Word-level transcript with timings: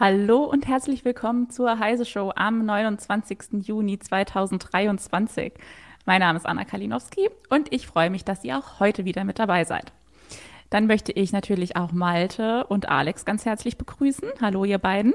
Hallo 0.00 0.44
und 0.44 0.66
herzlich 0.66 1.04
willkommen 1.04 1.50
zur 1.50 1.78
Heise 1.78 2.06
Show 2.06 2.32
am 2.34 2.64
29. 2.64 3.66
Juni 3.66 3.98
2023. 3.98 5.52
Mein 6.06 6.20
Name 6.20 6.38
ist 6.38 6.46
Anna 6.46 6.64
Kalinowski 6.64 7.28
und 7.50 7.70
ich 7.70 7.86
freue 7.86 8.08
mich, 8.08 8.24
dass 8.24 8.42
ihr 8.42 8.56
auch 8.56 8.80
heute 8.80 9.04
wieder 9.04 9.24
mit 9.24 9.38
dabei 9.38 9.64
seid. 9.64 9.92
Dann 10.70 10.86
möchte 10.86 11.12
ich 11.12 11.32
natürlich 11.32 11.76
auch 11.76 11.92
Malte 11.92 12.64
und 12.68 12.88
Alex 12.88 13.26
ganz 13.26 13.44
herzlich 13.44 13.76
begrüßen. 13.76 14.26
Hallo, 14.40 14.64
ihr 14.64 14.78
beiden. 14.78 15.12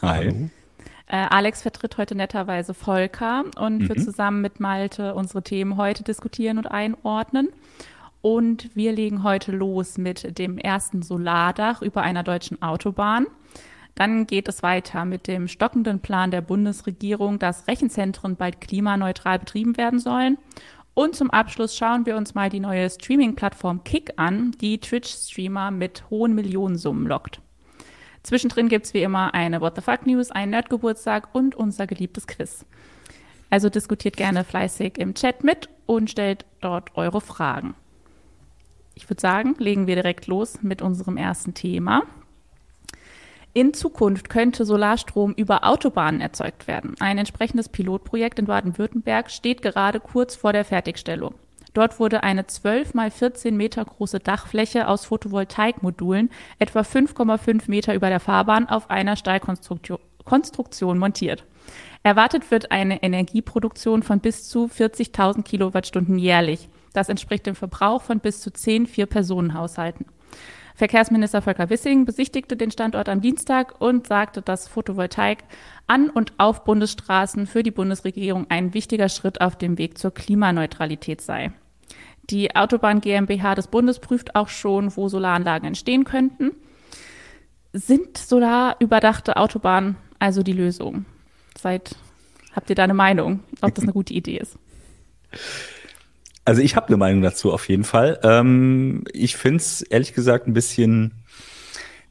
Hi. 0.00 0.28
Äh, 0.28 0.48
Alex 1.06 1.62
vertritt 1.62 1.98
heute 1.98 2.14
netterweise 2.14 2.72
Volker 2.72 3.44
und 3.58 3.82
mhm. 3.82 3.88
wird 3.88 4.00
zusammen 4.00 4.40
mit 4.40 4.58
Malte 4.58 5.14
unsere 5.14 5.42
Themen 5.42 5.76
heute 5.76 6.02
diskutieren 6.02 6.58
und 6.58 6.66
einordnen. 6.66 7.48
Und 8.22 8.74
wir 8.74 8.92
legen 8.92 9.22
heute 9.22 9.52
los 9.52 9.98
mit 9.98 10.38
dem 10.38 10.56
ersten 10.56 11.02
Solardach 11.02 11.82
über 11.82 12.02
einer 12.02 12.22
deutschen 12.22 12.62
Autobahn. 12.62 13.26
Dann 13.94 14.26
geht 14.26 14.48
es 14.48 14.62
weiter 14.62 15.04
mit 15.04 15.26
dem 15.26 15.46
stockenden 15.46 16.00
Plan 16.00 16.30
der 16.30 16.40
Bundesregierung, 16.40 17.38
dass 17.38 17.68
Rechenzentren 17.68 18.36
bald 18.36 18.60
klimaneutral 18.60 19.38
betrieben 19.38 19.76
werden 19.76 20.00
sollen. 20.00 20.38
Und 20.94 21.16
zum 21.16 21.30
Abschluss 21.30 21.76
schauen 21.76 22.06
wir 22.06 22.16
uns 22.16 22.34
mal 22.34 22.48
die 22.48 22.60
neue 22.60 22.88
Streaming-Plattform 22.88 23.84
Kick 23.84 24.14
an, 24.16 24.52
die 24.60 24.78
Twitch-Streamer 24.78 25.70
mit 25.70 26.08
hohen 26.08 26.34
Millionensummen 26.34 27.06
lockt. 27.06 27.40
Zwischendrin 28.24 28.68
gibt 28.68 28.86
es 28.86 28.94
wie 28.94 29.02
immer 29.02 29.34
eine 29.34 29.60
What 29.60 29.76
the 29.76 29.82
Fuck 29.82 30.06
News, 30.06 30.30
einen 30.30 30.50
Nerdgeburtstag 30.50 31.28
und 31.34 31.54
unser 31.54 31.86
geliebtes 31.86 32.26
Quiz. 32.26 32.64
Also 33.50 33.68
diskutiert 33.68 34.16
gerne 34.16 34.44
fleißig 34.44 34.98
im 34.98 35.14
Chat 35.14 35.44
mit 35.44 35.68
und 35.86 36.10
stellt 36.10 36.46
dort 36.60 36.96
eure 36.96 37.20
Fragen. 37.20 37.74
Ich 38.94 39.10
würde 39.10 39.20
sagen, 39.20 39.54
legen 39.58 39.86
wir 39.86 39.94
direkt 39.94 40.26
los 40.26 40.62
mit 40.62 40.80
unserem 40.80 41.18
ersten 41.18 41.52
Thema. 41.52 42.02
In 43.52 43.74
Zukunft 43.74 44.30
könnte 44.30 44.64
Solarstrom 44.64 45.34
über 45.34 45.64
Autobahnen 45.64 46.22
erzeugt 46.22 46.66
werden. 46.66 46.94
Ein 47.00 47.18
entsprechendes 47.18 47.68
Pilotprojekt 47.68 48.38
in 48.38 48.46
Baden-Württemberg 48.46 49.30
steht 49.30 49.60
gerade 49.60 50.00
kurz 50.00 50.34
vor 50.34 50.52
der 50.52 50.64
Fertigstellung. 50.64 51.34
Dort 51.74 52.00
wurde 52.00 52.22
eine 52.22 52.46
12 52.46 52.94
mal 52.94 53.10
14 53.10 53.56
Meter 53.56 53.84
große 53.84 54.20
Dachfläche 54.20 54.86
aus 54.88 55.04
Photovoltaikmodulen 55.06 56.30
etwa 56.60 56.80
5,5 56.80 57.64
Meter 57.68 57.94
über 57.94 58.08
der 58.08 58.20
Fahrbahn 58.20 58.68
auf 58.68 58.90
einer 58.90 59.16
Stahlkonstruktion 59.16 60.98
montiert. 60.98 61.44
Erwartet 62.04 62.50
wird 62.52 62.70
eine 62.70 63.02
Energieproduktion 63.02 64.02
von 64.04 64.20
bis 64.20 64.48
zu 64.48 64.66
40.000 64.66 65.42
Kilowattstunden 65.42 66.16
jährlich. 66.18 66.68
Das 66.92 67.08
entspricht 67.08 67.46
dem 67.46 67.56
Verbrauch 67.56 68.02
von 68.02 68.20
bis 68.20 68.40
zu 68.40 68.52
10 68.52 68.86
Vier-Personen-Haushalten. 68.86 70.06
Verkehrsminister 70.76 71.40
Volker 71.40 71.70
Wissing 71.70 72.04
besichtigte 72.04 72.56
den 72.56 72.70
Standort 72.70 73.08
am 73.08 73.20
Dienstag 73.20 73.80
und 73.80 74.06
sagte, 74.06 74.42
dass 74.42 74.68
Photovoltaik 74.68 75.44
an 75.86 76.10
und 76.10 76.32
auf 76.38 76.64
Bundesstraßen 76.64 77.46
für 77.46 77.62
die 77.62 77.70
Bundesregierung 77.70 78.46
ein 78.48 78.74
wichtiger 78.74 79.08
Schritt 79.08 79.40
auf 79.40 79.56
dem 79.56 79.78
Weg 79.78 79.98
zur 79.98 80.12
Klimaneutralität 80.12 81.20
sei. 81.20 81.52
Die 82.30 82.54
Autobahn 82.56 83.00
GmbH 83.00 83.54
des 83.54 83.66
Bundes 83.66 83.98
prüft 83.98 84.34
auch 84.34 84.48
schon, 84.48 84.96
wo 84.96 85.08
Solaranlagen 85.08 85.66
entstehen 85.66 86.04
könnten. 86.04 86.52
Sind 87.72 88.16
solarüberdachte 88.16 89.36
Autobahnen 89.36 89.96
also 90.18 90.42
die 90.42 90.52
Lösung? 90.52 91.04
Seid, 91.58 91.96
habt 92.52 92.70
ihr 92.70 92.76
da 92.76 92.84
eine 92.84 92.94
Meinung, 92.94 93.40
ob 93.60 93.74
das 93.74 93.84
eine 93.84 93.92
gute 93.92 94.14
Idee 94.14 94.38
ist? 94.38 94.56
Also 96.44 96.62
ich 96.62 96.76
habe 96.76 96.88
eine 96.88 96.96
Meinung 96.96 97.22
dazu 97.22 97.52
auf 97.52 97.68
jeden 97.68 97.84
Fall. 97.84 98.20
Ähm, 98.22 99.04
ich 99.12 99.36
finde 99.36 99.56
es 99.56 99.82
ehrlich 99.82 100.14
gesagt 100.14 100.46
ein 100.46 100.52
bisschen, 100.52 101.12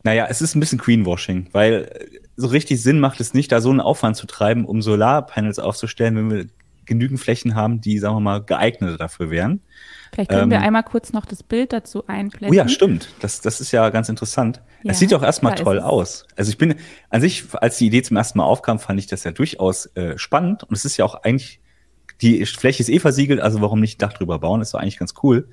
naja, 0.03 0.28
es 0.29 0.41
ist 0.41 0.56
ein 0.56 0.59
bisschen 0.59 0.79
Greenwashing, 0.79 1.47
weil 1.52 2.07
so 2.35 2.47
richtig 2.47 2.81
Sinn 2.81 3.00
macht 3.00 3.19
es 3.19 3.34
nicht, 3.34 3.52
da 3.52 3.62
so 3.62 3.69
einen 3.69 3.79
Aufwand 3.79 4.16
zu 4.16 4.25
treiben, 4.25 4.66
um 4.66 4.81
Solarpanels 4.81 5.59
aufzustellen, 5.59 6.16
wenn 6.16 6.31
wir 6.31 6.47
genügend 6.85 7.19
Flächen 7.19 7.56
haben, 7.56 7.79
die, 7.79 8.00
sagen 8.00 8.16
wir 8.16 8.22
mal, 8.22 8.44
geeignet 8.44 9.00
dafür 9.00 9.29
wären. 9.29 9.62
Vielleicht 10.13 10.29
können 10.29 10.44
ähm, 10.44 10.51
wir 10.51 10.62
einmal 10.62 10.84
kurz 10.84 11.12
noch 11.12 11.25
das 11.25 11.41
Bild 11.41 11.74
dazu 11.74 12.06
einblenden. 12.07 12.51
Oh 12.51 12.53
ja, 12.53 12.68
stimmt. 12.68 13.09
Das, 13.19 13.41
das 13.41 13.59
ist 13.62 13.72
ja 13.72 13.90
ganz 13.90 14.09
interessant. 14.09 14.62
Ja, 14.84 14.91
es 14.91 15.00
sieht 15.00 15.12
ja 15.12 15.18
auch 15.18 15.24
erstmal 15.24 15.56
toll 15.56 15.79
aus. 15.79 16.28
Also 16.35 16.51
ich 16.51 16.57
bin 16.57 16.75
an 17.09 17.22
sich, 17.22 17.46
als 17.53 17.78
die 17.78 17.88
Idee 17.88 18.03
zum 18.03 18.18
ersten 18.18 18.38
Mal 18.38 18.46
aufkam, 18.46 18.78
fand 18.78 19.00
ich 19.00 19.07
das 19.07 19.23
ja 19.23 19.31
durchaus 19.31 19.88
äh, 19.96 20.18
spannend. 20.18 20.63
Und 20.63 20.75
es 20.75 20.85
ist 20.85 20.97
ja 20.97 21.06
auch 21.06 21.16
eigentlich 21.16 21.59
die 22.22 22.46
Fläche 22.46 22.81
ist 22.81 22.90
eh 22.90 23.00
versiegelt, 23.00 23.41
also 23.41 23.62
warum 23.62 23.79
nicht 23.79 24.02
Dach 24.02 24.13
drüber 24.13 24.40
bauen? 24.40 24.62
ist 24.62 24.73
doch 24.73 24.79
eigentlich 24.79 25.00
ganz 25.00 25.13
cool. 25.23 25.50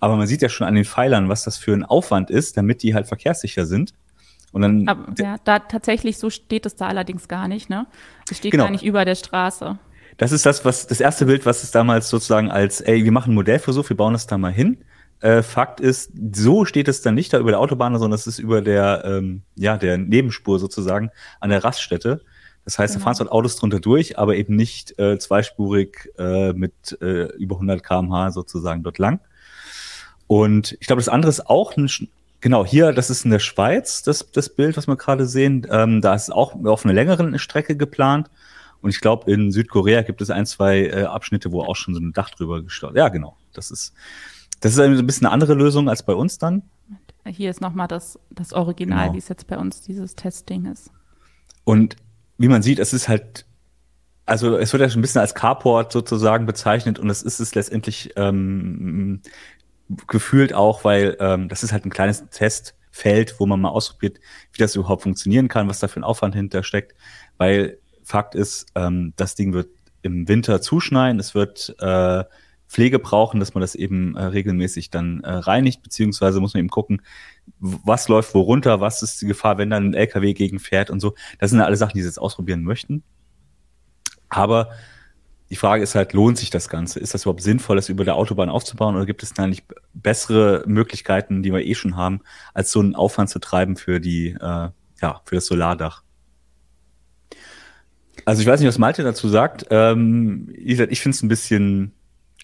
Aber 0.00 0.16
man 0.16 0.26
sieht 0.26 0.42
ja 0.42 0.48
schon 0.48 0.66
an 0.66 0.74
den 0.74 0.84
Pfeilern, 0.84 1.28
was 1.28 1.42
das 1.42 1.58
für 1.58 1.72
ein 1.72 1.84
Aufwand 1.84 2.30
ist, 2.30 2.56
damit 2.56 2.82
die 2.82 2.94
halt 2.94 3.08
verkehrssicher 3.08 3.66
sind. 3.66 3.94
Und 4.52 4.62
dann. 4.62 4.88
Aber, 4.88 5.12
ja, 5.18 5.36
da 5.44 5.58
tatsächlich 5.58 6.18
so 6.18 6.30
steht 6.30 6.66
es 6.66 6.76
da 6.76 6.86
allerdings 6.86 7.28
gar 7.28 7.48
nicht, 7.48 7.68
ne? 7.68 7.86
Es 8.30 8.38
steht 8.38 8.52
genau. 8.52 8.64
gar 8.64 8.70
nicht 8.70 8.84
über 8.84 9.04
der 9.04 9.16
Straße. 9.16 9.78
Das 10.18 10.32
ist 10.32 10.44
das, 10.44 10.64
was 10.64 10.86
das 10.86 11.00
erste 11.00 11.26
Bild, 11.26 11.46
was 11.46 11.62
es 11.62 11.70
damals 11.70 12.10
sozusagen 12.10 12.50
als, 12.50 12.80
ey, 12.80 13.04
wir 13.04 13.12
machen 13.12 13.32
ein 13.32 13.34
Modellversuch, 13.36 13.88
wir 13.88 13.96
bauen 13.96 14.12
das 14.12 14.26
da 14.26 14.36
mal 14.36 14.52
hin. 14.52 14.78
Äh, 15.20 15.42
Fakt 15.42 15.80
ist, 15.80 16.12
so 16.34 16.64
steht 16.64 16.88
es 16.88 17.02
dann 17.02 17.14
nicht 17.14 17.32
da 17.32 17.38
über 17.38 17.50
der 17.50 17.60
Autobahn, 17.60 17.96
sondern 17.98 18.18
es 18.18 18.26
ist 18.26 18.38
über 18.38 18.60
der, 18.60 19.04
ähm, 19.04 19.42
ja, 19.54 19.76
der 19.76 19.96
Nebenspur 19.96 20.58
sozusagen 20.58 21.10
an 21.40 21.50
der 21.50 21.62
Raststätte. 21.64 22.20
Das 22.64 22.78
heißt, 22.78 22.94
genau. 22.94 23.04
da 23.04 23.10
fahren 23.12 23.26
dort 23.26 23.32
Autos 23.32 23.56
drunter 23.56 23.80
durch, 23.80 24.18
aber 24.18 24.36
eben 24.36 24.56
nicht 24.56 24.98
äh, 24.98 25.18
zweispurig 25.18 26.12
äh, 26.18 26.52
mit 26.52 26.98
äh, 27.00 27.32
über 27.36 27.54
100 27.56 27.82
km/h 27.82 28.32
sozusagen 28.32 28.82
dort 28.82 28.98
lang. 28.98 29.20
Und 30.26 30.76
ich 30.80 30.86
glaube, 30.86 31.00
das 31.00 31.08
andere 31.08 31.30
ist 31.30 31.46
auch 31.48 31.76
ein, 31.76 31.88
genau 32.40 32.66
hier, 32.66 32.92
das 32.92 33.08
ist 33.08 33.24
in 33.24 33.30
der 33.30 33.38
Schweiz, 33.38 34.02
das, 34.02 34.30
das 34.32 34.48
Bild, 34.48 34.76
was 34.76 34.86
wir 34.88 34.96
gerade 34.96 35.26
sehen. 35.26 35.66
Ähm, 35.70 36.00
da 36.00 36.14
ist 36.14 36.30
auch 36.30 36.54
auf 36.64 36.84
einer 36.84 36.94
längeren 36.94 37.38
Strecke 37.38 37.76
geplant. 37.76 38.28
Und 38.80 38.90
ich 38.90 39.00
glaube, 39.00 39.30
in 39.30 39.50
Südkorea 39.50 40.02
gibt 40.02 40.20
es 40.20 40.30
ein, 40.30 40.46
zwei 40.46 40.86
äh, 40.86 41.02
Abschnitte, 41.04 41.50
wo 41.52 41.62
auch 41.62 41.76
schon 41.76 41.94
so 41.94 42.00
ein 42.00 42.12
Dach 42.12 42.30
drüber 42.30 42.62
gestört. 42.62 42.96
Ja, 42.96 43.08
genau. 43.08 43.36
Das 43.52 43.70
ist, 43.70 43.92
das 44.60 44.72
ist 44.72 44.78
ein 44.78 45.06
bisschen 45.06 45.26
eine 45.26 45.32
andere 45.32 45.54
Lösung 45.54 45.88
als 45.88 46.04
bei 46.04 46.14
uns 46.14 46.38
dann. 46.38 46.62
Hier 47.26 47.50
ist 47.50 47.60
nochmal 47.60 47.88
das, 47.88 48.18
das 48.30 48.52
Original, 48.52 49.04
genau. 49.04 49.14
wie 49.14 49.18
es 49.18 49.28
jetzt 49.28 49.46
bei 49.46 49.58
uns 49.58 49.82
dieses 49.82 50.14
Testding 50.14 50.66
ist. 50.66 50.90
Und 51.64 51.96
wie 52.38 52.48
man 52.48 52.62
sieht, 52.62 52.78
es 52.78 52.92
ist 52.92 53.08
halt, 53.08 53.44
also 54.24 54.56
es 54.56 54.72
wird 54.72 54.80
ja 54.80 54.88
schon 54.88 55.00
ein 55.00 55.02
bisschen 55.02 55.20
als 55.20 55.34
Carport 55.34 55.92
sozusagen 55.92 56.46
bezeichnet 56.46 56.98
und 56.98 57.10
es 57.10 57.22
ist 57.22 57.40
es 57.40 57.54
letztendlich 57.54 58.12
ähm, 58.16 59.20
gefühlt 60.06 60.54
auch, 60.54 60.84
weil 60.84 61.16
ähm, 61.20 61.48
das 61.48 61.62
ist 61.62 61.72
halt 61.72 61.84
ein 61.84 61.90
kleines 61.90 62.28
Testfeld, 62.30 63.34
wo 63.38 63.46
man 63.46 63.60
mal 63.60 63.70
ausprobiert, 63.70 64.18
wie 64.52 64.58
das 64.58 64.76
überhaupt 64.76 65.02
funktionieren 65.02 65.48
kann, 65.48 65.68
was 65.68 65.80
da 65.80 65.88
für 65.88 66.00
ein 66.00 66.04
Aufwand 66.04 66.34
hintersteckt, 66.34 66.94
weil 67.36 67.78
Fakt 68.08 68.34
ist, 68.34 68.66
ähm, 68.74 69.12
das 69.16 69.34
Ding 69.34 69.52
wird 69.52 69.68
im 70.00 70.28
Winter 70.28 70.62
zuschneien, 70.62 71.20
es 71.20 71.34
wird 71.34 71.76
äh, 71.78 72.24
Pflege 72.66 72.98
brauchen, 72.98 73.38
dass 73.38 73.52
man 73.52 73.60
das 73.60 73.74
eben 73.74 74.16
äh, 74.16 74.24
regelmäßig 74.24 74.88
dann 74.88 75.22
äh, 75.24 75.30
reinigt, 75.30 75.82
beziehungsweise 75.82 76.40
muss 76.40 76.54
man 76.54 76.60
eben 76.60 76.70
gucken, 76.70 77.02
was 77.58 78.08
läuft 78.08 78.34
wo 78.34 78.40
runter, 78.40 78.80
was 78.80 79.02
ist 79.02 79.20
die 79.20 79.26
Gefahr, 79.26 79.58
wenn 79.58 79.68
dann 79.68 79.90
ein 79.90 79.94
LKW 79.94 80.32
gegenfährt 80.32 80.88
und 80.88 81.00
so. 81.00 81.14
Das 81.38 81.50
sind 81.50 81.58
ja 81.58 81.66
alle 81.66 81.76
Sachen, 81.76 81.94
die 81.94 82.00
sie 82.00 82.08
jetzt 82.08 82.20
ausprobieren 82.20 82.62
möchten. 82.62 83.02
Aber 84.30 84.70
die 85.50 85.56
Frage 85.56 85.82
ist 85.82 85.94
halt, 85.94 86.14
lohnt 86.14 86.38
sich 86.38 86.48
das 86.48 86.70
Ganze? 86.70 87.00
Ist 87.00 87.12
das 87.12 87.22
überhaupt 87.24 87.42
sinnvoll, 87.42 87.76
das 87.76 87.90
über 87.90 88.04
der 88.04 88.16
Autobahn 88.16 88.48
aufzubauen 88.48 88.96
oder 88.96 89.04
gibt 89.04 89.22
es 89.22 89.34
da 89.34 89.46
nicht 89.46 89.66
bessere 89.92 90.64
Möglichkeiten, 90.66 91.42
die 91.42 91.52
wir 91.52 91.64
eh 91.64 91.74
schon 91.74 91.96
haben, 91.96 92.20
als 92.54 92.72
so 92.72 92.80
einen 92.80 92.94
Aufwand 92.94 93.28
zu 93.28 93.38
treiben 93.38 93.76
für 93.76 94.00
die, 94.00 94.28
äh, 94.28 94.68
ja, 95.02 95.20
für 95.26 95.34
das 95.34 95.44
Solardach? 95.44 96.04
Also 98.24 98.42
ich 98.42 98.46
weiß 98.46 98.60
nicht, 98.60 98.68
was 98.68 98.78
Malte 98.78 99.02
dazu 99.02 99.28
sagt. 99.28 99.66
Ähm, 99.70 100.48
ich 100.56 100.76
finde 100.76 101.14
es 101.14 101.22
ein 101.22 101.28
bisschen 101.28 101.92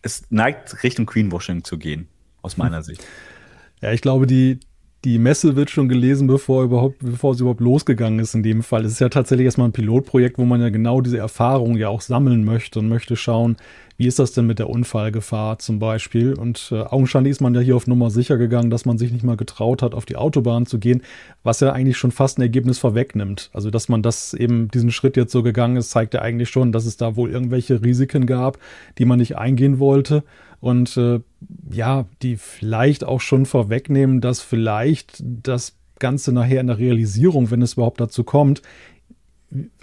es 0.05 0.25
neigt 0.31 0.83
Richtung 0.83 1.07
Greenwashing 1.07 1.65
zu 1.65 1.79
gehen, 1.79 2.09
aus 2.43 2.57
meiner 2.57 2.83
Sicht. 2.85 3.05
Ja, 3.81 3.93
ich 3.93 4.03
glaube, 4.03 4.27
die, 4.27 4.61
die 5.05 5.19
Messe 5.19 5.57
wird 5.57 5.71
schon 5.71 5.89
gelesen, 5.89 6.27
bevor 6.27 6.65
überhaupt, 6.65 6.99
bevor 7.01 7.35
sie 7.35 7.41
überhaupt 7.41 7.61
losgegangen 7.61 8.19
ist 8.19 8.35
in 8.35 8.43
dem 8.43 8.63
Fall. 8.63 8.85
Es 8.85 8.93
ist 8.93 9.01
ja 9.01 9.09
tatsächlich 9.09 9.47
erstmal 9.47 9.69
ein 9.69 9.73
Pilotprojekt, 9.73 10.39
wo 10.39 10.45
man 10.45 10.61
ja 10.61 10.69
genau 10.69 11.01
diese 11.01 11.19
Erfahrung 11.19 11.77
ja 11.77 11.89
auch 11.89 12.03
sammeln 12.03 12.45
möchte 12.45 12.79
und 12.79 12.89
möchte 12.89 13.17
schauen, 13.17 13.57
wie 13.97 14.07
ist 14.07 14.19
das 14.19 14.33
denn 14.33 14.47
mit 14.47 14.59
der 14.59 14.69
Unfallgefahr 14.69 15.59
zum 15.59 15.79
Beispiel? 15.79 16.35
Und 16.35 16.71
äh, 16.73 16.81
augenscheinlich 16.81 17.33
ist 17.33 17.41
man 17.41 17.55
ja 17.55 17.61
hier 17.61 17.77
auf 17.77 17.87
Nummer 17.87 18.11
sicher 18.11 18.37
gegangen, 18.37 18.71
dass 18.71 18.85
man 18.85 18.99
sich 18.99 19.13
nicht 19.13 19.25
mal 19.25 19.37
getraut 19.37 19.83
hat, 19.83 19.95
auf 19.95 20.05
die 20.05 20.17
Autobahn 20.17 20.67
zu 20.67 20.79
gehen, 20.79 21.03
was 21.43 21.61
ja 21.61 21.73
eigentlich 21.73 21.97
schon 21.97 22.11
fast 22.11 22.39
ein 22.39 22.43
Ergebnis 22.43 22.79
vorwegnimmt. 22.79 23.51
Also, 23.53 23.71
dass 23.71 23.89
man 23.89 24.03
das 24.03 24.35
eben 24.35 24.69
diesen 24.69 24.91
Schritt 24.91 25.17
jetzt 25.17 25.33
so 25.33 25.43
gegangen 25.43 25.77
ist, 25.77 25.91
zeigt 25.91 26.15
ja 26.15 26.23
eigentlich 26.23 26.49
schon, 26.49 26.73
dass 26.73 26.87
es 26.87 26.97
da 26.97 27.17
wohl 27.17 27.31
irgendwelche 27.31 27.83
Risiken 27.83 28.27
gab, 28.27 28.59
die 28.99 29.05
man 29.05 29.19
nicht 29.19 29.37
eingehen 29.37 29.79
wollte. 29.79 30.25
Und 30.61 30.97
äh, 30.97 31.21
ja, 31.71 32.07
die 32.23 32.37
vielleicht 32.37 33.05
auch 33.05 33.21
schon 33.21 33.47
vorwegnehmen, 33.47 34.21
dass 34.21 34.41
vielleicht 34.41 35.23
das 35.23 35.77
Ganze 35.99 36.33
nachher 36.33 36.61
in 36.61 36.67
der 36.67 36.79
Realisierung, 36.79 37.51
wenn 37.51 37.63
es 37.63 37.75
überhaupt 37.75 38.01
dazu 38.01 38.25
kommt, 38.25 38.63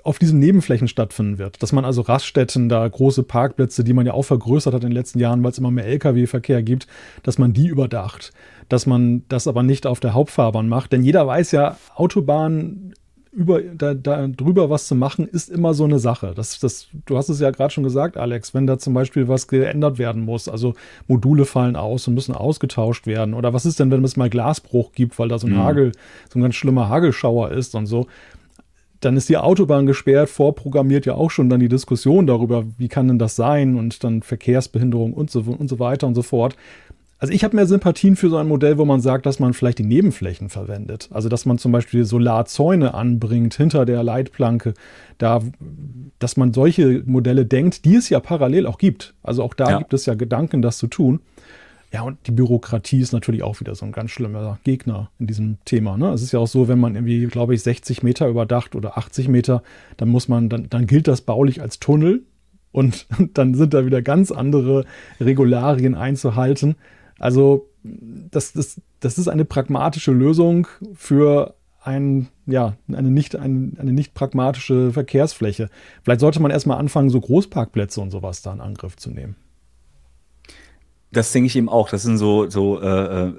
auf 0.03 0.19
diesen 0.19 0.39
Nebenflächen 0.39 0.87
stattfinden 0.87 1.37
wird. 1.37 1.61
Dass 1.61 1.71
man 1.71 1.85
also 1.85 2.01
Raststätten, 2.01 2.69
da 2.69 2.87
große 2.87 3.23
Parkplätze, 3.23 3.83
die 3.83 3.93
man 3.93 4.05
ja 4.05 4.13
auch 4.13 4.23
vergrößert 4.23 4.73
hat 4.73 4.83
in 4.83 4.89
den 4.89 4.95
letzten 4.95 5.19
Jahren, 5.19 5.43
weil 5.43 5.51
es 5.51 5.57
immer 5.57 5.71
mehr 5.71 5.87
Lkw-Verkehr 5.87 6.63
gibt, 6.63 6.87
dass 7.23 7.37
man 7.37 7.53
die 7.53 7.67
überdacht. 7.67 8.33
Dass 8.69 8.85
man 8.85 9.23
das 9.29 9.47
aber 9.47 9.63
nicht 9.63 9.85
auf 9.85 9.99
der 9.99 10.13
Hauptfahrbahn 10.13 10.67
macht. 10.67 10.91
Denn 10.91 11.03
jeder 11.03 11.27
weiß 11.27 11.51
ja, 11.51 11.77
Autobahn 11.95 12.93
über 13.31 13.61
da, 13.61 13.93
da 13.93 14.27
drüber 14.27 14.69
was 14.69 14.87
zu 14.87 14.95
machen, 14.95 15.25
ist 15.25 15.49
immer 15.49 15.73
so 15.73 15.85
eine 15.85 15.99
Sache. 15.99 16.33
Das, 16.35 16.59
das, 16.59 16.87
du 17.05 17.17
hast 17.17 17.29
es 17.29 17.39
ja 17.39 17.49
gerade 17.51 17.73
schon 17.73 17.85
gesagt, 17.85 18.17
Alex, 18.17 18.53
wenn 18.53 18.67
da 18.67 18.77
zum 18.77 18.93
Beispiel 18.93 19.29
was 19.29 19.47
geändert 19.47 19.97
werden 19.97 20.25
muss, 20.25 20.49
also 20.49 20.73
Module 21.07 21.45
fallen 21.45 21.77
aus 21.77 22.07
und 22.07 22.13
müssen 22.13 22.35
ausgetauscht 22.35 23.07
werden. 23.07 23.33
Oder 23.33 23.53
was 23.53 23.65
ist 23.65 23.79
denn, 23.79 23.89
wenn 23.89 24.03
es 24.03 24.17
mal 24.17 24.29
Glasbruch 24.29 24.91
gibt, 24.91 25.17
weil 25.17 25.29
da 25.29 25.39
so 25.39 25.47
ein 25.47 25.53
mhm. 25.53 25.59
Hagel, 25.59 25.91
so 26.29 26.39
ein 26.39 26.41
ganz 26.41 26.55
schlimmer 26.55 26.89
Hagelschauer 26.89 27.51
ist 27.51 27.73
und 27.73 27.85
so. 27.85 28.07
Dann 29.01 29.17
ist 29.17 29.29
die 29.29 29.37
Autobahn 29.37 29.85
gesperrt, 29.85 30.29
vorprogrammiert 30.29 31.05
ja 31.05 31.15
auch 31.15 31.31
schon 31.31 31.49
dann 31.49 31.59
die 31.59 31.69
Diskussion 31.69 32.27
darüber, 32.27 32.65
wie 32.77 32.87
kann 32.87 33.07
denn 33.07 33.19
das 33.19 33.35
sein 33.35 33.75
und 33.75 34.03
dann 34.03 34.21
Verkehrsbehinderung 34.21 35.13
und 35.13 35.29
so, 35.29 35.41
und 35.41 35.67
so 35.69 35.79
weiter 35.79 36.07
und 36.07 36.15
so 36.15 36.21
fort. 36.21 36.55
Also 37.21 37.35
ich 37.35 37.43
habe 37.43 37.55
mehr 37.55 37.67
Sympathien 37.67 38.15
für 38.15 38.29
so 38.31 38.37
ein 38.37 38.47
Modell, 38.47 38.79
wo 38.79 38.85
man 38.85 38.99
sagt, 38.99 39.27
dass 39.27 39.39
man 39.39 39.53
vielleicht 39.53 39.77
die 39.77 39.83
Nebenflächen 39.83 40.49
verwendet. 40.49 41.07
Also 41.11 41.29
dass 41.29 41.45
man 41.45 41.59
zum 41.59 41.71
Beispiel 41.71 42.03
Solarzäune 42.03 42.95
anbringt 42.95 43.53
hinter 43.53 43.85
der 43.85 44.01
Leitplanke. 44.01 44.73
Da, 45.19 45.39
dass 46.17 46.35
man 46.35 46.51
solche 46.51 47.03
Modelle 47.05 47.45
denkt, 47.45 47.85
die 47.85 47.95
es 47.95 48.09
ja 48.09 48.19
parallel 48.19 48.65
auch 48.65 48.79
gibt. 48.79 49.13
Also 49.21 49.43
auch 49.43 49.53
da 49.53 49.69
ja. 49.69 49.77
gibt 49.77 49.93
es 49.93 50.07
ja 50.07 50.15
Gedanken, 50.15 50.63
das 50.63 50.79
zu 50.79 50.87
tun. 50.87 51.19
Ja, 51.93 52.03
und 52.03 52.25
die 52.25 52.31
Bürokratie 52.31 53.01
ist 53.01 53.11
natürlich 53.11 53.43
auch 53.43 53.59
wieder 53.59 53.75
so 53.75 53.85
ein 53.85 53.91
ganz 53.91 54.11
schlimmer 54.11 54.59
Gegner 54.63 55.11
in 55.19 55.27
diesem 55.27 55.57
Thema. 55.65 55.97
Ne? 55.97 56.09
Es 56.13 56.21
ist 56.21 56.31
ja 56.31 56.39
auch 56.39 56.47
so, 56.47 56.69
wenn 56.69 56.79
man 56.79 56.95
irgendwie, 56.95 57.25
glaube 57.25 57.53
ich, 57.53 57.63
60 57.63 58.01
Meter 58.01 58.29
überdacht 58.29 58.75
oder 58.75 58.97
80 58.97 59.27
Meter, 59.27 59.61
dann 59.97 60.07
muss 60.07 60.29
man, 60.29 60.47
dann, 60.47 60.69
dann 60.69 60.87
gilt 60.87 61.09
das 61.09 61.21
baulich 61.21 61.61
als 61.61 61.79
Tunnel 61.79 62.23
und 62.71 63.07
dann 63.33 63.55
sind 63.55 63.73
da 63.73 63.85
wieder 63.85 64.01
ganz 64.01 64.31
andere 64.31 64.85
Regularien 65.19 65.93
einzuhalten. 65.95 66.75
Also 67.19 67.67
das, 67.83 68.53
das, 68.53 68.79
das 69.01 69.17
ist 69.17 69.27
eine 69.27 69.43
pragmatische 69.43 70.13
Lösung 70.13 70.67
für 70.93 71.55
ein, 71.83 72.29
ja, 72.45 72.77
eine 72.87 73.11
nicht, 73.11 73.35
ein, 73.35 73.75
eine 73.79 73.91
nicht 73.91 74.13
pragmatische 74.13 74.93
Verkehrsfläche. 74.93 75.69
Vielleicht 76.03 76.21
sollte 76.21 76.41
man 76.41 76.51
erstmal 76.51 76.77
anfangen, 76.77 77.09
so 77.09 77.19
Großparkplätze 77.19 77.99
und 77.99 78.11
sowas 78.11 78.41
da 78.41 78.53
in 78.53 78.61
Angriff 78.61 78.95
zu 78.95 79.09
nehmen. 79.09 79.35
Das 81.11 81.31
denke 81.31 81.47
ich 81.47 81.55
eben 81.55 81.69
auch. 81.69 81.89
Das 81.89 82.03
sind 82.03 82.17
so, 82.17 82.49
so 82.49 82.81
äh, 82.81 83.27
äh, 83.27 83.33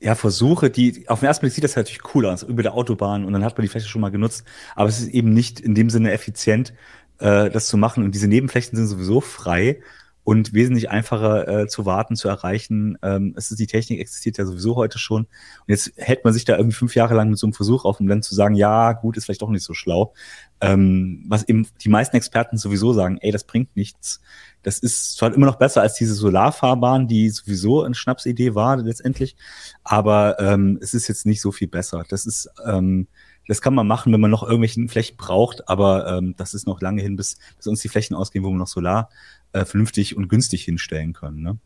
ja, 0.00 0.14
Versuche, 0.14 0.70
die 0.70 1.08
auf 1.08 1.20
den 1.20 1.26
ersten 1.26 1.42
Blick 1.42 1.52
sieht 1.52 1.64
das 1.64 1.76
natürlich 1.76 2.14
cool 2.14 2.26
aus, 2.26 2.42
über 2.42 2.62
der 2.62 2.74
Autobahn 2.74 3.24
und 3.24 3.32
dann 3.32 3.44
hat 3.44 3.56
man 3.56 3.62
die 3.62 3.68
Fläche 3.68 3.88
schon 3.88 4.00
mal 4.00 4.10
genutzt. 4.10 4.44
Aber 4.74 4.88
es 4.88 5.00
ist 5.00 5.08
eben 5.08 5.32
nicht 5.32 5.60
in 5.60 5.74
dem 5.74 5.90
Sinne 5.90 6.12
effizient, 6.12 6.72
äh, 7.18 7.50
das 7.50 7.66
zu 7.66 7.76
machen. 7.76 8.04
Und 8.04 8.14
diese 8.14 8.28
Nebenflächen 8.28 8.76
sind 8.76 8.86
sowieso 8.86 9.20
frei 9.20 9.80
und 10.28 10.52
wesentlich 10.52 10.90
einfacher 10.90 11.48
äh, 11.48 11.68
zu 11.68 11.86
warten, 11.86 12.14
zu 12.14 12.28
erreichen. 12.28 12.98
Ähm, 13.00 13.32
es 13.34 13.50
ist, 13.50 13.58
die 13.58 13.66
Technik 13.66 13.98
existiert 13.98 14.36
ja 14.36 14.44
sowieso 14.44 14.76
heute 14.76 14.98
schon. 14.98 15.22
Und 15.22 15.68
jetzt 15.68 15.90
hält 15.96 16.22
man 16.22 16.34
sich 16.34 16.44
da 16.44 16.58
irgendwie 16.58 16.76
fünf 16.76 16.94
Jahre 16.94 17.14
lang 17.14 17.30
mit 17.30 17.38
so 17.38 17.46
einem 17.46 17.54
Versuch 17.54 17.86
auf, 17.86 17.98
um 17.98 18.08
dann 18.08 18.20
zu 18.20 18.34
sagen, 18.34 18.54
ja, 18.54 18.92
gut, 18.92 19.16
ist 19.16 19.24
vielleicht 19.24 19.40
doch 19.40 19.48
nicht 19.48 19.64
so 19.64 19.72
schlau. 19.72 20.12
Ähm, 20.60 21.24
was 21.28 21.48
eben 21.48 21.66
die 21.80 21.88
meisten 21.88 22.14
Experten 22.14 22.58
sowieso 22.58 22.92
sagen, 22.92 23.16
ey, 23.22 23.32
das 23.32 23.44
bringt 23.44 23.74
nichts. 23.74 24.20
Das 24.62 24.78
ist 24.80 25.16
zwar 25.16 25.32
immer 25.32 25.46
noch 25.46 25.56
besser 25.56 25.80
als 25.80 25.94
diese 25.94 26.12
Solarfahrbahn, 26.12 27.08
die 27.08 27.30
sowieso 27.30 27.82
eine 27.82 27.94
Schnapsidee 27.94 28.54
war 28.54 28.76
letztendlich, 28.76 29.34
aber 29.82 30.38
ähm, 30.40 30.78
es 30.82 30.92
ist 30.92 31.08
jetzt 31.08 31.24
nicht 31.24 31.40
so 31.40 31.52
viel 31.52 31.68
besser. 31.68 32.04
Das 32.06 32.26
ist 32.26 32.50
ähm, 32.66 33.06
das 33.48 33.62
kann 33.62 33.74
man 33.74 33.86
machen, 33.86 34.12
wenn 34.12 34.20
man 34.20 34.30
noch 34.30 34.42
irgendwelche 34.42 34.86
Flächen 34.88 35.16
braucht, 35.16 35.68
aber 35.68 36.06
ähm, 36.06 36.34
das 36.36 36.52
ist 36.52 36.66
noch 36.66 36.82
lange 36.82 37.00
hin, 37.00 37.16
bis, 37.16 37.38
bis 37.56 37.66
uns 37.66 37.80
die 37.80 37.88
Flächen 37.88 38.14
ausgehen, 38.14 38.44
wo 38.44 38.50
man 38.50 38.58
noch 38.58 38.66
Solar 38.66 39.08
äh, 39.52 39.64
vernünftig 39.64 40.16
und 40.16 40.28
günstig 40.28 40.64
hinstellen 40.64 41.12
können. 41.12 41.42
Ne? 41.42 41.58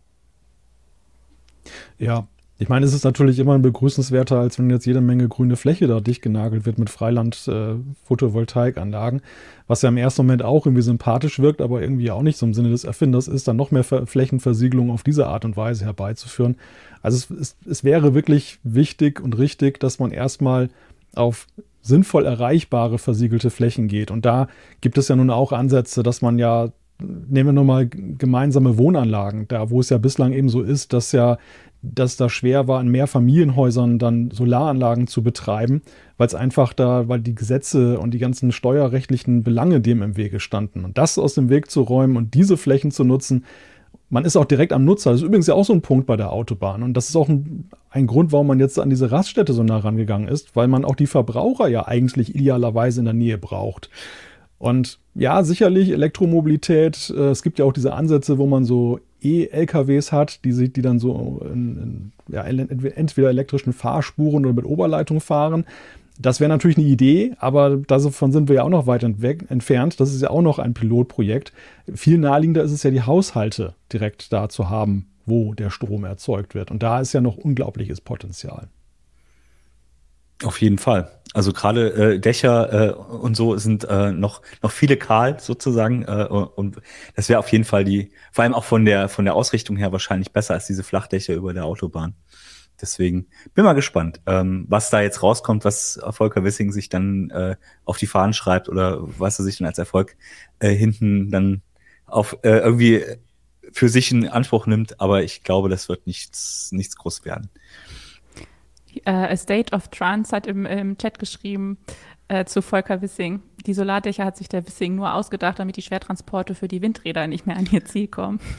Ja, 1.99 2.27
ich 2.63 2.69
meine, 2.69 2.87
es 2.87 2.95
ist 2.95 3.05
natürlich 3.05 3.41
immer 3.41 3.55
ein 3.55 3.63
begrüßenswerter, 3.63 4.39
als 4.39 4.57
wenn 4.59 4.71
jetzt 4.71 4.87
jede 4.87 5.01
Menge 5.01 5.29
grüne 5.29 5.57
Fläche 5.57 5.89
da 5.89 5.99
dicht 5.99 6.23
genagelt 6.23 6.65
wird 6.65 6.79
mit 6.79 6.91
Freiland-Photovoltaikanlagen, 6.91 9.19
äh, 9.19 9.23
was 9.67 9.83
ja 9.83 9.89
im 9.89 9.97
ersten 9.97 10.23
Moment 10.23 10.45
auch 10.45 10.65
irgendwie 10.65 10.83
sympathisch 10.83 11.41
wirkt, 11.41 11.61
aber 11.61 11.83
irgendwie 11.83 12.13
auch 12.13 12.23
nicht 12.23 12.39
so 12.39 12.47
im 12.47 12.55
Sinne 12.55 12.71
des 12.71 12.85
Erfinders 12.85 13.27
ist, 13.27 13.49
dann 13.49 13.57
noch 13.57 13.73
mehr 13.73 13.83
Ver 13.83 14.07
Flächenversiegelung 14.07 14.93
auf 14.93 15.03
diese 15.03 15.27
Art 15.27 15.45
und 15.45 15.57
Weise 15.57 15.87
herbeizuführen. 15.87 16.55
Also 17.03 17.17
es, 17.17 17.31
es, 17.31 17.57
es 17.69 17.83
wäre 17.83 18.15
wirklich 18.15 18.61
wichtig 18.63 19.21
und 19.21 19.37
richtig, 19.39 19.81
dass 19.81 19.99
man 19.99 20.13
erstmal 20.13 20.71
auf 21.17 21.49
sinnvoll 21.81 22.27
erreichbare 22.27 22.99
versiegelte 22.99 23.51
Flächen 23.51 23.89
geht. 23.89 24.13
Und 24.13 24.25
da 24.25 24.47
gibt 24.81 24.99
es 24.99 25.09
ja 25.09 25.17
nun 25.17 25.31
auch 25.31 25.51
Ansätze, 25.51 26.05
dass 26.05 26.23
man 26.23 26.39
ja 26.39 26.71
nehmen 27.01 27.49
wir 27.49 27.53
nochmal 27.53 27.89
gemeinsame 27.89 28.79
Wohnanlagen, 28.79 29.49
da 29.49 29.71
wo 29.71 29.81
es 29.81 29.91
ja 29.91 29.99
bislang 29.99 30.33
eben 30.33 30.49
so 30.49 30.63
ist, 30.63 30.93
dass 30.93 31.13
ja 31.13 31.39
dass 31.83 32.17
da 32.17 32.29
schwer 32.29 32.69
war, 32.69 32.81
in 32.81 32.89
mehr 32.89 33.09
Familienhäusern 33.09 33.99
dann 33.99 34.31
Solaranlagen 34.31 35.09
zu 35.09 35.23
betreiben, 35.23 35.83
weil 36.17 36.29
es 36.29 36.35
einfach 36.35 36.73
da, 36.73 37.09
weil 37.09 37.21
die 37.21 37.35
Gesetze 37.35 37.99
und 37.99 38.15
die 38.15 38.19
ganzen 38.19 38.53
steuerrechtlichen 38.53 39.43
Belange 39.43 39.81
dem 39.81 40.01
im 40.01 40.17
Wege 40.17 40.39
standen. 40.39 40.85
Und 40.85 40.97
das 40.97 41.19
aus 41.19 41.35
dem 41.35 41.51
Weg 41.51 41.71
zu 41.71 41.83
räumen 41.83 42.17
und 42.17 42.35
diese 42.35 42.57
Flächen 42.57 42.93
zu 42.93 43.03
nutzen, 43.03 43.45
man 44.11 44.25
ist 44.25 44.37
auch 44.37 44.45
direkt 44.45 44.73
am 44.73 44.85
Nutzer. 44.85 45.11
Das 45.11 45.21
ist 45.21 45.27
übrigens 45.27 45.47
ja 45.47 45.55
auch 45.55 45.65
so 45.65 45.73
ein 45.73 45.83
Punkt 45.83 46.07
bei 46.07 46.17
der 46.17 46.31
Autobahn. 46.31 46.83
Und 46.83 46.95
das 46.97 47.09
ist 47.09 47.17
auch 47.17 47.29
ein, 47.29 47.69
ein 47.91 48.07
Grund, 48.07 48.31
warum 48.31 48.47
man 48.47 48.61
jetzt 48.61 48.79
an 48.79 48.91
diese 48.91 49.11
Raststätte 49.11 49.53
so 49.53 49.65
nah 49.65 49.79
rangegangen 49.79 50.29
ist, 50.29 50.55
weil 50.55 50.69
man 50.69 50.85
auch 50.85 50.95
die 50.95 51.07
Verbraucher 51.07 51.67
ja 51.67 51.89
eigentlich 51.89 52.35
idealerweise 52.35 53.01
in 53.01 53.07
der 53.07 53.15
Nähe 53.15 53.39
braucht. 53.39 53.91
Und 54.63 55.01
ja, 55.17 55.43
sicherlich 55.43 55.91
Elektromobilität. 55.91 57.13
Äh, 57.17 57.31
es 57.31 57.43
gibt 57.43 57.59
ja 57.59 57.65
auch 57.65 57.73
diese 57.73 57.95
Ansätze, 57.95 58.39
wo 58.39 58.47
man 58.47 58.65
so 58.65 59.01
E-LKWs 59.21 60.13
hat, 60.13 60.45
die, 60.45 60.73
die 60.73 60.83
dann 60.83 61.01
so 61.01 61.45
in, 61.53 62.13
in, 62.29 62.33
ja, 62.33 62.45
entweder 62.45 63.29
elektrischen 63.29 63.73
Fahrspuren 63.73 64.45
oder 64.47 64.55
mit 64.55 64.65
Oberleitung 64.65 65.21
fahren. 65.21 65.65
Das 66.17 66.39
wäre 66.39 66.49
natürlich 66.49 66.79
eine 66.79 66.87
Idee, 66.87 67.33
aber 67.41 67.77
davon 67.77 68.31
sind 68.31 68.49
wir 68.49 68.55
ja 68.55 68.63
auch 68.63 68.69
noch 68.69 68.87
weit 68.87 69.03
entfernt. 69.03 69.99
Das 69.99 70.15
ist 70.15 70.23
ja 70.23 70.31
auch 70.31 70.43
noch 70.43 70.61
ein 70.61 70.75
Pilotprojekt. 70.75 71.53
Viel 71.93 72.19
naheliegender 72.19 72.63
ist 72.63 72.71
es 72.71 72.85
ja, 72.85 72.93
die 72.93 73.03
Haushalte 73.03 73.75
direkt 73.93 74.33
da 74.33 74.49
zu 74.49 74.71
haben, 74.71 75.07
wo 75.27 75.55
der 75.55 75.71
Strom 75.71 76.05
erzeugt 76.05 76.55
wird. 76.55 76.71
Und 76.71 76.85
da 76.85 77.01
ist 77.01 77.13
ja 77.13 77.21
noch 77.21 77.37
unglaubliches 77.37 78.01
Potenzial. 78.01 78.69
Auf 80.45 80.61
jeden 80.61 80.79
Fall. 80.79 81.11
Also 81.35 81.53
gerade 81.53 82.15
äh, 82.15 82.19
Dächer 82.19 82.91
äh, 82.91 82.93
und 82.93 83.37
so 83.37 83.57
sind 83.57 83.85
äh, 83.85 84.13
noch 84.13 84.43
noch 84.63 84.71
viele 84.71 84.97
kahl 84.97 85.41
sozusagen 85.41 86.03
äh, 86.03 86.27
und 86.27 86.77
das 87.17 87.29
wäre 87.29 87.39
auf 87.39 87.49
jeden 87.49 87.65
Fall 87.65 87.85
die, 87.85 88.13
vor 88.33 88.45
allem 88.45 88.55
auch 88.55 88.65
von 88.65 88.85
der 88.85 89.09
von 89.09 89.25
der 89.25 89.35
Ausrichtung 89.35 89.77
her 89.77 89.93
wahrscheinlich 89.93 90.33
besser 90.33 90.55
als 90.55 90.67
diese 90.67 90.83
Flachdächer 90.83 91.35
über 91.35 91.55
der 91.55 91.65
Autobahn. 91.65 92.15
Deswegen 92.81 93.29
bin 93.55 93.65
mal 93.65 93.73
gespannt, 93.75 94.21
ähm, 94.27 94.67
was 94.69 94.91
da 94.91 95.01
jetzt 95.01 95.23
rauskommt, 95.23 95.65
was 95.65 96.01
Volker 96.11 96.45
Wissing 96.45 96.73
sich 96.73 96.89
dann 96.89 97.31
äh, 97.31 97.57
auf 97.85 97.97
die 97.97 98.07
Fahnen 98.07 98.35
schreibt 98.35 98.69
oder 98.69 98.99
was 99.19 99.39
er 99.39 99.45
sich 99.45 99.59
dann 99.59 99.69
als 99.69 99.79
Erfolg 99.79 100.17
äh, 100.59 100.71
hinten 100.71 101.31
dann 101.31 101.63
auf 102.07 102.37
äh, 102.43 102.59
irgendwie 102.59 103.05
für 103.73 103.89
sich 103.89 104.11
in 104.11 104.29
Anspruch 104.29 104.67
nimmt. 104.67 105.01
Aber 105.01 105.23
ich 105.23 105.45
glaube, 105.45 105.71
das 105.71 105.89
wird 105.89 106.07
nichts 106.07 106.73
nichts 106.73 106.97
groß 106.97 107.25
werden 107.25 107.49
äh, 109.05 109.37
State 109.37 109.75
of 109.75 109.89
Trance 109.89 110.35
hat 110.35 110.47
im, 110.47 110.67
im 110.67 110.99
Chat 110.99 111.19
geschrieben 111.19 111.79
äh, 112.29 112.45
zu 112.45 112.63
Volker 112.63 113.03
Wissing. 113.03 113.43
Die 113.67 113.75
Solardächer 113.75 114.25
hat 114.25 114.37
sich 114.37 114.49
der 114.49 114.67
Wissing 114.67 114.95
nur 114.95 115.15
ausgedacht, 115.15 115.59
damit 115.59 115.77
die 115.77 115.83
Schwertransporte 115.83 116.55
für 116.55 116.69
die 116.69 116.83
Windräder 116.83 117.27
nicht 117.27 117.47
mehr 117.47 117.57
an 117.57 117.69
ihr 117.71 117.85
Ziel 117.85 118.09
kommen. 118.09 118.41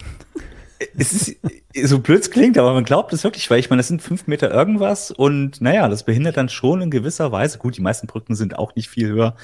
es 0.98 1.14
ist 1.14 1.38
so 1.84 2.00
blöd 2.00 2.30
klingt, 2.32 2.58
aber 2.58 2.74
man 2.74 2.84
glaubt 2.84 3.14
es 3.14 3.24
wirklich, 3.24 3.50
weil 3.50 3.60
ich 3.60 3.70
meine, 3.70 3.80
das 3.80 3.88
sind 3.88 4.02
fünf 4.02 4.28
Meter 4.28 4.52
irgendwas 4.52 5.12
und 5.12 5.62
naja, 5.62 5.88
das 5.88 6.04
behindert 6.04 6.38
dann 6.38 6.50
schon 6.50 6.82
in 6.82 6.92
gewisser 6.92 7.32
Weise. 7.32 7.58
Gut, 7.58 7.78
die 7.78 7.82
meisten 7.82 8.08
Brücken 8.08 8.36
sind 8.36 8.58
auch 8.58 8.76
nicht 8.76 8.90
viel 8.90 9.08
höher, 9.08 9.36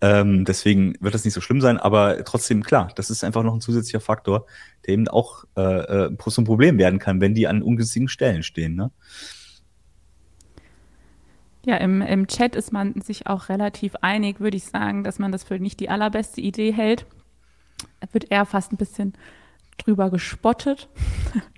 ähm, 0.00 0.44
deswegen 0.44 0.94
wird 1.00 1.14
das 1.14 1.24
nicht 1.24 1.34
so 1.34 1.40
schlimm 1.40 1.60
sein, 1.60 1.78
aber 1.78 2.24
trotzdem 2.24 2.62
klar, 2.62 2.90
das 2.96 3.10
ist 3.10 3.24
einfach 3.24 3.42
noch 3.42 3.54
ein 3.54 3.60
zusätzlicher 3.60 4.00
Faktor, 4.00 4.46
der 4.86 4.94
eben 4.94 5.08
auch 5.08 5.44
äh, 5.56 5.62
äh, 5.62 6.06
ein 6.08 6.44
Problem 6.44 6.78
werden 6.78 6.98
kann, 6.98 7.20
wenn 7.20 7.34
die 7.34 7.46
an 7.46 7.62
ungünstigen 7.62 8.08
Stellen 8.08 8.42
stehen. 8.42 8.74
Ne? 8.74 8.90
Ja, 11.66 11.78
im, 11.78 12.00
im 12.00 12.28
Chat 12.28 12.54
ist 12.54 12.72
man 12.72 13.00
sich 13.00 13.26
auch 13.26 13.48
relativ 13.48 13.96
einig, 14.00 14.38
würde 14.38 14.56
ich 14.56 14.66
sagen, 14.66 15.02
dass 15.02 15.18
man 15.18 15.32
das 15.32 15.42
für 15.42 15.58
nicht 15.58 15.80
die 15.80 15.90
allerbeste 15.90 16.40
Idee 16.40 16.72
hält. 16.72 17.06
Da 17.98 18.06
wird 18.12 18.30
eher 18.30 18.46
fast 18.46 18.72
ein 18.72 18.76
bisschen 18.76 19.14
drüber 19.76 20.08
gespottet. 20.10 20.88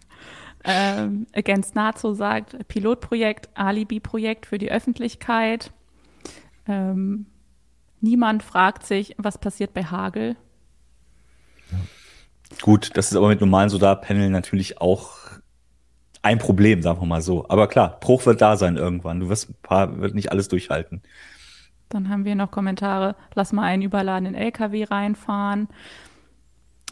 ähm, 0.65 1.27
Against 1.35 1.75
Nazo 1.75 2.15
sagt, 2.15 2.57
Pilotprojekt, 2.69 3.51
Alibi-Projekt 3.53 4.47
für 4.47 4.57
die 4.57 4.73
Öffentlichkeit. 4.73 5.73
Ähm, 6.67 7.27
niemand 8.01 8.43
fragt 8.43 8.87
sich, 8.87 9.15
was 9.19 9.37
passiert 9.37 9.75
bei 9.75 9.85
Hagel. 9.85 10.37
Gut, 12.63 12.97
das 12.97 13.11
ist 13.11 13.17
aber 13.19 13.29
mit 13.29 13.43
normalen 13.43 13.69
Solarpanel 13.69 14.31
natürlich 14.31 14.81
auch 14.81 15.28
ein 16.23 16.39
Problem, 16.39 16.83
sagen 16.83 17.01
wir 17.01 17.07
mal 17.07 17.23
so. 17.23 17.47
Aber 17.49 17.69
klar, 17.69 17.99
Bruch 18.01 18.27
wird 18.27 18.41
da 18.41 18.57
sein 18.57 18.77
irgendwann. 18.77 19.21
Du 19.21 19.29
wirst 19.29 19.51
ein 19.51 19.57
paar, 19.63 20.01
wird 20.01 20.15
nicht 20.15 20.33
alles 20.33 20.49
durchhalten. 20.49 21.03
Dann 21.89 22.09
haben 22.09 22.25
wir 22.25 22.35
noch 22.35 22.51
Kommentare, 22.51 23.17
lass 23.35 23.53
mal 23.53 23.63
einen 23.63 23.83
überladenen 23.83 24.35
LKW 24.35 24.85
reinfahren. 24.85 25.69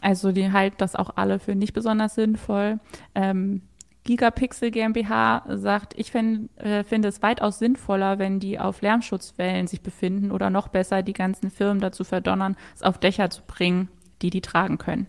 Also 0.01 0.31
die 0.31 0.51
halten 0.51 0.77
das 0.79 0.95
auch 0.95 1.11
alle 1.15 1.39
für 1.39 1.55
nicht 1.55 1.73
besonders 1.73 2.15
sinnvoll. 2.15 2.79
Ähm, 3.15 3.61
Gigapixel 4.03 4.71
GmbH 4.71 5.43
sagt, 5.49 5.93
ich 5.97 6.11
find, 6.11 6.49
äh, 6.57 6.83
finde 6.83 7.09
es 7.09 7.21
weitaus 7.21 7.59
sinnvoller, 7.59 8.19
wenn 8.19 8.39
die 8.39 8.57
auf 8.57 8.81
Lärmschutzwellen 8.81 9.67
sich 9.67 9.81
befinden 9.81 10.31
oder 10.31 10.49
noch 10.49 10.69
besser 10.69 11.03
die 11.03 11.13
ganzen 11.13 11.51
Firmen 11.51 11.81
dazu 11.81 12.03
verdonnern, 12.03 12.55
es 12.73 12.83
auf 12.83 12.99
Dächer 12.99 13.29
zu 13.29 13.41
bringen, 13.45 13.89
die 14.21 14.29
die 14.29 14.41
tragen 14.41 14.77
können. 14.77 15.07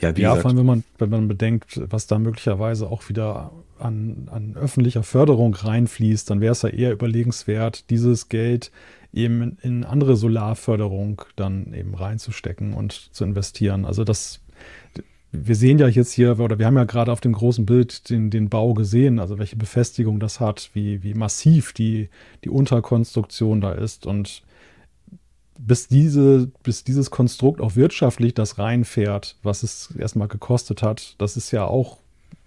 Ja, 0.00 0.10
ja 0.12 0.36
vor 0.36 0.50
allem, 0.50 0.58
wenn 0.58 0.66
man, 0.66 0.84
wenn 0.98 1.10
man 1.10 1.28
bedenkt, 1.28 1.80
was 1.90 2.06
da 2.06 2.18
möglicherweise 2.18 2.88
auch 2.88 3.08
wieder 3.08 3.50
an, 3.78 4.28
an 4.30 4.56
öffentlicher 4.56 5.02
Förderung 5.02 5.54
reinfließt, 5.54 6.30
dann 6.30 6.40
wäre 6.40 6.52
es 6.52 6.62
ja 6.62 6.68
eher 6.68 6.92
überlegenswert, 6.92 7.90
dieses 7.90 8.28
Geld 8.28 8.70
eben 9.12 9.56
in 9.62 9.84
andere 9.84 10.16
Solarförderung 10.16 11.22
dann 11.36 11.72
eben 11.72 11.94
reinzustecken 11.94 12.74
und 12.74 12.92
zu 12.92 13.24
investieren. 13.24 13.84
Also 13.84 14.04
das, 14.04 14.40
wir 15.32 15.54
sehen 15.54 15.78
ja 15.78 15.88
jetzt 15.88 16.12
hier, 16.12 16.38
oder 16.38 16.58
wir 16.58 16.66
haben 16.66 16.76
ja 16.76 16.84
gerade 16.84 17.12
auf 17.12 17.20
dem 17.20 17.32
großen 17.32 17.66
Bild 17.66 18.10
den, 18.10 18.30
den 18.30 18.48
Bau 18.48 18.74
gesehen, 18.74 19.18
also 19.18 19.38
welche 19.38 19.56
Befestigung 19.56 20.20
das 20.20 20.40
hat, 20.40 20.70
wie, 20.74 21.02
wie 21.02 21.14
massiv 21.14 21.72
die, 21.72 22.08
die 22.44 22.50
Unterkonstruktion 22.50 23.60
da 23.60 23.72
ist 23.72 24.06
und 24.06 24.42
bis, 25.58 25.88
diese, 25.88 26.50
bis 26.62 26.84
dieses 26.84 27.10
Konstrukt 27.10 27.60
auch 27.60 27.76
wirtschaftlich 27.76 28.34
das 28.34 28.58
reinfährt, 28.58 29.36
was 29.42 29.62
es 29.62 29.94
erstmal 29.98 30.28
gekostet 30.28 30.82
hat, 30.82 31.14
das 31.18 31.36
ist 31.36 31.50
ja 31.50 31.64
auch, 31.64 31.98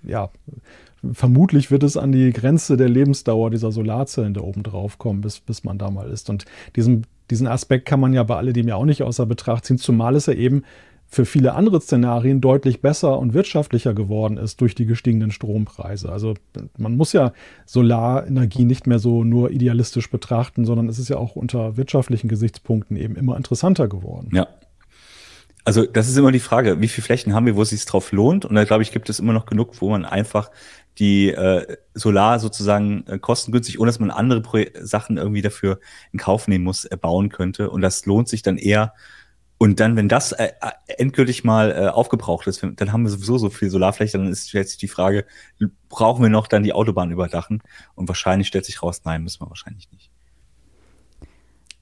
ja, 0.04 0.30
vermutlich 1.14 1.72
wird 1.72 1.84
es 1.84 1.98
an 1.98 2.12
die 2.12 2.32
Grenze 2.32 2.78
der 2.78 2.90
Lebensdauer 2.90 3.50
dieser 3.50 3.72
Solarzellen 3.72 4.34
da 4.34 4.42
oben 4.42 4.64
drauf 4.64 4.98
kommen, 4.98 5.22
bis, 5.22 5.40
bis 5.40 5.64
man 5.64 5.78
da 5.78 5.90
mal 5.90 6.10
ist. 6.10 6.30
Und 6.30 6.46
diesen, 6.76 7.06
diesen 7.30 7.48
Aspekt 7.48 7.86
kann 7.86 8.00
man 8.00 8.14
ja 8.14 8.24
bei 8.24 8.38
alledem 8.38 8.68
ja 8.68 8.76
auch 8.76 8.86
nicht 8.86 9.04
außer 9.04 9.26
Betracht 9.26 9.66
ziehen, 9.66 9.78
zumal 9.78 10.16
es 10.16 10.28
ja 10.28 10.34
eben 10.34 10.64
für 11.14 11.26
viele 11.26 11.56
andere 11.56 11.82
Szenarien 11.82 12.40
deutlich 12.40 12.82
besser 12.82 13.20
und 13.20 13.34
wirtschaftlicher 13.34 13.94
geworden 13.94 14.38
ist 14.38 14.62
durch 14.62 14.76
die 14.76 14.86
gestiegenen 14.86 15.32
Strompreise. 15.32 16.10
Also 16.10 16.36
man 16.78 16.96
muss 16.96 17.12
ja 17.12 17.34
Solarenergie 17.66 18.64
nicht 18.64 18.88
mehr 18.88 18.98
so 18.98 19.26
nur 19.26 19.52
idealistisch 19.52 20.10
betrachten, 20.10 20.64
sondern 20.64 20.88
es 20.88 21.00
ist 21.00 21.10
ja 21.10 21.18
auch 21.18 21.36
unter 21.36 21.76
wirtschaftlichen 21.76 22.30
Gesichtspunkten 22.30 22.96
eben 22.96 23.18
immer 23.18 23.36
interessanter 23.36 23.90
geworden. 23.90 24.30
Ja. 24.34 24.48
Also 25.66 25.86
das 25.86 26.08
ist 26.08 26.18
immer 26.18 26.32
die 26.32 26.40
Frage, 26.40 26.80
wie 26.80 26.88
viele 26.88 27.04
Flächen 27.04 27.34
haben 27.34 27.46
wir, 27.46 27.58
wo 27.58 27.62
es 27.62 27.70
sich 27.72 27.86
drauf 27.86 28.14
lohnt? 28.14 28.46
Und 28.46 28.56
da 28.56 28.64
glaube 28.64 28.82
ich, 28.82 28.94
gibt 28.94 29.10
es 29.10 29.20
immer 29.20 29.34
noch 29.34 29.46
genug, 29.46 29.82
wo 29.82 29.90
man 29.90 30.06
einfach 30.06 30.50
die 30.98 31.30
äh, 31.30 31.78
Solar 31.94 32.40
sozusagen 32.40 33.06
äh, 33.08 33.20
kostengünstig, 33.20 33.80
ohne 33.80 33.90
dass 33.90 34.00
man 34.00 34.12
andere 34.12 34.42
Pro 34.42 34.64
Sachen 34.80 35.18
irgendwie 35.18 35.42
dafür 35.42 35.80
in 36.14 36.20
Kauf 36.20 36.48
nehmen 36.48 36.64
muss, 36.64 36.86
erbauen 36.86 37.28
könnte. 37.28 37.70
Und 37.70 37.82
das 37.82 38.06
lohnt 38.06 38.30
sich 38.30 38.44
dann 38.44 38.58
eher. 38.58 38.94
Und 39.62 39.80
dann, 39.80 39.96
wenn 39.96 40.10
das 40.10 40.32
äh, 40.32 40.54
äh 40.60 40.94
endgültig 40.98 41.44
mal 41.44 41.72
äh, 41.72 41.88
aufgebraucht 41.90 42.48
ist, 42.48 42.66
dann 42.78 42.92
haben 42.92 43.04
wir 43.04 43.12
sowieso 43.12 43.38
so 43.38 43.52
viel 43.52 43.70
Solarfläche, 43.70 44.18
dann 44.18 44.26
ist 44.26 44.50
stellt 44.50 44.68
sich 44.68 44.80
die 44.80 44.88
Frage, 44.88 45.24
brauchen 45.88 46.24
wir 46.24 46.30
noch 46.30 46.48
dann 46.48 46.64
die 46.64 46.74
Autobahn 46.74 47.12
überdachen? 47.12 47.62
Und 47.94 48.08
wahrscheinlich 48.08 48.48
stellt 48.48 48.66
sich 48.66 48.82
raus, 48.82 49.04
nein, 49.06 49.22
müssen 49.22 49.40
wir 49.40 49.50
wahrscheinlich 49.50 49.88
nicht. 49.92 50.10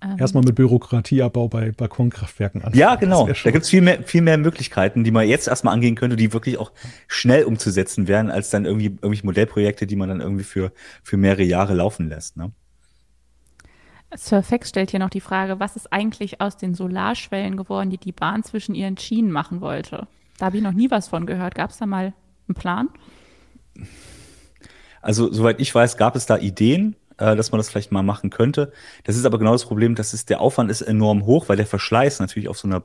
Ähm. 0.02 0.18
Erstmal 0.20 0.44
mit 0.44 0.56
Bürokratieabbau 0.56 1.48
bei 1.48 1.72
Balkonkraftwerken 1.72 2.64
anfangen. 2.64 2.78
Ja, 2.78 2.96
genau. 2.96 3.30
Da 3.46 3.52
gibt's 3.52 3.70
viel 3.70 3.80
mehr, 3.80 4.04
viel 4.04 4.24
mehr 4.24 4.38
Möglichkeiten, 4.38 5.06
die 5.06 5.12
man 5.12 5.26
jetzt 5.26 5.48
erstmal 5.48 5.74
angehen 5.74 5.96
könnte, 5.96 6.18
die 6.18 6.34
wirklich 6.34 6.58
auch 6.58 6.74
schnell 7.08 7.46
umzusetzen 7.46 8.10
wären, 8.10 8.30
als 8.30 8.50
dann 8.50 8.66
irgendwie 8.66 8.88
irgendwelche 8.88 9.26
Modellprojekte, 9.26 9.88
die 9.88 9.96
man 9.96 10.10
dann 10.10 10.20
irgendwie 10.20 10.44
für, 10.44 10.74
für 11.02 11.16
mehrere 11.16 11.44
Jahre 11.44 11.76
laufen 11.76 12.10
lässt. 12.10 12.36
Ne? 12.36 12.52
Surfex 14.16 14.70
stellt 14.70 14.92
hier 14.92 15.00
noch 15.00 15.10
die 15.10 15.22
Frage, 15.22 15.60
was 15.60 15.76
ist 15.76 15.94
eigentlich 15.94 16.42
aus 16.42 16.58
den 16.58 16.74
Solarschwellen 16.74 17.58
geworden, 17.58 17.90
die 17.90 17.98
die 17.98 18.12
Bahn 18.12 18.44
zwischen 18.44 18.76
ihren 18.76 18.98
Schienen 18.98 19.32
machen 19.32 19.62
wollte? 19.62 20.08
Da 20.38 20.48
habe 20.48 20.58
ich 20.58 20.64
noch 20.64 20.72
nie 20.72 20.90
was 20.90 21.08
von 21.08 21.26
gehört. 21.26 21.56
Gab 21.56 21.70
es 21.70 21.78
da 21.78 21.86
mal 21.86 22.14
einen 22.48 22.56
Plan? 22.56 22.90
Also, 25.02 25.32
soweit 25.32 25.60
ich 25.60 25.74
weiß, 25.74 25.98
gab 25.98 26.16
es 26.16 26.26
da 26.26 26.38
Ideen 26.38 26.96
äh, 27.20 27.36
dass 27.36 27.52
man 27.52 27.60
das 27.60 27.70
vielleicht 27.70 27.92
mal 27.92 28.02
machen 28.02 28.30
könnte. 28.30 28.72
Das 29.04 29.16
ist 29.16 29.26
aber 29.26 29.38
genau 29.38 29.52
das 29.52 29.66
Problem, 29.66 29.96
dass 29.96 30.14
ist, 30.14 30.30
der 30.30 30.40
Aufwand 30.42 30.72
ist 30.72 30.82
enorm 30.82 31.26
hoch, 31.26 31.50
weil 31.50 31.58
der 31.58 31.66
Verschleiß 31.66 32.20
natürlich 32.20 32.48
auf 32.48 32.58
so 32.58 32.68
einer 32.68 32.84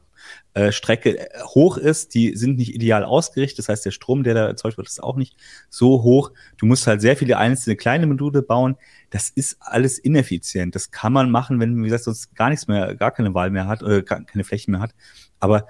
äh, 0.55 0.73
Strecke 0.73 1.19
äh, 1.19 1.43
hoch 1.55 1.77
ist. 1.77 2.15
Die 2.15 2.37
sind 2.37 2.59
nicht 2.59 2.75
ideal 2.75 3.05
ausgerichtet. 3.05 3.61
Das 3.61 3.69
heißt, 3.69 3.85
der 3.85 3.93
Strom, 3.93 4.25
der 4.25 4.35
da 4.35 4.47
erzeugt 4.47 4.77
wird, 4.77 4.89
ist 4.89 5.03
auch 5.03 5.17
nicht 5.17 5.37
so 5.71 6.03
hoch. 6.03 6.33
Du 6.57 6.67
musst 6.67 6.87
halt 6.87 7.01
sehr 7.01 7.17
viele 7.17 7.39
einzelne 7.39 7.77
kleine 7.77 8.07
Module 8.07 8.43
bauen. 8.43 8.77
Das 9.11 9.31
ist 9.31 9.57
alles 9.61 9.99
ineffizient. 9.99 10.75
Das 10.75 10.91
kann 10.91 11.13
man 11.13 11.31
machen, 11.31 11.61
wenn, 11.61 11.79
wie 11.79 11.85
gesagt, 11.85 12.05
sonst 12.05 12.35
gar 12.35 12.51
nichts 12.51 12.67
mehr, 12.67 12.95
gar 12.97 13.13
keine 13.13 13.35
Wahl 13.35 13.51
mehr 13.51 13.69
hat 13.69 13.83
oder 13.83 14.03
keine 14.03 14.45
Flächen 14.45 14.73
mehr 14.73 14.81
hat. 14.81 14.95
Aber 15.39 15.67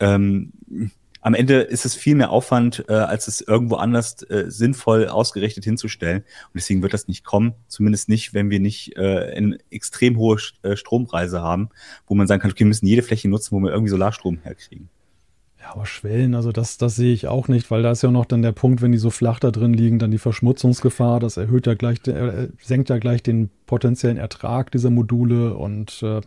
ähm, 0.00 0.52
am 1.22 1.34
Ende 1.34 1.60
ist 1.60 1.86
es 1.86 1.94
viel 1.94 2.16
mehr 2.16 2.30
Aufwand, 2.30 2.84
äh, 2.88 2.92
als 2.92 3.28
es 3.28 3.40
irgendwo 3.40 3.76
anders 3.76 4.22
äh, 4.24 4.50
sinnvoll 4.50 5.08
ausgerichtet 5.08 5.64
hinzustellen. 5.64 6.18
Und 6.18 6.54
deswegen 6.54 6.82
wird 6.82 6.92
das 6.92 7.08
nicht 7.08 7.24
kommen, 7.24 7.54
zumindest 7.68 8.08
nicht, 8.08 8.34
wenn 8.34 8.50
wir 8.50 8.60
nicht 8.60 8.96
äh, 8.96 9.32
eine 9.34 9.58
extrem 9.70 10.18
hohe 10.18 10.38
äh, 10.62 10.76
Strompreise 10.76 11.40
haben, 11.40 11.70
wo 12.06 12.14
man 12.14 12.26
sagen 12.26 12.42
kann, 12.42 12.50
okay, 12.50 12.60
wir 12.60 12.66
müssen 12.66 12.86
jede 12.86 13.02
Fläche 13.02 13.28
nutzen, 13.28 13.56
wo 13.56 13.60
wir 13.60 13.70
irgendwie 13.70 13.90
Solarstrom 13.90 14.38
herkriegen. 14.42 14.88
Ja, 15.60 15.74
aber 15.74 15.86
Schwellen, 15.86 16.34
also 16.34 16.50
das, 16.50 16.76
das 16.76 16.96
sehe 16.96 17.12
ich 17.12 17.28
auch 17.28 17.46
nicht, 17.46 17.70
weil 17.70 17.84
da 17.84 17.92
ist 17.92 18.02
ja 18.02 18.10
noch 18.10 18.26
dann 18.26 18.42
der 18.42 18.50
Punkt, 18.50 18.82
wenn 18.82 18.90
die 18.90 18.98
so 18.98 19.10
flach 19.10 19.38
da 19.38 19.52
drin 19.52 19.72
liegen, 19.72 20.00
dann 20.00 20.10
die 20.10 20.18
Verschmutzungsgefahr, 20.18 21.20
das 21.20 21.36
erhöht 21.36 21.68
ja 21.68 21.74
gleich, 21.74 22.04
äh, 22.08 22.48
senkt 22.60 22.88
ja 22.88 22.98
gleich 22.98 23.22
den 23.22 23.48
potenziellen 23.66 24.16
Ertrag 24.16 24.72
dieser 24.72 24.90
Module 24.90 25.54
und 25.54 26.02
äh, 26.02 26.20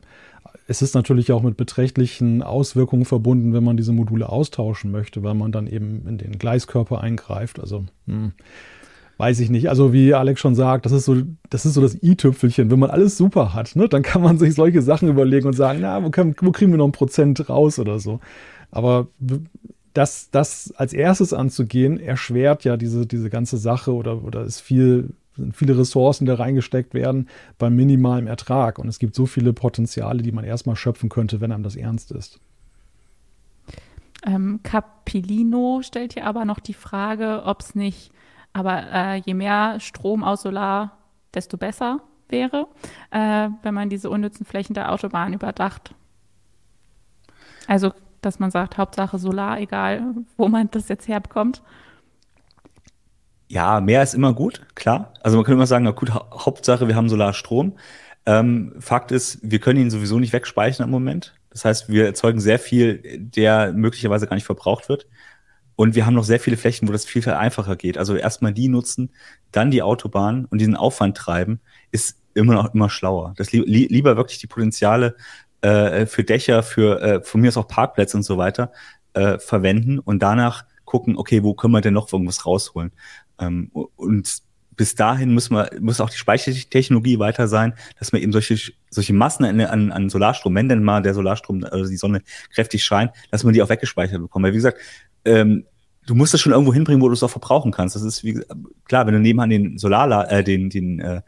es 0.68 0.82
ist 0.82 0.96
natürlich 0.96 1.32
auch 1.32 1.42
mit 1.42 1.58
beträchtlichen 1.58 2.44
Auswirkungen 2.44 3.06
verbunden, 3.06 3.54
wenn 3.54 3.64
man 3.64 3.78
diese 3.78 3.94
Module 3.94 4.30
austauschen 4.30 4.92
möchte, 4.92 5.24
weil 5.24 5.34
man 5.34 5.52
dann 5.52 5.68
eben 5.68 6.08
in 6.08 6.18
den 6.18 6.38
Gleiskörper 6.38 7.02
eingreift. 7.02 7.60
Also 7.60 7.86
hm, 8.08 8.34
weiß 9.18 9.40
ich 9.40 9.50
nicht. 9.50 9.70
Also 9.70 9.94
wie 9.94 10.14
Alex 10.14 10.42
schon 10.42 10.56
sagt, 10.56 10.86
das 10.86 10.92
ist 10.92 11.06
so, 11.06 11.18
das 11.50 11.66
ist 11.66 11.74
so 11.76 11.82
das 11.82 12.02
i-Tüpfelchen. 12.02 12.70
Wenn 12.72 12.80
man 12.80 12.90
alles 12.90 13.18
super 13.18 13.54
hat, 13.54 13.76
ne, 13.76 13.88
dann 13.88 14.04
kann 14.04 14.22
man 14.22 14.38
sich 14.40 14.56
solche 14.56 14.82
Sachen 14.82 15.10
überlegen 15.10 15.48
und 15.48 15.54
sagen, 15.54 15.80
na, 15.82 16.04
wo, 16.04 16.10
können, 16.10 16.36
wo 16.42 16.52
kriegen 16.52 16.72
wir 16.72 16.78
noch 16.78 16.88
ein 16.88 16.92
Prozent 16.92 17.50
raus 17.50 17.80
oder 17.80 18.00
so. 18.00 18.20
Aber 18.72 19.08
das, 19.94 20.30
das 20.32 20.74
als 20.76 20.94
erstes 20.94 21.34
anzugehen, 21.34 22.00
erschwert 22.00 22.66
ja 22.66 22.76
diese, 22.76 23.06
diese 23.06 23.30
ganze 23.30 23.58
Sache 23.58 23.94
oder, 23.94 24.24
oder 24.24 24.44
ist 24.44 24.60
viel 24.60 25.12
sind 25.36 25.56
viele 25.56 25.78
Ressourcen, 25.78 26.26
die 26.26 26.30
da 26.30 26.36
reingesteckt 26.36 26.94
werden, 26.94 27.30
beim 27.58 27.76
minimalen 27.76 28.28
Ertrag. 28.28 28.80
Und 28.80 28.88
es 28.88 29.00
gibt 29.00 29.16
so 29.16 29.26
viele 29.26 29.54
Potenziale, 29.54 30.22
die 30.22 30.32
man 30.32 30.46
erstmal 30.46 30.76
schöpfen 30.76 31.10
könnte, 31.10 31.42
wenn 31.42 31.52
einem 31.52 31.64
das 31.64 31.76
ernst 31.76 32.12
ist. 32.12 32.40
Ähm, 34.26 34.62
Capilino 34.64 35.82
stellt 35.84 36.14
hier 36.14 36.26
aber 36.26 36.46
noch 36.46 36.60
die 36.60 36.74
Frage, 36.74 37.44
ob 37.46 37.62
es 37.62 37.76
nicht, 37.76 38.12
aber 38.54 38.84
äh, 38.92 39.16
je 39.18 39.34
mehr 39.34 39.80
Strom 39.80 40.24
aus 40.24 40.42
Solar, 40.42 40.98
desto 41.34 41.58
besser 41.58 42.02
wäre, 42.30 42.68
äh, 43.12 43.50
wenn 43.62 43.74
man 43.74 43.90
diese 43.90 44.10
unnützen 44.10 44.46
Flächen 44.46 44.74
der 44.74 44.92
Autobahn 44.92 45.34
überdacht. 45.34 45.94
Also, 47.68 47.92
dass 48.22 48.40
man 48.40 48.50
sagt, 48.50 48.78
Hauptsache 48.78 49.20
Solar, 49.20 49.60
egal 49.60 50.16
wo 50.38 50.48
man 50.48 50.70
das 50.72 50.88
jetzt 50.88 51.08
herbekommt. 51.08 51.62
Ja, 53.48 53.80
mehr 53.80 54.02
ist 54.02 54.16
immer 54.16 54.34
gut, 54.34 54.62
klar. 54.76 55.14
Also 55.22 55.38
man 55.38 55.46
könnte 55.46 55.56
immer 55.56 55.68
sagen, 55.68 55.86
na 55.86 55.92
gut, 55.92 56.14
ha 56.14 56.28
Hauptsache, 56.32 56.88
wir 56.88 56.96
haben 56.96 57.10
Solarstrom. 57.10 57.78
Ähm, 58.26 58.74
Fakt 58.80 59.12
ist, 59.12 59.40
wir 59.44 59.60
können 59.60 59.80
ihn 59.80 59.92
sowieso 59.92 60.20
nicht 60.20 60.34
wegspeichern 60.34 60.86
im 60.86 60.92
Moment. 60.92 61.36
Das 61.52 61.64
heißt, 61.64 61.90
wir 61.90 62.06
erzeugen 62.06 62.40
sehr 62.42 62.60
viel, 62.60 63.20
der 63.20 63.72
möglicherweise 63.74 64.28
gar 64.28 64.36
nicht 64.36 64.46
verbraucht 64.46 64.90
wird. 64.90 65.08
Und 65.76 65.94
wir 65.96 66.06
haben 66.06 66.14
noch 66.16 66.24
sehr 66.24 66.40
viele 66.40 66.58
Flächen, 66.58 66.88
wo 66.88 66.92
das 66.92 67.06
viel, 67.06 67.22
viel 67.22 67.34
einfacher 67.34 67.76
geht. 67.76 67.98
Also 67.98 68.16
erstmal 68.16 68.54
die 68.54 68.68
nutzen, 68.68 69.12
dann 69.52 69.72
die 69.72 69.82
Autobahn 69.82 70.46
und 70.46 70.60
diesen 70.60 70.76
Aufwand 70.76 71.18
treiben, 71.18 71.60
ist 71.92 72.18
immer 72.34 72.54
noch 72.54 72.74
immer 72.74 72.90
schlauer. 72.90 73.34
Das 73.38 73.52
li 73.52 73.62
lieber 73.62 74.18
wirklich 74.18 74.40
die 74.40 74.48
Potenziale 74.48 75.16
äh, 75.62 76.06
für 76.06 76.24
Dächer, 76.24 76.64
für 76.64 77.02
äh, 77.02 77.24
von 77.24 77.42
mir 77.42 77.50
aus 77.50 77.58
auch 77.58 77.68
Parkplätze 77.68 78.18
und 78.18 78.24
so 78.24 78.38
weiter 78.38 78.72
äh, 79.14 79.38
verwenden 79.40 80.00
und 80.00 80.20
danach 80.24 80.66
gucken, 80.86 81.18
okay, 81.18 81.44
wo 81.44 81.54
können 81.54 81.74
wir 81.74 81.82
denn 81.82 81.94
noch 81.94 82.12
irgendwas 82.12 82.46
rausholen? 82.46 82.92
Ähm, 83.40 83.70
und 83.74 84.42
bis 84.76 84.96
dahin 84.96 85.34
muss 85.34 85.50
man, 85.50 85.68
muss 85.80 86.02
auch 86.02 86.10
die 86.10 86.18
Speichertechnologie 86.18 87.20
weiter 87.20 87.48
sein, 87.48 87.74
dass 88.00 88.12
man 88.12 88.22
eben 88.22 88.32
solche, 88.32 88.58
solche 88.90 89.14
Massen 89.14 89.46
an, 89.46 89.92
an, 89.92 90.10
Solarstrom, 90.10 90.56
wenn 90.56 90.70
denn 90.70 90.84
mal 90.84 91.02
der 91.02 91.14
Solarstrom, 91.14 91.64
also 91.64 91.90
die 91.90 91.98
Sonne 91.98 92.22
kräftig 92.54 92.84
scheint, 92.84 93.12
dass 93.32 93.44
man 93.44 93.54
die 93.54 93.62
auch 93.62 93.70
weggespeichert 93.70 94.22
bekommt. 94.22 94.44
Weil 94.44 94.52
wie 94.52 94.58
gesagt, 94.58 94.80
ähm, 95.24 95.66
du 96.06 96.16
musst 96.16 96.34
es 96.34 96.42
schon 96.42 96.52
irgendwo 96.52 96.74
hinbringen, 96.74 97.02
wo 97.02 97.08
du 97.08 97.14
es 97.14 97.24
auch 97.24 97.30
verbrauchen 97.30 97.72
kannst. 97.72 97.96
Das 97.96 98.04
ist 98.04 98.24
wie, 98.24 98.42
klar, 98.86 99.08
wenn 99.08 99.14
du 99.14 99.20
nebenan 99.20 99.50
den 99.50 99.78
Solar, 99.78 100.32
äh, 100.32 100.44
den, 100.44 100.70
den 100.70 101.00
äh, 101.00 101.22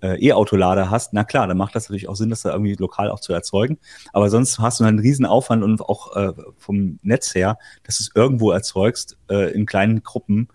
äh, 0.00 0.28
E-Autolader 0.28 0.90
hast, 0.90 1.12
na 1.12 1.24
klar, 1.24 1.46
dann 1.46 1.56
macht 1.56 1.74
das 1.74 1.84
natürlich 1.84 2.08
auch 2.08 2.16
Sinn, 2.16 2.30
das 2.30 2.42
da 2.42 2.52
irgendwie 2.52 2.74
lokal 2.74 3.10
auch 3.10 3.20
zu 3.20 3.32
erzeugen. 3.32 3.78
Aber 4.12 4.30
sonst 4.30 4.58
hast 4.58 4.80
du 4.80 4.84
einen 4.84 4.98
riesen 4.98 5.26
Aufwand 5.26 5.62
und 5.62 5.80
auch 5.80 6.16
äh, 6.16 6.32
vom 6.56 6.98
Netz 7.02 7.34
her, 7.34 7.58
dass 7.84 7.98
du 7.98 8.02
es 8.02 8.10
irgendwo 8.14 8.50
erzeugst, 8.50 9.16
äh, 9.30 9.52
in 9.52 9.66
kleinen 9.66 10.02
Gruppen 10.02 10.48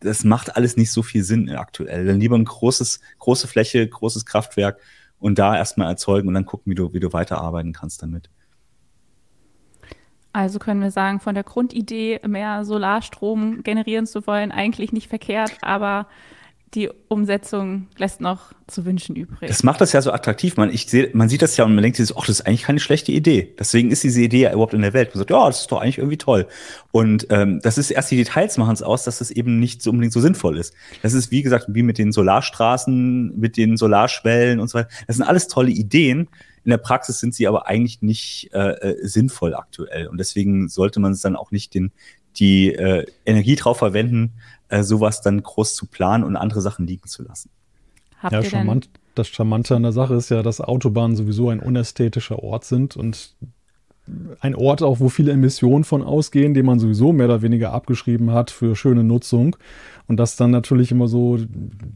das 0.00 0.24
macht 0.24 0.56
alles 0.56 0.76
nicht 0.76 0.90
so 0.90 1.02
viel 1.02 1.22
Sinn 1.22 1.50
aktuell. 1.50 2.06
Dann 2.06 2.20
lieber 2.20 2.36
ein 2.36 2.44
großes, 2.44 3.00
große 3.18 3.46
Fläche, 3.48 3.86
großes 3.86 4.26
Kraftwerk 4.26 4.80
und 5.18 5.38
da 5.38 5.56
erstmal 5.56 5.88
erzeugen 5.88 6.28
und 6.28 6.34
dann 6.34 6.46
gucken, 6.46 6.70
wie 6.70 6.74
du, 6.74 6.92
wie 6.92 7.00
du 7.00 7.12
weiterarbeiten 7.12 7.72
kannst 7.72 8.02
damit. 8.02 8.30
Also 10.32 10.58
können 10.58 10.80
wir 10.80 10.90
sagen, 10.90 11.20
von 11.20 11.34
der 11.34 11.44
Grundidee, 11.44 12.20
mehr 12.26 12.64
Solarstrom 12.64 13.62
generieren 13.62 14.06
zu 14.06 14.26
wollen, 14.26 14.52
eigentlich 14.52 14.92
nicht 14.92 15.08
verkehrt, 15.08 15.58
aber 15.60 16.06
die 16.74 16.88
Umsetzung 17.08 17.88
lässt 17.96 18.20
noch 18.20 18.52
zu 18.68 18.84
wünschen 18.84 19.16
übrig. 19.16 19.48
Das 19.48 19.64
macht 19.64 19.80
das 19.80 19.92
ja 19.92 20.00
so 20.02 20.12
attraktiv. 20.12 20.56
Man, 20.56 20.72
ich 20.72 20.86
seh, 20.86 21.10
man 21.12 21.28
sieht 21.28 21.42
das 21.42 21.56
ja 21.56 21.64
und 21.64 21.74
man 21.74 21.82
denkt 21.82 21.96
sich, 21.96 22.16
ach, 22.16 22.26
das 22.26 22.40
ist 22.40 22.46
eigentlich 22.46 22.62
keine 22.62 22.78
schlechte 22.78 23.10
Idee. 23.10 23.54
Deswegen 23.58 23.90
ist 23.90 24.04
diese 24.04 24.20
Idee 24.20 24.42
ja 24.42 24.52
überhaupt 24.52 24.74
in 24.74 24.82
der 24.82 24.92
Welt. 24.92 25.08
Man 25.08 25.18
sagt, 25.18 25.30
ja, 25.30 25.46
das 25.48 25.62
ist 25.62 25.72
doch 25.72 25.80
eigentlich 25.80 25.98
irgendwie 25.98 26.18
toll. 26.18 26.46
Und 26.92 27.26
ähm, 27.30 27.58
das 27.62 27.76
ist 27.76 27.90
erst 27.90 28.12
die 28.12 28.16
Details 28.16 28.56
machen 28.56 28.74
es 28.74 28.82
aus, 28.82 29.02
dass 29.02 29.18
das 29.18 29.32
eben 29.32 29.58
nicht 29.58 29.82
so 29.82 29.90
unbedingt 29.90 30.12
so 30.12 30.20
sinnvoll 30.20 30.58
ist. 30.58 30.72
Das 31.02 31.12
ist, 31.12 31.32
wie 31.32 31.42
gesagt, 31.42 31.66
wie 31.68 31.82
mit 31.82 31.98
den 31.98 32.12
Solarstraßen, 32.12 33.38
mit 33.38 33.56
den 33.56 33.76
Solarschwellen 33.76 34.60
und 34.60 34.68
so 34.68 34.78
weiter. 34.78 34.90
Das 35.08 35.16
sind 35.16 35.26
alles 35.26 35.48
tolle 35.48 35.70
Ideen. 35.70 36.28
In 36.62 36.70
der 36.70 36.78
Praxis 36.78 37.18
sind 37.18 37.34
sie 37.34 37.48
aber 37.48 37.66
eigentlich 37.66 38.00
nicht 38.02 38.50
äh, 38.52 38.70
äh 38.74 38.96
sinnvoll 39.06 39.54
aktuell. 39.54 40.06
Und 40.06 40.18
deswegen 40.18 40.68
sollte 40.68 41.00
man 41.00 41.12
es 41.12 41.20
dann 41.20 41.34
auch 41.34 41.50
nicht 41.50 41.74
den, 41.74 41.90
die 42.36 42.72
äh, 42.72 43.06
Energie 43.26 43.56
drauf 43.56 43.78
verwenden, 43.78 44.34
äh, 44.70 44.82
sowas 44.82 45.20
dann 45.20 45.42
groß 45.42 45.74
zu 45.74 45.86
planen 45.86 46.24
und 46.24 46.36
andere 46.36 46.60
Sachen 46.60 46.86
liegen 46.86 47.08
zu 47.08 47.22
lassen. 47.22 47.50
Habt 48.18 48.32
ja, 48.32 48.42
charmant, 48.42 48.88
das 49.14 49.28
Charmante 49.28 49.76
an 49.76 49.82
der 49.82 49.92
Sache 49.92 50.14
ist 50.14 50.28
ja, 50.30 50.42
dass 50.42 50.60
Autobahnen 50.60 51.16
sowieso 51.16 51.48
ein 51.48 51.60
unästhetischer 51.60 52.42
Ort 52.42 52.64
sind 52.64 52.96
und 52.96 53.34
ein 54.40 54.54
Ort 54.54 54.82
auch, 54.82 55.00
wo 55.00 55.08
viele 55.08 55.32
Emissionen 55.32 55.84
von 55.84 56.02
ausgehen, 56.02 56.54
den 56.54 56.66
man 56.66 56.78
sowieso 56.78 57.12
mehr 57.12 57.26
oder 57.26 57.42
weniger 57.42 57.72
abgeschrieben 57.72 58.32
hat 58.32 58.50
für 58.50 58.74
schöne 58.74 59.04
Nutzung. 59.04 59.56
Und 60.10 60.16
das 60.16 60.34
dann 60.34 60.50
natürlich 60.50 60.90
immer 60.90 61.06
so 61.06 61.38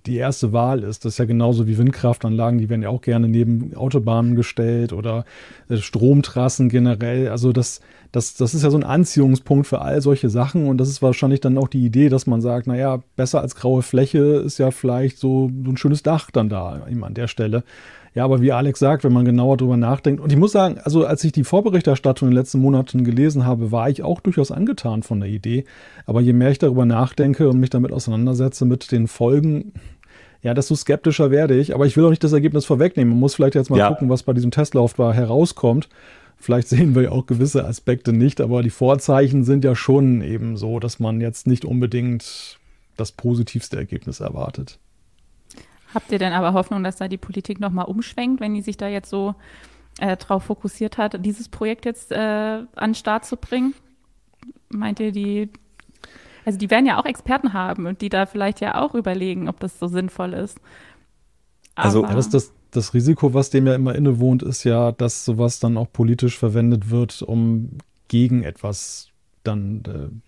die 0.07 0.15
erste 0.15 0.53
Wahl 0.53 0.85
ist. 0.85 1.05
Das 1.05 1.15
ist 1.15 1.19
ja 1.19 1.25
genauso 1.25 1.67
wie 1.67 1.79
Windkraftanlagen, 1.79 2.61
die 2.61 2.69
werden 2.69 2.83
ja 2.83 2.89
auch 2.89 3.01
gerne 3.01 3.27
neben 3.27 3.75
Autobahnen 3.75 4.37
gestellt 4.37 4.93
oder 4.93 5.25
äh, 5.69 5.79
Stromtrassen 5.79 6.69
generell. 6.69 7.29
Also 7.29 7.53
das, 7.53 7.81
das, 8.13 8.37
das 8.37 8.55
ist 8.55 8.63
ja 8.63 8.71
so 8.71 8.77
ein 8.77 8.85
Anziehungspunkt 8.85 9.67
für 9.67 9.81
all 9.81 10.01
solche 10.01 10.31
Sachen 10.31 10.69
und 10.69 10.79
das 10.79 10.91
ist 10.91 11.03
wahrscheinlich 11.03 11.41
dann 11.41 11.59
auch 11.59 11.67
die 11.67 11.85
Idee, 11.85 12.09
dass 12.09 12.29
man 12.29 12.41
sagt, 12.41 12.69
naja, 12.69 13.03
besser 13.17 13.41
als 13.41 13.57
graue 13.57 13.83
Fläche 13.83 14.21
ist 14.21 14.59
ja 14.59 14.71
vielleicht 14.71 15.19
so, 15.19 15.51
so 15.65 15.73
ein 15.73 15.77
schönes 15.77 16.05
Dach 16.05 16.31
dann 16.31 16.49
da 16.49 16.87
eben 16.89 17.03
an 17.03 17.15
der 17.15 17.27
Stelle. 17.27 17.65
Ja, 18.15 18.25
aber 18.25 18.41
wie 18.41 18.53
Alex 18.53 18.79
sagt, 18.79 19.03
wenn 19.03 19.13
man 19.13 19.25
genauer 19.25 19.57
drüber 19.57 19.77
nachdenkt, 19.77 20.21
und 20.21 20.31
ich 20.31 20.39
muss 20.39 20.53
sagen, 20.53 20.79
also 20.79 21.05
als 21.05 21.25
ich 21.25 21.33
die 21.33 21.43
Vorberichterstattung 21.43 22.29
in 22.29 22.31
den 22.33 22.39
letzten 22.39 22.61
Monaten 22.61 23.05
gelesen 23.05 23.45
habe, 23.45 23.73
war 23.73 23.91
ich 23.91 24.05
auch 24.05 24.21
durchaus 24.21 24.53
angetan 24.53 25.03
von 25.03 25.19
der 25.19 25.29
Idee. 25.29 25.65
Aber 26.07 26.21
je 26.21 26.33
mehr 26.33 26.51
ich 26.51 26.59
darüber 26.59 26.85
nachdenke 26.85 27.49
und 27.49 27.59
mich 27.59 27.71
damit 27.71 27.93
auseinandersetze 27.93 28.67
mit 28.67 28.93
den 28.93 29.09
Folgen, 29.09 29.73
ja, 30.43 30.55
desto 30.55 30.77
skeptischer 30.77 31.33
werde 31.33 31.59
ich. 31.59 31.75
Aber 31.75 31.87
ich 31.87 31.97
will 31.97 32.05
auch 32.05 32.11
nicht 32.11 32.23
das 32.23 32.33
Ergebnis 32.33 32.67
vorwegnehmen. 32.67 33.11
Man 33.11 33.21
muss 33.21 33.35
vielleicht 33.35 33.57
jetzt 33.57 33.71
mal 33.71 33.79
ja. 33.79 33.89
gucken, 33.89 34.09
was 34.09 34.23
bei 34.23 34.33
diesem 34.33 34.53
Testlauf 34.53 34.95
da 34.95 35.13
herauskommt. 35.13 35.89
Vielleicht 36.37 36.69
sehen 36.69 36.95
wir 36.95 37.03
ja 37.03 37.11
auch 37.11 37.27
gewisse 37.27 37.65
Aspekte 37.65 38.13
nicht, 38.13 38.41
aber 38.41 38.63
die 38.63 38.71
Vorzeichen 38.71 39.43
sind 39.45 39.65
ja 39.65 39.75
schon 39.75 40.21
eben 40.21 40.57
so, 40.57 40.79
dass 40.79 41.01
man 41.01 41.21
jetzt 41.21 41.49
nicht 41.49 41.65
unbedingt 41.65 42.59
das 42.97 43.11
positivste 43.11 43.77
Ergebnis 43.77 44.21
erwartet. 44.21 44.79
Habt 45.95 46.11
ihr 46.11 46.19
denn 46.19 46.33
aber 46.33 46.53
Hoffnung, 46.53 46.83
dass 46.83 46.97
da 46.97 47.09
die 47.09 47.19
Politik 47.19 47.61
nochmal 47.61 47.87
umschwenkt, 47.87 48.41
wenn 48.41 48.55
die 48.55 48.63
sich 48.63 48.77
da 48.77 48.89
jetzt 48.89 49.09
so 49.09 49.35
äh, 50.01 50.17
drauf 50.17 50.45
fokussiert 50.45 50.99
hat, 50.99 51.25
dieses 51.25 51.49
Projekt 51.49 51.85
jetzt 51.85 52.11
äh, 52.11 52.17
an 52.17 52.67
den 52.77 52.95
Start 52.95 53.25
zu 53.25 53.37
bringen? 53.37 53.75
Meint 54.69 54.99
ihr, 54.99 55.13
die, 55.13 55.51
also 56.45 56.59
die 56.59 56.71
werden 56.71 56.87
ja 56.87 56.99
auch 57.01 57.05
Experten 57.05 57.53
haben 57.53 57.87
und 57.87 58.01
die 58.01 58.09
da 58.09 58.27
vielleicht 58.27 58.61
ja 58.61 58.81
auch 58.83 58.95
überlegen, 58.95 59.49
ob 59.49 59.61
das 59.61 59.79
so 59.79 59.87
sinnvoll 59.87 60.33
ist. 60.33 60.61
Also, 61.77 62.01
aber 62.01 62.09
also 62.09 62.31
das, 62.31 62.49
das, 62.49 62.53
das 62.73 62.95
Risiko, 62.95 63.33
was 63.33 63.51
dem 63.51 63.67
ja 63.67 63.75
immer 63.75 63.95
innewohnt, 63.95 64.43
ist 64.43 64.65
ja, 64.65 64.91
dass 64.91 65.25
sowas 65.25 65.61
dann 65.61 65.77
auch 65.77 65.91
politisch 65.93 66.39
verwendet 66.39 66.91
wird, 66.91 67.23
um 67.23 67.79
gegen 68.09 68.43
etwas 68.43 69.11
dann 69.45 69.83
äh, 69.87 70.24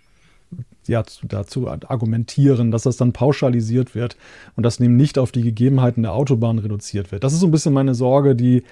ja, 0.87 1.03
dazu 1.25 1.69
argumentieren, 1.69 2.71
dass 2.71 2.83
das 2.83 2.97
dann 2.97 3.13
pauschalisiert 3.13 3.95
wird 3.95 4.17
und 4.57 4.65
das 4.65 4.81
eben 4.81 4.97
nicht 4.97 5.19
auf 5.19 5.33
die 5.33 5.43
Gegebenheiten 5.43 6.03
der 6.03 6.13
Autobahn 6.13 6.59
reduziert 6.59 7.13
wird. 7.13 7.25
Das 7.25 7.33
ist 7.33 7.41
so 7.41 7.47
ein 7.47 7.53
bisschen 7.53 7.73
meine 7.73 7.95
Sorge, 7.95 8.37
die, 8.37 8.63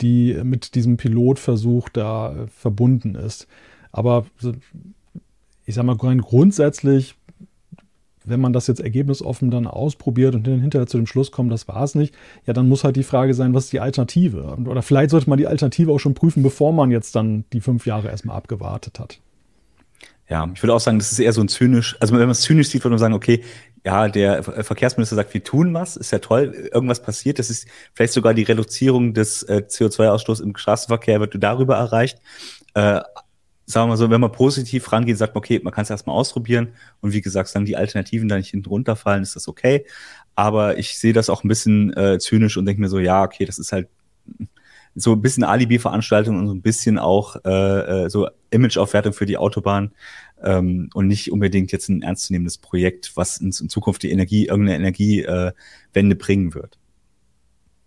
die 0.00 0.34
mit 0.42 0.74
diesem 0.74 0.96
Pilotversuch 0.96 1.88
da 1.88 2.34
äh, 2.34 2.46
verbunden 2.48 3.14
ist. 3.14 3.46
Aber 3.92 4.26
ich 5.64 5.74
sage 5.74 5.86
mal, 5.86 5.96
grundsätzlich, 5.96 7.14
wenn 8.24 8.40
man 8.40 8.52
das 8.52 8.66
jetzt 8.66 8.80
ergebnisoffen 8.80 9.50
dann 9.50 9.66
ausprobiert 9.66 10.34
und 10.34 10.46
dann 10.46 10.60
hinterher 10.60 10.86
zu 10.86 10.96
dem 10.96 11.06
Schluss 11.06 11.30
kommt, 11.30 11.52
das 11.52 11.68
war 11.68 11.82
es 11.82 11.94
nicht, 11.94 12.14
ja, 12.44 12.52
dann 12.52 12.68
muss 12.68 12.84
halt 12.84 12.96
die 12.96 13.04
Frage 13.04 13.34
sein, 13.34 13.54
was 13.54 13.64
ist 13.64 13.72
die 13.72 13.80
Alternative? 13.80 14.58
Oder 14.66 14.82
vielleicht 14.82 15.10
sollte 15.10 15.30
man 15.30 15.38
die 15.38 15.46
Alternative 15.46 15.92
auch 15.92 16.00
schon 16.00 16.14
prüfen, 16.14 16.42
bevor 16.42 16.72
man 16.72 16.90
jetzt 16.90 17.14
dann 17.14 17.44
die 17.52 17.60
fünf 17.60 17.86
Jahre 17.86 18.08
erstmal 18.08 18.36
abgewartet 18.36 18.98
hat. 18.98 19.20
Ja, 20.28 20.50
ich 20.52 20.62
würde 20.62 20.74
auch 20.74 20.80
sagen, 20.80 20.98
das 20.98 21.12
ist 21.12 21.18
eher 21.20 21.32
so 21.32 21.40
ein 21.40 21.48
zynisch, 21.48 21.96
also 22.00 22.12
wenn 22.14 22.20
man 22.20 22.30
es 22.30 22.40
zynisch 22.40 22.68
sieht, 22.68 22.82
würde 22.82 22.94
man 22.94 22.98
sagen, 22.98 23.14
okay, 23.14 23.44
ja, 23.84 24.08
der 24.08 24.42
Verkehrsminister 24.42 25.14
sagt, 25.14 25.32
wir 25.32 25.44
tun 25.44 25.72
was, 25.72 25.96
ist 25.96 26.10
ja 26.10 26.18
toll, 26.18 26.68
irgendwas 26.72 27.00
passiert, 27.00 27.38
das 27.38 27.50
ist 27.50 27.68
vielleicht 27.94 28.12
sogar 28.12 28.34
die 28.34 28.42
Reduzierung 28.42 29.14
des 29.14 29.44
äh, 29.44 29.62
CO2-Ausstoßes 29.68 30.42
im 30.42 30.56
Straßenverkehr 30.56 31.20
wird 31.20 31.36
darüber 31.38 31.76
erreicht. 31.76 32.18
Äh, 32.74 33.02
sagen 33.66 33.84
wir 33.84 33.86
mal 33.88 33.96
so, 33.96 34.10
wenn 34.10 34.20
man 34.20 34.32
positiv 34.32 34.90
rangeht, 34.92 35.18
sagt 35.18 35.34
man, 35.34 35.38
okay, 35.38 35.60
man 35.62 35.72
kann 35.72 35.82
es 35.82 35.90
erstmal 35.90 36.16
ausprobieren 36.16 36.72
und 37.00 37.12
wie 37.12 37.20
gesagt, 37.20 37.54
dann 37.54 37.64
die 37.64 37.76
Alternativen 37.76 38.28
da 38.28 38.36
nicht 38.36 38.50
hinten 38.50 38.68
runterfallen, 38.68 39.22
ist 39.22 39.36
das 39.36 39.46
okay. 39.46 39.86
Aber 40.34 40.78
ich 40.78 40.98
sehe 40.98 41.12
das 41.12 41.30
auch 41.30 41.44
ein 41.44 41.48
bisschen 41.48 41.96
äh, 41.96 42.18
zynisch 42.18 42.56
und 42.56 42.66
denke 42.66 42.80
mir 42.80 42.88
so, 42.88 42.98
ja, 42.98 43.22
okay, 43.22 43.44
das 43.44 43.58
ist 43.58 43.72
halt 43.72 43.88
so 44.96 45.12
ein 45.12 45.20
bisschen 45.20 45.44
Alibi-Veranstaltung 45.44 46.38
und 46.38 46.48
so 46.48 46.54
ein 46.54 46.62
bisschen 46.62 46.98
auch 46.98 47.36
äh, 47.44 48.04
äh, 48.04 48.10
so 48.10 48.28
Image-Aufwertung 48.50 49.12
für 49.12 49.26
die 49.26 49.36
Autobahn 49.36 49.92
ähm, 50.42 50.88
und 50.94 51.06
nicht 51.06 51.30
unbedingt 51.30 51.70
jetzt 51.70 51.88
ein 51.88 52.02
ernstzunehmendes 52.02 52.58
Projekt, 52.58 53.12
was 53.14 53.38
uns 53.38 53.60
in 53.60 53.68
Zukunft 53.68 54.02
die 54.02 54.10
Energie, 54.10 54.46
irgendeine 54.46 54.78
Energiewende 54.78 55.54
äh, 55.94 56.14
bringen 56.14 56.54
wird. 56.54 56.78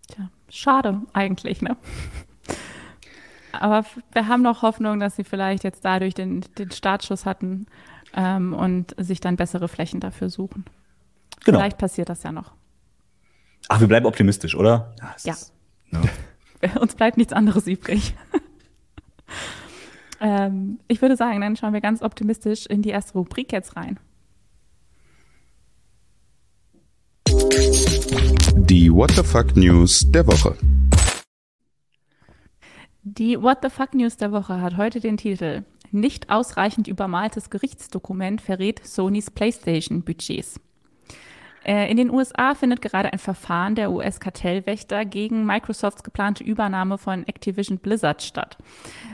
Tja, 0.08 0.30
schade 0.48 1.02
eigentlich, 1.12 1.60
ne? 1.60 1.76
Aber 3.52 3.84
wir 4.12 4.28
haben 4.28 4.42
noch 4.42 4.62
Hoffnung, 4.62 5.00
dass 5.00 5.16
sie 5.16 5.24
vielleicht 5.24 5.64
jetzt 5.64 5.84
dadurch 5.84 6.14
den, 6.14 6.44
den 6.56 6.70
Startschuss 6.70 7.26
hatten 7.26 7.66
ähm, 8.14 8.54
und 8.54 8.94
sich 8.96 9.18
dann 9.18 9.34
bessere 9.34 9.66
Flächen 9.66 9.98
dafür 9.98 10.30
suchen. 10.30 10.64
Genau. 11.44 11.58
Vielleicht 11.58 11.78
passiert 11.78 12.08
das 12.08 12.22
ja 12.22 12.30
noch. 12.30 12.52
Ach, 13.68 13.80
wir 13.80 13.88
bleiben 13.88 14.06
optimistisch, 14.06 14.54
oder? 14.54 14.94
Ja. 15.24 15.32
Ist, 15.32 15.52
no. 15.90 16.00
Uns 16.80 16.94
bleibt 16.94 17.16
nichts 17.16 17.32
anderes 17.32 17.66
übrig. 17.66 18.14
ähm, 20.20 20.78
ich 20.88 21.00
würde 21.00 21.16
sagen, 21.16 21.40
dann 21.40 21.56
schauen 21.56 21.72
wir 21.72 21.80
ganz 21.80 22.02
optimistisch 22.02 22.66
in 22.66 22.82
die 22.82 22.90
erste 22.90 23.14
Rubrik 23.14 23.52
jetzt 23.52 23.76
rein. 23.76 23.98
Die 28.70 28.92
What 28.92 29.12
the 29.12 29.22
Fuck 29.22 29.56
News 29.56 30.04
der 30.10 30.26
Woche. 30.26 30.56
Die 33.02 33.40
What 33.40 33.58
the 33.62 33.70
Fuck 33.70 33.94
News 33.94 34.16
der 34.16 34.30
Woche 34.30 34.60
hat 34.60 34.76
heute 34.76 35.00
den 35.00 35.16
Titel 35.16 35.64
Nicht 35.90 36.30
ausreichend 36.30 36.86
übermaltes 36.86 37.50
Gerichtsdokument 37.50 38.40
verrät 38.40 38.86
Sonys 38.86 39.30
PlayStation-Budgets. 39.30 40.60
Äh, 41.64 41.90
in 41.90 41.96
den 41.96 42.10
USA 42.10 42.54
findet 42.54 42.80
gerade 42.80 43.12
ein 43.12 43.18
Verfahren 43.18 43.74
der 43.74 43.90
US-Kartellwächter 43.90 45.04
gegen 45.04 45.44
Microsofts 45.44 46.02
geplante 46.02 46.42
Übernahme 46.42 46.96
von 46.98 47.26
Activision 47.26 47.78
Blizzard 47.78 48.22
statt. 48.22 48.56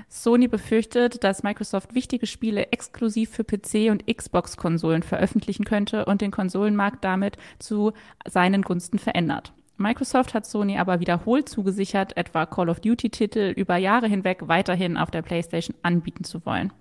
Sony 0.09 0.47
befürchtet, 0.47 1.25
dass 1.25 1.43
Microsoft 1.43 1.95
wichtige 1.95 2.27
Spiele 2.27 2.71
exklusiv 2.73 3.31
für 3.31 3.45
PC 3.45 3.91
und 3.91 4.07
Xbox-Konsolen 4.07 5.03
veröffentlichen 5.03 5.65
könnte 5.65 6.05
und 6.05 6.21
den 6.21 6.31
Konsolenmarkt 6.31 7.05
damit 7.05 7.37
zu 7.59 7.93
seinen 8.27 8.63
Gunsten 8.63 8.99
verändert. 8.99 9.53
Microsoft 9.79 10.33
hat 10.33 10.47
Sony 10.47 10.79
aber 10.79 11.01
wiederholt 11.01 11.49
zugesichert, 11.49 12.17
etwa 12.17 12.47
Call 12.47 12.71
of 12.71 12.81
Duty-Titel 12.81 13.53
über 13.57 13.77
Jahre 13.77 14.09
hinweg 14.09 14.49
weiterhin 14.49 14.97
auf 14.97 15.11
der 15.11 15.23
PlayStation 15.23 15.77
anbieten 15.83 16.25
zu 16.25 16.47
wollen. 16.47 16.73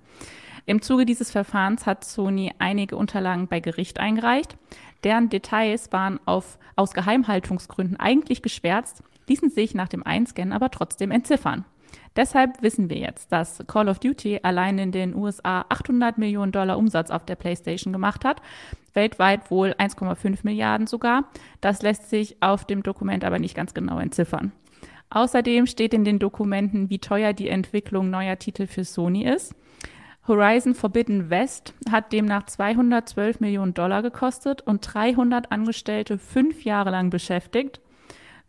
Im 0.66 0.82
Zuge 0.82 1.06
dieses 1.06 1.32
Verfahrens 1.32 1.86
hat 1.86 2.04
Sony 2.04 2.52
einige 2.58 2.96
Unterlagen 2.96 3.48
bei 3.48 3.60
Gericht 3.60 4.00
eingereicht. 4.00 4.58
Deren 5.04 5.30
Details 5.30 5.92
waren 5.92 6.20
auf, 6.26 6.58
aus 6.76 6.94
Geheimhaltungsgründen 6.94 8.00
eigentlich 8.00 8.42
geschwärzt, 8.42 9.04
ließen 9.28 9.50
sich 9.50 9.76
nach 9.76 9.88
dem 9.88 10.04
Einscannen 10.04 10.54
aber 10.54 10.72
trotzdem 10.72 11.12
entziffern. 11.12 11.66
Deshalb 12.16 12.62
wissen 12.62 12.90
wir 12.90 12.98
jetzt, 12.98 13.32
dass 13.32 13.64
Call 13.68 13.90
of 13.90 14.00
Duty 14.00 14.40
allein 14.42 14.80
in 14.80 14.92
den 14.92 15.16
USA 15.16 15.66
800 15.70 16.18
Millionen 16.18 16.52
Dollar 16.52 16.78
Umsatz 16.78 17.12
auf 17.12 17.26
der 17.26 17.36
PlayStation 17.36 17.94
gemacht 17.94 18.26
hat, 18.26 18.42
weltweit 18.94 19.52
wohl 19.52 19.72
1,5 19.78 20.40
Milliarden 20.44 20.88
sogar. 20.88 21.26
Das 21.62 21.82
lässt 21.82 22.10
sich 22.10 22.38
auf 22.42 22.66
dem 22.66 22.84
Dokument 22.84 23.24
aber 23.26 23.38
nicht 23.38 23.56
ganz 23.56 23.74
genau 23.74 24.00
entziffern. 24.00 24.54
Außerdem 25.10 25.68
steht 25.68 25.94
in 25.94 26.06
den 26.06 26.20
Dokumenten, 26.20 26.90
wie 26.90 27.00
teuer 27.00 27.34
die 27.34 27.50
Entwicklung 27.50 28.10
neuer 28.10 28.40
Titel 28.40 28.66
für 28.66 28.84
Sony 28.84 29.26
ist. 29.26 29.54
Horizon 30.28 30.74
Forbidden 30.74 31.30
West 31.30 31.76
hat 31.92 32.12
demnach 32.12 32.48
212 32.48 33.42
Millionen 33.42 33.76
Dollar 33.76 34.02
gekostet 34.02 34.64
und 34.64 34.82
300 34.82 35.52
Angestellte 35.52 36.18
fünf 36.18 36.64
Jahre 36.64 36.90
lang 36.90 37.12
beschäftigt. 37.12 37.80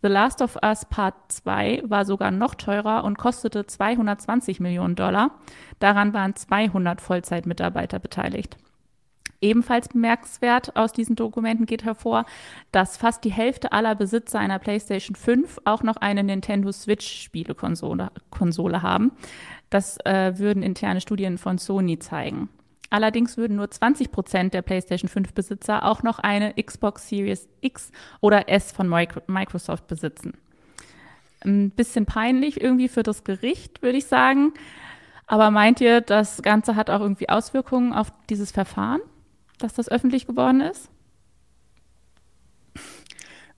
The 0.01 0.09
Last 0.09 0.41
of 0.41 0.57
Us 0.63 0.87
Part 0.87 1.15
2 1.29 1.83
war 1.85 2.07
sogar 2.07 2.31
noch 2.31 2.55
teurer 2.55 3.05
und 3.05 3.19
kostete 3.19 3.67
220 3.67 4.59
Millionen 4.61 4.95
Dollar. 4.95 5.33
Daran 5.79 6.15
waren 6.15 6.35
200 6.35 7.03
Vollzeitmitarbeiter 7.03 7.99
beteiligt. 7.99 8.57
Ebenfalls 9.41 9.89
bemerkenswert 9.89 10.77
aus 10.77 10.93
diesen 10.93 11.15
Dokumenten 11.15 11.67
geht 11.67 11.85
hervor, 11.85 12.25
dass 12.73 12.97
fast 12.97 13.23
die 13.25 13.31
Hälfte 13.31 13.73
aller 13.73 13.95
Besitzer 13.95 14.39
einer 14.39 14.59
PlayStation 14.59 15.15
5 15.15 15.61
auch 15.65 15.83
noch 15.83 15.97
eine 15.97 16.25
Nintendo 16.25 16.73
Switch-Spielekonsole 16.73 18.11
Konsole 18.31 18.83
haben. 18.83 19.13
Das 19.71 19.99
äh, 20.05 20.39
würden 20.39 20.63
interne 20.63 21.01
Studien 21.01 21.39
von 21.39 21.59
Sony 21.59 21.99
zeigen. 21.99 22.49
Allerdings 22.91 23.37
würden 23.37 23.57
nur 23.57 23.71
20 23.71 24.13
Prozent 24.13 24.55
der 24.55 24.63
PlayStation 24.63 25.09
5 25.09 25.33
Besitzer 25.35 25.85
auch 25.85 26.03
noch 26.03 26.19
eine 26.19 26.55
Xbox 26.55 27.09
Series 27.09 27.49
X 27.61 27.91
oder 28.21 28.49
S 28.49 28.71
von 28.71 28.89
Microsoft 28.89 29.89
besitzen. 29.89 30.35
Ein 31.45 31.71
bisschen 31.71 32.07
peinlich 32.07 32.61
irgendwie 32.61 32.89
für 32.89 33.03
das 33.03 33.25
Gericht, 33.25 33.83
würde 33.83 33.99
ich 33.99 34.07
sagen. 34.07 34.55
Aber 35.27 35.51
meint 35.51 35.81
ihr, 35.81 36.01
das 36.01 36.43
Ganze 36.43 36.77
hat 36.77 36.89
auch 36.89 37.01
irgendwie 37.01 37.29
Auswirkungen 37.29 37.93
auf 37.93 38.13
dieses 38.31 38.53
Verfahren, 38.53 39.01
dass 39.59 39.75
das 39.75 39.89
öffentlich 39.89 40.27
geworden 40.27 40.61
ist? 40.61 40.89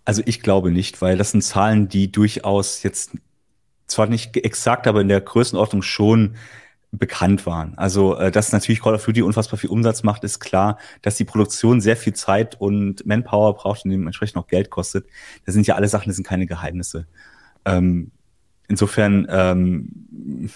Also 0.06 0.22
ich 0.24 0.40
glaube 0.40 0.70
nicht, 0.70 1.02
weil 1.02 1.18
das 1.18 1.32
sind 1.32 1.42
Zahlen, 1.42 1.88
die 1.90 2.10
durchaus 2.10 2.82
jetzt 2.82 3.18
zwar 3.88 4.06
nicht 4.06 4.36
exakt, 4.36 4.86
aber 4.86 5.00
in 5.00 5.08
der 5.08 5.20
Größenordnung 5.20 5.82
schon 5.82 6.36
bekannt 6.90 7.44
waren. 7.44 7.76
Also, 7.76 8.16
äh, 8.16 8.30
dass 8.30 8.52
natürlich 8.52 8.80
Call 8.80 8.94
of 8.94 9.04
Duty 9.04 9.22
unfassbar 9.22 9.58
viel 9.58 9.70
Umsatz 9.70 10.02
macht, 10.02 10.24
ist 10.24 10.40
klar. 10.40 10.78
Dass 11.02 11.16
die 11.16 11.24
Produktion 11.24 11.80
sehr 11.80 11.96
viel 11.96 12.14
Zeit 12.14 12.58
und 12.60 13.04
Manpower 13.06 13.54
braucht 13.54 13.84
und 13.84 13.90
dementsprechend 13.90 14.38
auch 14.38 14.46
Geld 14.46 14.70
kostet. 14.70 15.06
Das 15.44 15.54
sind 15.54 15.66
ja 15.66 15.74
alle 15.74 15.88
Sachen, 15.88 16.08
das 16.08 16.16
sind 16.16 16.26
keine 16.26 16.46
Geheimnisse. 16.46 17.06
Ähm, 17.64 18.10
insofern, 18.68 19.26
ähm, 19.28 20.50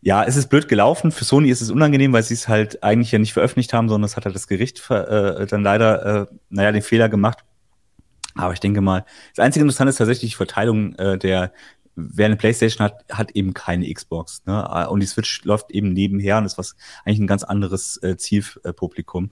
ja, 0.00 0.24
es 0.24 0.36
ist 0.36 0.48
blöd 0.48 0.68
gelaufen. 0.68 1.12
Für 1.12 1.24
Sony 1.24 1.50
ist 1.50 1.60
es 1.60 1.70
unangenehm, 1.70 2.12
weil 2.12 2.22
sie 2.22 2.34
es 2.34 2.48
halt 2.48 2.82
eigentlich 2.82 3.12
ja 3.12 3.18
nicht 3.18 3.34
veröffentlicht 3.34 3.72
haben, 3.74 3.88
sondern 3.88 4.06
es 4.06 4.16
hat 4.16 4.24
halt 4.24 4.34
das 4.34 4.48
Gericht 4.48 4.90
äh, 4.90 5.46
dann 5.46 5.62
leider, 5.62 6.22
äh, 6.22 6.26
naja, 6.48 6.72
den 6.72 6.82
Fehler 6.82 7.08
gemacht. 7.08 7.44
Aber 8.34 8.54
ich 8.54 8.60
denke 8.60 8.80
mal, 8.80 9.04
das 9.36 9.44
einzige 9.44 9.62
Interessante 9.62 9.90
ist 9.90 9.96
tatsächlich 9.96 10.30
die 10.30 10.36
Verteilung 10.36 10.94
äh, 10.94 11.18
der 11.18 11.52
wer 11.94 12.26
eine 12.26 12.36
Playstation 12.36 12.84
hat, 12.84 13.04
hat 13.10 13.32
eben 13.32 13.54
keine 13.54 13.92
Xbox. 13.92 14.42
Ne? 14.46 14.88
Und 14.88 15.00
die 15.00 15.06
Switch 15.06 15.44
läuft 15.44 15.70
eben 15.70 15.92
nebenher 15.92 16.38
und 16.38 16.44
ist 16.44 16.58
was 16.58 16.76
eigentlich 17.04 17.20
ein 17.20 17.26
ganz 17.26 17.44
anderes 17.44 18.02
äh, 18.02 18.16
Zielpublikum. 18.16 19.30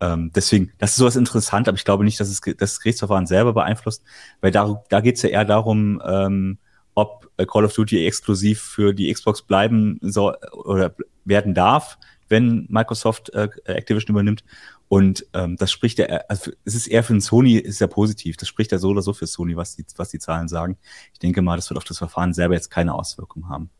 Ähm, 0.00 0.30
deswegen, 0.34 0.72
das 0.78 0.90
ist 0.90 0.96
sowas 0.96 1.16
interessant, 1.16 1.68
aber 1.68 1.76
ich 1.76 1.84
glaube 1.84 2.04
nicht, 2.04 2.20
dass 2.20 2.28
es 2.28 2.40
das 2.40 2.80
Gerichtsverfahren 2.80 3.26
selber 3.26 3.52
beeinflusst, 3.52 4.04
weil 4.40 4.52
da, 4.52 4.82
da 4.88 5.00
geht 5.00 5.16
es 5.16 5.22
ja 5.22 5.30
eher 5.30 5.44
darum, 5.44 6.00
ähm, 6.04 6.58
ob 6.94 7.30
äh, 7.36 7.46
Call 7.46 7.64
of 7.64 7.74
Duty 7.74 8.06
exklusiv 8.06 8.60
für 8.60 8.94
die 8.94 9.12
Xbox 9.12 9.42
bleiben 9.42 9.98
soll 10.00 10.36
oder 10.52 10.94
werden 11.24 11.54
darf, 11.54 11.98
wenn 12.28 12.66
Microsoft 12.68 13.30
äh, 13.34 13.48
Activision 13.64 14.14
übernimmt 14.14 14.44
und 14.88 15.26
ähm, 15.34 15.56
das 15.56 15.70
spricht 15.70 15.98
ja, 15.98 16.06
also 16.28 16.50
es 16.64 16.74
ist 16.74 16.86
eher 16.86 17.02
für 17.02 17.14
ein 17.14 17.20
Sony, 17.20 17.56
ist 17.56 17.80
ja 17.80 17.86
positiv. 17.86 18.36
Das 18.36 18.48
spricht 18.48 18.72
ja 18.72 18.78
so 18.78 18.88
oder 18.88 19.02
so 19.02 19.12
für 19.12 19.26
Sony, 19.26 19.56
was 19.56 19.76
die, 19.76 19.84
was 19.96 20.08
die 20.08 20.18
Zahlen 20.18 20.48
sagen. 20.48 20.78
Ich 21.12 21.18
denke 21.18 21.42
mal, 21.42 21.56
das 21.56 21.68
wird 21.68 21.76
auf 21.76 21.84
das 21.84 21.98
Verfahren 21.98 22.32
selber 22.32 22.54
jetzt 22.54 22.70
keine 22.70 22.94
Auswirkung 22.94 23.48
haben. 23.48 23.70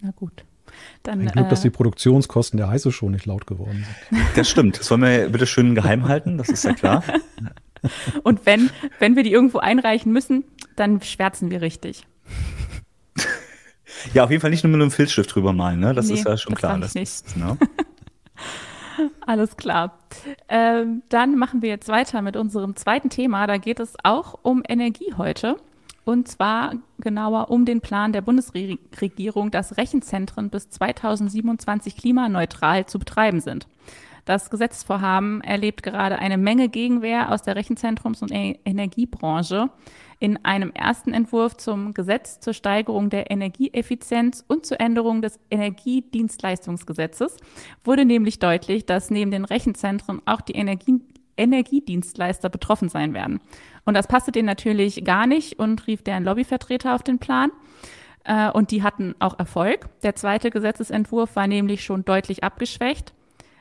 Na 0.00 0.10
gut. 0.10 0.44
Dann, 1.02 1.20
Ein 1.20 1.28
Glück, 1.28 1.46
äh, 1.46 1.48
dass 1.48 1.62
die 1.62 1.70
Produktionskosten 1.70 2.58
der 2.58 2.68
Heiße 2.68 2.92
schon 2.92 3.12
nicht 3.12 3.24
laut 3.24 3.46
geworden 3.46 3.86
sind. 4.10 4.26
Das 4.36 4.48
stimmt. 4.50 4.78
Das 4.78 4.90
wollen 4.90 5.02
wir 5.02 5.28
bitte 5.30 5.46
schön 5.46 5.74
geheim 5.74 6.06
halten, 6.06 6.36
das 6.36 6.50
ist 6.50 6.64
ja 6.64 6.74
klar. 6.74 7.02
Und 8.22 8.44
wenn, 8.44 8.70
wenn 8.98 9.16
wir 9.16 9.22
die 9.22 9.32
irgendwo 9.32 9.58
einreichen 9.58 10.12
müssen, 10.12 10.44
dann 10.76 11.00
schwärzen 11.00 11.50
wir 11.50 11.62
richtig. 11.62 12.06
Ja, 14.12 14.24
auf 14.24 14.30
jeden 14.30 14.40
Fall 14.40 14.50
nicht 14.50 14.64
nur 14.64 14.70
mit 14.70 14.80
einem 14.80 14.90
Filzstift 14.90 15.34
drüber 15.34 15.52
malen, 15.52 15.80
ne? 15.80 15.94
Das 15.94 16.08
nee, 16.08 16.14
ist 16.14 16.24
ja 16.24 16.36
schon 16.36 16.52
das 16.52 16.58
klar. 16.60 16.78
Das 16.78 16.94
nicht. 16.94 17.04
Ist, 17.04 17.36
ne? 17.36 17.56
Alles 19.20 19.56
klar. 19.56 19.98
Ähm, 20.48 21.02
dann 21.08 21.36
machen 21.36 21.62
wir 21.62 21.68
jetzt 21.68 21.88
weiter 21.88 22.22
mit 22.22 22.36
unserem 22.36 22.76
zweiten 22.76 23.10
Thema. 23.10 23.46
Da 23.46 23.56
geht 23.56 23.80
es 23.80 23.94
auch 24.02 24.38
um 24.42 24.62
Energie 24.68 25.14
heute. 25.16 25.56
Und 26.04 26.26
zwar 26.26 26.72
genauer 26.98 27.50
um 27.50 27.66
den 27.66 27.82
Plan 27.82 28.14
der 28.14 28.22
Bundesregierung, 28.22 29.50
dass 29.50 29.76
Rechenzentren 29.76 30.48
bis 30.48 30.70
2027 30.70 31.96
klimaneutral 31.96 32.86
zu 32.86 32.98
betreiben 32.98 33.40
sind. 33.40 33.66
Das 34.28 34.50
Gesetzesvorhaben 34.50 35.40
erlebt 35.40 35.82
gerade 35.82 36.18
eine 36.18 36.36
Menge 36.36 36.68
Gegenwehr 36.68 37.32
aus 37.32 37.40
der 37.40 37.56
Rechenzentrums- 37.56 38.20
und 38.20 38.30
Energiebranche. 38.30 39.70
In 40.18 40.44
einem 40.44 40.70
ersten 40.72 41.14
Entwurf 41.14 41.56
zum 41.56 41.94
Gesetz 41.94 42.38
zur 42.38 42.52
Steigerung 42.52 43.08
der 43.08 43.30
Energieeffizienz 43.30 44.44
und 44.46 44.66
zur 44.66 44.82
Änderung 44.82 45.22
des 45.22 45.40
Energiedienstleistungsgesetzes 45.50 47.38
wurde 47.84 48.04
nämlich 48.04 48.38
deutlich, 48.38 48.84
dass 48.84 49.10
neben 49.10 49.30
den 49.30 49.46
Rechenzentren 49.46 50.20
auch 50.26 50.42
die 50.42 50.56
Energie 50.56 51.00
Energiedienstleister 51.38 52.50
betroffen 52.50 52.90
sein 52.90 53.14
werden. 53.14 53.40
Und 53.86 53.94
das 53.94 54.08
passte 54.08 54.30
denen 54.30 54.44
natürlich 54.44 55.04
gar 55.04 55.26
nicht 55.26 55.58
und 55.58 55.86
rief 55.86 56.02
deren 56.02 56.24
Lobbyvertreter 56.24 56.94
auf 56.94 57.02
den 57.02 57.18
Plan. 57.18 57.50
Äh, 58.24 58.50
und 58.50 58.72
die 58.72 58.82
hatten 58.82 59.14
auch 59.20 59.38
Erfolg. 59.38 59.88
Der 60.02 60.16
zweite 60.16 60.50
Gesetzesentwurf 60.50 61.34
war 61.34 61.46
nämlich 61.46 61.82
schon 61.82 62.04
deutlich 62.04 62.44
abgeschwächt. 62.44 63.14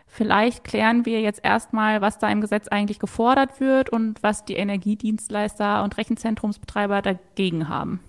Vielleicht 0.07 0.63
klären 0.63 1.05
wir 1.05 1.21
jetzt 1.21 1.41
erstmal, 1.43 2.01
was 2.01 2.17
da 2.17 2.31
im 2.31 2.41
Gesetz 2.41 2.67
eigentlich 2.67 2.99
gefordert 2.99 3.59
wird 3.59 3.89
und 3.89 4.23
was 4.23 4.45
die 4.45 4.55
Energiedienstleister 4.55 5.83
und 5.83 5.97
Rechenzentrumsbetreiber 5.97 7.01
dagegen 7.01 7.69
haben. 7.69 7.99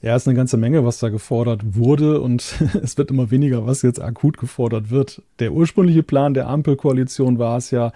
Ja, 0.00 0.14
ist 0.14 0.28
eine 0.28 0.36
ganze 0.36 0.56
Menge, 0.56 0.84
was 0.84 0.98
da 0.98 1.08
gefordert 1.08 1.74
wurde 1.74 2.20
und 2.20 2.54
es 2.82 2.96
wird 2.98 3.10
immer 3.10 3.32
weniger, 3.32 3.66
was 3.66 3.82
jetzt 3.82 4.00
akut 4.00 4.38
gefordert 4.38 4.90
wird. 4.90 5.22
Der 5.40 5.52
ursprüngliche 5.52 6.04
Plan 6.04 6.34
der 6.34 6.46
Ampelkoalition 6.46 7.38
war 7.38 7.56
es 7.56 7.72
ja, 7.72 7.92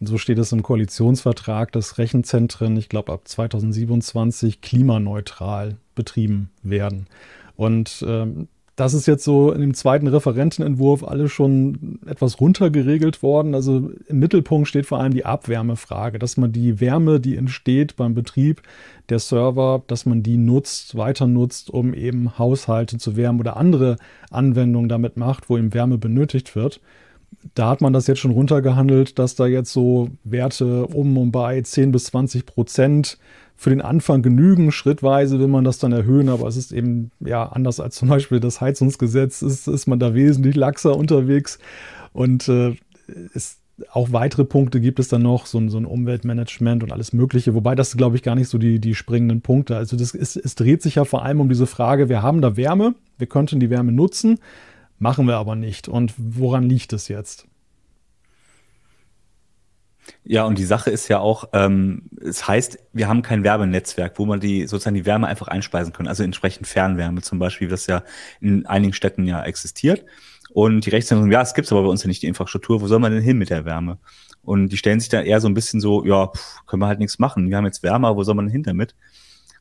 so 0.00 0.16
steht 0.16 0.38
es 0.38 0.52
im 0.52 0.62
Koalitionsvertrag, 0.62 1.70
dass 1.72 1.98
Rechenzentren, 1.98 2.76
ich 2.76 2.88
glaube, 2.88 3.12
ab 3.12 3.28
2027 3.28 4.62
klimaneutral 4.62 5.76
betrieben 5.94 6.50
werden. 6.62 7.08
Und 7.56 8.04
ähm, 8.08 8.48
das 8.76 8.92
ist 8.92 9.06
jetzt 9.06 9.22
so 9.22 9.52
in 9.52 9.60
dem 9.60 9.74
zweiten 9.74 10.08
Referentenentwurf 10.08 11.04
alles 11.04 11.30
schon 11.30 12.00
etwas 12.06 12.40
runtergeregelt 12.40 13.22
worden. 13.22 13.54
Also 13.54 13.90
im 14.08 14.18
Mittelpunkt 14.18 14.66
steht 14.66 14.86
vor 14.86 14.98
allem 14.98 15.14
die 15.14 15.24
Abwärmefrage, 15.24 16.18
dass 16.18 16.36
man 16.36 16.50
die 16.50 16.80
Wärme, 16.80 17.20
die 17.20 17.36
entsteht 17.36 17.94
beim 17.94 18.14
Betrieb 18.14 18.62
der 19.10 19.20
Server, 19.20 19.82
dass 19.86 20.06
man 20.06 20.24
die 20.24 20.36
nutzt, 20.36 20.96
weiter 20.96 21.28
nutzt, 21.28 21.70
um 21.70 21.94
eben 21.94 22.36
Haushalte 22.36 22.98
zu 22.98 23.16
wärmen 23.16 23.38
oder 23.38 23.56
andere 23.56 23.96
Anwendungen 24.30 24.88
damit 24.88 25.16
macht, 25.16 25.48
wo 25.48 25.56
eben 25.56 25.72
Wärme 25.72 25.98
benötigt 25.98 26.56
wird. 26.56 26.80
Da 27.54 27.68
hat 27.68 27.80
man 27.80 27.92
das 27.92 28.06
jetzt 28.06 28.20
schon 28.20 28.30
runtergehandelt, 28.32 29.18
dass 29.18 29.36
da 29.36 29.46
jetzt 29.46 29.72
so 29.72 30.08
Werte 30.24 30.86
um 30.86 31.16
und 31.16 31.30
bei 31.30 31.60
10 31.60 31.92
bis 31.92 32.04
20 32.06 32.46
Prozent 32.46 33.18
für 33.56 33.70
den 33.70 33.80
Anfang 33.80 34.22
genügen. 34.22 34.72
Schrittweise 34.72 35.38
will 35.38 35.48
man 35.48 35.64
das 35.64 35.78
dann 35.78 35.92
erhöhen, 35.92 36.28
aber 36.28 36.46
es 36.48 36.56
ist 36.56 36.72
eben 36.72 37.10
ja 37.20 37.44
anders 37.44 37.80
als 37.80 37.96
zum 37.96 38.08
Beispiel 38.08 38.40
das 38.40 38.60
Heizungsgesetz, 38.60 39.42
ist, 39.42 39.68
ist 39.68 39.86
man 39.86 39.98
da 39.98 40.14
wesentlich 40.14 40.56
laxer 40.56 40.96
unterwegs. 40.96 41.58
Und 42.12 42.48
äh, 42.48 42.76
es, 43.34 43.58
auch 43.90 44.12
weitere 44.12 44.44
Punkte 44.44 44.80
gibt 44.80 44.98
es 45.00 45.08
dann 45.08 45.22
noch, 45.22 45.46
so, 45.46 45.68
so 45.68 45.78
ein 45.78 45.84
Umweltmanagement 45.84 46.82
und 46.82 46.92
alles 46.92 47.12
Mögliche, 47.12 47.54
wobei 47.54 47.74
das, 47.74 47.96
glaube 47.96 48.16
ich, 48.16 48.22
gar 48.22 48.34
nicht 48.34 48.48
so 48.48 48.58
die, 48.58 48.78
die 48.78 48.94
springenden 48.94 49.40
Punkte. 49.40 49.76
Also 49.76 49.96
das 49.96 50.14
ist, 50.14 50.36
es 50.36 50.54
dreht 50.54 50.82
sich 50.82 50.96
ja 50.96 51.04
vor 51.04 51.24
allem 51.24 51.40
um 51.40 51.48
diese 51.48 51.66
Frage, 51.66 52.08
wir 52.08 52.22
haben 52.22 52.40
da 52.40 52.56
Wärme, 52.56 52.94
wir 53.18 53.26
könnten 53.26 53.60
die 53.60 53.70
Wärme 53.70 53.92
nutzen, 53.92 54.38
machen 54.98 55.26
wir 55.26 55.36
aber 55.36 55.56
nicht. 55.56 55.88
Und 55.88 56.14
woran 56.16 56.68
liegt 56.68 56.92
es 56.92 57.08
jetzt? 57.08 57.46
Ja, 60.24 60.44
und 60.44 60.58
die 60.58 60.64
Sache 60.64 60.90
ist 60.90 61.08
ja 61.08 61.18
auch, 61.18 61.48
ähm, 61.52 62.02
es 62.20 62.46
heißt, 62.48 62.78
wir 62.92 63.08
haben 63.08 63.22
kein 63.22 63.44
Wärmenetzwerk, 63.44 64.18
wo 64.18 64.26
man 64.26 64.40
die 64.40 64.66
sozusagen 64.66 64.96
die 64.96 65.06
Wärme 65.06 65.26
einfach 65.26 65.48
einspeisen 65.48 65.92
kann, 65.92 66.08
also 66.08 66.22
entsprechend 66.22 66.66
Fernwärme 66.66 67.22
zum 67.22 67.38
Beispiel, 67.38 67.68
das 67.68 67.86
ja 67.86 68.02
in 68.40 68.66
einigen 68.66 68.92
Städten 68.92 69.26
ja 69.26 69.42
existiert. 69.42 70.04
Und 70.52 70.86
die 70.86 70.90
Rechtszentren, 70.90 71.32
ja, 71.32 71.42
es 71.42 71.54
gibt 71.54 71.70
aber 71.72 71.82
bei 71.82 71.88
uns 71.88 72.04
ja 72.04 72.08
nicht 72.08 72.22
die 72.22 72.26
Infrastruktur, 72.26 72.80
wo 72.80 72.86
soll 72.86 73.00
man 73.00 73.12
denn 73.12 73.22
hin 73.22 73.38
mit 73.38 73.50
der 73.50 73.64
Wärme? 73.64 73.98
Und 74.42 74.68
die 74.68 74.76
stellen 74.76 75.00
sich 75.00 75.08
da 75.08 75.20
eher 75.20 75.40
so 75.40 75.48
ein 75.48 75.54
bisschen 75.54 75.80
so, 75.80 76.04
ja, 76.04 76.28
pff, 76.28 76.64
können 76.66 76.80
wir 76.80 76.86
halt 76.86 77.00
nichts 77.00 77.18
machen. 77.18 77.50
Wir 77.50 77.56
haben 77.56 77.64
jetzt 77.64 77.82
Wärme, 77.82 78.14
wo 78.14 78.22
soll 78.22 78.34
man 78.34 78.46
denn 78.46 78.52
hin 78.52 78.62
damit? 78.62 78.94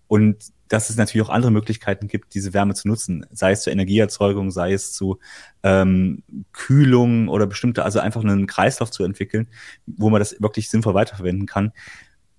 Und 0.08 0.38
dass 0.74 0.90
es 0.90 0.98
natürlich 0.98 1.28
auch 1.28 1.32
andere 1.32 1.52
Möglichkeiten 1.52 2.08
gibt, 2.08 2.34
diese 2.34 2.52
Wärme 2.52 2.74
zu 2.74 2.88
nutzen, 2.88 3.28
sei 3.32 3.52
es 3.52 3.62
zur 3.62 3.72
Energieerzeugung, 3.72 4.50
sei 4.50 4.74
es 4.74 4.92
zu 4.92 5.20
ähm, 5.62 6.24
Kühlung 6.52 7.28
oder 7.28 7.46
bestimmte, 7.46 7.86
also 7.86 8.00
einfach 8.00 8.24
einen 8.24 8.48
Kreislauf 8.48 8.90
zu 8.90 9.04
entwickeln, 9.04 9.48
wo 9.86 10.10
man 10.10 10.18
das 10.18 10.42
wirklich 10.42 10.72
sinnvoll 10.72 10.96
weiterverwenden 10.96 11.46
kann. 11.46 11.74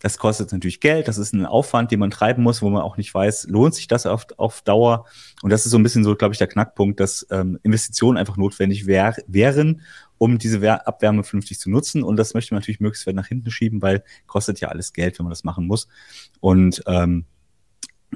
Das 0.01 0.19
kostet 0.19 0.51
natürlich 0.51 0.81
Geld, 0.81 1.07
das 1.07 1.17
ist 1.17 1.33
ein 1.33 1.47
Aufwand, 1.47 1.93
den 1.93 2.01
man 2.01 2.11
treiben 2.11 2.43
muss, 2.43 2.61
wo 2.61 2.71
man 2.71 2.83
auch 2.83 2.97
nicht 2.97 3.15
weiß, 3.15 3.47
lohnt 3.51 3.77
sich 3.77 3.87
das 3.87 4.05
auf, 4.05 4.27
auf 4.37 4.63
Dauer. 4.63 5.07
Und 5.43 5.51
das 5.51 5.65
ist 5.65 5.71
so 5.71 5.79
ein 5.79 5.85
bisschen 5.85 6.03
so, 6.03 6.17
glaube 6.17 6.35
ich, 6.35 6.39
der 6.39 6.49
Knackpunkt, 6.49 6.99
dass 6.99 7.25
ähm, 7.31 7.61
Investitionen 7.63 8.19
einfach 8.19 8.37
notwendig 8.37 8.89
wär, 8.89 9.15
wären, 9.29 9.83
um 10.19 10.39
diese 10.39 10.87
Abwärme 10.87 11.23
vernünftig 11.23 11.61
zu 11.61 11.71
nutzen. 11.71 12.03
Und 12.03 12.17
das 12.17 12.35
möchte 12.35 12.53
man 12.53 12.63
natürlich 12.63 12.81
möglichst 12.81 13.07
weit 13.07 13.15
nach 13.15 13.29
hinten 13.29 13.53
schieben, 13.53 13.81
weil 13.81 14.03
kostet 14.27 14.59
ja 14.59 14.71
alles 14.71 14.93
Geld, 14.93 15.21
wenn 15.21 15.25
man 15.25 15.31
das 15.31 15.45
machen 15.45 15.69
muss. 15.69 15.87
Und 16.41 16.83
ähm, 16.89 17.27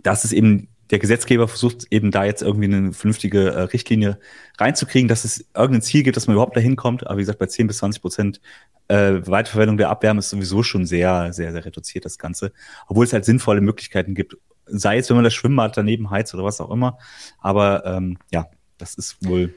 das 0.02 0.24
ist 0.24 0.32
eben 0.32 0.68
der 0.90 0.98
Gesetzgeber 0.98 1.48
versucht 1.48 1.86
eben 1.90 2.10
da 2.10 2.24
jetzt 2.24 2.42
irgendwie 2.42 2.64
eine 2.64 2.92
vernünftige 2.92 3.50
äh, 3.50 3.60
Richtlinie 3.62 4.18
reinzukriegen, 4.58 5.08
dass 5.08 5.24
es 5.24 5.46
irgendein 5.54 5.82
Ziel 5.82 6.02
gibt, 6.02 6.16
dass 6.16 6.26
man 6.26 6.34
überhaupt 6.34 6.56
dahin 6.56 6.76
kommt. 6.76 7.06
Aber 7.06 7.16
wie 7.18 7.22
gesagt, 7.22 7.38
bei 7.38 7.46
10 7.46 7.66
bis 7.66 7.78
20 7.78 8.00
Prozent 8.00 8.40
äh, 8.88 9.20
Weiterverwendung 9.26 9.76
der 9.76 9.90
Abwärme 9.90 10.20
ist 10.20 10.30
sowieso 10.30 10.62
schon 10.62 10.86
sehr, 10.86 11.32
sehr, 11.32 11.52
sehr 11.52 11.64
reduziert, 11.64 12.04
das 12.04 12.18
Ganze. 12.18 12.52
Obwohl 12.86 13.04
es 13.04 13.12
halt 13.12 13.24
sinnvolle 13.24 13.60
Möglichkeiten 13.60 14.14
gibt. 14.14 14.36
Sei 14.64 14.98
es, 14.98 15.08
wenn 15.08 15.16
man 15.16 15.24
das 15.24 15.34
Schwimmbad 15.34 15.76
daneben 15.76 16.10
heizt 16.10 16.34
oder 16.34 16.44
was 16.44 16.60
auch 16.60 16.70
immer. 16.70 16.98
Aber 17.38 17.84
ähm, 17.84 18.18
ja, 18.30 18.48
das 18.78 18.94
ist 18.94 19.24
wohl 19.26 19.54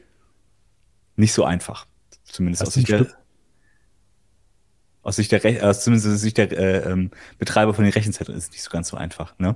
nicht 1.15 1.33
so 1.33 1.43
einfach. 1.43 1.85
Zumindest 2.23 2.65
aus 2.65 2.73
Sicht 2.73 2.89
der, 2.89 3.07
aus 5.01 5.15
Sicht 5.15 5.31
der, 5.31 5.43
Re 5.43 5.59
äh, 5.59 5.73
zumindest 5.73 6.07
aus 6.07 6.21
Sicht 6.21 6.37
der 6.37 6.51
äh, 6.51 6.91
ähm, 6.91 7.11
Betreiber 7.37 7.73
von 7.73 7.83
den 7.83 7.93
Rechenzentren 7.93 8.35
ist 8.35 8.45
es 8.45 8.51
nicht 8.51 8.63
so 8.63 8.69
ganz 8.69 8.89
so 8.89 8.97
einfach. 8.97 9.37
Ne? 9.37 9.55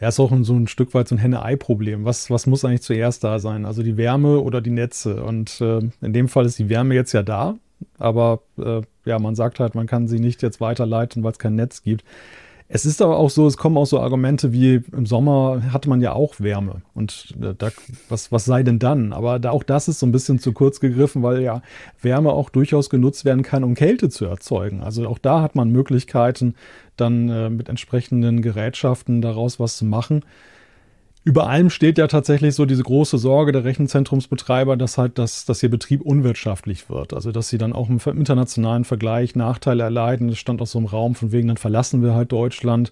Ja, 0.00 0.08
ist 0.08 0.18
auch 0.18 0.32
so 0.42 0.54
ein 0.54 0.66
Stück 0.66 0.94
weit 0.94 1.08
so 1.08 1.14
ein 1.14 1.18
Henne-Ei-Problem. 1.18 2.06
Was, 2.06 2.30
was 2.30 2.46
muss 2.46 2.64
eigentlich 2.64 2.82
zuerst 2.82 3.22
da 3.22 3.38
sein? 3.38 3.66
Also 3.66 3.82
die 3.82 3.98
Wärme 3.98 4.40
oder 4.40 4.62
die 4.62 4.70
Netze? 4.70 5.22
Und 5.22 5.60
äh, 5.60 5.80
in 6.00 6.12
dem 6.12 6.28
Fall 6.28 6.46
ist 6.46 6.58
die 6.58 6.70
Wärme 6.70 6.94
jetzt 6.94 7.12
ja 7.12 7.22
da, 7.22 7.56
aber 7.98 8.40
äh, 8.58 8.80
ja, 9.04 9.18
man 9.18 9.34
sagt 9.34 9.60
halt, 9.60 9.74
man 9.74 9.86
kann 9.86 10.08
sie 10.08 10.18
nicht 10.18 10.42
jetzt 10.42 10.60
weiterleiten, 10.60 11.22
weil 11.22 11.32
es 11.32 11.38
kein 11.38 11.54
Netz 11.54 11.82
gibt. 11.82 12.04
Es 12.72 12.86
ist 12.86 13.02
aber 13.02 13.18
auch 13.18 13.30
so, 13.30 13.48
es 13.48 13.56
kommen 13.56 13.76
auch 13.76 13.84
so 13.84 13.98
Argumente 13.98 14.52
wie 14.52 14.84
im 14.92 15.04
Sommer 15.04 15.60
hatte 15.72 15.88
man 15.88 16.00
ja 16.00 16.12
auch 16.12 16.38
Wärme. 16.38 16.82
Und 16.94 17.34
äh, 17.42 17.52
da, 17.58 17.70
was, 18.08 18.30
was 18.30 18.44
sei 18.44 18.62
denn 18.62 18.78
dann? 18.78 19.12
Aber 19.12 19.40
da, 19.40 19.50
auch 19.50 19.64
das 19.64 19.88
ist 19.88 19.98
so 19.98 20.06
ein 20.06 20.12
bisschen 20.12 20.38
zu 20.38 20.52
kurz 20.52 20.78
gegriffen, 20.78 21.24
weil 21.24 21.42
ja 21.42 21.62
Wärme 22.00 22.30
auch 22.30 22.48
durchaus 22.48 22.88
genutzt 22.88 23.24
werden 23.24 23.42
kann, 23.42 23.64
um 23.64 23.74
Kälte 23.74 24.08
zu 24.08 24.24
erzeugen. 24.24 24.82
Also 24.82 25.08
auch 25.08 25.18
da 25.18 25.42
hat 25.42 25.56
man 25.56 25.70
Möglichkeiten, 25.70 26.54
dann 26.96 27.28
äh, 27.28 27.50
mit 27.50 27.68
entsprechenden 27.68 28.40
Gerätschaften 28.40 29.20
daraus 29.20 29.58
was 29.58 29.76
zu 29.76 29.84
machen. 29.84 30.24
Über 31.30 31.48
allem 31.48 31.70
steht 31.70 31.96
ja 31.96 32.08
tatsächlich 32.08 32.56
so 32.56 32.66
diese 32.66 32.82
große 32.82 33.16
Sorge 33.16 33.52
der 33.52 33.62
Rechenzentrumsbetreiber, 33.62 34.76
dass 34.76 34.98
halt 34.98 35.16
das, 35.16 35.44
dass 35.44 35.62
ihr 35.62 35.70
Betrieb 35.70 36.00
unwirtschaftlich 36.00 36.90
wird. 36.90 37.14
Also 37.14 37.30
dass 37.30 37.48
sie 37.48 37.56
dann 37.56 37.72
auch 37.72 37.88
im 37.88 38.00
internationalen 38.18 38.82
Vergleich 38.82 39.36
Nachteile 39.36 39.84
erleiden. 39.84 40.26
Das 40.26 40.38
stand 40.38 40.60
auch 40.60 40.66
so 40.66 40.80
im 40.80 40.86
Raum, 40.86 41.14
von 41.14 41.30
wegen, 41.30 41.46
dann 41.46 41.56
verlassen 41.56 42.02
wir 42.02 42.14
halt 42.14 42.32
Deutschland 42.32 42.90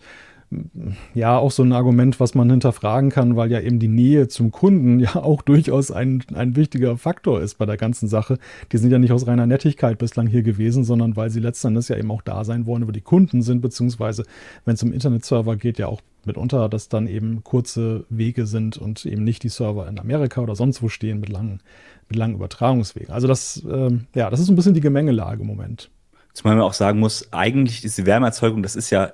ja 1.15 1.37
auch 1.37 1.51
so 1.51 1.63
ein 1.63 1.73
Argument, 1.73 2.21
was 2.21 2.35
man 2.35 2.49
hinterfragen 2.49 3.11
kann, 3.11 3.37
weil 3.37 3.51
ja 3.51 3.61
eben 3.61 3.79
die 3.79 3.89
Nähe 3.89 4.29
zum 4.29 4.51
Kunden 4.51 5.01
ja 5.01 5.17
auch 5.17 5.43
durchaus 5.43 5.91
ein, 5.91 6.23
ein 6.35 6.57
wichtiger 6.57 6.97
Faktor 6.97 7.41
ist 7.41 7.57
bei 7.59 7.67
der 7.67 7.77
ganzen 7.77 8.09
Sache. 8.09 8.39
Die 8.73 8.79
sind 8.79 8.91
ja 8.91 8.99
nicht 8.99 9.13
aus 9.13 9.27
reiner 9.27 9.47
Nettigkeit 9.47 9.99
bislang 9.99 10.27
hier 10.27 10.43
gewesen, 10.43 10.85
sondern 10.85 11.17
weil 11.17 11.31
sie 11.31 11.41
letztendlich 11.41 11.89
ja 11.89 11.97
eben 11.97 12.11
auch 12.11 12.23
da 12.23 12.45
sein 12.45 12.67
wollen, 12.67 12.87
wo 12.87 12.93
die 12.93 13.01
Kunden 13.01 13.43
sind, 13.43 13.61
beziehungsweise 13.61 14.25
wenn 14.65 14.75
es 14.75 14.83
um 14.83 14.93
Internetserver 14.93 15.57
geht, 15.57 15.79
ja 15.79 15.87
auch 15.87 16.01
mitunter, 16.25 16.69
dass 16.69 16.89
dann 16.89 17.07
eben 17.07 17.45
kurze 17.45 18.05
Wege 18.09 18.47
sind 18.47 18.77
und 18.79 19.05
eben 19.07 19.25
nicht 19.25 19.43
die 19.43 19.49
Server 19.49 19.89
in 19.89 19.99
Amerika 19.99 20.41
oder 20.41 20.55
sonst 20.55 20.83
wo 20.83 20.89
stehen 20.89 21.21
mit 21.21 21.29
langen, 21.29 21.61
mit 22.09 22.17
langen 22.17 22.35
Übertragungswegen. 22.35 23.13
Also 23.13 23.29
das, 23.29 23.65
ähm, 23.71 24.07
ja, 24.15 24.31
das 24.31 24.41
ist 24.41 24.49
ein 24.49 24.57
bisschen 24.57 24.75
die 24.75 24.81
Gemengelage 24.81 25.43
im 25.43 25.47
Moment. 25.47 25.91
Zumal 26.33 26.55
man 26.55 26.65
auch 26.65 26.75
sagen 26.75 27.01
muss, 27.01 27.33
eigentlich 27.33 27.81
diese 27.81 28.07
Wärmeerzeugung, 28.07 28.63
das 28.63 28.77
ist 28.77 28.91
ja 28.91 29.13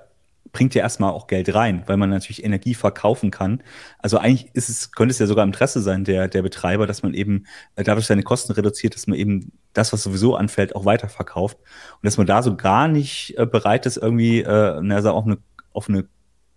bringt 0.53 0.75
ja 0.75 0.83
erstmal 0.83 1.11
auch 1.11 1.27
Geld 1.27 1.53
rein, 1.55 1.83
weil 1.87 1.97
man 1.97 2.11
natürlich 2.11 2.45
Energie 2.45 2.75
verkaufen 2.75 3.31
kann. 3.31 3.63
Also 3.99 4.19
eigentlich 4.19 4.51
ist 4.55 4.69
es, 4.69 4.93
könnte 4.93 5.13
es 5.13 5.19
ja 5.19 5.27
sogar 5.27 5.43
im 5.43 5.49
Interesse 5.49 5.81
sein, 5.81 6.05
der, 6.05 6.29
der 6.29 6.43
Betreiber, 6.43 6.87
dass 6.87 7.03
man 7.03 7.15
eben 7.15 7.47
äh, 7.77 7.85
dadurch 7.85 8.07
seine 8.07 8.23
Kosten 8.23 8.53
reduziert, 8.53 8.95
dass 8.95 9.07
man 9.07 9.19
eben 9.19 9.53
das, 9.73 9.93
was 9.93 10.03
sowieso 10.03 10.37
anfällt, 10.37 10.77
auch 10.77 10.85
weiterverkauft. 10.85 11.59
Und 11.59 12.05
dass 12.05 12.19
man 12.19 12.27
da 12.27 12.43
so 12.43 12.57
gar 12.57 12.89
nicht 12.89 13.35
äh, 13.37 13.47
bereit 13.47 13.87
ist, 13.87 13.97
irgendwie, 13.97 14.43
äh, 14.43 14.93
also 14.93 15.13
auch 15.13 15.27
eine, 15.27 15.39
auf 15.73 15.89
eine 15.89 16.07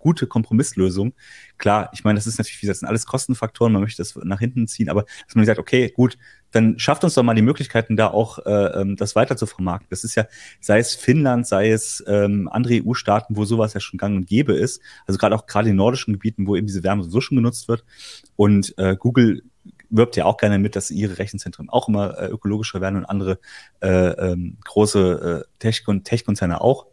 gute 0.07 0.25
Kompromisslösung. 0.25 1.13
Klar, 1.57 1.89
ich 1.91 2.05
meine, 2.05 2.17
das 2.17 2.27
ist 2.27 2.37
natürlich, 2.37 2.61
wie 2.61 2.67
gesagt, 2.67 2.79
sind 2.79 2.87
alles 2.87 3.05
Kostenfaktoren, 3.05 3.73
man 3.73 3.81
möchte 3.81 4.01
das 4.01 4.15
nach 4.23 4.39
hinten 4.39 4.65
ziehen, 4.65 4.87
aber 4.87 5.03
dass 5.25 5.35
man 5.35 5.45
sagt, 5.45 5.59
okay, 5.59 5.91
gut, 5.93 6.17
dann 6.51 6.79
schafft 6.79 7.03
uns 7.03 7.15
doch 7.15 7.23
mal 7.23 7.35
die 7.35 7.41
Möglichkeiten, 7.41 7.97
da 7.97 8.07
auch 8.07 8.39
äh, 8.45 8.81
ähm, 8.81 8.95
das 8.95 9.17
weiter 9.17 9.35
zu 9.35 9.45
vermarkten. 9.45 9.89
Das 9.89 10.05
ist 10.05 10.15
ja, 10.15 10.25
sei 10.61 10.79
es 10.79 10.95
Finnland, 10.95 11.45
sei 11.45 11.71
es 11.71 12.01
ähm, 12.07 12.47
andere 12.49 12.81
EU-Staaten, 12.85 13.35
wo 13.35 13.43
sowas 13.43 13.73
ja 13.73 13.81
schon 13.81 13.97
gang 13.97 14.15
und 14.15 14.27
gäbe 14.27 14.53
ist. 14.53 14.81
Also 15.07 15.17
gerade 15.17 15.35
auch 15.35 15.45
gerade 15.45 15.71
in 15.71 15.75
nordischen 15.75 16.13
Gebieten, 16.13 16.47
wo 16.47 16.55
eben 16.55 16.67
diese 16.67 16.83
Wärme 16.83 17.03
so 17.03 17.19
schon 17.19 17.35
genutzt 17.35 17.67
wird. 17.67 17.83
Und 18.37 18.75
äh, 18.77 18.95
Google 18.95 19.43
wirbt 19.89 20.15
ja 20.15 20.23
auch 20.23 20.37
gerne 20.37 20.57
mit, 20.57 20.77
dass 20.77 20.89
ihre 20.89 21.17
Rechenzentren 21.17 21.67
auch 21.69 21.89
immer 21.89 22.17
äh, 22.17 22.27
ökologischer 22.27 22.79
werden 22.79 22.95
und 22.95 23.05
andere 23.05 23.39
äh, 23.81 23.89
ähm, 23.89 24.57
große 24.63 25.43
äh, 25.43 25.59
Tech-Konzerne 25.59 26.53
Tech 26.53 26.61
auch. 26.61 26.85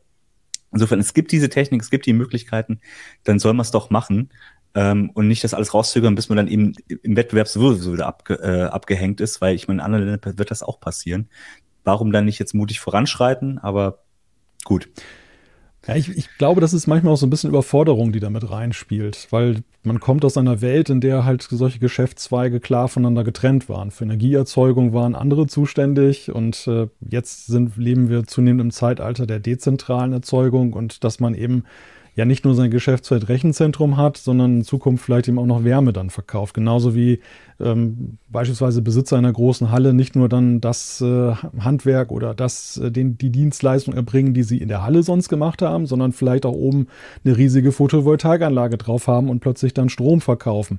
Insofern, 0.75 1.01
es 1.01 1.15
gibt 1.15 1.33
diese 1.33 1.49
Technik, 1.49 1.83
es 1.83 1.91
gibt 1.91 2.05
die 2.05 2.13
Möglichkeiten, 2.13 2.81
dann 3.23 3.39
soll 3.39 3.55
man 3.55 3.63
es 3.63 3.71
doch 3.71 3.91
machen 3.91 4.31
ähm, 4.75 5.11
und 5.15 5.29
nicht 5.29 5.45
das 5.45 5.55
alles 5.55 5.73
rauszögern, 5.73 6.15
bis 6.15 6.29
man 6.29 6.37
dann 6.37 6.49
eben 6.49 6.75
im 7.03 7.17
Wettbewerb 7.17 7.49
sowieso 7.49 7.93
wieder 7.93 8.07
abge, 8.07 8.35
äh, 8.35 8.65
abgehängt 8.65 9.21
ist, 9.21 9.41
weil 9.41 9.55
ich 9.55 9.69
meine, 9.69 9.81
in 9.81 9.85
anderen 9.85 10.05
Ländern 10.05 10.39
wird 10.39 10.51
das 10.51 10.63
auch 10.63 10.81
passieren. 10.81 11.31
Warum 11.85 12.13
dann 12.13 12.25
nicht 12.25 12.39
jetzt 12.39 12.55
mutig 12.55 12.81
voranschreiten? 12.81 13.59
Aber 13.59 14.05
gut. 14.65 14.89
Ja, 15.87 15.97
ich, 15.97 16.09
ich 16.16 16.29
glaube, 16.38 16.61
das 16.62 16.73
ist 16.73 16.87
manchmal 16.87 17.12
auch 17.12 17.18
so 17.18 17.27
ein 17.27 17.31
bisschen 17.31 17.51
Überforderung, 17.51 18.11
die 18.12 18.20
damit 18.20 18.51
reinspielt, 18.51 19.27
weil 19.31 19.62
man 19.83 20.01
kommt 20.01 20.25
aus 20.25 20.38
einer 20.38 20.62
Welt, 20.62 20.88
in 20.88 21.03
der 21.03 21.25
halt 21.27 21.42
solche 21.42 21.79
Geschäftszweige 21.79 22.59
klar 22.59 22.88
voneinander 22.88 23.23
getrennt 23.23 23.68
waren. 23.68 23.90
Für 23.90 24.05
Energieerzeugung 24.05 24.94
waren 24.94 25.14
andere 25.14 25.47
zuständig 25.47 26.33
und 26.33 26.66
äh, 26.68 26.88
jetzt 27.01 27.49
sind, 27.49 27.77
leben 27.77 28.09
wir 28.09 28.25
zunehmend 28.25 28.62
im 28.62 28.70
Zeitalter 28.70 29.27
der 29.27 29.40
dezentralen 29.40 30.14
Erzeugung 30.14 30.73
und 30.73 31.05
dass 31.05 31.20
man 31.20 31.35
eben 31.35 31.64
ja 32.14 32.24
nicht 32.24 32.44
nur 32.44 32.55
sein 32.55 32.70
Geschäftsfeld 32.70 33.29
Rechenzentrum 33.29 33.96
hat, 33.96 34.16
sondern 34.16 34.59
in 34.59 34.64
Zukunft 34.64 35.05
vielleicht 35.05 35.29
eben 35.29 35.38
auch 35.38 35.46
noch 35.46 35.64
Wärme 35.64 35.92
dann 35.92 36.11
verkauft. 36.11 36.55
Genauso 36.55 36.94
wie 36.94 37.20
ähm, 37.61 38.18
beispielsweise 38.31 38.83
Besitzer 38.83 39.16
einer 39.16 39.33
großen 39.33 39.70
Halle 39.70 39.94
nicht 39.94 40.14
nur 40.14 40.29
dann 40.29 40.61
das 40.61 41.00
äh, 41.00 41.35
Handwerk 41.59 42.12
oder 42.12 42.35
das, 42.35 42.77
äh, 42.77 42.90
den, 42.90 43.18
die 43.18 43.31
Dienstleistung 43.31 43.94
erbringen, 43.94 44.35
die 44.35 44.44
sie 44.44 44.59
in 44.59 44.68
der 44.68 44.83
Halle 44.83 45.03
sonst 45.03 45.29
gemacht 45.29 45.62
haben, 45.62 45.87
sondern 45.87 46.12
vielleicht 46.12 46.46
auch 46.46 46.55
oben 46.55 46.87
eine 47.24 47.37
riesige 47.37 47.72
Photovoltaikanlage 47.72 48.79
drauf 48.79 49.09
haben 49.09 49.29
und 49.29 49.40
plötzlich 49.40 49.74
dann 49.74 49.88
Strom 49.88 50.20
verkaufen. 50.20 50.79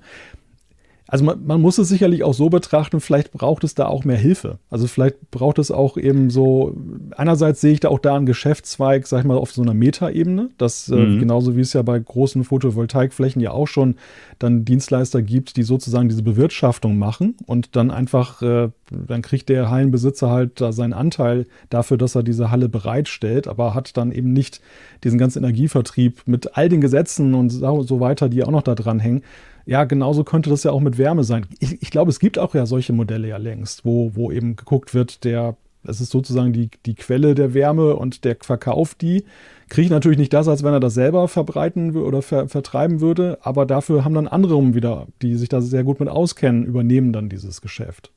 Also 1.07 1.23
man, 1.23 1.45
man, 1.45 1.61
muss 1.61 1.77
es 1.77 1.87
sicherlich 1.87 2.23
auch 2.23 2.33
so 2.33 2.49
betrachten, 2.49 2.99
vielleicht 2.99 3.31
braucht 3.31 3.63
es 3.63 3.75
da 3.75 3.85
auch 3.85 4.05
mehr 4.05 4.17
Hilfe. 4.17 4.57
Also 4.71 4.87
vielleicht 4.87 5.29
braucht 5.29 5.59
es 5.59 5.69
auch 5.69 5.97
eben 5.97 6.31
so, 6.31 6.75
einerseits 7.15 7.61
sehe 7.61 7.73
ich 7.73 7.79
da 7.79 7.89
auch 7.89 7.99
da 7.99 8.15
einen 8.15 8.25
Geschäftszweig, 8.25 9.05
sag 9.05 9.19
ich 9.19 9.25
mal, 9.25 9.37
auf 9.37 9.51
so 9.51 9.61
einer 9.61 9.75
Metaebene, 9.75 10.49
dass 10.57 10.89
äh, 10.89 10.95
mhm. 10.95 11.17
äh, 11.17 11.19
genauso 11.19 11.55
wie 11.55 11.61
es 11.61 11.73
ja 11.73 11.83
bei 11.83 11.99
großen 11.99 12.43
Photovoltaikflächen 12.43 13.39
ja 13.39 13.51
auch 13.51 13.67
schon 13.67 13.95
dann 14.39 14.65
Dienstleister 14.65 15.21
gibt, 15.21 15.57
die 15.57 15.63
sozusagen 15.63 16.09
diese 16.09 16.23
Bewirtschaftung 16.23 16.97
machen 16.97 17.35
und 17.45 17.75
dann 17.75 17.91
einfach, 17.91 18.41
äh, 18.41 18.69
dann 18.89 19.21
kriegt 19.21 19.49
der 19.49 19.69
Hallenbesitzer 19.69 20.31
halt 20.31 20.59
da 20.59 20.71
seinen 20.71 20.93
Anteil 20.93 21.45
dafür, 21.69 21.97
dass 21.97 22.15
er 22.15 22.23
diese 22.23 22.49
Halle 22.49 22.67
bereitstellt, 22.67 23.47
aber 23.47 23.75
hat 23.75 23.95
dann 23.95 24.11
eben 24.11 24.33
nicht 24.33 24.59
diesen 25.03 25.19
ganzen 25.19 25.43
Energievertrieb 25.43 26.23
mit 26.25 26.57
all 26.57 26.67
den 26.67 26.81
Gesetzen 26.81 27.35
und 27.35 27.51
so 27.51 27.99
weiter, 27.99 28.27
die 28.27 28.43
auch 28.43 28.51
noch 28.51 28.63
da 28.63 28.73
dran 28.73 28.99
hängen 28.99 29.21
ja, 29.65 29.83
genauso 29.83 30.23
könnte 30.23 30.49
das 30.49 30.63
ja 30.63 30.71
auch 30.71 30.79
mit 30.79 30.97
Wärme 30.97 31.23
sein. 31.23 31.47
Ich, 31.59 31.81
ich 31.81 31.89
glaube, 31.89 32.11
es 32.11 32.19
gibt 32.19 32.37
auch 32.37 32.53
ja 32.53 32.65
solche 32.65 32.93
Modelle 32.93 33.27
ja 33.27 33.37
längst, 33.37 33.85
wo, 33.85 34.11
wo 34.15 34.31
eben 34.31 34.55
geguckt 34.55 34.93
wird, 34.93 35.23
der, 35.23 35.57
das 35.83 36.01
ist 36.01 36.11
sozusagen 36.11 36.53
die, 36.53 36.69
die 36.85 36.95
Quelle 36.95 37.35
der 37.35 37.53
Wärme 37.53 37.95
und 37.95 38.25
der 38.25 38.37
verkauft 38.41 39.01
die. 39.01 39.25
Kriegt 39.69 39.89
natürlich 39.89 40.19
nicht 40.19 40.33
das, 40.33 40.47
als 40.47 40.63
wenn 40.63 40.73
er 40.73 40.79
das 40.79 40.93
selber 40.93 41.27
verbreiten 41.27 41.95
oder 41.95 42.21
ver, 42.21 42.47
vertreiben 42.47 43.01
würde, 43.01 43.39
aber 43.41 43.65
dafür 43.65 44.05
haben 44.05 44.13
dann 44.13 44.27
andere 44.27 44.55
wieder, 44.75 45.07
die 45.23 45.35
sich 45.35 45.49
da 45.49 45.61
sehr 45.61 45.83
gut 45.83 45.99
mit 45.99 46.09
auskennen, 46.09 46.65
übernehmen 46.65 47.11
dann 47.11 47.29
dieses 47.29 47.61
Geschäft. 47.61 48.11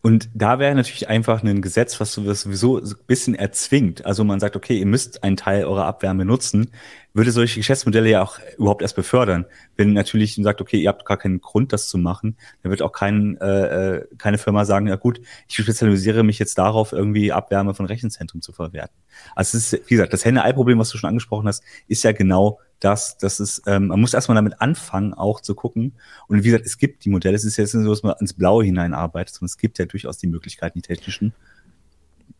Und 0.00 0.30
da 0.32 0.60
wäre 0.60 0.74
natürlich 0.74 1.08
einfach 1.08 1.42
ein 1.42 1.60
Gesetz, 1.60 1.98
was 1.98 2.12
sowieso 2.12 2.78
ein 2.78 2.94
bisschen 3.08 3.34
erzwingt. 3.34 4.06
Also 4.06 4.22
man 4.22 4.38
sagt, 4.38 4.54
okay, 4.54 4.78
ihr 4.78 4.86
müsst 4.86 5.24
einen 5.24 5.36
Teil 5.36 5.64
eurer 5.64 5.86
Abwärme 5.86 6.24
nutzen, 6.24 6.70
würde 7.14 7.32
solche 7.32 7.58
Geschäftsmodelle 7.58 8.08
ja 8.08 8.22
auch 8.22 8.38
überhaupt 8.58 8.82
erst 8.82 8.94
befördern. 8.94 9.44
Wenn 9.76 9.94
natürlich 9.94 10.36
sagt, 10.36 10.60
okay, 10.60 10.78
ihr 10.78 10.88
habt 10.88 11.04
gar 11.04 11.16
keinen 11.16 11.40
Grund, 11.40 11.72
das 11.72 11.88
zu 11.88 11.98
machen, 11.98 12.36
dann 12.62 12.70
wird 12.70 12.80
auch 12.80 12.92
kein, 12.92 13.36
äh, 13.40 13.96
äh, 13.96 14.06
keine 14.18 14.38
Firma 14.38 14.64
sagen, 14.64 14.86
ja 14.86 14.94
gut, 14.94 15.20
ich 15.48 15.56
spezialisiere 15.56 16.22
mich 16.22 16.38
jetzt 16.38 16.58
darauf, 16.58 16.92
irgendwie 16.92 17.32
Abwärme 17.32 17.74
von 17.74 17.86
Rechenzentren 17.86 18.40
zu 18.40 18.52
verwerten. 18.52 18.96
Also 19.34 19.58
es 19.58 19.72
ist, 19.72 19.90
wie 19.90 19.94
gesagt, 19.94 20.12
das 20.12 20.24
Henne-Ei-Problem, 20.24 20.78
was 20.78 20.90
du 20.90 20.98
schon 20.98 21.08
angesprochen 21.08 21.48
hast, 21.48 21.64
ist 21.88 22.04
ja 22.04 22.12
genau 22.12 22.60
das, 22.80 23.18
das 23.18 23.40
ist, 23.40 23.62
ähm, 23.66 23.88
man 23.88 24.00
muss 24.00 24.14
erstmal 24.14 24.36
damit 24.36 24.60
anfangen, 24.60 25.14
auch 25.14 25.40
zu 25.40 25.54
gucken. 25.54 25.94
Und 26.28 26.44
wie 26.44 26.48
gesagt, 26.48 26.66
es 26.66 26.78
gibt 26.78 27.04
die 27.04 27.10
Modelle, 27.10 27.36
es 27.36 27.44
ist 27.44 27.56
jetzt 27.56 27.74
nicht 27.74 27.84
so, 27.84 27.90
dass 27.90 28.02
man 28.02 28.14
ins 28.20 28.34
Blaue 28.34 28.64
hineinarbeitet, 28.64 29.34
sondern 29.34 29.46
es 29.46 29.58
gibt 29.58 29.78
ja 29.78 29.86
durchaus 29.86 30.18
die 30.18 30.28
Möglichkeiten, 30.28 30.78
die 30.78 30.86
technischen. 30.86 31.32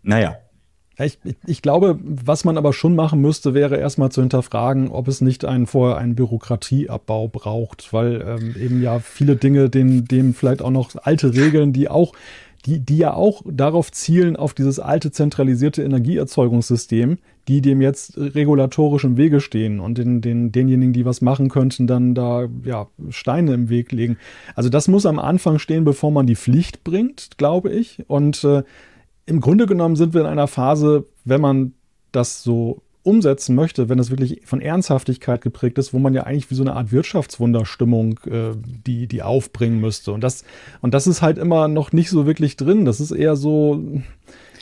Naja, 0.02 0.36
Ich, 1.00 1.18
ich, 1.46 1.62
glaube, 1.62 1.98
was 2.02 2.44
man 2.44 2.56
aber 2.56 2.72
schon 2.72 2.94
machen 2.94 3.20
müsste, 3.20 3.52
wäre 3.52 3.76
erstmal 3.76 4.10
zu 4.10 4.20
hinterfragen, 4.20 4.88
ob 4.90 5.08
es 5.08 5.20
nicht 5.20 5.44
einen, 5.44 5.66
vorher 5.66 5.98
einen 5.98 6.14
Bürokratieabbau 6.14 7.28
braucht, 7.28 7.92
weil 7.92 8.22
ähm, 8.26 8.54
eben 8.58 8.82
ja 8.82 9.00
viele 9.00 9.36
Dinge, 9.36 9.70
denen, 9.70 10.06
dem 10.06 10.34
vielleicht 10.34 10.62
auch 10.62 10.70
noch 10.70 10.90
alte 11.02 11.34
Regeln, 11.34 11.72
die 11.72 11.88
auch 11.88 12.12
die, 12.68 12.80
die 12.80 12.98
ja 12.98 13.14
auch 13.14 13.42
darauf 13.50 13.90
zielen, 13.90 14.36
auf 14.36 14.52
dieses 14.52 14.78
alte 14.78 15.10
zentralisierte 15.10 15.82
Energieerzeugungssystem, 15.82 17.16
die 17.48 17.62
dem 17.62 17.80
jetzt 17.80 18.18
regulatorisch 18.18 19.04
im 19.04 19.16
Wege 19.16 19.40
stehen 19.40 19.80
und 19.80 19.96
den, 19.96 20.20
den, 20.20 20.52
denjenigen, 20.52 20.92
die 20.92 21.06
was 21.06 21.22
machen 21.22 21.48
könnten, 21.48 21.86
dann 21.86 22.14
da 22.14 22.46
ja, 22.64 22.88
Steine 23.08 23.54
im 23.54 23.70
Weg 23.70 23.90
legen. 23.92 24.18
Also 24.54 24.68
das 24.68 24.86
muss 24.86 25.06
am 25.06 25.18
Anfang 25.18 25.58
stehen, 25.58 25.84
bevor 25.84 26.10
man 26.10 26.26
die 26.26 26.36
Pflicht 26.36 26.84
bringt, 26.84 27.38
glaube 27.38 27.70
ich. 27.70 28.04
Und 28.06 28.44
äh, 28.44 28.64
im 29.24 29.40
Grunde 29.40 29.64
genommen 29.64 29.96
sind 29.96 30.12
wir 30.12 30.20
in 30.20 30.26
einer 30.26 30.46
Phase, 30.46 31.06
wenn 31.24 31.40
man 31.40 31.72
das 32.12 32.42
so 32.42 32.82
umsetzen 33.02 33.54
möchte, 33.54 33.88
wenn 33.88 33.98
es 33.98 34.10
wirklich 34.10 34.42
von 34.44 34.60
Ernsthaftigkeit 34.60 35.40
geprägt 35.40 35.78
ist, 35.78 35.94
wo 35.94 35.98
man 35.98 36.14
ja 36.14 36.24
eigentlich 36.24 36.50
wie 36.50 36.54
so 36.54 36.62
eine 36.62 36.74
Art 36.74 36.92
Wirtschaftswunderstimmung 36.92 38.18
äh, 38.26 38.50
die, 38.86 39.06
die 39.06 39.22
aufbringen 39.22 39.80
müsste. 39.80 40.12
Und 40.12 40.22
das, 40.22 40.44
und 40.80 40.94
das 40.94 41.06
ist 41.06 41.22
halt 41.22 41.38
immer 41.38 41.68
noch 41.68 41.92
nicht 41.92 42.10
so 42.10 42.26
wirklich 42.26 42.56
drin. 42.56 42.84
Das 42.84 43.00
ist 43.00 43.10
eher 43.10 43.36
so, 43.36 43.82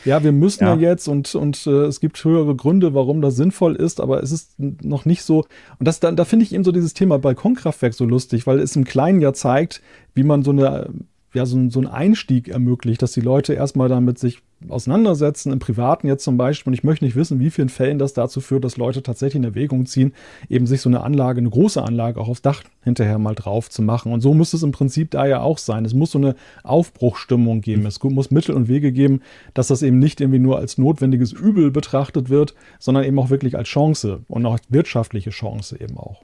ja, 0.05 0.23
wir 0.23 0.33
müssen 0.33 0.65
ja, 0.65 0.75
ja 0.75 0.91
jetzt 0.91 1.09
und, 1.09 1.35
und 1.35 1.67
äh, 1.67 1.87
es 1.87 2.01
gibt 2.01 2.23
höhere 2.25 2.55
Gründe, 2.55 2.95
warum 2.95 3.21
das 3.21 3.37
sinnvoll 3.37 3.75
ist, 3.75 4.01
aber 4.01 4.23
es 4.23 4.31
ist 4.31 4.55
noch 4.59 5.05
nicht 5.05 5.23
so. 5.23 5.45
Und 5.79 5.89
das, 5.89 5.99
da, 6.01 6.13
da 6.13 6.25
finde 6.25 6.45
ich 6.45 6.55
eben 6.55 6.65
so 6.65 6.73
dieses 6.73 6.95
Thema 6.95 7.19
Balkonkraftwerk 7.19 7.95
so 7.95 8.05
lustig, 8.05 8.47
weil 8.47 8.61
es 8.61 8.77
im 8.77 8.85
Kleinen 8.85 9.21
ja 9.21 9.33
zeigt, 9.33 9.83
wie 10.15 10.23
man 10.23 10.43
so 10.43 10.53
eine 10.53 10.91
ja, 11.37 11.47
so, 11.47 11.71
so 11.71 11.79
einen 11.79 11.89
Einstieg 11.89 12.49
ermöglicht, 12.49 13.03
dass 13.03 13.13
die 13.13 13.21
Leute 13.21 13.55
erstmal 13.55 13.89
damit 13.89 14.19
sich 14.19 14.43
auseinandersetzen, 14.69 15.53
im 15.53 15.59
Privaten 15.59 16.09
jetzt 16.09 16.25
zum 16.25 16.37
Beispiel. 16.37 16.71
Und 16.71 16.75
ich 16.75 16.83
möchte 16.83 17.05
nicht 17.05 17.15
wissen, 17.15 17.39
wie 17.39 17.51
vielen 17.51 17.69
Fällen 17.69 17.99
das 17.99 18.15
dazu 18.15 18.41
führt, 18.41 18.65
dass 18.65 18.79
Leute 18.79 19.03
tatsächlich 19.03 19.37
in 19.37 19.45
Erwägung 19.45 19.87
ziehen, 19.87 20.15
eben 20.49 20.67
sich 20.67 20.81
so 20.81 20.89
eine 20.89 21.03
Anlage, 21.03 21.39
eine 21.39 21.51
große 21.51 21.83
Anlage 21.83 22.21
auch 22.21 22.29
aufs 22.29 22.43
Dach 22.43 22.63
hinterher 22.83 23.19
mal 23.19 23.35
drauf 23.35 23.69
zu 23.69 23.83
machen. 23.83 24.13
Und 24.13 24.23
so 24.23 24.33
müsste 24.35 24.57
es 24.57 24.63
im 24.63 24.73
Prinzip 24.73 25.11
da 25.11 25.27
ja 25.27 25.41
auch 25.41 25.59
sein. 25.59 25.85
Es 25.85 25.95
muss 25.95 26.13
so 26.13 26.19
eine 26.19 26.37
Aufbruchstimmung 26.63 27.61
geben. 27.61 27.85
Es 27.87 28.03
muss 28.03 28.31
Mittel 28.31 28.55
und 28.55 28.69
Wege 28.69 28.93
geben, 28.93 29.21
dass 29.55 29.69
das 29.69 29.83
eben 29.83 29.99
nicht 29.99 30.21
irgendwie 30.21 30.39
nur 30.39 30.59
als 30.59 30.79
notwendiges 30.79 31.33
Übel 31.33 31.71
betrachtet 31.71 32.31
wird, 32.31 32.55
sondern 32.79 33.05
eben 33.05 33.19
auch 33.19 33.31
wirklich 33.31 33.57
als 33.57 33.69
Chance 33.69 34.21
und 34.29 34.47
auch 34.47 34.53
als 34.53 34.63
wirtschaftliche 34.71 35.31
Chance 35.31 35.79
eben 35.81 35.99
auch. 35.99 36.23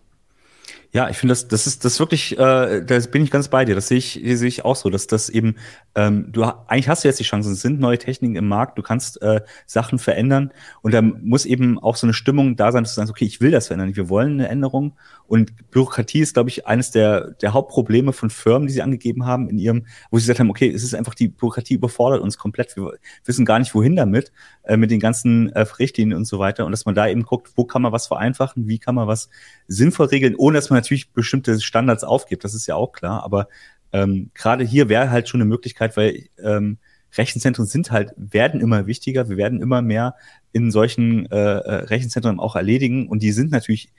Ja, 0.94 1.08
ich 1.08 1.16
finde 1.16 1.32
das, 1.32 1.48
das 1.48 1.66
ist 1.66 1.86
das 1.86 1.98
wirklich, 2.00 2.38
äh, 2.38 2.84
da 2.84 2.98
bin 3.10 3.24
ich 3.24 3.30
ganz 3.30 3.48
bei 3.48 3.64
dir. 3.64 3.74
Das 3.74 3.88
sehe 3.88 3.96
ich, 3.96 4.20
sehe 4.22 4.46
ich 4.46 4.62
auch 4.62 4.76
so, 4.76 4.90
dass 4.90 5.06
das 5.06 5.30
eben, 5.30 5.56
ähm, 5.94 6.30
du 6.30 6.42
eigentlich 6.42 6.86
hast 6.86 7.02
du 7.02 7.08
jetzt 7.08 7.18
die 7.18 7.24
Chancen, 7.24 7.52
es 7.52 7.62
sind 7.62 7.80
neue 7.80 7.96
Techniken 7.96 8.36
im 8.36 8.46
Markt, 8.46 8.76
du 8.76 8.82
kannst 8.82 9.22
äh, 9.22 9.40
Sachen 9.64 9.98
verändern 9.98 10.52
und 10.82 10.92
da 10.92 11.00
muss 11.00 11.46
eben 11.46 11.78
auch 11.78 11.96
so 11.96 12.06
eine 12.06 12.12
Stimmung 12.12 12.56
da 12.56 12.72
sein, 12.72 12.84
dass 12.84 12.94
du 12.94 13.00
sagst, 13.00 13.10
okay, 13.10 13.24
ich 13.24 13.40
will 13.40 13.50
das 13.50 13.68
verändern, 13.68 13.96
wir 13.96 14.10
wollen 14.10 14.32
eine 14.34 14.48
Änderung 14.48 14.92
und 15.26 15.70
Bürokratie 15.70 16.20
ist, 16.20 16.34
glaube 16.34 16.50
ich, 16.50 16.66
eines 16.66 16.90
der, 16.90 17.30
der 17.40 17.54
Hauptprobleme 17.54 18.12
von 18.12 18.28
Firmen, 18.28 18.68
die 18.68 18.74
sie 18.74 18.82
angegeben 18.82 19.24
haben 19.24 19.48
in 19.48 19.56
ihrem, 19.56 19.86
wo 20.10 20.18
sie 20.18 20.24
gesagt 20.24 20.40
haben, 20.40 20.50
okay, 20.50 20.70
es 20.70 20.82
ist 20.84 20.94
einfach 20.94 21.14
die 21.14 21.28
Bürokratie 21.28 21.74
überfordert 21.74 22.20
uns 22.20 22.36
komplett, 22.36 22.76
wir 22.76 22.92
wissen 23.24 23.46
gar 23.46 23.58
nicht, 23.58 23.74
wohin 23.74 23.96
damit, 23.96 24.30
äh, 24.64 24.76
mit 24.76 24.90
den 24.90 25.00
ganzen 25.00 25.48
äh, 25.52 25.60
Richtlinien 25.60 26.18
und 26.18 26.26
so 26.26 26.38
weiter 26.38 26.66
und 26.66 26.72
dass 26.72 26.84
man 26.84 26.94
da 26.94 27.08
eben 27.08 27.22
guckt, 27.22 27.52
wo 27.56 27.64
kann 27.64 27.80
man 27.80 27.92
was 27.92 28.08
vereinfachen, 28.08 28.68
wie 28.68 28.78
kann 28.78 28.94
man 28.94 29.08
was 29.08 29.30
sinnvoll 29.68 30.08
regeln, 30.08 30.34
ohne 30.36 30.58
dass 30.58 30.68
man 30.68 30.81
natürlich 30.82 31.12
bestimmte 31.12 31.60
Standards 31.60 32.04
aufgibt, 32.04 32.44
das 32.44 32.54
ist 32.54 32.66
ja 32.66 32.74
auch 32.74 32.92
klar, 32.92 33.22
aber 33.24 33.48
ähm, 33.92 34.30
gerade 34.34 34.64
hier 34.64 34.88
wäre 34.88 35.10
halt 35.10 35.28
schon 35.28 35.40
eine 35.40 35.48
Möglichkeit, 35.48 35.96
weil 35.96 36.28
ähm, 36.42 36.78
Rechenzentren 37.14 37.66
sind 37.66 37.90
halt, 37.90 38.14
werden 38.16 38.60
immer 38.60 38.86
wichtiger, 38.86 39.28
wir 39.28 39.36
werden 39.36 39.60
immer 39.60 39.82
mehr 39.82 40.14
in 40.52 40.70
solchen 40.70 41.30
äh, 41.30 41.36
äh 41.36 41.74
Rechenzentren 41.84 42.40
auch 42.40 42.56
erledigen 42.56 43.08
und 43.08 43.22
die 43.22 43.32
sind 43.32 43.50
natürlich 43.50 43.92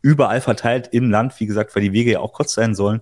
überall 0.00 0.40
verteilt 0.40 0.88
im 0.92 1.10
Land, 1.10 1.38
wie 1.40 1.46
gesagt, 1.46 1.74
weil 1.74 1.82
die 1.82 1.92
Wege 1.92 2.12
ja 2.12 2.20
auch 2.20 2.32
kurz 2.32 2.54
sein 2.54 2.74
sollen. 2.74 3.00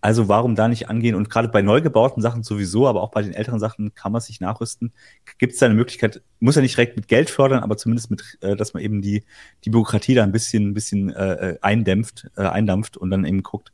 Also 0.00 0.28
warum 0.28 0.54
da 0.54 0.68
nicht 0.68 0.88
angehen? 0.88 1.14
Und 1.14 1.28
gerade 1.28 1.48
bei 1.48 1.60
neu 1.60 1.82
gebauten 1.82 2.22
Sachen 2.22 2.42
sowieso, 2.42 2.88
aber 2.88 3.02
auch 3.02 3.10
bei 3.10 3.22
den 3.22 3.34
älteren 3.34 3.60
Sachen 3.60 3.94
kann 3.94 4.12
man 4.12 4.20
sich 4.20 4.40
nachrüsten. 4.40 4.92
Gibt 5.38 5.52
es 5.52 5.58
da 5.58 5.66
eine 5.66 5.74
Möglichkeit, 5.74 6.22
muss 6.38 6.56
ja 6.56 6.62
nicht 6.62 6.76
direkt 6.76 6.96
mit 6.96 7.06
Geld 7.06 7.28
fördern, 7.28 7.62
aber 7.62 7.76
zumindest 7.76 8.10
mit, 8.10 8.38
äh, 8.40 8.56
dass 8.56 8.72
man 8.72 8.82
eben 8.82 9.02
die, 9.02 9.24
die 9.64 9.70
Bürokratie 9.70 10.14
da 10.14 10.22
ein 10.22 10.32
bisschen, 10.32 10.70
ein 10.70 10.74
bisschen 10.74 11.10
äh, 11.10 11.50
äh 11.50 11.58
eindämpft, 11.60 12.30
äh, 12.36 12.42
eindampft 12.42 12.96
und 12.96 13.10
dann 13.10 13.26
eben 13.26 13.42
guckt, 13.42 13.72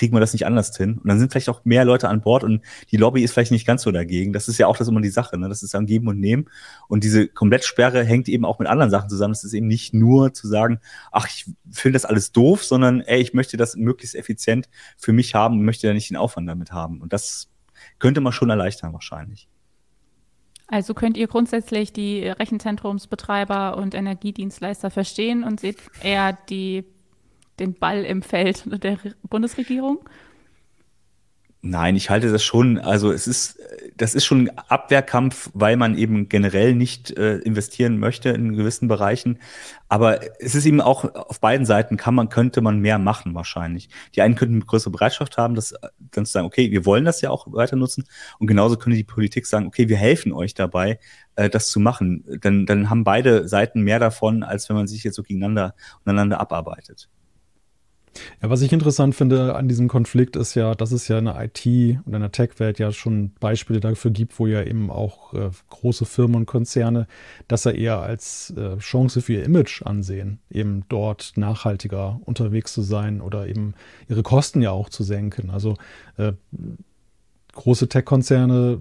kriegen 0.00 0.16
wir 0.16 0.20
das 0.20 0.32
nicht 0.32 0.46
anders 0.46 0.74
hin? 0.74 0.96
Und 0.96 1.06
dann 1.06 1.18
sind 1.18 1.30
vielleicht 1.30 1.50
auch 1.50 1.62
mehr 1.66 1.84
Leute 1.84 2.08
an 2.08 2.22
Bord 2.22 2.42
und 2.42 2.62
die 2.90 2.96
Lobby 2.96 3.22
ist 3.22 3.32
vielleicht 3.32 3.52
nicht 3.52 3.66
ganz 3.66 3.82
so 3.82 3.90
dagegen. 3.90 4.32
Das 4.32 4.48
ist 4.48 4.56
ja 4.56 4.66
auch 4.66 4.78
das 4.78 4.88
immer 4.88 5.02
die 5.02 5.10
Sache, 5.10 5.36
ne? 5.36 5.46
Das 5.46 5.62
ist 5.62 5.74
am 5.74 5.84
Geben 5.84 6.08
und 6.08 6.18
Nehmen. 6.18 6.48
Und 6.88 7.04
diese 7.04 7.28
Komplettsperre 7.28 8.02
hängt 8.02 8.26
eben 8.30 8.46
auch 8.46 8.58
mit 8.58 8.66
anderen 8.66 8.90
Sachen 8.90 9.10
zusammen. 9.10 9.32
Es 9.32 9.44
ist 9.44 9.52
eben 9.52 9.66
nicht 9.66 9.92
nur 9.92 10.32
zu 10.32 10.48
sagen, 10.48 10.80
ach, 11.12 11.26
ich 11.28 11.44
finde 11.70 11.96
das 11.96 12.06
alles 12.06 12.32
doof, 12.32 12.64
sondern 12.64 13.02
ey, 13.02 13.20
ich 13.20 13.34
möchte 13.34 13.58
das 13.58 13.76
möglichst 13.76 14.14
effizient 14.14 14.70
für 14.96 15.12
mich 15.12 15.34
haben 15.34 15.58
und 15.58 15.66
möchte 15.66 15.86
ja 15.86 15.92
nicht 15.92 16.08
den 16.08 16.16
Aufwand 16.16 16.48
damit 16.48 16.72
haben. 16.72 17.02
Und 17.02 17.12
das 17.12 17.50
könnte 17.98 18.22
man 18.22 18.32
schon 18.32 18.48
erleichtern 18.48 18.94
wahrscheinlich. 18.94 19.48
Also 20.66 20.94
könnt 20.94 21.18
ihr 21.18 21.26
grundsätzlich 21.26 21.92
die 21.92 22.26
Rechenzentrumsbetreiber 22.26 23.76
und 23.76 23.94
Energiedienstleister 23.94 24.90
verstehen 24.90 25.44
und 25.44 25.60
seht 25.60 25.76
eher 26.02 26.38
die 26.48 26.86
den 27.60 27.74
Ball 27.74 28.04
im 28.04 28.22
Feld 28.22 28.64
der 28.82 28.98
Bundesregierung? 29.22 30.00
Nein, 31.62 31.94
ich 31.94 32.08
halte 32.08 32.32
das 32.32 32.42
schon, 32.42 32.78
also 32.78 33.12
es 33.12 33.26
ist, 33.26 33.58
das 33.94 34.14
ist 34.14 34.24
schon 34.24 34.48
ein 34.48 34.58
Abwehrkampf, 34.68 35.50
weil 35.52 35.76
man 35.76 35.94
eben 35.98 36.30
generell 36.30 36.74
nicht 36.74 37.10
äh, 37.18 37.36
investieren 37.36 37.98
möchte 37.98 38.30
in 38.30 38.56
gewissen 38.56 38.88
Bereichen. 38.88 39.38
Aber 39.90 40.20
es 40.40 40.54
ist 40.54 40.64
eben 40.64 40.80
auch 40.80 41.14
auf 41.14 41.38
beiden 41.40 41.66
Seiten 41.66 41.98
kann 41.98 42.14
man, 42.14 42.30
könnte 42.30 42.62
man 42.62 42.78
mehr 42.78 42.98
machen 42.98 43.34
wahrscheinlich. 43.34 43.90
Die 44.14 44.22
einen 44.22 44.36
könnten 44.36 44.54
eine 44.54 44.64
größere 44.64 44.90
Bereitschaft 44.90 45.36
haben, 45.36 45.54
das 45.54 45.74
dann 45.98 46.24
zu 46.24 46.32
sagen, 46.32 46.46
okay, 46.46 46.70
wir 46.70 46.86
wollen 46.86 47.04
das 47.04 47.20
ja 47.20 47.28
auch 47.28 47.46
weiter 47.52 47.76
nutzen. 47.76 48.04
Und 48.38 48.46
genauso 48.46 48.78
könnte 48.78 48.96
die 48.96 49.04
Politik 49.04 49.46
sagen, 49.46 49.66
okay, 49.66 49.90
wir 49.90 49.98
helfen 49.98 50.32
euch 50.32 50.54
dabei, 50.54 50.98
äh, 51.36 51.50
das 51.50 51.68
zu 51.68 51.78
machen. 51.78 52.24
Dann, 52.40 52.64
dann 52.64 52.88
haben 52.88 53.04
beide 53.04 53.48
Seiten 53.48 53.82
mehr 53.82 53.98
davon, 53.98 54.44
als 54.44 54.66
wenn 54.70 54.76
man 54.76 54.86
sich 54.86 55.04
jetzt 55.04 55.16
so 55.16 55.22
gegeneinander 55.22 55.74
untereinander 55.98 56.40
abarbeitet. 56.40 57.10
Ja, 58.42 58.50
was 58.50 58.62
ich 58.62 58.72
interessant 58.72 59.14
finde 59.14 59.54
an 59.54 59.68
diesem 59.68 59.88
Konflikt 59.88 60.36
ist 60.36 60.54
ja, 60.54 60.74
dass 60.74 60.92
es 60.92 61.08
ja 61.08 61.18
in 61.18 61.26
der 61.26 61.40
IT 61.42 61.64
und 62.04 62.14
in 62.14 62.20
der 62.20 62.32
Tech-Welt 62.32 62.78
ja 62.78 62.92
schon 62.92 63.32
Beispiele 63.38 63.80
dafür 63.80 64.10
gibt, 64.10 64.38
wo 64.38 64.46
ja 64.46 64.62
eben 64.62 64.90
auch 64.90 65.32
äh, 65.34 65.50
große 65.68 66.04
Firmen 66.04 66.36
und 66.36 66.46
Konzerne 66.46 67.06
das 67.48 67.64
ja 67.64 67.70
eher 67.70 68.00
als 68.00 68.52
äh, 68.56 68.78
Chance 68.78 69.22
für 69.22 69.34
ihr 69.34 69.44
Image 69.44 69.82
ansehen, 69.82 70.40
eben 70.50 70.84
dort 70.88 71.32
nachhaltiger 71.36 72.20
unterwegs 72.24 72.72
zu 72.72 72.82
sein 72.82 73.20
oder 73.20 73.46
eben 73.46 73.74
ihre 74.08 74.22
Kosten 74.22 74.60
ja 74.60 74.70
auch 74.70 74.88
zu 74.88 75.04
senken. 75.04 75.50
Also 75.50 75.76
äh, 76.16 76.32
große 77.52 77.88
Tech-Konzerne 77.88 78.80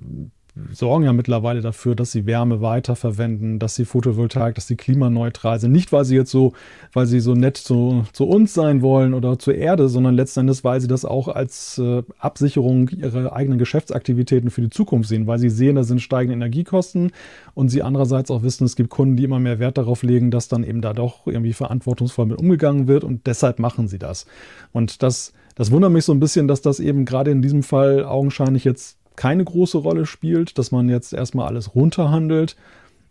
sorgen 0.73 1.05
ja 1.05 1.13
mittlerweile 1.13 1.61
dafür, 1.61 1.95
dass 1.95 2.11
sie 2.11 2.25
Wärme 2.25 2.61
weiterverwenden, 2.61 3.59
dass 3.59 3.75
sie 3.75 3.85
Photovoltaik, 3.85 4.55
dass 4.55 4.67
sie 4.67 4.75
klimaneutral 4.75 5.59
sind. 5.59 5.71
Nicht, 5.71 5.91
weil 5.91 6.05
sie 6.05 6.15
jetzt 6.15 6.31
so, 6.31 6.53
weil 6.93 7.05
sie 7.05 7.19
so 7.19 7.33
nett 7.33 7.57
zu, 7.57 8.05
zu 8.13 8.25
uns 8.25 8.53
sein 8.53 8.81
wollen 8.81 9.13
oder 9.13 9.39
zur 9.39 9.55
Erde, 9.55 9.89
sondern 9.89 10.15
letzten 10.15 10.41
Endes, 10.41 10.63
weil 10.63 10.81
sie 10.81 10.87
das 10.87 11.05
auch 11.05 11.27
als 11.27 11.77
äh, 11.77 12.03
Absicherung 12.17 12.89
ihrer 12.89 13.33
eigenen 13.33 13.59
Geschäftsaktivitäten 13.59 14.49
für 14.49 14.61
die 14.61 14.69
Zukunft 14.69 15.09
sehen, 15.09 15.27
weil 15.27 15.39
sie 15.39 15.49
sehen, 15.49 15.75
da 15.75 15.83
sind 15.83 16.01
steigende 16.01 16.35
Energiekosten 16.35 17.11
und 17.53 17.69
sie 17.69 17.83
andererseits 17.83 18.31
auch 18.31 18.43
wissen, 18.43 18.65
es 18.65 18.75
gibt 18.75 18.89
Kunden, 18.89 19.15
die 19.15 19.23
immer 19.23 19.39
mehr 19.39 19.59
Wert 19.59 19.77
darauf 19.77 20.03
legen, 20.03 20.31
dass 20.31 20.47
dann 20.47 20.63
eben 20.63 20.81
da 20.81 20.93
doch 20.93 21.27
irgendwie 21.27 21.53
verantwortungsvoll 21.53 22.25
mit 22.25 22.39
umgegangen 22.39 22.87
wird 22.87 23.03
und 23.03 23.27
deshalb 23.27 23.59
machen 23.59 23.87
sie 23.87 23.99
das. 23.99 24.25
Und 24.71 25.03
das, 25.03 25.33
das 25.55 25.71
wundert 25.71 25.91
mich 25.91 26.05
so 26.05 26.13
ein 26.13 26.19
bisschen, 26.19 26.47
dass 26.47 26.61
das 26.61 26.79
eben 26.79 27.05
gerade 27.05 27.31
in 27.31 27.41
diesem 27.41 27.63
Fall 27.63 28.03
augenscheinlich 28.03 28.63
jetzt 28.63 28.98
keine 29.19 29.43
große 29.43 29.77
Rolle 29.77 30.05
spielt, 30.05 30.57
dass 30.57 30.71
man 30.71 30.87
jetzt 30.87 31.11
erstmal 31.11 31.47
alles 31.47 31.75
runterhandelt. 31.75 32.55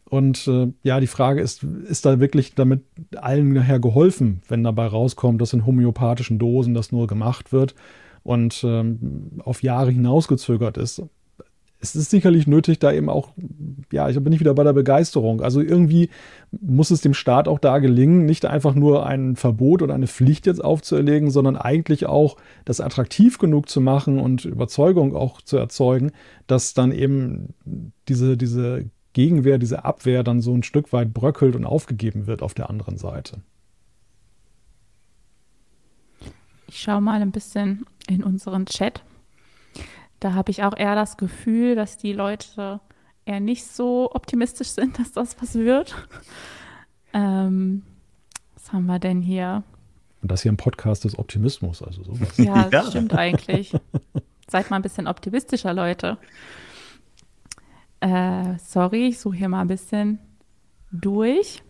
Und 0.09 0.49
äh, 0.49 0.73
ja, 0.83 1.01
die 1.01 1.07
Frage 1.07 1.43
ist, 1.43 1.63
ist 1.63 2.07
da 2.07 2.19
wirklich 2.19 2.55
damit 2.55 2.83
allen 3.15 3.53
nachher 3.53 3.79
geholfen, 3.79 4.41
wenn 4.49 4.65
dabei 4.65 4.87
rauskommt, 4.87 5.39
dass 5.43 5.53
in 5.53 5.67
homöopathischen 5.67 6.39
Dosen 6.39 6.73
das 6.73 6.93
nur 6.93 7.09
gemacht 7.09 7.53
wird 7.53 7.75
und 8.23 8.65
ähm, 8.65 9.33
auf 9.45 9.63
Jahre 9.63 9.91
hinausgezögert 9.91 10.79
ist? 10.79 11.03
Es 11.81 11.95
ist 11.95 12.11
sicherlich 12.11 12.47
nötig, 12.47 12.81
da 12.81 12.93
eben 12.93 13.09
auch, 13.09 13.33
ja, 13.93 14.09
ich 14.09 14.17
bin 14.17 14.31
nicht 14.31 14.41
wieder 14.41 14.55
bei 14.55 14.65
der 14.65 14.73
Begeisterung. 14.73 15.41
Also 15.41 15.61
irgendwie 15.61 16.11
muss 16.51 16.91
es 16.91 17.01
dem 17.01 17.15
Staat 17.15 17.47
auch 17.47 17.61
da 17.61 17.79
gelingen, 17.79 18.25
nicht 18.25 18.47
einfach 18.47 18.75
nur 18.75 19.07
ein 19.07 19.37
Verbot 19.37 19.83
oder 19.83 19.95
eine 19.95 20.09
Pflicht 20.09 20.47
jetzt 20.47 20.63
aufzuerlegen, 20.63 21.31
sondern 21.31 21.57
eigentlich 21.57 22.07
auch 22.07 22.37
das 22.65 22.81
attraktiv 22.81 23.39
genug 23.39 23.69
zu 23.69 23.81
machen 23.81 24.19
und 24.19 24.45
Überzeugung 24.45 25.15
auch 25.15 25.41
zu 25.41 25.57
erzeugen, 25.57 26.11
dass 26.49 26.75
dann 26.75 26.91
eben 26.91 27.55
diese, 28.09 28.37
diese 28.37 28.87
Gegenwehr, 29.13 29.59
diese 29.59 29.85
Abwehr 29.85 30.25
dann 30.25 30.41
so 30.41 30.55
ein 30.55 30.65
Stück 30.65 30.93
weit 30.93 31.15
bröckelt 31.15 31.55
und 31.55 31.65
aufgegeben 31.65 32.27
wird 32.27 32.43
auf 32.43 32.55
der 32.55 32.71
anderen 32.71 32.99
Seite. 32.99 33.41
Ich 36.67 36.81
schaue 36.81 37.01
mal 37.01 37.23
ein 37.23 37.31
bisschen 37.31 37.87
in 38.09 38.23
unseren 38.23 38.67
Chat. 38.67 39.03
Da 40.21 40.35
habe 40.35 40.51
ich 40.51 40.63
auch 40.65 40.77
eher 40.77 40.95
das 40.95 41.17
Gefühl, 41.17 41.75
dass 41.75 41.97
die 41.97 42.13
Leute 42.13 42.81
eher 43.25 43.41
nicht 43.41 43.67
so 43.67 44.11
optimistisch 44.13 44.69
sind, 44.69 44.99
dass 44.99 45.13
das 45.13 45.41
was 45.41 45.55
wird. 45.55 45.95
Ähm, 47.13 47.83
was 48.55 48.73
haben 48.73 48.87
wir 48.87 48.99
denn 48.99 49.23
hier? 49.23 49.63
Und 50.23 50.33
das 50.33 50.43
hier 50.43 50.51
ein 50.51 50.57
Podcast 50.57 51.05
des 51.05 51.19
Optimismus, 51.19 51.83
also 51.83 52.03
sowas. 52.03 52.37
Ja, 52.39 52.69
ja. 52.73 52.85
stimmt 52.85 53.15
eigentlich. 53.15 53.73
Seid 54.49 54.71
mal 54.71 54.77
ein 54.77 54.83
bisschen 54.83 55.07
optimistischer, 55.07 55.73
Leute. 55.73 56.19
Äh, 58.01 58.59
sorry, 58.59 59.09
ich 59.09 59.19
suche 59.19 59.37
hier 59.37 59.49
mal 59.49 59.61
ein 59.61 59.69
bisschen 59.69 60.19
durch. 60.91 61.63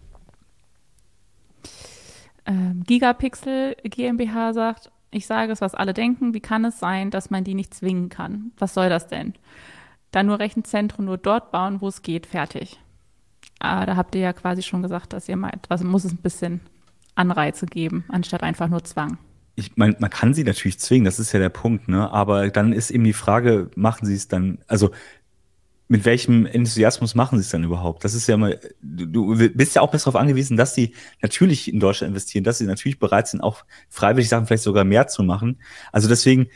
Ähm, 2.47 2.83
Gigapixel 2.87 3.77
GmbH 3.85 4.55
sagt, 4.55 4.91
ich 5.11 5.27
sage 5.27 5.53
es, 5.53 5.61
was 5.61 5.75
alle 5.75 5.95
denken. 5.95 6.35
Wie 6.35 6.41
kann 6.41 6.65
es 6.65 6.79
sein, 6.79 7.11
dass 7.11 7.31
man 7.31 7.45
die 7.45 7.55
nicht 7.55 7.75
zwingen 7.75 8.09
kann? 8.09 8.53
Was 8.59 8.75
soll 8.75 8.89
das 8.89 9.09
denn? 9.09 9.35
Dann 10.11 10.27
nur 10.27 10.39
Rechenzentren 10.39 11.05
nur 11.05 11.19
dort 11.19 11.51
bauen, 11.51 11.81
wo 11.81 11.89
es 11.89 12.03
geht, 12.03 12.27
fertig. 12.27 12.79
Ah, 13.59 13.87
da 13.87 13.97
habt 13.97 14.15
ihr 14.15 14.21
ja 14.21 14.33
quasi 14.33 14.63
schon 14.63 14.83
gesagt, 14.83 15.13
dass 15.13 15.29
ihr 15.29 15.37
meint, 15.37 15.71
also 15.71 15.85
muss 15.85 16.05
es 16.05 16.13
ein 16.13 16.19
bisschen 16.19 16.61
Anreize 17.15 17.67
geben, 17.67 18.05
anstatt 18.09 18.43
einfach 18.43 18.69
nur 18.69 18.85
Zwang. 18.85 19.19
Ich 19.57 19.77
meine, 19.77 19.97
man 19.99 20.11
kann 20.11 20.35
sie 20.35 20.45
natürlich 20.45 20.79
zwingen, 20.79 21.05
das 21.05 21.19
ist 21.19 21.33
ja 21.33 21.41
der 21.41 21.49
Punkt, 21.49 21.89
ne? 21.89 22.13
Aber 22.13 22.49
dann 22.49 22.73
ist 22.73 22.93
eben 22.93 23.03
die 23.03 23.13
Frage, 23.13 23.71
machen 23.75 24.07
sie 24.07 24.15
es 24.15 24.29
dann, 24.29 24.59
also 24.69 24.93
mit 25.89 26.05
welchem 26.05 26.45
Enthusiasmus 26.45 27.15
machen 27.15 27.39
sie 27.39 27.43
es 27.43 27.51
dann 27.51 27.65
überhaupt? 27.65 28.05
Das 28.05 28.15
ist 28.15 28.27
ja 28.29 28.37
mal, 28.37 28.61
du, 28.83 29.37
bist 29.55 29.75
ja 29.75 29.83
auch 29.83 29.91
besser 29.91 30.11
darauf 30.11 30.21
angewiesen, 30.21 30.57
dass 30.57 30.75
sie 30.75 30.95
natürlich 31.23 31.73
in 31.73 31.81
Deutschland 31.81 32.11
investieren, 32.11 32.45
dass 32.45 32.59
sie 32.59 32.67
natürlich 32.67 32.99
bereit 32.99 33.27
sind, 33.27 33.41
auch 33.41 33.65
freiwillig 33.89 34.29
Sachen 34.29 34.47
vielleicht 34.47 34.63
sogar 34.63 34.85
mehr 34.85 35.07
zu 35.09 35.23
machen. 35.23 35.61
Also 35.91 36.09
deswegen 36.09 36.49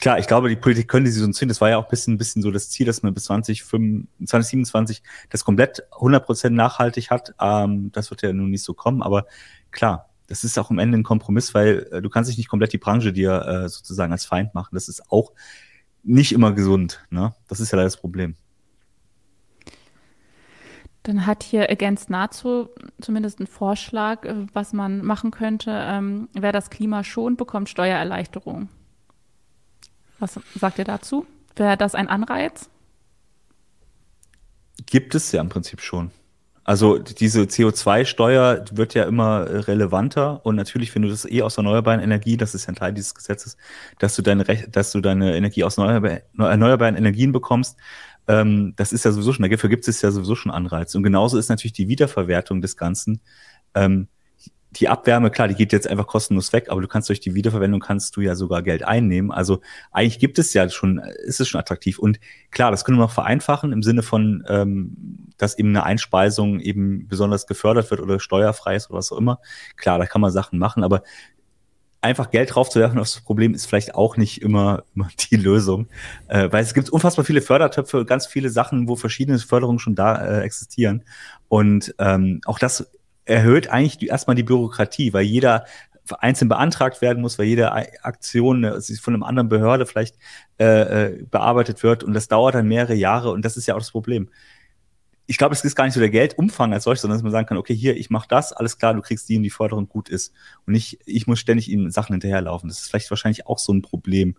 klar, 0.00 0.18
ich 0.18 0.26
glaube, 0.26 0.48
die 0.48 0.56
Politik 0.56 0.88
könnte 0.88 1.10
sie 1.10 1.20
so 1.20 1.28
ziehen. 1.28 1.48
Das 1.48 1.60
war 1.60 1.70
ja 1.70 1.78
auch 1.78 1.84
ein 1.84 1.90
bisschen, 1.90 2.14
ein 2.14 2.18
bisschen 2.18 2.42
so 2.42 2.50
das 2.50 2.70
Ziel, 2.70 2.86
dass 2.86 3.02
man 3.02 3.12
bis 3.12 3.24
2025, 3.24 4.08
2027 4.26 5.02
das 5.28 5.44
komplett 5.44 5.82
100% 5.92 6.50
nachhaltig 6.50 7.10
hat. 7.10 7.34
Ähm, 7.40 7.90
das 7.92 8.10
wird 8.10 8.22
ja 8.22 8.32
nun 8.32 8.50
nicht 8.50 8.64
so 8.64 8.74
kommen, 8.74 9.02
aber 9.02 9.26
klar, 9.70 10.08
das 10.26 10.44
ist 10.44 10.58
auch 10.58 10.70
am 10.70 10.78
Ende 10.78 10.96
ein 10.96 11.02
Kompromiss, 11.02 11.54
weil 11.54 11.88
äh, 11.90 12.02
du 12.02 12.08
kannst 12.08 12.30
dich 12.30 12.38
nicht 12.38 12.48
komplett 12.48 12.72
die 12.72 12.78
Branche 12.78 13.12
dir 13.12 13.42
äh, 13.42 13.68
sozusagen 13.68 14.12
als 14.12 14.24
Feind 14.24 14.54
machen. 14.54 14.70
Das 14.72 14.88
ist 14.88 15.10
auch 15.10 15.32
nicht 16.02 16.32
immer 16.32 16.52
gesund. 16.52 17.04
Ne? 17.10 17.34
Das 17.48 17.60
ist 17.60 17.72
ja 17.72 17.76
leider 17.76 17.86
das 17.86 17.96
Problem. 17.96 18.36
Dann 21.10 21.26
hat 21.26 21.42
hier 21.42 21.68
Against 21.68 22.08
NATO 22.08 22.72
zumindest 23.00 23.40
einen 23.40 23.48
Vorschlag, 23.48 24.24
äh, 24.24 24.46
was 24.52 24.72
man 24.72 25.04
machen 25.04 25.32
könnte. 25.32 25.72
Ähm, 25.72 26.28
wer 26.34 26.52
das 26.52 26.70
Klima 26.70 27.02
schont, 27.02 27.36
bekommt 27.36 27.68
Steuererleichterung. 27.68 28.68
Was 30.20 30.38
sagt 30.54 30.78
ihr 30.78 30.84
dazu? 30.84 31.26
Wäre 31.56 31.76
das 31.76 31.96
ein 31.96 32.08
Anreiz? 32.08 32.70
Gibt 34.86 35.16
es 35.16 35.32
ja 35.32 35.40
im 35.40 35.48
Prinzip 35.48 35.80
schon. 35.80 36.12
Also 36.62 36.98
diese 36.98 37.40
CO2-Steuer 37.42 38.64
wird 38.70 38.94
ja 38.94 39.02
immer 39.02 39.66
relevanter 39.66 40.46
und 40.46 40.54
natürlich, 40.54 40.94
wenn 40.94 41.02
du 41.02 41.08
das 41.08 41.24
eh 41.24 41.42
aus 41.42 41.56
erneuerbaren 41.56 41.98
Energie, 41.98 42.36
das 42.36 42.54
ist 42.54 42.66
ja 42.66 42.68
ein 42.68 42.76
Teil 42.76 42.92
dieses 42.92 43.16
Gesetzes, 43.16 43.56
dass 43.98 44.14
du 44.14 44.22
deine 44.22 44.46
Recht, 44.46 44.76
dass 44.76 44.92
du 44.92 45.00
deine 45.00 45.34
Energie 45.34 45.64
aus 45.64 45.78
erneuerbaren 45.78 46.94
Energien 46.94 47.32
bekommst, 47.32 47.76
ähm, 48.30 48.74
das 48.76 48.92
ist 48.92 49.04
ja 49.04 49.10
sowieso 49.10 49.32
schon, 49.32 49.50
dafür 49.50 49.68
gibt 49.68 49.88
es 49.88 50.00
ja 50.00 50.10
sowieso 50.12 50.36
schon 50.36 50.52
Anreize. 50.52 50.96
Und 50.96 51.02
genauso 51.02 51.36
ist 51.36 51.48
natürlich 51.48 51.72
die 51.72 51.88
Wiederverwertung 51.88 52.60
des 52.60 52.76
Ganzen 52.76 53.20
ähm, 53.74 54.06
die 54.72 54.88
Abwärme, 54.88 55.30
klar, 55.30 55.48
die 55.48 55.56
geht 55.56 55.72
jetzt 55.72 55.88
einfach 55.88 56.06
kostenlos 56.06 56.52
weg, 56.52 56.68
aber 56.68 56.80
du 56.80 56.86
kannst 56.86 57.08
durch 57.08 57.18
die 57.18 57.34
Wiederverwendung 57.34 57.80
kannst 57.80 58.16
du 58.16 58.20
ja 58.20 58.36
sogar 58.36 58.62
Geld 58.62 58.84
einnehmen. 58.84 59.32
Also 59.32 59.60
eigentlich 59.90 60.20
gibt 60.20 60.38
es 60.38 60.54
ja 60.54 60.68
schon, 60.68 60.98
ist 61.24 61.40
es 61.40 61.48
schon 61.48 61.60
attraktiv. 61.60 61.98
Und 61.98 62.20
klar, 62.52 62.70
das 62.70 62.84
können 62.84 62.98
wir 62.98 63.02
noch 63.02 63.10
vereinfachen 63.10 63.72
im 63.72 63.82
Sinne 63.82 64.02
von, 64.02 64.44
ähm, 64.48 65.26
dass 65.38 65.58
eben 65.58 65.70
eine 65.70 65.82
Einspeisung 65.82 66.60
eben 66.60 67.08
besonders 67.08 67.48
gefördert 67.48 67.90
wird 67.90 68.00
oder 68.00 68.20
steuerfrei 68.20 68.76
ist 68.76 68.90
oder 68.90 68.98
was 68.98 69.10
auch 69.10 69.18
immer. 69.18 69.40
Klar, 69.76 69.98
da 69.98 70.06
kann 70.06 70.20
man 70.20 70.30
Sachen 70.30 70.58
machen, 70.60 70.84
aber 70.84 71.02
einfach 72.02 72.30
Geld 72.30 72.54
draufzuwerfen 72.54 72.98
auf 72.98 73.12
das 73.12 73.20
Problem 73.20 73.54
ist 73.54 73.66
vielleicht 73.66 73.94
auch 73.94 74.16
nicht 74.16 74.42
immer, 74.42 74.84
immer 74.94 75.08
die 75.30 75.36
Lösung. 75.36 75.88
Äh, 76.28 76.48
weil 76.50 76.62
es 76.62 76.74
gibt 76.74 76.90
unfassbar 76.90 77.24
viele 77.24 77.42
Fördertöpfe, 77.42 78.04
ganz 78.04 78.26
viele 78.26 78.50
Sachen, 78.50 78.88
wo 78.88 78.96
verschiedene 78.96 79.38
Förderungen 79.38 79.78
schon 79.78 79.94
da 79.94 80.16
äh, 80.16 80.40
existieren. 80.42 81.04
Und 81.48 81.94
ähm, 81.98 82.40
auch 82.44 82.58
das 82.58 82.90
erhöht 83.24 83.68
eigentlich 83.68 83.98
die, 83.98 84.06
erstmal 84.06 84.36
die 84.36 84.42
Bürokratie, 84.42 85.12
weil 85.12 85.24
jeder 85.24 85.64
einzeln 86.18 86.48
beantragt 86.48 87.02
werden 87.02 87.20
muss, 87.22 87.38
weil 87.38 87.46
jede 87.46 87.72
Aktion 87.72 88.64
äh, 88.64 88.80
von 89.00 89.14
einem 89.14 89.22
anderen 89.22 89.48
Behörde 89.48 89.86
vielleicht 89.86 90.16
äh, 90.58 90.64
äh, 90.64 91.22
bearbeitet 91.30 91.82
wird 91.82 92.02
und 92.02 92.14
das 92.14 92.28
dauert 92.28 92.54
dann 92.54 92.66
mehrere 92.66 92.94
Jahre 92.94 93.30
und 93.30 93.44
das 93.44 93.56
ist 93.56 93.66
ja 93.66 93.74
auch 93.74 93.78
das 93.78 93.92
Problem. 93.92 94.28
Ich 95.30 95.38
glaube, 95.38 95.54
es 95.54 95.64
ist 95.64 95.76
gar 95.76 95.84
nicht 95.84 95.94
so 95.94 96.00
der 96.00 96.10
Geldumfang 96.10 96.72
als 96.72 96.82
solches, 96.82 97.02
sondern 97.02 97.18
dass 97.18 97.22
man 97.22 97.30
sagen 97.30 97.46
kann, 97.46 97.56
okay, 97.56 97.72
hier, 97.72 97.96
ich 97.96 98.10
mache 98.10 98.26
das, 98.28 98.52
alles 98.52 98.78
klar, 98.78 98.94
du 98.94 99.00
kriegst 99.00 99.28
die 99.28 99.36
und 99.36 99.44
die 99.44 99.50
Förderung 99.50 99.88
gut 99.88 100.08
ist. 100.08 100.34
Und 100.66 100.72
nicht, 100.72 100.98
ich 101.06 101.28
muss 101.28 101.38
ständig 101.38 101.70
ihnen 101.70 101.92
Sachen 101.92 102.14
hinterherlaufen. 102.14 102.68
Das 102.68 102.80
ist 102.80 102.88
vielleicht 102.88 103.08
wahrscheinlich 103.10 103.46
auch 103.46 103.60
so 103.60 103.72
ein 103.72 103.80
Problem, 103.80 104.34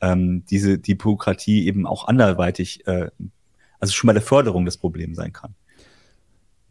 ähm, 0.00 0.44
diese, 0.50 0.78
die 0.78 0.96
Bürokratie 0.96 1.64
eben 1.64 1.86
auch 1.86 2.08
anderweitig, 2.08 2.84
äh, 2.88 3.10
also 3.78 3.92
schon 3.92 4.08
bei 4.08 4.14
der 4.14 4.22
Förderung 4.22 4.64
das 4.64 4.78
Problem 4.78 5.14
sein 5.14 5.32
kann. 5.32 5.54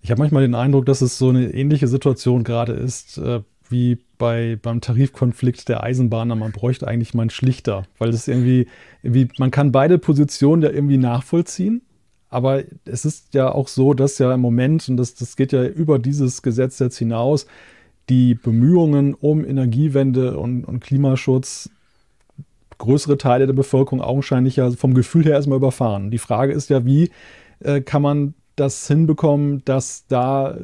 Ich 0.02 0.12
habe 0.12 0.20
manchmal 0.20 0.42
den 0.42 0.56
Eindruck, 0.56 0.86
dass 0.86 1.00
es 1.00 1.18
so 1.18 1.30
eine 1.30 1.54
ähnliche 1.54 1.88
Situation 1.88 2.44
gerade 2.44 2.74
ist, 2.74 3.20
äh, 3.20 3.42
wie 3.70 4.00
bei, 4.18 4.60
beim 4.62 4.82
Tarifkonflikt 4.82 5.70
der 5.70 5.82
Eisenbahner. 5.82 6.36
Man 6.36 6.52
bräuchte 6.52 6.90
eigentlich 6.90 7.14
mal 7.14 7.22
einen 7.22 7.30
Schlichter, 7.30 7.88
weil 8.00 8.12
das 8.12 8.28
irgendwie, 8.28 8.68
irgendwie, 9.02 9.30
man 9.38 9.50
kann 9.50 9.72
beide 9.72 9.98
Positionen 9.98 10.62
ja 10.62 10.72
irgendwie 10.72 10.98
nachvollziehen. 10.98 11.84
Aber 12.32 12.64
es 12.86 13.06
ist 13.06 13.36
ja 13.36 13.52
auch 13.52 13.68
so, 13.68 13.94
dass 13.94 14.18
ja 14.18 14.34
im 14.34 14.42
Moment, 14.42 14.90
und 14.90 14.98
das, 14.98 15.14
das 15.14 15.36
geht 15.36 15.52
ja 15.52 15.64
über 15.64 16.00
dieses 16.00 16.42
Gesetz 16.42 16.80
jetzt 16.80 16.98
hinaus, 16.98 17.46
die 18.10 18.34
Bemühungen 18.34 19.14
um 19.14 19.46
Energiewende 19.46 20.38
und, 20.38 20.66
und 20.66 20.80
Klimaschutz 20.80 21.70
größere 22.80 23.18
Teile 23.18 23.46
der 23.46 23.54
Bevölkerung 23.54 24.02
augenscheinlich 24.02 24.56
ja 24.56 24.72
vom 24.72 24.96
Gefühl 24.96 25.26
her 25.26 25.34
erstmal 25.34 25.58
überfahren. 25.58 26.10
Die 26.10 26.18
Frage 26.18 26.52
ist 26.52 26.72
ja, 26.72 26.84
wie 26.84 27.12
äh, 27.60 27.82
kann 27.82 28.02
man 28.02 28.34
das 28.56 28.88
hinbekommen, 28.88 29.62
dass 29.66 30.08
da 30.08 30.58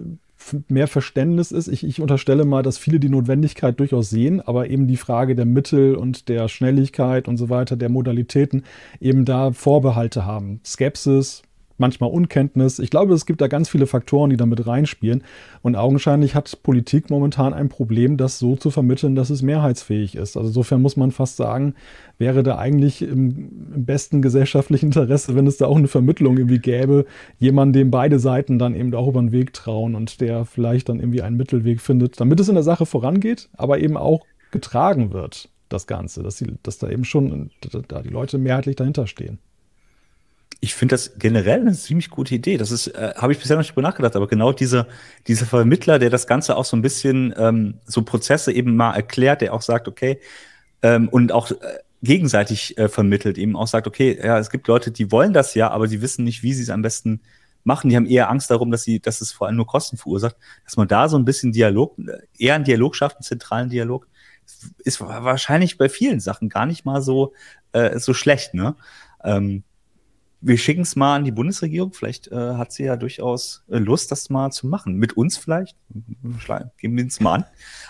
mehr 0.68 0.88
Verständnis 0.88 1.52
ist. 1.52 1.68
Ich, 1.68 1.84
ich, 1.84 2.02
unterstelle 2.02 2.46
mal, 2.46 2.64
dass 2.64 2.78
viele 2.78 3.00
die 3.00 3.10
Notwendigkeit 3.10 3.80
durchaus 3.80 4.10
sehen, 4.10 4.42
aber 4.42 4.70
eben 4.70 4.88
die 4.88 4.98
Frage 4.98 5.36
der 5.36 5.46
Mittel 5.46 5.96
und 5.96 6.30
der 6.30 6.48
Schnelligkeit 6.48 7.28
und 7.28 7.38
so 7.38 7.50
weiter, 7.50 7.76
der 7.76 7.90
Modalitäten 7.90 8.64
eben 9.00 9.26
da 9.26 9.52
Vorbehalte 9.52 10.26
haben. 10.26 10.60
Skepsis, 10.66 11.44
manchmal 11.78 12.10
Unkenntnis. 12.10 12.80
Ich 12.80 12.90
glaube, 12.90 13.14
es 13.14 13.26
gibt 13.26 13.42
da 13.42 13.48
ganz 13.48 13.70
viele 13.70 13.88
Faktoren, 13.88 14.30
die 14.30 14.38
damit 14.38 14.66
reinspielen. 14.66 15.24
Und 15.62 15.76
augenscheinlich 15.76 16.36
hat 16.36 16.64
Politik 16.64 17.10
momentan 17.10 17.54
ein 17.54 17.70
Problem, 17.70 18.18
das 18.18 18.40
so 18.40 18.56
zu 18.56 18.72
vermitteln, 18.72 19.16
dass 19.16 19.30
es 19.30 19.42
mehrheitsfähig 19.42 20.16
ist. 20.16 20.38
Also 20.38 20.50
insofern 20.50 20.82
muss 20.82 20.98
man 20.98 21.12
fast 21.12 21.38
sagen, 21.38 21.76
wäre 22.18 22.44
da 22.44 22.58
eigentlich 22.58 23.02
im, 23.02 23.50
im 23.76 23.86
besten 23.86 24.22
gesellschaftlichen 24.22 24.88
Interesse, 24.88 25.36
wenn 25.36 25.48
es 25.48 25.58
da 25.58 25.68
auch 25.68 25.78
eine 25.78 25.88
Vermittlung 25.88 26.38
irgendwie 26.38 26.60
gäbe, 26.60 27.06
jemand, 27.38 27.76
dem 27.76 27.92
beide 27.92 28.20
Seiten 28.20 28.60
dann 28.60 28.76
eben 28.76 28.94
auch 28.96 29.08
über 29.08 29.22
den 29.22 29.32
Weg 29.32 29.54
trauen 29.54 29.96
und 29.96 30.22
der 30.22 30.46
vielleicht 30.46 30.90
dann 30.90 31.00
irgendwie 31.00 31.22
einen 31.22 31.38
Mittelweg 31.38 31.82
findet, 31.82 32.20
damit 32.20 32.40
es 32.40 32.50
in 32.50 32.56
der 32.56 32.64
Sache 32.64 32.86
vorangeht, 32.86 33.50
aber 33.54 33.80
eben 33.80 33.98
auch 33.98 34.26
getragen 34.52 35.14
wird, 35.14 35.50
das 35.70 35.86
Ganze, 35.86 36.24
dass, 36.24 36.38
sie, 36.38 36.54
dass 36.64 36.78
da 36.78 36.90
eben 36.90 37.04
schon 37.04 37.52
da 37.88 38.02
die 38.02 38.10
Leute 38.10 38.38
mehrheitlich 38.38 38.78
dahinter 38.78 39.06
stehen 39.06 39.40
ich 40.60 40.74
finde 40.74 40.94
das 40.94 41.20
generell 41.20 41.62
eine 41.62 41.74
ziemlich 41.74 42.10
gute 42.10 42.34
Idee. 42.34 42.58
Das 42.58 42.72
ist, 42.72 42.88
äh, 42.88 43.14
habe 43.16 43.32
ich 43.32 43.40
bisher 43.40 43.56
noch 43.56 43.62
nicht 43.62 43.72
drüber 43.72 43.88
nachgedacht, 43.88 44.16
aber 44.16 44.28
genau 44.28 44.52
dieser, 44.52 44.88
dieser 45.28 45.46
Vermittler, 45.46 46.00
der 46.00 46.10
das 46.10 46.26
Ganze 46.26 46.58
auch 46.58 46.66
so 46.66 46.76
ein 46.76 46.82
bisschen 46.82 47.34
ähm, 47.38 47.76
so 47.86 48.02
Prozesse 48.02 48.52
eben 48.52 48.76
mal 48.76 48.96
erklärt, 48.96 49.42
der 49.42 49.54
auch 49.54 49.62
sagt, 49.62 49.88
okay, 49.88 50.20
ähm, 50.82 51.10
und 51.10 51.32
auch 51.32 51.52
äh, 51.52 51.56
gegenseitig 52.02 52.78
äh, 52.78 52.90
vermittelt, 52.90 53.38
eben 53.38 53.56
auch 53.56 53.68
sagt, 53.68 53.88
okay, 53.88 54.20
ja, 54.22 54.40
es 54.40 54.50
gibt 54.50 54.68
Leute, 54.68 54.92
die 54.92 55.12
wollen 55.12 55.34
das 55.34 55.54
ja, 55.54 55.70
aber 55.70 55.88
sie 55.88 56.02
wissen 56.02 56.24
nicht, 56.24 56.44
wie 56.44 56.54
sie 56.54 56.64
es 56.64 56.70
am 56.70 56.82
besten 56.82 57.22
machen. 57.64 57.90
Die 57.90 57.96
haben 57.96 58.06
eher 58.06 58.30
Angst 58.30 58.50
darum, 58.50 58.72
dass 58.72 58.84
sie, 58.84 59.00
dass 59.00 59.22
es 59.22 59.32
vor 59.32 59.48
allem 59.48 59.58
nur 59.58 59.68
Kosten 59.68 59.98
verursacht, 59.98 60.38
dass 60.64 60.78
man 60.78 60.88
da 60.88 61.10
so 61.10 61.18
ein 61.18 61.26
bisschen 61.26 61.52
Dialog, 61.52 61.98
eher 62.38 62.56
einen 62.56 62.64
Dialog 62.64 62.96
schafft, 62.96 63.18
einen 63.18 63.24
zentralen 63.24 63.70
Dialog, 63.70 64.08
ist 64.80 65.02
wahrscheinlich 65.02 65.78
bei 65.78 65.90
vielen 65.90 66.20
Sachen 66.20 66.50
gar 66.50 66.66
nicht 66.66 66.86
mal 66.86 67.02
so, 67.02 67.34
äh, 67.74 68.00
so 68.00 68.14
schlecht, 68.14 68.54
ne? 68.54 68.76
Ähm, 69.24 69.64
wir 70.40 70.58
schicken 70.58 70.82
es 70.82 70.96
mal 70.96 71.16
an 71.16 71.26
die 71.26 71.32
Bundesregierung. 71.32 71.94
Vielleicht 71.94 72.28
äh, 72.28 72.36
hat 72.36 72.72
sie 72.72 72.84
ja 72.84 72.96
durchaus 72.96 73.64
äh, 73.70 73.78
Lust, 73.78 74.12
das 74.12 74.30
mal 74.30 74.52
zu 74.52 74.68
machen. 74.68 74.96
Mit 74.96 75.18
uns 75.18 75.38
vielleicht. 75.38 75.76
Geben 76.78 76.98
wir 76.98 77.06
es 77.06 77.20
mal 77.20 77.36
an. 77.36 77.46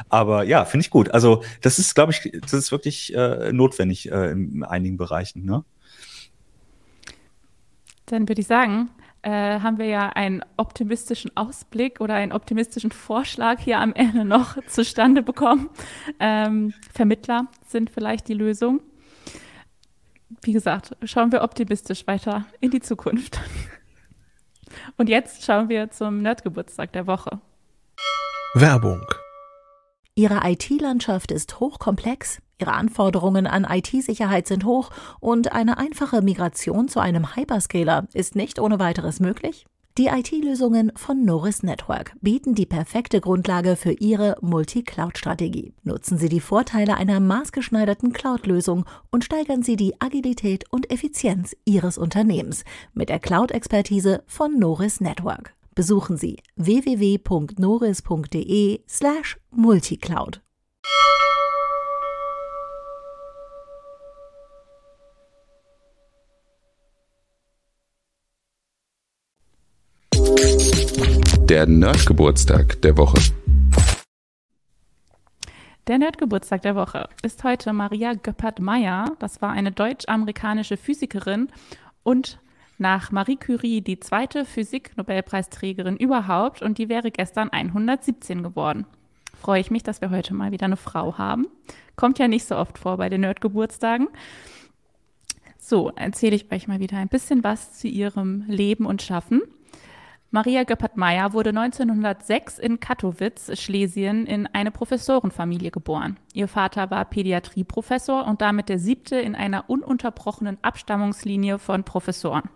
Aber 0.10 0.44
ja, 0.44 0.66
finde 0.66 0.86
ich 0.86 0.90
gut. 0.90 1.12
Also 1.12 1.44
das 1.62 1.80
ist, 1.80 1.94
glaube 1.94 2.14
ich, 2.14 2.32
das 2.42 2.54
ist 2.54 2.72
wirklich 2.72 3.14
äh, 3.14 3.52
notwendig 3.52 4.12
äh, 4.12 4.32
in 4.32 4.64
einigen 4.64 4.98
Bereichen. 4.98 5.46
Ne? 5.46 5.66
Dann 8.06 8.30
würde 8.30 8.40
ich 8.40 8.48
sagen, 8.48 8.90
äh, 9.24 9.60
haben 9.60 9.78
wir 9.78 9.88
ja 9.88 10.10
einen 10.10 10.44
optimistischen 10.56 11.36
Ausblick 11.36 12.00
oder 12.00 12.14
einen 12.14 12.32
optimistischen 12.32 12.92
Vorschlag 12.92 13.60
hier 13.60 13.80
am 13.80 13.94
Ende 13.94 14.24
noch 14.24 14.58
zustande 14.68 15.22
bekommen. 15.22 15.70
Ähm, 16.20 16.74
Vermittler 16.94 17.48
sind 17.66 17.90
vielleicht 17.90 18.30
die 18.30 18.34
Lösung 18.34 18.82
wie 20.42 20.54
gesagt, 20.54 20.96
schauen 21.04 21.32
wir 21.32 21.42
optimistisch 21.42 22.06
weiter 22.08 22.46
in 22.60 22.72
die 22.72 22.82
Zukunft. 22.82 23.40
Und 24.98 25.10
jetzt 25.10 25.46
schauen 25.46 25.70
wir 25.70 25.90
zum 25.92 26.22
Nerdgeburtstag 26.22 26.92
der 26.92 27.08
Woche. 27.08 27.40
Werbung. 28.54 29.06
Ihre 30.16 30.42
IT-Landschaft 30.50 31.32
ist 31.32 31.60
hochkomplex, 31.60 32.42
Ihre 32.60 32.74
Anforderungen 32.74 33.46
an 33.46 33.68
IT-Sicherheit 33.70 34.48
sind 34.48 34.66
hoch 34.66 34.90
und 35.20 35.52
eine 35.52 35.78
einfache 35.78 36.24
Migration 36.24 36.88
zu 36.88 37.00
einem 37.00 37.36
Hyperscaler 37.36 38.08
ist 38.14 38.36
nicht 38.36 38.60
ohne 38.60 38.80
weiteres 38.80 39.20
möglich? 39.20 39.68
Die 39.98 40.08
IT-Lösungen 40.10 40.92
von 40.96 41.26
Norris 41.26 41.64
Network 41.64 42.14
bieten 42.22 42.54
die 42.54 42.68
perfekte 42.68 43.20
Grundlage 43.20 43.76
für 43.76 43.94
Ihre 43.94 44.38
Multi-Cloud-Strategie. 44.42 45.74
Nutzen 45.82 46.20
Sie 46.20 46.30
die 46.30 46.40
Vorteile 46.40 46.98
einer 46.98 47.20
maßgeschneiderten 47.20 48.14
Cloud-Lösung 48.14 48.86
und 49.10 49.24
steigern 49.24 49.64
Sie 49.64 49.76
die 49.76 50.00
Agilität 50.00 50.66
und 50.72 50.92
Effizienz 50.92 51.56
Ihres 51.66 51.98
Unternehmens 51.98 52.64
mit 52.94 53.10
der 53.10 53.18
Cloud-Expertise 53.18 54.22
von 54.28 54.60
Norris 54.60 55.02
Network. 55.02 55.56
Besuchen 55.74 56.16
Sie 56.16 56.38
www.noris.de 56.58 57.22
slash 58.88 59.40
multicloud. 59.50 60.42
Der 70.28 71.66
Nerdgeburtstag 71.68 72.82
der 72.82 72.98
Woche. 72.98 73.18
Der 75.88 75.98
Nerdgeburtstag 75.98 76.64
der 76.64 76.76
Woche 76.76 77.08
ist 77.24 77.46
heute 77.46 77.72
Maria 77.72 78.14
Göppert-Meyer. 78.14 79.16
Das 79.20 79.42
war 79.42 79.52
eine 79.52 79.72
deutsch-amerikanische 79.72 80.76
Physikerin 80.76 81.48
und 82.04 82.40
nach 82.78 83.14
Marie 83.14 83.38
Curie 83.38 83.80
die 83.80 84.02
zweite 84.02 84.44
Physik-Nobelpreisträgerin 84.44 85.96
überhaupt 85.96 86.62
und 86.62 86.78
die 86.78 86.90
wäre 86.90 87.10
gestern 87.10 87.48
117 87.48 88.44
geworden. 88.44 88.86
Freue 89.34 89.62
ich 89.62 89.72
mich, 89.72 89.84
dass 89.84 90.02
wir 90.02 90.10
heute 90.10 90.34
mal 90.34 90.52
wieder 90.52 90.66
eine 90.66 90.76
Frau 90.76 91.18
haben. 91.18 91.48
Kommt 91.96 92.20
ja 92.20 92.28
nicht 92.28 92.44
so 92.44 92.58
oft 92.58 92.78
vor 92.78 92.98
bei 92.98 93.08
den 93.08 93.22
Nerdgeburtstagen. 93.22 94.10
So, 95.58 95.90
erzähle 95.96 96.36
ich 96.36 96.52
euch 96.52 96.68
mal 96.68 96.82
wieder 96.82 96.98
ein 96.98 97.08
bisschen 97.08 97.46
was 97.46 97.80
zu 97.80 97.88
ihrem 97.88 98.44
Leben 98.48 98.86
und 98.86 99.02
Schaffen. 99.02 99.42
Maria 100.30 100.66
Göppert-Meyer 100.66 101.32
wurde 101.32 101.50
1906 101.50 102.60
in 102.60 102.82
Katowice, 102.82 103.58
Schlesien, 103.58 104.26
in 104.26 104.46
eine 104.48 104.72
Professorenfamilie 104.72 105.72
geboren. 105.72 106.18
Ihr 106.34 106.50
Vater 106.50 106.92
war 106.92 107.06
Pädiatrieprofessor 107.06 108.26
und 108.26 108.42
damit 108.42 108.68
der 108.68 108.78
siebte 108.78 109.16
in 109.16 109.36
einer 109.36 109.70
ununterbrochenen 109.70 110.58
Abstammungslinie 110.62 111.60
von 111.60 111.86
Professoren. 111.86 112.50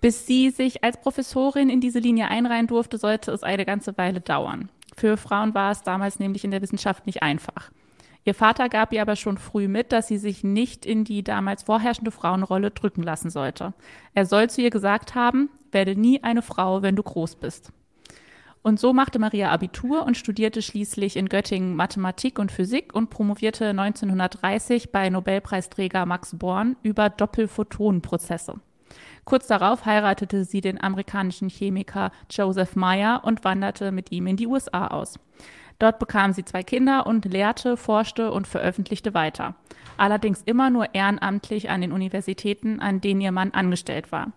Bis 0.00 0.26
sie 0.26 0.50
sich 0.50 0.82
als 0.82 1.00
Professorin 1.00 1.70
in 1.70 1.80
diese 1.80 2.00
Linie 2.00 2.28
einreihen 2.28 2.66
durfte, 2.66 2.98
sollte 2.98 3.30
es 3.30 3.44
eine 3.44 3.64
ganze 3.64 3.96
Weile 3.96 4.20
dauern. 4.20 4.68
Für 4.96 5.16
Frauen 5.16 5.54
war 5.54 5.70
es 5.70 5.82
damals 5.82 6.18
nämlich 6.18 6.44
in 6.44 6.50
der 6.50 6.62
Wissenschaft 6.62 7.06
nicht 7.06 7.22
einfach. 7.22 7.70
Ihr 8.26 8.34
Vater 8.34 8.68
gab 8.68 8.92
ihr 8.92 9.02
aber 9.02 9.14
schon 9.14 9.38
früh 9.38 9.68
mit, 9.68 9.92
dass 9.92 10.08
sie 10.08 10.18
sich 10.18 10.42
nicht 10.42 10.84
in 10.84 11.04
die 11.04 11.22
damals 11.22 11.62
vorherrschende 11.62 12.10
Frauenrolle 12.10 12.72
drücken 12.72 13.04
lassen 13.04 13.30
sollte. 13.30 13.72
Er 14.14 14.26
soll 14.26 14.50
zu 14.50 14.60
ihr 14.60 14.70
gesagt 14.70 15.14
haben, 15.14 15.48
werde 15.70 15.94
nie 15.94 16.24
eine 16.24 16.42
Frau, 16.42 16.82
wenn 16.82 16.96
du 16.96 17.04
groß 17.04 17.36
bist. 17.36 17.70
Und 18.62 18.80
so 18.80 18.92
machte 18.92 19.20
Maria 19.20 19.52
Abitur 19.52 20.04
und 20.04 20.16
studierte 20.16 20.60
schließlich 20.60 21.16
in 21.16 21.28
Göttingen 21.28 21.76
Mathematik 21.76 22.40
und 22.40 22.50
Physik 22.50 22.92
und 22.96 23.10
promovierte 23.10 23.66
1930 23.66 24.90
bei 24.90 25.08
Nobelpreisträger 25.08 26.04
Max 26.04 26.36
Born 26.36 26.74
über 26.82 27.10
Doppelphotonenprozesse. 27.10 28.54
Kurz 29.24 29.46
darauf 29.46 29.86
heiratete 29.86 30.44
sie 30.44 30.60
den 30.60 30.82
amerikanischen 30.82 31.48
Chemiker 31.48 32.10
Joseph 32.28 32.74
Meyer 32.74 33.22
und 33.22 33.44
wanderte 33.44 33.92
mit 33.92 34.10
ihm 34.10 34.26
in 34.26 34.36
die 34.36 34.48
USA 34.48 34.88
aus. 34.88 35.20
Dort 35.78 35.98
bekam 35.98 36.32
sie 36.32 36.44
zwei 36.44 36.62
Kinder 36.62 37.06
und 37.06 37.24
lehrte, 37.24 37.76
forschte 37.76 38.32
und 38.32 38.46
veröffentlichte 38.46 39.14
weiter. 39.14 39.54
Allerdings 39.96 40.42
immer 40.42 40.70
nur 40.70 40.94
ehrenamtlich 40.94 41.70
an 41.70 41.80
den 41.80 41.92
Universitäten, 41.92 42.80
an 42.80 43.00
denen 43.00 43.20
ihr 43.20 43.32
Mann 43.32 43.52
angestellt 43.52 44.12
war. 44.12 44.32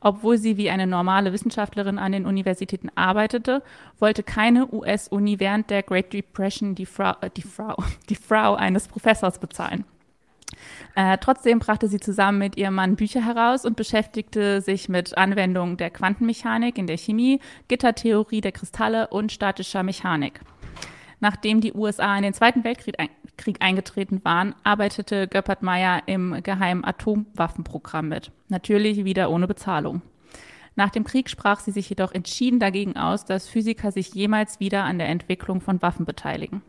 Obwohl 0.00 0.38
sie 0.38 0.56
wie 0.56 0.70
eine 0.70 0.86
normale 0.86 1.32
Wissenschaftlerin 1.32 1.98
an 1.98 2.12
den 2.12 2.26
Universitäten 2.26 2.90
arbeitete, 2.94 3.62
wollte 3.98 4.22
keine 4.22 4.72
US-Uni 4.72 5.40
während 5.40 5.70
der 5.70 5.82
Great 5.82 6.12
Depression 6.12 6.74
die 6.74 6.86
Frau, 6.86 7.14
äh, 7.20 7.30
die 7.36 7.42
Frau, 7.42 7.76
die 8.08 8.16
Frau 8.16 8.54
eines 8.54 8.88
Professors 8.88 9.38
bezahlen. 9.38 9.84
Äh, 10.94 11.18
trotzdem 11.18 11.58
brachte 11.58 11.88
sie 11.88 12.00
zusammen 12.00 12.38
mit 12.38 12.56
ihrem 12.56 12.74
Mann 12.74 12.96
Bücher 12.96 13.24
heraus 13.24 13.64
und 13.64 13.76
beschäftigte 13.76 14.60
sich 14.60 14.88
mit 14.88 15.16
Anwendungen 15.16 15.76
der 15.76 15.90
Quantenmechanik 15.90 16.78
in 16.78 16.86
der 16.86 16.96
Chemie, 16.96 17.40
Gittertheorie 17.68 18.40
der 18.40 18.52
Kristalle 18.52 19.08
und 19.08 19.30
statischer 19.30 19.82
Mechanik. 19.82 20.40
Nachdem 21.20 21.60
die 21.60 21.72
USA 21.72 22.16
in 22.16 22.22
den 22.22 22.34
Zweiten 22.34 22.64
Weltkrieg 22.64 22.98
ein 22.98 23.08
Krieg 23.36 23.58
eingetreten 23.60 24.20
waren, 24.24 24.54
arbeitete 24.64 25.28
Göppert-Meyer 25.28 26.02
im 26.06 26.42
geheimen 26.42 26.84
Atomwaffenprogramm 26.84 28.08
mit. 28.08 28.30
Natürlich 28.48 29.04
wieder 29.04 29.30
ohne 29.30 29.46
Bezahlung. 29.46 30.02
Nach 30.76 30.90
dem 30.90 31.04
Krieg 31.04 31.28
sprach 31.28 31.58
sie 31.60 31.72
sich 31.72 31.88
jedoch 31.88 32.12
entschieden 32.12 32.60
dagegen 32.60 32.96
aus, 32.96 33.24
dass 33.24 33.48
Physiker 33.48 33.90
sich 33.90 34.14
jemals 34.14 34.60
wieder 34.60 34.84
an 34.84 34.98
der 34.98 35.08
Entwicklung 35.08 35.60
von 35.60 35.82
Waffen 35.82 36.04
beteiligen. 36.04 36.62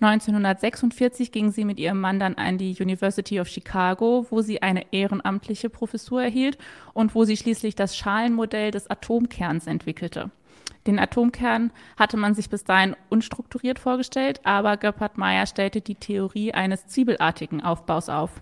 1946 0.00 1.32
ging 1.32 1.50
sie 1.50 1.64
mit 1.64 1.80
ihrem 1.80 2.00
Mann 2.00 2.20
dann 2.20 2.36
an 2.36 2.56
die 2.56 2.76
University 2.80 3.40
of 3.40 3.48
Chicago, 3.48 4.26
wo 4.30 4.42
sie 4.42 4.62
eine 4.62 4.92
ehrenamtliche 4.92 5.70
Professur 5.70 6.22
erhielt 6.22 6.56
und 6.94 7.14
wo 7.14 7.24
sie 7.24 7.36
schließlich 7.36 7.74
das 7.74 7.96
Schalenmodell 7.96 8.70
des 8.70 8.88
Atomkerns 8.88 9.66
entwickelte. 9.66 10.30
Den 10.88 10.98
Atomkern 10.98 11.70
hatte 11.98 12.16
man 12.16 12.34
sich 12.34 12.48
bis 12.48 12.64
dahin 12.64 12.96
unstrukturiert 13.10 13.78
vorgestellt, 13.78 14.40
aber 14.44 14.78
Göppert-Meyer 14.78 15.44
stellte 15.44 15.82
die 15.82 15.96
Theorie 15.96 16.54
eines 16.54 16.86
zwiebelartigen 16.86 17.62
Aufbaus 17.62 18.08
auf. 18.08 18.40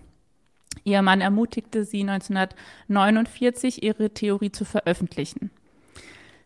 Ihr 0.85 1.01
Mann 1.01 1.19
ermutigte 1.19 1.83
sie 1.83 2.09
1949, 2.09 3.83
ihre 3.83 4.11
Theorie 4.11 4.53
zu 4.53 4.63
veröffentlichen. 4.63 5.51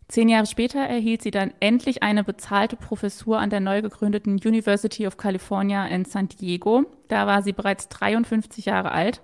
Zehn 0.07 0.27
Jahre 0.27 0.47
später 0.47 0.79
erhielt 0.79 1.21
sie 1.21 1.29
dann 1.29 1.53
endlich 1.59 2.01
eine 2.01 2.23
bezahlte 2.23 2.77
Professur 2.77 3.37
an 3.37 3.51
der 3.51 3.59
neu 3.59 3.83
gegründeten 3.83 4.39
University 4.43 5.05
of 5.05 5.17
California 5.17 5.85
in 5.85 6.05
San 6.05 6.29
Diego. 6.29 6.85
Da 7.09 7.27
war 7.27 7.43
sie 7.43 7.53
bereits 7.53 7.89
53 7.89 8.65
Jahre 8.65 8.91
alt. 8.91 9.21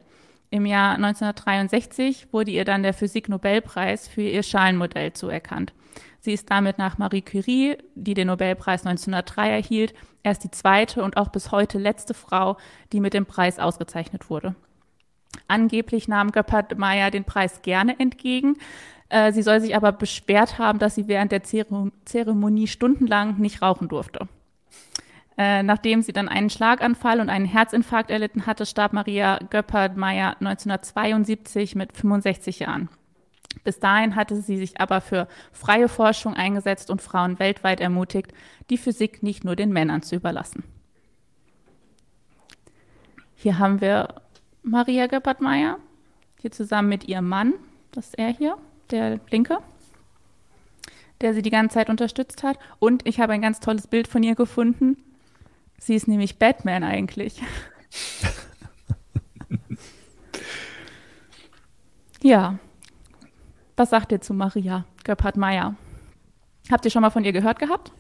Im 0.52 0.68
Jahr 0.68 0.94
1963 0.94 2.32
wurde 2.32 2.52
ihr 2.52 2.66
dann 2.66 2.84
der 2.84 2.94
Physik-Nobelpreis 2.94 4.08
für 4.08 4.22
ihr 4.22 4.44
Schalenmodell 4.44 5.14
zuerkannt. 5.14 5.74
Sie 6.20 6.34
ist 6.34 6.50
damit 6.50 6.78
nach 6.78 6.98
Marie 6.98 7.22
Curie, 7.22 7.78
die 7.96 8.14
den 8.14 8.28
Nobelpreis 8.28 8.86
1903 8.86 9.50
erhielt, 9.50 9.94
erst 10.24 10.44
die 10.44 10.52
zweite 10.52 11.04
und 11.04 11.18
auch 11.18 11.30
bis 11.30 11.52
heute 11.52 11.78
letzte 11.78 12.14
Frau, 12.14 12.58
die 12.92 13.00
mit 13.00 13.14
dem 13.14 13.26
Preis 13.26 13.60
ausgezeichnet 13.60 14.30
wurde. 14.30 14.56
Angeblich 15.48 16.08
nahm 16.08 16.32
Göppert-Meyer 16.32 17.12
den 17.12 17.24
Preis 17.24 17.62
gerne 17.62 18.00
entgegen. 18.00 18.58
Äh, 19.10 19.32
sie 19.32 19.44
soll 19.44 19.62
sich 19.62 19.76
aber 19.76 19.92
beschwert 19.92 20.58
haben, 20.58 20.80
dass 20.80 20.96
sie 20.96 21.08
während 21.08 21.32
der 21.32 21.44
Zeremonie 21.44 22.68
stundenlang 22.68 23.38
nicht 23.38 23.62
rauchen 23.62 23.88
durfte. 23.88 24.28
Äh, 25.38 25.62
nachdem 25.62 26.02
sie 26.02 26.14
dann 26.14 26.30
einen 26.30 26.50
Schlaganfall 26.50 27.20
und 27.20 27.30
einen 27.30 27.46
Herzinfarkt 27.46 28.10
erlitten 28.10 28.48
hatte, 28.48 28.66
starb 28.66 28.92
Maria 28.94 29.40
Göppert-Meyer 29.50 30.36
1972 30.40 31.76
mit 31.76 31.96
65 31.96 32.60
Jahren. 32.60 32.90
Bis 33.64 33.80
dahin 33.80 34.16
hatte 34.16 34.42
sie 34.42 34.58
sich 34.58 34.80
aber 34.80 35.02
für 35.02 35.28
freie 35.52 35.90
Forschung 35.90 36.34
eingesetzt 36.34 36.90
und 36.90 37.02
Frauen 37.02 37.40
weltweit 37.40 37.80
ermutigt, 37.80 38.34
die 38.70 38.78
Physik 38.78 39.24
nicht 39.24 39.44
nur 39.44 39.56
den 39.56 39.72
Männern 39.72 40.02
zu 40.02 40.16
überlassen. 40.16 40.64
Hier 43.36 43.60
haben 43.60 43.82
wir 43.82 44.22
Maria 44.64 45.08
Gebhardt-Meyer, 45.08 45.78
hier 46.42 46.52
zusammen 46.52 46.90
mit 46.90 47.08
ihrem 47.08 47.28
Mann, 47.28 47.54
das 47.92 48.08
ist 48.08 48.20
er 48.20 48.30
hier, 48.30 48.58
der 48.92 49.20
Linke, 49.30 49.60
der 51.22 51.34
sie 51.34 51.42
die 51.42 51.50
ganze 51.50 51.76
Zeit 51.76 51.90
unterstützt 51.90 52.44
hat. 52.44 52.60
Und 52.80 53.08
ich 53.08 53.20
habe 53.20 53.34
ein 53.34 53.42
ganz 53.42 53.60
tolles 53.60 53.88
Bild 53.88 54.08
von 54.08 54.24
ihr 54.24 54.36
gefunden. 54.36 54.98
Sie 55.80 55.96
ist 55.96 56.08
nämlich 56.08 56.40
Batman 56.40 56.84
eigentlich. 56.84 57.42
ja, 62.22 62.60
was 63.78 63.92
sagt 63.92 64.12
ihr 64.12 64.20
zu 64.20 64.34
Maria 64.34 64.86
Göppert-Meyer? 65.04 65.76
Habt 66.72 66.86
ihr 66.86 66.92
schon 66.92 67.02
mal 67.02 67.12
von 67.12 67.24
ihr 67.24 67.32
gehört 67.32 67.60
gehabt? 67.60 67.92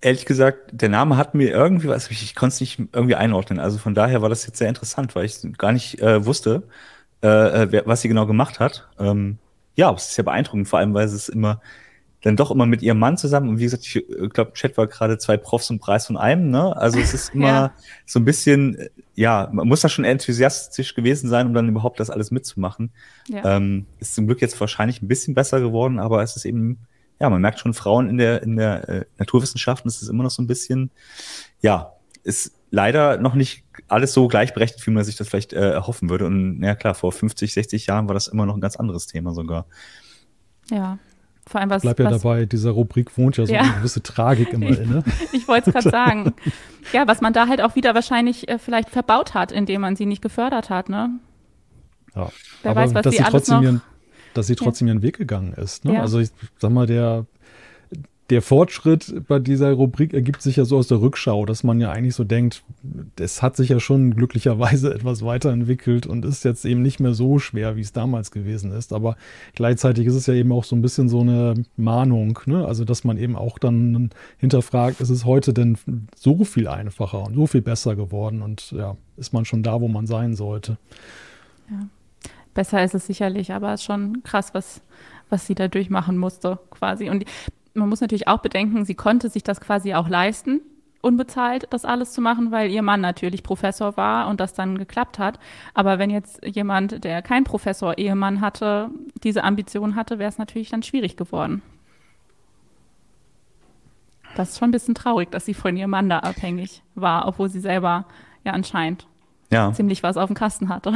Ehrlich 0.00 0.26
gesagt, 0.26 0.70
der 0.72 0.88
Name 0.88 1.16
hat 1.16 1.34
mir 1.34 1.50
irgendwie 1.50 1.88
was, 1.88 2.10
ich, 2.10 2.22
ich 2.22 2.34
konnte 2.34 2.54
es 2.54 2.60
nicht 2.60 2.78
irgendwie 2.92 3.14
einordnen. 3.14 3.60
Also 3.60 3.78
von 3.78 3.94
daher 3.94 4.20
war 4.22 4.28
das 4.28 4.46
jetzt 4.46 4.58
sehr 4.58 4.68
interessant, 4.68 5.14
weil 5.14 5.24
ich 5.24 5.38
gar 5.56 5.72
nicht 5.72 6.00
äh, 6.00 6.26
wusste, 6.26 6.64
äh, 7.22 7.62
äh 7.62 7.82
was 7.86 8.02
sie 8.02 8.08
genau 8.08 8.26
gemacht 8.26 8.60
hat. 8.60 8.88
Ähm, 8.98 9.38
ja, 9.76 9.92
es 9.92 10.10
ist 10.10 10.16
ja 10.16 10.24
beeindruckend, 10.24 10.68
vor 10.68 10.78
allem, 10.78 10.94
weil 10.94 11.06
es 11.06 11.28
immer 11.28 11.60
dann 12.24 12.36
doch 12.36 12.50
immer 12.50 12.64
mit 12.64 12.80
ihrem 12.80 12.98
Mann 12.98 13.18
zusammen. 13.18 13.50
Und 13.50 13.58
wie 13.58 13.64
gesagt, 13.64 13.84
ich 13.84 13.96
äh, 13.96 14.28
glaube, 14.28 14.54
Chat 14.54 14.78
war 14.78 14.86
gerade 14.86 15.18
zwei 15.18 15.36
Profs 15.36 15.68
und 15.68 15.78
Preis 15.78 16.06
von 16.06 16.16
einem, 16.16 16.50
ne? 16.50 16.74
Also 16.74 16.98
es 16.98 17.12
ist 17.12 17.28
immer 17.34 17.46
ja. 17.46 17.74
so 18.06 18.18
ein 18.18 18.24
bisschen, 18.24 18.76
äh, 18.76 18.88
ja, 19.14 19.50
man 19.52 19.68
muss 19.68 19.82
da 19.82 19.90
schon 19.90 20.06
enthusiastisch 20.06 20.94
gewesen 20.94 21.28
sein, 21.28 21.46
um 21.46 21.52
dann 21.52 21.68
überhaupt 21.68 22.00
das 22.00 22.08
alles 22.08 22.30
mitzumachen. 22.30 22.92
Ja. 23.28 23.56
Ähm, 23.56 23.84
ist 24.00 24.14
zum 24.14 24.26
Glück 24.26 24.40
jetzt 24.40 24.58
wahrscheinlich 24.58 25.02
ein 25.02 25.08
bisschen 25.08 25.34
besser 25.34 25.60
geworden, 25.60 25.98
aber 25.98 26.22
es 26.22 26.34
ist 26.34 26.46
eben, 26.46 26.78
ja, 27.20 27.28
man 27.28 27.42
merkt 27.42 27.60
schon, 27.60 27.74
Frauen 27.74 28.08
in 28.08 28.16
der, 28.16 28.42
in 28.42 28.56
der 28.56 28.88
äh, 28.88 29.04
Naturwissenschaften, 29.18 29.88
ist 29.88 30.02
immer 30.08 30.22
noch 30.22 30.30
so 30.30 30.42
ein 30.42 30.46
bisschen, 30.46 30.90
ja, 31.60 31.92
ist 32.22 32.52
leider 32.70 33.18
noch 33.18 33.34
nicht 33.34 33.64
alles 33.88 34.14
so 34.14 34.28
gleichberechtigt, 34.28 34.86
wie 34.86 34.92
man 34.92 35.04
sich 35.04 35.16
das 35.16 35.28
vielleicht 35.28 35.52
äh, 35.52 35.72
erhoffen 35.72 36.08
würde. 36.08 36.24
Und 36.24 36.62
ja 36.62 36.74
klar, 36.74 36.94
vor 36.94 37.12
50, 37.12 37.52
60 37.52 37.86
Jahren 37.86 38.08
war 38.08 38.14
das 38.14 38.28
immer 38.28 38.46
noch 38.46 38.54
ein 38.54 38.62
ganz 38.62 38.76
anderes 38.76 39.06
Thema 39.06 39.34
sogar. 39.34 39.66
Ja, 40.70 40.98
vor 41.46 41.60
allem 41.60 41.70
was. 41.70 41.82
Bleib 41.82 41.98
ja 41.98 42.06
was, 42.06 42.22
dabei, 42.22 42.46
dieser 42.46 42.70
Rubrik 42.70 43.16
wohnt 43.16 43.36
ja 43.36 43.46
so 43.46 43.52
ja. 43.52 43.60
eine 43.60 43.72
gewisse 43.74 44.02
Tragik 44.02 44.52
immer 44.52 44.78
inne. 44.78 45.04
ich 45.32 45.46
wollte 45.48 45.70
es 45.70 45.74
gerade 45.74 45.90
sagen. 45.90 46.34
Ja, 46.92 47.06
was 47.06 47.20
man 47.20 47.32
da 47.32 47.48
halt 47.48 47.60
auch 47.60 47.74
wieder 47.74 47.94
wahrscheinlich 47.94 48.48
äh, 48.48 48.58
vielleicht 48.58 48.90
verbaut 48.90 49.34
hat, 49.34 49.52
indem 49.52 49.80
man 49.82 49.96
sie 49.96 50.06
nicht 50.06 50.22
gefördert 50.22 50.70
hat, 50.70 50.88
ne? 50.88 51.10
Ja, 52.14 52.30
Wer 52.62 52.70
aber 52.70 52.80
weiß, 52.82 52.94
was 52.94 53.02
dass 53.02 53.16
sie, 53.16 53.22
trotzdem 53.22 53.62
ihren, 53.62 53.82
dass 54.34 54.46
sie 54.46 54.56
trotzdem 54.56 54.88
ja. 54.88 54.94
ihren 54.94 55.02
Weg 55.02 55.18
gegangen 55.18 55.52
ist. 55.54 55.84
Ne? 55.84 55.94
Ja. 55.94 56.00
Also 56.02 56.20
ich 56.20 56.30
sag 56.58 56.70
mal, 56.70 56.86
der 56.86 57.26
der 58.30 58.40
Fortschritt 58.40 59.26
bei 59.28 59.38
dieser 59.38 59.72
Rubrik 59.72 60.14
ergibt 60.14 60.40
sich 60.40 60.56
ja 60.56 60.64
so 60.64 60.78
aus 60.78 60.88
der 60.88 61.00
Rückschau, 61.00 61.44
dass 61.44 61.62
man 61.62 61.78
ja 61.78 61.90
eigentlich 61.90 62.14
so 62.14 62.24
denkt, 62.24 62.64
es 63.20 63.42
hat 63.42 63.54
sich 63.54 63.68
ja 63.68 63.80
schon 63.80 64.14
glücklicherweise 64.14 64.94
etwas 64.94 65.22
weiterentwickelt 65.24 66.06
und 66.06 66.24
ist 66.24 66.42
jetzt 66.42 66.64
eben 66.64 66.80
nicht 66.80 67.00
mehr 67.00 67.12
so 67.12 67.38
schwer, 67.38 67.76
wie 67.76 67.82
es 67.82 67.92
damals 67.92 68.30
gewesen 68.30 68.72
ist. 68.72 68.94
Aber 68.94 69.16
gleichzeitig 69.54 70.06
ist 70.06 70.14
es 70.14 70.26
ja 70.26 70.34
eben 70.34 70.52
auch 70.52 70.64
so 70.64 70.74
ein 70.74 70.80
bisschen 70.80 71.10
so 71.10 71.20
eine 71.20 71.54
Mahnung, 71.76 72.38
ne? 72.46 72.66
Also, 72.66 72.86
dass 72.86 73.04
man 73.04 73.18
eben 73.18 73.36
auch 73.36 73.58
dann 73.58 74.10
hinterfragt, 74.38 75.02
ist 75.02 75.10
es 75.10 75.26
heute 75.26 75.52
denn 75.52 75.76
so 76.16 76.44
viel 76.44 76.66
einfacher 76.66 77.24
und 77.24 77.34
so 77.34 77.46
viel 77.46 77.62
besser 77.62 77.94
geworden 77.94 78.40
und 78.40 78.72
ja, 78.72 78.96
ist 79.18 79.34
man 79.34 79.44
schon 79.44 79.62
da, 79.62 79.82
wo 79.82 79.88
man 79.88 80.06
sein 80.06 80.34
sollte. 80.34 80.78
Ja. 81.70 81.88
Besser 82.54 82.84
ist 82.84 82.94
es 82.94 83.06
sicherlich, 83.06 83.52
aber 83.52 83.74
es 83.74 83.80
ist 83.80 83.84
schon 83.84 84.22
krass, 84.22 84.54
was, 84.54 84.80
was 85.28 85.46
sie 85.46 85.56
da 85.56 85.68
durchmachen 85.68 86.16
musste, 86.16 86.58
quasi. 86.70 87.10
Und 87.10 87.24
man 87.74 87.88
muss 87.88 88.00
natürlich 88.00 88.28
auch 88.28 88.38
bedenken, 88.38 88.84
sie 88.84 88.94
konnte 88.94 89.28
sich 89.28 89.42
das 89.42 89.60
quasi 89.60 89.94
auch 89.94 90.08
leisten, 90.08 90.60
unbezahlt 91.00 91.66
das 91.70 91.84
alles 91.84 92.12
zu 92.12 92.20
machen, 92.20 92.50
weil 92.50 92.70
ihr 92.70 92.82
Mann 92.82 93.00
natürlich 93.00 93.42
Professor 93.42 93.96
war 93.96 94.28
und 94.28 94.40
das 94.40 94.54
dann 94.54 94.78
geklappt 94.78 95.18
hat. 95.18 95.38
Aber 95.74 95.98
wenn 95.98 96.08
jetzt 96.08 96.44
jemand, 96.46 97.04
der 97.04 97.20
kein 97.20 97.44
Professor 97.44 97.98
Ehemann 97.98 98.40
hatte, 98.40 98.88
diese 99.22 99.44
Ambition 99.44 99.96
hatte, 99.96 100.18
wäre 100.18 100.30
es 100.30 100.38
natürlich 100.38 100.70
dann 100.70 100.82
schwierig 100.82 101.16
geworden. 101.16 101.62
Das 104.34 104.50
ist 104.50 104.58
schon 104.58 104.70
ein 104.70 104.72
bisschen 104.72 104.94
traurig, 104.94 105.30
dass 105.30 105.44
sie 105.44 105.54
von 105.54 105.76
ihrem 105.76 105.90
Mann 105.90 106.08
da 106.08 106.20
abhängig 106.20 106.82
war, 106.94 107.28
obwohl 107.28 107.48
sie 107.48 107.60
selber 107.60 108.06
ja 108.42 108.52
anscheinend 108.52 109.06
ja. 109.52 109.72
ziemlich 109.72 110.02
was 110.02 110.16
auf 110.16 110.28
dem 110.28 110.34
Kasten 110.34 110.68
hatte. 110.68 110.94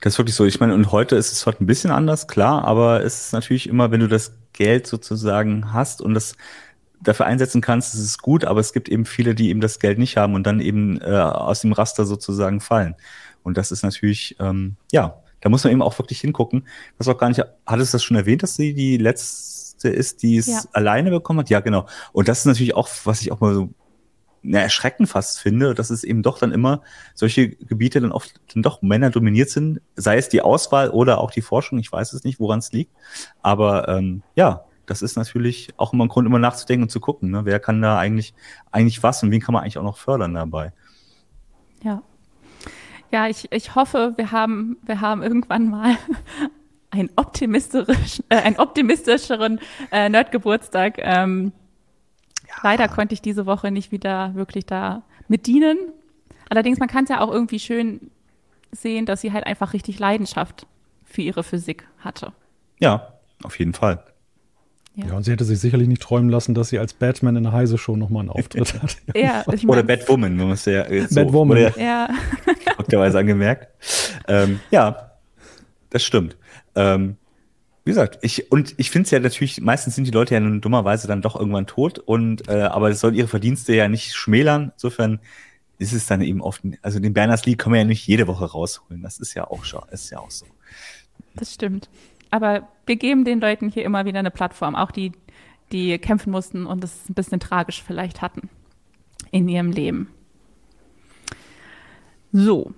Das 0.00 0.14
ist 0.14 0.18
wirklich 0.18 0.34
so. 0.34 0.44
Ich 0.44 0.60
meine, 0.60 0.74
und 0.74 0.92
heute 0.92 1.16
ist 1.16 1.32
es 1.32 1.46
halt 1.46 1.60
ein 1.60 1.66
bisschen 1.66 1.90
anders, 1.90 2.26
klar, 2.28 2.64
aber 2.64 3.04
es 3.04 3.26
ist 3.26 3.32
natürlich 3.32 3.68
immer, 3.68 3.90
wenn 3.90 4.00
du 4.00 4.08
das 4.08 4.37
Geld 4.52 4.86
sozusagen 4.86 5.72
hast 5.72 6.00
und 6.00 6.14
das 6.14 6.34
dafür 7.00 7.26
einsetzen 7.26 7.60
kannst, 7.60 7.94
ist 7.94 8.00
es 8.00 8.18
gut, 8.18 8.44
aber 8.44 8.60
es 8.60 8.72
gibt 8.72 8.88
eben 8.88 9.04
viele, 9.04 9.34
die 9.34 9.50
eben 9.50 9.60
das 9.60 9.78
Geld 9.78 9.98
nicht 9.98 10.16
haben 10.16 10.34
und 10.34 10.46
dann 10.46 10.60
eben 10.60 11.00
äh, 11.00 11.06
aus 11.06 11.60
dem 11.60 11.72
Raster 11.72 12.04
sozusagen 12.04 12.60
fallen. 12.60 12.96
Und 13.42 13.56
das 13.56 13.70
ist 13.70 13.82
natürlich, 13.82 14.36
ähm, 14.40 14.76
ja, 14.92 15.22
da 15.40 15.48
muss 15.48 15.64
man 15.64 15.72
eben 15.72 15.82
auch 15.82 15.98
wirklich 15.98 16.20
hingucken. 16.20 16.66
Was 16.98 17.08
auch 17.08 17.18
gar 17.18 17.28
nicht, 17.28 17.42
hattest 17.66 17.92
du 17.92 17.96
das 17.96 18.04
schon 18.04 18.16
erwähnt, 18.16 18.42
dass 18.42 18.56
sie 18.56 18.74
die 18.74 18.96
letzte 18.96 19.88
ist, 19.88 20.22
die 20.22 20.36
es 20.36 20.48
ja. 20.48 20.62
alleine 20.72 21.10
bekommen 21.10 21.40
hat? 21.40 21.50
Ja, 21.50 21.60
genau. 21.60 21.86
Und 22.12 22.28
das 22.28 22.40
ist 22.40 22.46
natürlich 22.46 22.74
auch, 22.74 22.88
was 23.04 23.20
ich 23.20 23.30
auch 23.30 23.40
mal 23.40 23.54
so 23.54 23.70
na, 24.48 24.60
erschreckend 24.60 25.08
fast 25.08 25.40
finde, 25.40 25.74
dass 25.74 25.90
es 25.90 26.04
eben 26.04 26.22
doch 26.22 26.38
dann 26.38 26.52
immer 26.52 26.80
solche 27.14 27.50
Gebiete 27.50 28.00
dann 28.00 28.12
oft 28.12 28.40
dann 28.52 28.62
doch 28.62 28.80
Männer 28.82 29.10
dominiert 29.10 29.50
sind, 29.50 29.80
sei 29.94 30.16
es 30.16 30.28
die 30.28 30.40
Auswahl 30.40 30.90
oder 30.90 31.20
auch 31.20 31.30
die 31.30 31.42
Forschung, 31.42 31.78
ich 31.78 31.92
weiß 31.92 32.14
es 32.14 32.24
nicht, 32.24 32.40
woran 32.40 32.58
es 32.58 32.72
liegt. 32.72 32.92
Aber 33.42 33.88
ähm, 33.88 34.22
ja, 34.34 34.64
das 34.86 35.02
ist 35.02 35.16
natürlich 35.16 35.74
auch 35.76 35.92
immer 35.92 36.06
ein 36.06 36.08
Grund, 36.08 36.26
immer 36.26 36.38
nachzudenken 36.38 36.84
und 36.84 36.90
zu 36.90 36.98
gucken, 36.98 37.30
ne? 37.30 37.44
wer 37.44 37.60
kann 37.60 37.82
da 37.82 37.98
eigentlich, 37.98 38.32
eigentlich 38.72 39.02
was 39.02 39.22
und 39.22 39.30
wen 39.30 39.40
kann 39.40 39.52
man 39.52 39.62
eigentlich 39.62 39.78
auch 39.78 39.82
noch 39.82 39.98
fördern 39.98 40.34
dabei. 40.34 40.72
Ja. 41.82 42.02
Ja, 43.10 43.26
ich, 43.28 43.50
ich 43.52 43.74
hoffe, 43.74 44.14
wir 44.16 44.32
haben, 44.32 44.78
wir 44.82 45.00
haben 45.00 45.22
irgendwann 45.22 45.68
mal 45.68 45.96
einen 46.90 47.10
optimistisch, 47.16 48.22
äh, 48.30 48.36
einen 48.36 48.56
optimistischeren 48.56 49.60
äh, 49.92 50.08
Nerdgeburtstag. 50.08 50.98
Ähm, 50.98 51.52
Leider 52.62 52.88
konnte 52.88 53.14
ich 53.14 53.22
diese 53.22 53.46
Woche 53.46 53.70
nicht 53.70 53.92
wieder 53.92 54.34
wirklich 54.34 54.66
da 54.66 55.02
mit 55.28 55.46
dienen. 55.46 55.78
Allerdings, 56.48 56.78
man 56.78 56.88
kann 56.88 57.04
es 57.04 57.10
ja 57.10 57.20
auch 57.20 57.30
irgendwie 57.30 57.58
schön 57.58 58.10
sehen, 58.72 59.06
dass 59.06 59.20
sie 59.20 59.32
halt 59.32 59.46
einfach 59.46 59.72
richtig 59.72 59.98
Leidenschaft 59.98 60.66
für 61.04 61.22
ihre 61.22 61.42
Physik 61.42 61.86
hatte. 61.98 62.32
Ja, 62.78 63.14
auf 63.42 63.58
jeden 63.58 63.74
Fall. 63.74 64.02
Ja. 64.94 65.06
ja, 65.06 65.12
und 65.14 65.22
sie 65.22 65.30
hätte 65.30 65.44
sich 65.44 65.60
sicherlich 65.60 65.86
nicht 65.86 66.02
träumen 66.02 66.28
lassen, 66.28 66.54
dass 66.54 66.70
sie 66.70 66.78
als 66.78 66.92
Batman 66.92 67.36
in 67.36 67.44
der 67.44 67.52
Heise 67.52 67.78
Show 67.78 67.96
nochmal 67.96 68.22
einen 68.22 68.30
Auftritt 68.30 68.74
hat. 68.82 68.96
ja, 69.14 69.44
ich 69.52 69.62
mein, 69.62 69.78
Oder 69.78 69.82
Batwoman, 69.84 70.36
man 70.36 70.48
muss 70.48 70.64
ja 70.64 70.84
so, 71.06 71.14
Batwoman. 71.14 71.56
Oder, 71.56 71.78
ja. 71.80 72.08
Weise 72.90 73.18
angemerkt. 73.18 73.68
Ähm, 74.26 74.60
ja, 74.70 75.12
das 75.90 76.02
stimmt. 76.02 76.36
Ähm, 76.74 77.16
wie 77.88 77.92
gesagt, 77.92 78.18
ich, 78.20 78.52
und 78.52 78.74
ich 78.76 78.90
finde 78.90 79.06
es 79.06 79.10
ja 79.12 79.18
natürlich, 79.18 79.62
meistens 79.62 79.94
sind 79.94 80.06
die 80.06 80.10
Leute 80.10 80.34
ja 80.34 80.40
nun 80.40 80.60
dummerweise 80.60 81.08
dann 81.08 81.22
doch 81.22 81.34
irgendwann 81.34 81.66
tot 81.66 81.98
und 81.98 82.46
äh, 82.46 82.64
aber 82.64 82.90
das 82.90 83.00
soll 83.00 83.16
ihre 83.16 83.28
Verdienste 83.28 83.74
ja 83.74 83.88
nicht 83.88 84.14
schmälern. 84.14 84.72
Insofern 84.74 85.20
ist 85.78 85.94
es 85.94 86.06
dann 86.06 86.20
eben 86.20 86.42
oft, 86.42 86.60
also 86.82 87.00
den 87.00 87.14
Berners 87.14 87.46
Lee 87.46 87.54
kann 87.54 87.70
man 87.70 87.78
ja 87.78 87.84
nicht 87.86 88.06
jede 88.06 88.26
Woche 88.26 88.44
rausholen. 88.44 89.00
Das 89.00 89.18
ist 89.18 89.32
ja 89.32 89.46
auch 89.46 89.64
schon, 89.64 89.80
ist 89.90 90.10
ja 90.10 90.18
auch 90.18 90.30
so. 90.30 90.44
Das 91.34 91.54
stimmt. 91.54 91.88
Aber 92.30 92.68
wir 92.84 92.96
geben 92.96 93.24
den 93.24 93.40
Leuten 93.40 93.70
hier 93.70 93.86
immer 93.86 94.04
wieder 94.04 94.18
eine 94.18 94.30
Plattform, 94.30 94.74
auch 94.76 94.90
die, 94.90 95.12
die 95.72 95.96
kämpfen 95.96 96.30
mussten 96.30 96.66
und 96.66 96.84
es 96.84 97.08
ein 97.08 97.14
bisschen 97.14 97.40
tragisch 97.40 97.82
vielleicht 97.82 98.20
hatten 98.20 98.50
in 99.30 99.48
ihrem 99.48 99.72
Leben. 99.72 100.10
So, 102.32 102.74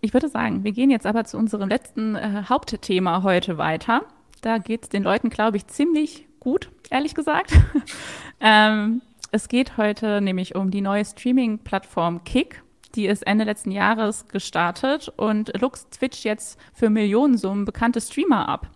ich 0.00 0.14
würde 0.14 0.30
sagen, 0.30 0.64
wir 0.64 0.72
gehen 0.72 0.88
jetzt 0.88 1.04
aber 1.04 1.24
zu 1.24 1.36
unserem 1.36 1.68
letzten 1.68 2.16
äh, 2.16 2.44
Hauptthema 2.48 3.22
heute 3.22 3.58
weiter. 3.58 4.06
Da 4.40 4.58
geht 4.58 4.84
es 4.84 4.88
den 4.88 5.02
Leuten, 5.02 5.30
glaube 5.30 5.56
ich, 5.56 5.66
ziemlich 5.66 6.26
gut, 6.40 6.70
ehrlich 6.90 7.14
gesagt. 7.14 7.52
ähm, 8.40 9.02
es 9.30 9.48
geht 9.48 9.76
heute 9.76 10.20
nämlich 10.20 10.54
um 10.54 10.70
die 10.70 10.80
neue 10.80 11.04
Streaming-Plattform 11.04 12.24
Kick. 12.24 12.62
Die 12.94 13.06
ist 13.06 13.26
Ende 13.26 13.44
letzten 13.44 13.70
Jahres 13.70 14.28
gestartet 14.28 15.12
und 15.16 15.52
looks 15.60 15.88
Twitch 15.90 16.24
jetzt 16.24 16.58
für 16.72 16.88
Millionensummen 16.88 17.64
bekannte 17.64 18.00
Streamer 18.00 18.48
ab. 18.48 18.70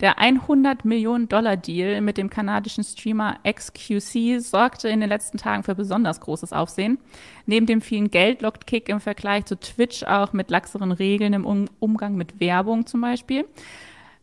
Der 0.00 0.18
100 0.18 0.86
Millionen 0.86 1.28
Dollar 1.28 1.58
Deal 1.58 2.00
mit 2.00 2.16
dem 2.16 2.30
kanadischen 2.30 2.84
Streamer 2.84 3.38
XQC 3.46 4.40
sorgte 4.40 4.88
in 4.88 5.00
den 5.00 5.10
letzten 5.10 5.36
Tagen 5.36 5.62
für 5.62 5.74
besonders 5.74 6.20
großes 6.20 6.54
Aufsehen. 6.54 6.98
Neben 7.44 7.66
dem 7.66 7.82
vielen 7.82 8.10
Geld 8.10 8.40
lockt 8.40 8.66
Kick 8.66 8.88
im 8.88 9.00
Vergleich 9.00 9.44
zu 9.44 9.60
Twitch 9.60 10.04
auch 10.04 10.32
mit 10.32 10.50
laxeren 10.50 10.92
Regeln 10.92 11.34
im 11.34 11.68
Umgang 11.80 12.14
mit 12.14 12.40
Werbung 12.40 12.86
zum 12.86 13.02
Beispiel. 13.02 13.44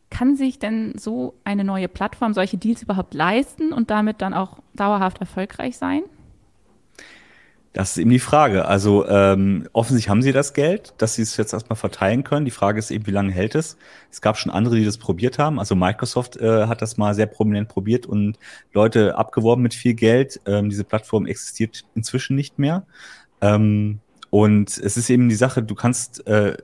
Kann 0.10 0.36
sich 0.36 0.60
denn 0.60 0.94
so 0.98 1.34
eine 1.44 1.64
neue 1.64 1.88
Plattform 1.88 2.34
solche 2.34 2.58
Deals 2.58 2.82
überhaupt 2.82 3.14
leisten 3.14 3.74
und 3.74 3.90
damit 3.90 4.22
dann 4.22 4.34
auch 4.34 4.60
dauerhaft 4.74 5.20
erfolgreich 5.20 5.78
sein? 5.78 6.04
Das 7.78 7.92
ist 7.92 7.98
eben 7.98 8.10
die 8.10 8.18
Frage. 8.18 8.66
Also 8.66 9.08
ähm, 9.08 9.70
offensichtlich 9.72 10.10
haben 10.10 10.24
sie 10.24 10.32
das 10.32 10.54
Geld, 10.54 10.96
dass 10.98 11.14
sie 11.14 11.22
es 11.22 11.38
jetzt 11.38 11.54
erstmal 11.54 11.76
verteilen 11.76 12.24
können. 12.24 12.44
Die 12.44 12.52
Frage 12.52 12.80
ist 12.80 12.90
eben, 12.90 13.06
wie 13.06 13.12
lange 13.12 13.32
hält 13.32 13.54
es? 13.54 13.78
Es 14.10 14.20
gab 14.20 14.36
schon 14.38 14.52
andere, 14.52 14.78
die 14.78 14.84
das 14.84 14.98
probiert 14.98 15.38
haben. 15.38 15.60
Also 15.60 15.76
Microsoft 15.76 16.38
äh, 16.38 16.66
hat 16.66 16.82
das 16.82 16.98
mal 16.98 17.14
sehr 17.14 17.28
prominent 17.28 17.68
probiert 17.68 18.08
und 18.08 18.40
Leute 18.74 19.16
abgeworben 19.16 19.62
mit 19.62 19.76
viel 19.76 19.94
Geld. 19.94 20.42
Ähm, 20.48 20.70
diese 20.70 20.86
Plattform 20.86 21.28
existiert 21.28 21.86
inzwischen 21.94 22.36
nicht 22.36 22.58
mehr. 22.58 22.84
Ähm, 23.42 24.00
und 24.32 24.76
es 24.78 24.98
ist 24.98 25.12
eben 25.12 25.30
die 25.30 25.36
Sache, 25.36 25.62
du 25.62 25.76
kannst 25.76 26.26
äh, 26.26 26.58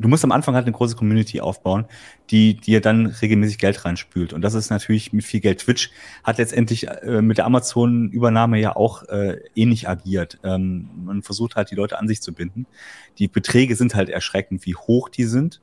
du 0.00 0.08
musst 0.08 0.24
am 0.24 0.32
Anfang 0.32 0.54
halt 0.54 0.66
eine 0.66 0.72
große 0.72 0.96
Community 0.96 1.40
aufbauen, 1.40 1.86
die 2.30 2.54
dir 2.54 2.80
dann 2.80 3.06
regelmäßig 3.06 3.58
Geld 3.58 3.84
reinspült. 3.84 4.32
Und 4.32 4.42
das 4.42 4.54
ist 4.54 4.70
natürlich 4.70 5.12
mit 5.12 5.24
viel 5.24 5.40
Geld. 5.40 5.60
Twitch 5.60 5.90
hat 6.24 6.38
letztendlich 6.38 6.88
äh, 6.88 7.22
mit 7.22 7.38
der 7.38 7.46
Amazon-Übernahme 7.46 8.58
ja 8.58 8.74
auch 8.74 9.04
äh, 9.04 9.38
ähnlich 9.54 9.88
agiert. 9.88 10.38
Ähm, 10.42 10.88
man 11.04 11.22
versucht 11.22 11.56
halt, 11.56 11.70
die 11.70 11.74
Leute 11.74 11.98
an 11.98 12.08
sich 12.08 12.22
zu 12.22 12.32
binden. 12.32 12.66
Die 13.18 13.28
Beträge 13.28 13.76
sind 13.76 13.94
halt 13.94 14.08
erschreckend, 14.08 14.64
wie 14.66 14.74
hoch 14.74 15.08
die 15.08 15.24
sind. 15.24 15.60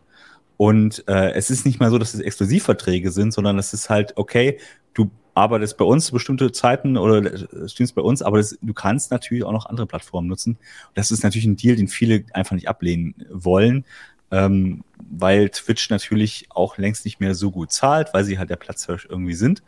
Und 0.56 1.04
äh, 1.08 1.32
es 1.32 1.50
ist 1.50 1.66
nicht 1.66 1.80
mal 1.80 1.92
so, 1.92 1.98
dass 1.98 2.14
es 2.14 2.20
Exklusivverträge 2.20 3.12
sind, 3.12 3.32
sondern 3.32 3.60
es 3.60 3.74
ist 3.74 3.90
halt, 3.90 4.14
okay, 4.18 4.60
du 4.94 5.12
arbeitest 5.36 5.78
bei 5.78 5.86
uns 5.86 6.12
bestimmte 6.12 6.52
Zeiten 6.52 6.98
oder 6.98 7.38
streamst 7.68 7.94
bei 7.94 8.02
uns, 8.02 8.24
aber 8.24 8.38
das, 8.38 8.58
du 8.60 8.74
kannst 8.74 9.12
natürlich 9.12 9.44
auch 9.44 9.52
noch 9.52 9.68
andere 9.68 9.86
Plattformen 9.86 10.28
nutzen. 10.28 10.58
Das 10.96 11.12
ist 11.12 11.24
natürlich 11.24 11.46
ein 11.46 11.56
Deal, 11.56 11.76
den 11.76 11.88
viele 11.88 12.26
einfach 12.34 12.56
nicht 12.56 12.68
ablehnen 12.68 13.14
wollen, 13.30 13.86
ähm, 14.32 14.84
weil 15.10 15.50
Twitch 15.50 15.90
natürlich 15.90 16.48
auch 16.50 16.78
längst 16.78 17.06
nicht 17.06 17.20
mehr 17.20 17.36
so 17.36 17.52
gut 17.52 17.72
zahlt, 17.72 18.14
weil 18.14 18.24
sie 18.24 18.38
halt 18.38 18.50
der 18.50 18.56
Platzhirsch 18.56 19.08
irgendwie 19.10 19.34
sind. 19.34 19.64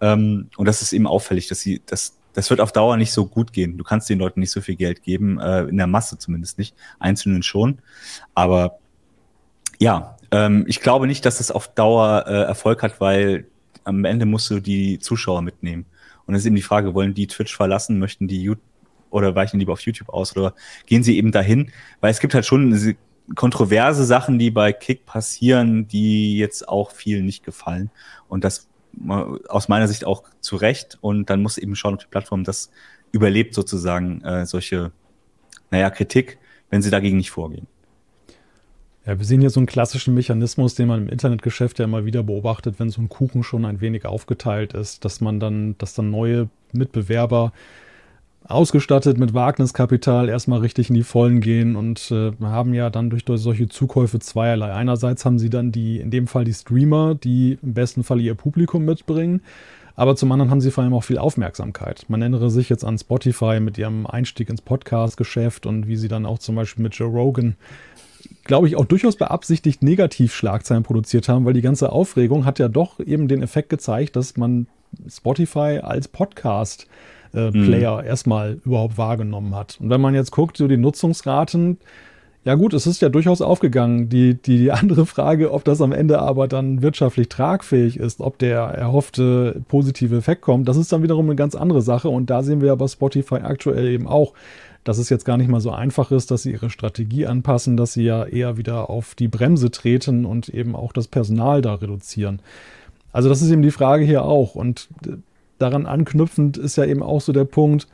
Ähm, 0.00 0.48
und 0.56 0.66
das 0.66 0.82
ist 0.82 0.92
eben 0.92 1.06
auffällig, 1.06 1.48
dass 1.48 1.60
sie, 1.60 1.82
das, 1.86 2.18
das 2.32 2.50
wird 2.50 2.60
auf 2.60 2.72
Dauer 2.72 2.96
nicht 2.96 3.12
so 3.12 3.26
gut 3.26 3.52
gehen. 3.52 3.78
Du 3.78 3.84
kannst 3.84 4.08
den 4.10 4.18
Leuten 4.18 4.40
nicht 4.40 4.50
so 4.50 4.60
viel 4.60 4.76
Geld 4.76 5.02
geben, 5.02 5.38
äh, 5.38 5.62
in 5.62 5.76
der 5.76 5.86
Masse 5.86 6.18
zumindest 6.18 6.58
nicht, 6.58 6.74
einzelnen 6.98 7.42
schon. 7.42 7.78
Aber 8.34 8.78
ja, 9.78 10.16
ähm, 10.30 10.64
ich 10.66 10.80
glaube 10.80 11.06
nicht, 11.06 11.24
dass 11.24 11.38
das 11.38 11.50
auf 11.50 11.68
Dauer 11.68 12.24
äh, 12.26 12.42
Erfolg 12.42 12.82
hat, 12.82 13.00
weil 13.00 13.46
am 13.84 14.04
Ende 14.04 14.26
musst 14.26 14.50
du 14.50 14.60
die 14.60 14.98
Zuschauer 14.98 15.42
mitnehmen. 15.42 15.86
Und 16.26 16.34
es 16.34 16.42
ist 16.42 16.46
eben 16.46 16.56
die 16.56 16.62
Frage, 16.62 16.94
wollen 16.94 17.14
die 17.14 17.26
Twitch 17.26 17.54
verlassen, 17.54 17.98
möchten 17.98 18.28
die 18.28 18.42
YouTube 18.42 18.64
oder 19.10 19.34
weichen 19.34 19.60
lieber 19.60 19.72
auf 19.72 19.80
YouTube 19.80 20.08
aus 20.08 20.36
oder 20.36 20.54
gehen 20.86 21.02
sie 21.02 21.18
eben 21.18 21.32
dahin? 21.32 21.70
Weil 22.00 22.10
es 22.10 22.20
gibt 22.20 22.34
halt 22.34 22.46
schon 22.46 22.72
kontroverse 23.34 24.04
Sachen, 24.04 24.38
die 24.38 24.50
bei 24.50 24.72
Kick 24.72 25.06
passieren, 25.06 25.88
die 25.88 26.36
jetzt 26.36 26.68
auch 26.68 26.90
vielen 26.90 27.24
nicht 27.24 27.44
gefallen. 27.44 27.90
Und 28.28 28.44
das 28.44 28.68
aus 29.48 29.68
meiner 29.68 29.88
Sicht 29.88 30.04
auch 30.04 30.24
zu 30.40 30.56
Recht. 30.56 30.98
Und 31.00 31.30
dann 31.30 31.42
muss 31.42 31.58
eben 31.58 31.74
schauen, 31.76 31.94
ob 31.94 32.00
die 32.00 32.06
Plattform 32.06 32.44
das 32.44 32.70
überlebt, 33.10 33.54
sozusagen, 33.54 34.22
äh, 34.22 34.46
solche, 34.46 34.92
naja, 35.70 35.90
Kritik, 35.90 36.38
wenn 36.70 36.82
sie 36.82 36.90
dagegen 36.90 37.16
nicht 37.16 37.30
vorgehen. 37.30 37.66
Ja, 39.04 39.18
wir 39.18 39.24
sehen 39.24 39.40
hier 39.40 39.50
so 39.50 39.58
einen 39.58 39.66
klassischen 39.66 40.14
Mechanismus, 40.14 40.74
den 40.76 40.86
man 40.86 41.02
im 41.02 41.08
Internetgeschäft 41.08 41.78
ja 41.78 41.86
immer 41.86 42.04
wieder 42.04 42.22
beobachtet, 42.22 42.78
wenn 42.78 42.88
so 42.88 43.02
ein 43.02 43.08
Kuchen 43.08 43.42
schon 43.42 43.64
ein 43.64 43.80
wenig 43.80 44.06
aufgeteilt 44.06 44.74
ist, 44.74 45.04
dass 45.04 45.20
man 45.20 45.40
dann, 45.40 45.76
dass 45.78 45.94
dann 45.94 46.10
neue 46.10 46.48
Mitbewerber 46.72 47.52
ausgestattet 48.44 49.18
mit 49.18 49.34
Wagniskapital 49.34 50.28
erstmal 50.28 50.60
richtig 50.60 50.88
in 50.88 50.94
die 50.94 51.02
Vollen 51.02 51.40
gehen 51.40 51.76
und 51.76 52.10
äh, 52.10 52.32
haben 52.42 52.74
ja 52.74 52.90
dann 52.90 53.10
durch, 53.10 53.24
solche 53.26 53.68
Zukäufe 53.68 54.18
zweierlei. 54.18 54.72
Einerseits 54.72 55.24
haben 55.24 55.38
sie 55.38 55.50
dann 55.50 55.72
die, 55.72 55.98
in 56.00 56.10
dem 56.10 56.26
Fall 56.26 56.44
die 56.44 56.54
Streamer, 56.54 57.14
die 57.14 57.58
im 57.62 57.74
besten 57.74 58.04
Fall 58.04 58.20
ihr 58.20 58.34
Publikum 58.34 58.84
mitbringen, 58.84 59.42
aber 59.94 60.16
zum 60.16 60.32
anderen 60.32 60.50
haben 60.50 60.60
sie 60.60 60.70
vor 60.70 60.84
allem 60.84 60.94
auch 60.94 61.04
viel 61.04 61.18
Aufmerksamkeit. 61.18 62.06
Man 62.08 62.22
erinnere 62.22 62.50
sich 62.50 62.68
jetzt 62.68 62.84
an 62.84 62.98
Spotify 62.98 63.60
mit 63.60 63.78
ihrem 63.78 64.06
Einstieg 64.06 64.48
ins 64.48 64.62
Podcast-Geschäft 64.62 65.66
und 65.66 65.86
wie 65.86 65.96
sie 65.96 66.08
dann 66.08 66.26
auch 66.26 66.38
zum 66.38 66.56
Beispiel 66.56 66.82
mit 66.82 66.94
Joe 66.94 67.10
Rogan 67.10 67.56
glaube 68.44 68.68
ich, 68.68 68.76
auch 68.76 68.84
durchaus 68.84 69.16
beabsichtigt 69.16 69.82
Negativschlagzeilen 69.82 70.84
produziert 70.84 71.28
haben, 71.28 71.44
weil 71.44 71.54
die 71.54 71.60
ganze 71.60 71.90
Aufregung 71.90 72.44
hat 72.44 72.60
ja 72.60 72.68
doch 72.68 73.00
eben 73.00 73.26
den 73.26 73.42
Effekt 73.42 73.68
gezeigt, 73.68 74.14
dass 74.14 74.36
man 74.36 74.68
Spotify 75.08 75.80
als 75.82 76.06
Podcast 76.06 76.84
äh, 76.84 76.86
Player 77.32 78.02
mhm. 78.02 78.06
erstmal 78.06 78.58
überhaupt 78.64 78.98
wahrgenommen 78.98 79.54
hat. 79.54 79.78
Und 79.80 79.90
wenn 79.90 80.00
man 80.00 80.14
jetzt 80.14 80.30
guckt, 80.30 80.56
so 80.56 80.68
die 80.68 80.76
Nutzungsraten, 80.76 81.78
ja 82.44 82.56
gut, 82.56 82.74
es 82.74 82.86
ist 82.86 83.00
ja 83.00 83.08
durchaus 83.08 83.40
aufgegangen. 83.40 84.08
Die, 84.08 84.34
die 84.34 84.72
andere 84.72 85.06
Frage, 85.06 85.52
ob 85.52 85.64
das 85.64 85.80
am 85.80 85.92
Ende 85.92 86.20
aber 86.20 86.48
dann 86.48 86.82
wirtschaftlich 86.82 87.28
tragfähig 87.28 87.98
ist, 87.98 88.20
ob 88.20 88.38
der 88.38 88.60
erhoffte 88.60 89.62
positive 89.68 90.16
Effekt 90.16 90.42
kommt, 90.42 90.68
das 90.68 90.76
ist 90.76 90.92
dann 90.92 91.02
wiederum 91.02 91.26
eine 91.26 91.36
ganz 91.36 91.54
andere 91.54 91.82
Sache. 91.82 92.08
Und 92.08 92.30
da 92.30 92.42
sehen 92.42 92.60
wir 92.60 92.68
ja 92.68 92.74
bei 92.74 92.88
Spotify 92.88 93.36
aktuell 93.36 93.88
eben 93.88 94.06
auch, 94.06 94.34
dass 94.84 94.98
es 94.98 95.08
jetzt 95.08 95.24
gar 95.24 95.36
nicht 95.36 95.48
mal 95.48 95.60
so 95.60 95.70
einfach 95.70 96.10
ist, 96.10 96.32
dass 96.32 96.42
sie 96.42 96.52
ihre 96.52 96.68
Strategie 96.68 97.26
anpassen, 97.26 97.76
dass 97.76 97.92
sie 97.92 98.02
ja 98.02 98.24
eher 98.24 98.56
wieder 98.56 98.90
auf 98.90 99.14
die 99.14 99.28
Bremse 99.28 99.70
treten 99.70 100.24
und 100.24 100.48
eben 100.48 100.74
auch 100.74 100.92
das 100.92 101.06
Personal 101.06 101.62
da 101.62 101.74
reduzieren. 101.74 102.40
Also 103.12 103.28
das 103.28 103.42
ist 103.42 103.50
eben 103.52 103.62
die 103.62 103.70
Frage 103.70 104.04
hier 104.04 104.24
auch. 104.24 104.56
Und 104.56 104.88
daran 105.62 105.86
anknüpfend 105.86 106.58
ist 106.58 106.76
ja 106.76 106.84
eben 106.84 107.02
auch 107.02 107.20
so 107.20 107.32
der 107.32 107.44
Punkt, 107.44 107.86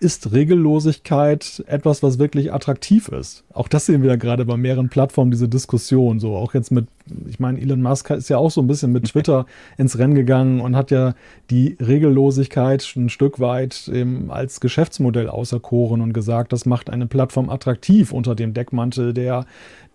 ist 0.00 0.32
Regellosigkeit 0.32 1.64
etwas, 1.66 2.02
was 2.02 2.18
wirklich 2.18 2.52
attraktiv 2.52 3.08
ist? 3.08 3.44
Auch 3.52 3.68
das 3.68 3.86
sehen 3.86 4.02
wir 4.02 4.10
ja 4.10 4.16
gerade 4.16 4.44
bei 4.44 4.56
mehreren 4.56 4.88
Plattformen, 4.88 5.30
diese 5.30 5.48
Diskussion. 5.48 6.18
So 6.20 6.36
auch 6.36 6.52
jetzt 6.52 6.70
mit, 6.70 6.86
ich 7.26 7.38
meine, 7.40 7.60
Elon 7.60 7.80
Musk 7.80 8.10
ist 8.10 8.28
ja 8.28 8.36
auch 8.36 8.50
so 8.50 8.60
ein 8.60 8.66
bisschen 8.66 8.92
mit 8.92 9.04
Twitter 9.08 9.46
ins 9.78 9.96
Rennen 9.96 10.14
gegangen 10.14 10.60
und 10.60 10.76
hat 10.76 10.90
ja 10.90 11.14
die 11.50 11.76
Regellosigkeit 11.80 12.92
ein 12.96 13.08
Stück 13.08 13.40
weit 13.40 13.88
eben 13.88 14.30
als 14.30 14.60
Geschäftsmodell 14.60 15.28
auserkoren 15.28 16.00
und 16.00 16.12
gesagt, 16.12 16.52
das 16.52 16.66
macht 16.66 16.90
eine 16.90 17.06
Plattform 17.06 17.48
attraktiv 17.48 18.12
unter 18.12 18.34
dem 18.34 18.52
Deckmantel 18.52 19.14
der, 19.14 19.46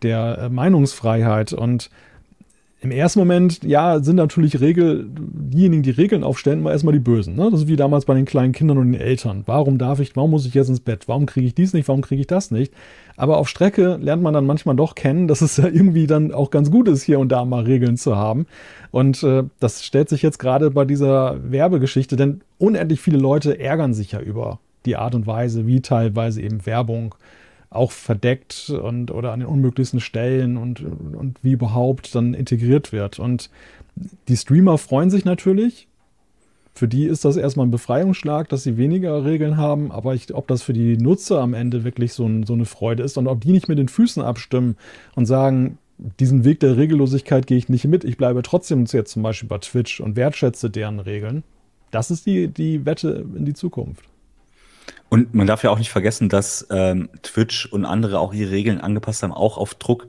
der 0.01 0.49
Meinungsfreiheit. 0.49 1.53
Und 1.53 1.89
im 2.82 2.92
ersten 2.92 3.20
Moment, 3.20 3.62
ja, 3.64 4.02
sind 4.02 4.16
natürlich 4.16 4.62
Regel, 4.62 5.06
diejenigen, 5.10 5.84
die 5.84 5.90
Regeln 5.90 6.24
aufstellen, 6.24 6.62
mal 6.62 6.72
erstmal 6.72 6.94
die 6.94 7.00
Bösen. 7.00 7.36
Ne? 7.36 7.50
Das 7.52 7.62
ist 7.62 7.68
wie 7.68 7.76
damals 7.76 8.06
bei 8.06 8.14
den 8.14 8.24
kleinen 8.24 8.54
Kindern 8.54 8.78
und 8.78 8.94
den 8.94 9.02
Eltern. 9.02 9.44
Warum 9.46 9.78
darf 9.78 10.00
ich, 10.00 10.16
warum 10.16 10.32
muss 10.32 10.46
ich 10.46 10.54
jetzt 10.54 10.70
ins 10.70 10.80
Bett? 10.80 11.08
Warum 11.08 11.26
kriege 11.26 11.46
ich 11.46 11.54
dies 11.54 11.74
nicht? 11.74 11.90
Warum 11.90 12.02
kriege 12.02 12.22
ich 12.22 12.28
das 12.28 12.52
nicht? 12.52 12.74
Aber 13.18 13.38
auf 13.38 13.50
Strecke 13.50 13.98
lernt 14.02 14.24
man 14.24 14.34
dann 14.34 14.46
manchmal 14.46 14.78
doch 14.78 14.96
kennen, 14.96 15.28
dass 15.28 15.42
es 15.42 15.58
ja 15.58 15.66
irgendwie 15.66 16.08
dann 16.08 16.32
auch 16.32 16.52
ganz 16.52 16.72
gut 16.72 16.88
ist, 16.88 17.04
hier 17.04 17.20
und 17.20 17.30
da 17.30 17.44
mal 17.44 17.66
Regeln 17.66 17.98
zu 17.98 18.16
haben. 18.16 18.46
Und 18.92 19.24
äh, 19.24 19.44
das 19.60 19.84
stellt 19.84 20.08
sich 20.08 20.22
jetzt 20.22 20.40
gerade 20.40 20.72
bei 20.72 20.86
dieser 20.86 21.38
Werbegeschichte, 21.52 22.16
denn 22.16 22.42
unendlich 22.60 23.02
viele 23.02 23.18
Leute 23.18 23.60
ärgern 23.60 23.94
sich 23.94 24.14
ja 24.14 24.22
über 24.22 24.60
die 24.86 24.96
Art 24.96 25.16
und 25.16 25.28
Weise, 25.28 25.68
wie 25.68 25.82
teilweise 25.82 26.42
eben 26.42 26.66
Werbung 26.66 27.14
auch 27.70 27.91
verdeckt 27.91 28.70
und 28.70 29.11
oder 29.11 29.32
an 29.32 29.41
den 29.41 29.49
unmöglichsten 29.49 29.99
Stellen 29.99 30.57
und, 30.57 30.82
und 30.82 31.38
wie 31.43 31.51
überhaupt 31.51 32.15
dann 32.15 32.34
integriert 32.34 32.91
wird. 32.91 33.20
Und 33.20 33.49
die 34.28 34.38
Streamer 34.38 34.78
freuen 34.78 35.09
sich 35.09 35.26
natürlich. 35.26 35.88
Für 36.74 36.88
die 36.88 37.05
ist 37.05 37.26
das 37.26 37.36
erstmal 37.36 37.67
ein 37.67 37.72
Befreiungsschlag, 37.72 38.47
dass 38.49 38.63
sie 38.63 38.78
weniger 38.78 39.26
Regeln 39.26 39.57
haben, 39.57 39.91
aber 39.91 40.13
ich, 40.13 40.34
ob 40.34 40.47
das 40.47 40.61
für 40.63 40.74
die 40.74 40.97
Nutzer 40.97 41.41
am 41.41 41.53
Ende 41.53 41.84
wirklich 41.84 42.13
so, 42.13 42.26
ein, 42.26 42.45
so 42.45 42.53
eine 42.53 42.65
Freude 42.65 43.03
ist 43.03 43.17
und 43.17 43.28
ob 43.28 43.41
die 43.41 43.51
nicht 43.51 43.67
mit 43.67 43.78
den 43.78 43.89
Füßen 43.89 44.24
abstimmen 44.24 44.78
und 45.15 45.26
sagen, 45.26 45.78
diesen 46.20 46.45
Weg 46.45 46.61
der 46.61 46.78
Regellosigkeit 46.78 47.47
gehe 47.47 47.57
ich 47.57 47.70
nicht 47.70 47.86
mit, 47.86 48.05
ich 48.05 48.17
bleibe 48.17 48.41
trotzdem 48.43 48.86
jetzt 48.86 49.11
zum 49.11 49.24
Beispiel 49.24 49.49
bei 49.49 49.57
Twitch 49.57 49.99
und 49.99 50.15
wertschätze 50.15 50.70
deren 50.70 50.99
Regeln. 50.99 51.43
Das 51.91 52.11
ist 52.11 52.26
die, 52.26 52.47
die 52.47 52.86
Wette 52.86 53.26
in 53.36 53.45
die 53.45 53.53
Zukunft. 53.53 54.09
Und 55.10 55.34
man 55.34 55.47
darf 55.47 55.64
ja 55.64 55.72
auch 55.72 55.80
nicht 55.80 55.89
vergessen, 55.89 56.30
dass 56.30 56.68
ähm, 56.70 57.10
Twitch 57.24 57.66
und 57.66 57.86
andere 57.86 58.20
auch 58.20 58.34
ihre 58.34 58.51
Regeln 58.51 58.80
angepasst 58.80 59.24
haben, 59.24 59.34
auch 59.34 59.57
auf 59.57 59.74
Druck 59.76 60.07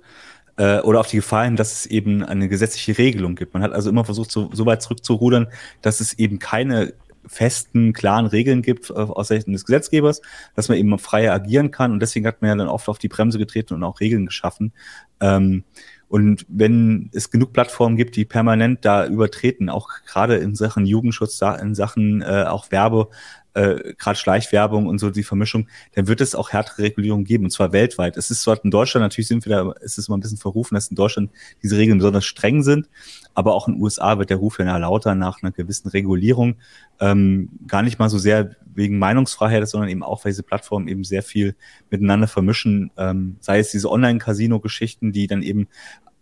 äh, 0.57 0.81
oder 0.81 1.01
auf 1.01 1.09
die 1.09 1.17
Gefahr 1.17 1.45
hin, 1.45 1.57
dass 1.57 1.73
es 1.73 1.87
eben 1.87 2.23
eine 2.23 2.49
gesetzliche 2.49 2.99
Regelung 2.99 3.35
gibt. 3.35 3.55
Man 3.55 3.63
hat 3.63 3.73
also 3.73 3.89
immer 3.89 4.05
versucht, 4.05 4.31
so, 4.31 4.51
so 4.53 4.67
weit 4.67 4.83
zurückzurudern, 4.83 5.49
dass 5.81 6.01
es 6.01 6.13
eben 6.19 6.39
keine 6.39 6.93
festen, 7.27 7.93
klaren 7.93 8.27
Regeln 8.27 8.63
gibt 8.63 8.91
äh, 8.91 8.95
aus 8.95 9.29
Sicht 9.29 9.47
des 9.47 9.65
Gesetzgebers, 9.65 10.21
dass 10.55 10.69
man 10.69 10.77
eben 10.79 10.99
freier 10.99 11.33
agieren 11.33 11.71
kann. 11.71 11.93
Und 11.93 12.01
deswegen 12.01 12.27
hat 12.27 12.43
man 12.43 12.51
ja 12.51 12.57
dann 12.57 12.69
oft 12.69 12.89
auf 12.89 12.99
die 12.99 13.09
Bremse 13.09 13.39
getreten 13.39 13.75
und 13.75 13.85
auch 13.85 14.01
Regeln 14.01 14.27
geschaffen. 14.27 14.73
Ähm, 15.21 15.65
und 16.11 16.45
wenn 16.49 17.09
es 17.15 17.31
genug 17.31 17.53
Plattformen 17.53 17.97
gibt, 17.97 18.17
die 18.17 18.25
permanent 18.25 18.85
da 18.85 19.07
übertreten, 19.07 19.69
auch 19.69 19.89
gerade 20.05 20.39
in 20.39 20.57
Sachen 20.57 20.85
Jugendschutz, 20.85 21.41
in 21.63 21.77
Sachen 21.77 22.21
äh, 22.21 22.47
auch 22.49 22.73
Werbe, 22.73 23.11
äh, 23.55 23.95
gerade 23.97 24.19
Schleichwerbung 24.19 24.89
und 24.89 24.99
so 24.99 25.11
die 25.11 25.23
Vermischung, 25.23 25.69
dann 25.95 26.09
wird 26.09 26.21
es 26.21 26.35
auch 26.35 26.51
härtere 26.51 26.83
Regulierung 26.83 27.23
geben, 27.23 27.45
und 27.45 27.51
zwar 27.51 27.73
weltweit. 27.73 28.17
Es 28.17 28.33
ist 28.33 28.43
zwar 28.43 28.59
in 28.65 28.73
Deutschland, 28.73 29.05
natürlich 29.05 29.29
sind 29.29 29.47
wir 29.47 29.57
da, 29.57 29.73
ist 29.83 29.99
es 29.99 30.09
immer 30.09 30.17
ein 30.17 30.21
bisschen 30.21 30.37
verrufen, 30.37 30.75
dass 30.75 30.89
in 30.89 30.97
Deutschland 30.97 31.31
diese 31.63 31.77
Regeln 31.77 31.99
besonders 31.99 32.25
streng 32.25 32.65
sind, 32.65 32.89
aber 33.35 33.55
auch 33.55 33.69
in 33.69 33.75
den 33.75 33.83
USA 33.83 34.19
wird 34.19 34.31
der 34.31 34.39
Ruf 34.39 34.59
ja 34.59 34.77
lauter 34.79 35.15
nach 35.15 35.45
einer 35.45 35.53
gewissen 35.53 35.91
Regulierung, 35.91 36.57
ähm, 36.99 37.51
gar 37.69 37.83
nicht 37.83 38.01
mal 38.01 38.09
so 38.09 38.19
sehr 38.19 38.57
wegen 38.75 38.99
Meinungsfreiheit, 38.99 39.69
sondern 39.69 39.91
eben 39.91 40.03
auch, 40.03 40.25
weil 40.25 40.33
diese 40.33 40.43
Plattformen 40.43 40.89
eben 40.89 41.05
sehr 41.05 41.23
viel 41.23 41.55
miteinander 41.91 42.27
vermischen, 42.27 42.91
ähm, 42.97 43.37
sei 43.41 43.59
es 43.59 43.71
diese 43.71 43.91
Online-Casino-Geschichten, 43.91 45.13
die 45.13 45.27
dann 45.27 45.43
eben 45.43 45.69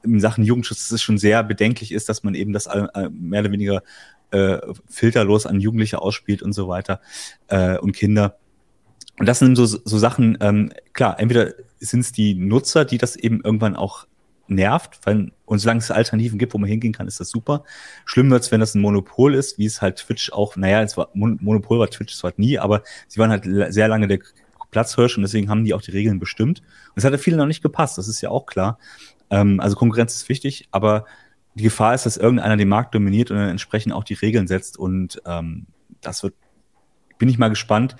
in 0.02 0.20
Sachen 0.20 0.44
Jugendschutz 0.44 0.90
es 0.90 1.02
schon 1.02 1.18
sehr 1.18 1.42
bedenklich 1.42 1.92
ist, 1.92 2.08
dass 2.08 2.22
man 2.22 2.34
eben 2.34 2.52
das 2.52 2.66
äh, 2.66 3.08
mehr 3.10 3.40
oder 3.40 3.52
weniger 3.52 3.82
äh, 4.30 4.58
filterlos 4.88 5.46
an 5.46 5.60
Jugendliche 5.60 6.00
ausspielt 6.00 6.42
und 6.42 6.52
so 6.52 6.68
weiter 6.68 7.00
äh, 7.48 7.78
und 7.78 7.92
Kinder. 7.92 8.38
Und 9.18 9.26
das 9.26 9.40
sind 9.40 9.56
so, 9.56 9.66
so 9.66 9.98
Sachen, 9.98 10.38
ähm, 10.40 10.72
klar, 10.92 11.18
entweder 11.18 11.54
sind 11.80 12.00
es 12.00 12.12
die 12.12 12.34
Nutzer, 12.34 12.84
die 12.84 12.98
das 12.98 13.16
eben 13.16 13.40
irgendwann 13.42 13.76
auch 13.76 14.06
nervt, 14.50 15.00
weil, 15.04 15.32
und 15.44 15.58
solange 15.58 15.78
es 15.78 15.90
Alternativen 15.90 16.38
gibt, 16.38 16.54
wo 16.54 16.58
man 16.58 16.68
hingehen 16.68 16.92
kann, 16.92 17.06
ist 17.06 17.20
das 17.20 17.30
super. 17.30 17.64
Schlimm 18.04 18.30
wird 18.30 18.42
es, 18.42 18.52
wenn 18.52 18.60
das 18.60 18.74
ein 18.74 18.80
Monopol 18.80 19.34
ist, 19.34 19.58
wie 19.58 19.66
es 19.66 19.82
halt 19.82 19.96
Twitch 19.96 20.32
auch, 20.32 20.56
naja, 20.56 20.82
es 20.82 20.96
war, 20.96 21.10
Monopol 21.14 21.78
war 21.78 21.88
Twitch 21.88 22.14
zwar 22.14 22.32
nie, 22.36 22.58
aber 22.58 22.82
sie 23.06 23.18
waren 23.18 23.30
halt 23.30 23.44
sehr 23.72 23.88
lange 23.88 24.08
der 24.08 24.18
Platzhirsch 24.70 25.16
und 25.16 25.22
deswegen 25.22 25.48
haben 25.48 25.64
die 25.64 25.74
auch 25.74 25.82
die 25.82 25.92
Regeln 25.92 26.18
bestimmt. 26.18 26.60
Und 26.60 26.94
es 26.96 27.04
hat 27.04 27.12
ja 27.12 27.18
vielen 27.18 27.38
noch 27.38 27.46
nicht 27.46 27.62
gepasst, 27.62 27.98
das 27.98 28.08
ist 28.08 28.20
ja 28.20 28.30
auch 28.30 28.46
klar. 28.46 28.78
Ähm, 29.30 29.60
also 29.60 29.76
Konkurrenz 29.76 30.14
ist 30.14 30.28
wichtig, 30.28 30.68
aber 30.70 31.04
die 31.54 31.64
Gefahr 31.64 31.94
ist, 31.94 32.06
dass 32.06 32.16
irgendeiner 32.16 32.56
den 32.56 32.68
Markt 32.68 32.94
dominiert 32.94 33.30
und 33.30 33.38
dann 33.38 33.48
entsprechend 33.48 33.92
auch 33.92 34.04
die 34.04 34.14
Regeln 34.14 34.46
setzt. 34.46 34.78
Und 34.78 35.20
ähm, 35.26 35.66
das 36.00 36.22
wird, 36.22 36.34
bin 37.18 37.28
ich 37.28 37.38
mal 37.38 37.48
gespannt, 37.48 37.96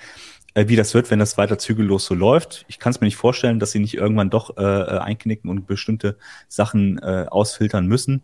wie 0.67 0.77
das 0.77 0.95
wird, 0.95 1.11
wenn 1.11 1.19
das 1.19 1.39
weiter 1.39 1.59
zügellos 1.59 2.07
so 2.07 2.15
läuft. 2.15 2.65
Ich 2.69 2.79
kann 2.79 2.91
es 2.91 3.01
mir 3.01 3.07
nicht 3.07 3.17
vorstellen, 3.17 3.61
dass 3.61 3.71
sie 3.71 3.79
nicht 3.79 3.95
irgendwann 3.95 4.31
doch 4.31 4.57
äh, 4.57 4.63
äh, 4.63 4.99
einknicken 4.99 5.51
und 5.51 5.67
bestimmte 5.67 6.17
Sachen 6.49 6.99
äh, 6.99 7.27
ausfiltern 7.29 7.87
müssen. 7.87 8.23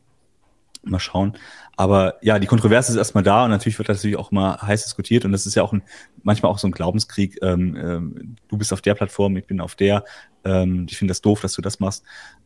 Mal 0.87 0.99
schauen. 0.99 1.37
Aber 1.76 2.16
ja, 2.22 2.39
die 2.39 2.47
Kontroverse 2.47 2.93
ist 2.93 2.99
erstmal 2.99 3.24
da 3.24 3.45
und 3.45 3.51
natürlich 3.51 3.78
wird 3.78 3.89
das 3.89 3.99
natürlich 3.99 4.16
auch 4.16 4.30
mal 4.30 4.61
heiß 4.61 4.85
diskutiert 4.85 5.24
und 5.24 5.32
das 5.32 5.47
ist 5.47 5.55
ja 5.55 5.62
auch 5.62 5.72
ein, 5.72 5.82
manchmal 6.22 6.53
auch 6.53 6.59
so 6.59 6.68
ein 6.68 6.72
Glaubenskrieg. 6.72 7.39
Ähm, 7.43 7.76
ähm, 7.76 8.37
du 8.49 8.57
bist 8.59 8.72
auf 8.72 8.80
der 8.80 8.95
Plattform, 8.95 9.37
ich 9.37 9.47
bin 9.47 9.61
auf 9.61 9.74
der. 9.74 10.05
Ähm, 10.45 10.87
ich 10.89 10.97
finde 10.97 11.11
das 11.11 11.20
doof, 11.20 11.41
dass 11.41 11.55
du 11.55 11.62
das 11.62 11.80
machst. 11.80 12.05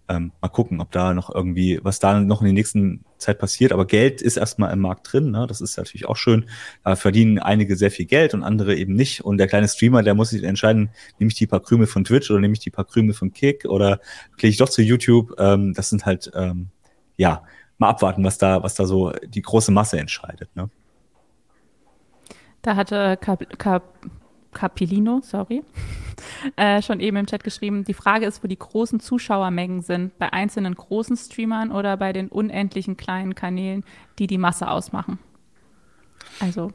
Ähm, 0.08 0.32
mal 0.40 0.48
gucken, 0.48 0.80
ob 0.80 0.90
da 0.90 1.12
noch 1.12 1.34
irgendwie, 1.34 1.80
was 1.82 1.98
da 1.98 2.18
noch 2.20 2.40
in 2.40 2.46
der 2.46 2.54
nächsten 2.54 3.04
Zeit 3.18 3.38
passiert. 3.38 3.72
Aber 3.72 3.86
Geld 3.86 4.22
ist 4.22 4.38
erstmal 4.38 4.72
im 4.72 4.78
Markt 4.78 5.12
drin. 5.12 5.30
Ne? 5.30 5.46
Das 5.46 5.60
ist 5.60 5.76
natürlich 5.76 6.06
auch 6.06 6.16
schön. 6.16 6.46
Da 6.82 6.96
verdienen 6.96 7.38
einige 7.38 7.76
sehr 7.76 7.90
viel 7.90 8.06
Geld 8.06 8.32
und 8.32 8.42
andere 8.42 8.74
eben 8.74 8.94
nicht. 8.94 9.22
Und 9.22 9.36
der 9.36 9.48
kleine 9.48 9.68
Streamer, 9.68 10.02
der 10.02 10.14
muss 10.14 10.30
sich 10.30 10.44
entscheiden, 10.44 10.90
nehme 11.18 11.28
ich 11.28 11.34
die 11.34 11.46
paar 11.46 11.60
Krümel 11.60 11.86
von 11.86 12.04
Twitch 12.04 12.30
oder 12.30 12.40
nehme 12.40 12.54
ich 12.54 12.60
die 12.60 12.70
paar 12.70 12.86
Krümel 12.86 13.14
von 13.14 13.32
Kick 13.32 13.66
oder 13.66 14.00
klicke 14.38 14.48
ich 14.48 14.56
doch 14.56 14.70
zu 14.70 14.80
YouTube. 14.80 15.34
Ähm, 15.38 15.74
das 15.74 15.90
sind 15.90 16.06
halt, 16.06 16.30
ähm, 16.34 16.68
ja, 17.18 17.42
mal 17.78 17.90
abwarten, 17.90 18.24
was 18.24 18.38
da, 18.38 18.62
was 18.62 18.74
da 18.74 18.84
so 18.84 19.12
die 19.24 19.42
große 19.42 19.72
Masse 19.72 19.98
entscheidet. 19.98 20.54
Ne? 20.54 20.68
Da 22.62 22.76
hatte 22.76 23.16
Cap, 23.20 23.58
Cap, 23.58 23.94
Capilino, 24.52 25.20
sorry, 25.22 25.62
äh, 26.56 26.82
schon 26.82 27.00
eben 27.00 27.16
im 27.16 27.26
Chat 27.26 27.44
geschrieben, 27.44 27.84
die 27.84 27.94
Frage 27.94 28.26
ist, 28.26 28.42
wo 28.42 28.48
die 28.48 28.58
großen 28.58 29.00
Zuschauermengen 29.00 29.82
sind, 29.82 30.18
bei 30.18 30.32
einzelnen 30.32 30.74
großen 30.74 31.16
Streamern 31.16 31.70
oder 31.70 31.96
bei 31.96 32.12
den 32.12 32.28
unendlichen 32.28 32.96
kleinen 32.96 33.34
Kanälen, 33.34 33.84
die 34.18 34.26
die 34.26 34.38
Masse 34.38 34.68
ausmachen. 34.68 35.18
Also 36.40 36.72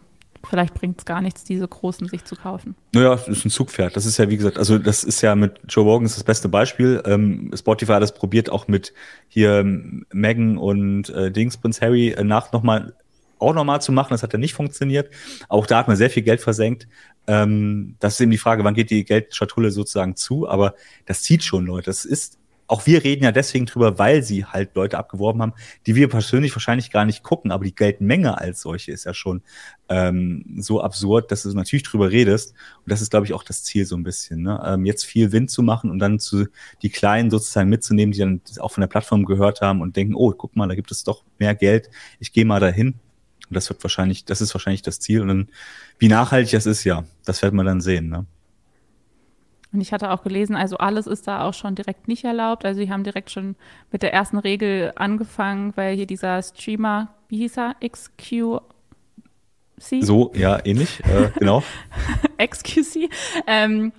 vielleicht 0.47 0.73
bringt 0.73 0.99
es 0.99 1.05
gar 1.05 1.21
nichts, 1.21 1.43
diese 1.43 1.67
großen 1.67 2.07
sich 2.07 2.25
zu 2.25 2.35
kaufen. 2.35 2.75
Naja, 2.93 3.15
das 3.15 3.27
ist 3.27 3.45
ein 3.45 3.49
Zugpferd. 3.49 3.95
Das 3.95 4.05
ist 4.05 4.17
ja, 4.17 4.29
wie 4.29 4.37
gesagt, 4.37 4.57
also 4.57 4.77
das 4.77 5.03
ist 5.03 5.21
ja 5.21 5.35
mit 5.35 5.59
Joe 5.67 5.83
Rogan 5.83 6.03
das 6.07 6.23
beste 6.23 6.49
Beispiel. 6.49 7.01
Ähm, 7.05 7.51
Spotify 7.55 7.93
hat 7.93 8.03
das 8.03 8.13
probiert, 8.13 8.49
auch 8.49 8.67
mit 8.67 8.93
hier 9.27 9.59
ähm, 9.59 10.05
Megan 10.11 10.57
und 10.57 11.09
äh, 11.09 11.31
Dings, 11.31 11.57
Prince 11.57 11.81
Harry 11.81 12.09
äh, 12.09 12.23
nach 12.23 12.51
nochmal 12.51 12.93
auch 13.39 13.53
nochmal 13.53 13.81
zu 13.81 13.91
machen. 13.91 14.09
Das 14.11 14.23
hat 14.23 14.33
ja 14.33 14.39
nicht 14.39 14.53
funktioniert. 14.53 15.09
Auch 15.49 15.67
da 15.67 15.79
hat 15.79 15.87
man 15.87 15.97
sehr 15.97 16.09
viel 16.09 16.23
Geld 16.23 16.41
versenkt. 16.41 16.87
Ähm, 17.27 17.95
das 17.99 18.13
ist 18.13 18.21
eben 18.21 18.31
die 18.31 18.37
Frage, 18.37 18.63
wann 18.63 18.73
geht 18.73 18.89
die 18.89 19.05
Geldschatulle 19.05 19.71
sozusagen 19.71 20.15
zu? 20.15 20.47
Aber 20.47 20.75
das 21.05 21.23
zieht 21.23 21.43
schon 21.43 21.65
Leute. 21.65 21.85
Das 21.85 22.05
ist 22.05 22.37
auch 22.67 22.85
wir 22.85 23.03
reden 23.03 23.23
ja 23.23 23.31
deswegen 23.31 23.65
drüber, 23.65 23.99
weil 23.99 24.23
sie 24.23 24.45
halt 24.45 24.75
Leute 24.75 24.97
abgeworben 24.97 25.41
haben, 25.41 25.53
die 25.85 25.95
wir 25.95 26.07
persönlich 26.07 26.55
wahrscheinlich 26.55 26.91
gar 26.91 27.05
nicht 27.05 27.23
gucken, 27.23 27.51
aber 27.51 27.65
die 27.65 27.75
Geldmenge 27.75 28.39
als 28.39 28.61
solche 28.61 28.91
ist 28.91 29.05
ja 29.05 29.13
schon 29.13 29.41
ähm, 29.89 30.45
so 30.57 30.81
absurd, 30.81 31.31
dass 31.31 31.43
du 31.43 31.53
natürlich 31.53 31.83
drüber 31.83 32.11
redest. 32.11 32.51
Und 32.51 32.91
das 32.91 33.01
ist, 33.01 33.11
glaube 33.11 33.25
ich, 33.25 33.33
auch 33.33 33.43
das 33.43 33.63
Ziel 33.63 33.85
so 33.85 33.95
ein 33.95 34.03
bisschen. 34.03 34.41
Ne? 34.41 34.61
Ähm, 34.65 34.85
jetzt 34.85 35.05
viel 35.05 35.31
Wind 35.31 35.51
zu 35.51 35.61
machen 35.61 35.91
und 35.91 35.99
dann 35.99 36.19
zu 36.19 36.47
die 36.81 36.89
Kleinen 36.89 37.29
sozusagen 37.29 37.69
mitzunehmen, 37.69 38.11
die 38.11 38.19
dann 38.19 38.41
auch 38.59 38.71
von 38.71 38.81
der 38.81 38.87
Plattform 38.87 39.25
gehört 39.25 39.61
haben 39.61 39.81
und 39.81 39.95
denken, 39.95 40.15
oh, 40.15 40.31
guck 40.31 40.55
mal, 40.55 40.67
da 40.67 40.75
gibt 40.75 40.91
es 40.91 41.03
doch 41.03 41.23
mehr 41.39 41.55
Geld, 41.55 41.89
ich 42.19 42.31
gehe 42.31 42.45
mal 42.45 42.59
dahin. 42.59 42.95
Und 43.49 43.55
das 43.55 43.69
wird 43.69 43.83
wahrscheinlich, 43.83 44.25
das 44.25 44.41
ist 44.41 44.53
wahrscheinlich 44.55 44.81
das 44.81 44.99
Ziel. 44.99 45.21
Und 45.21 45.27
dann, 45.27 45.49
wie 45.99 46.07
nachhaltig 46.07 46.51
das 46.51 46.65
ist, 46.65 46.85
ja, 46.85 47.03
das 47.25 47.41
wird 47.41 47.53
man 47.53 47.65
dann 47.65 47.81
sehen. 47.81 48.09
Ne? 48.09 48.25
Und 49.73 49.81
ich 49.81 49.91
hatte 49.91 50.11
auch 50.11 50.23
gelesen, 50.23 50.55
also 50.55 50.77
alles 50.77 51.07
ist 51.07 51.27
da 51.27 51.45
auch 51.45 51.53
schon 51.53 51.73
direkt 51.73 52.07
nicht 52.07 52.23
erlaubt. 52.23 52.63
Also 52.63 52.79
sie 52.79 52.91
haben 52.91 53.03
direkt 53.03 53.31
schon 53.31 53.55
mit 53.91 54.03
der 54.03 54.13
ersten 54.13 54.37
Regel 54.37 54.93
angefangen, 54.95 55.73
weil 55.75 55.95
hier 55.95 56.05
dieser 56.05 56.41
Streamer, 56.43 57.09
wie 57.27 57.39
hieß 57.39 57.57
er, 57.57 57.75
XQ 57.83 58.61
so, 59.77 60.31
ja, 60.33 60.59
ähnlich, 60.65 61.01
äh, 61.03 61.29
genau. 61.37 61.61
XQC. 62.37 63.09
Ähm, 63.47 63.91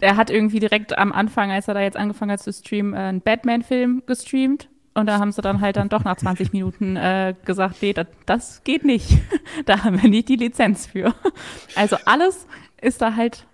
der 0.00 0.16
hat 0.16 0.30
irgendwie 0.30 0.60
direkt 0.60 0.96
am 0.96 1.12
Anfang, 1.12 1.50
als 1.50 1.66
er 1.66 1.74
da 1.74 1.80
jetzt 1.80 1.96
angefangen 1.96 2.30
hat 2.30 2.40
zu 2.40 2.52
streamen, 2.52 2.94
äh, 2.94 2.98
einen 2.98 3.20
Batman-Film 3.22 4.04
gestreamt. 4.06 4.68
Und 4.94 5.06
da 5.06 5.18
haben 5.18 5.32
sie 5.32 5.40
dann 5.40 5.60
halt 5.60 5.76
dann 5.76 5.88
doch 5.88 6.04
nach 6.04 6.16
20 6.16 6.52
Minuten 6.52 6.96
äh, 6.96 7.34
gesagt, 7.44 7.76
nee, 7.80 7.92
das, 7.92 8.06
das 8.26 8.62
geht 8.62 8.84
nicht. 8.84 9.18
da 9.64 9.84
haben 9.84 10.00
wir 10.00 10.08
nicht 10.08 10.28
die 10.28 10.36
Lizenz 10.36 10.86
für. 10.86 11.14
Also 11.74 11.96
alles 12.04 12.46
ist 12.80 13.00
da 13.00 13.16
halt 13.16 13.46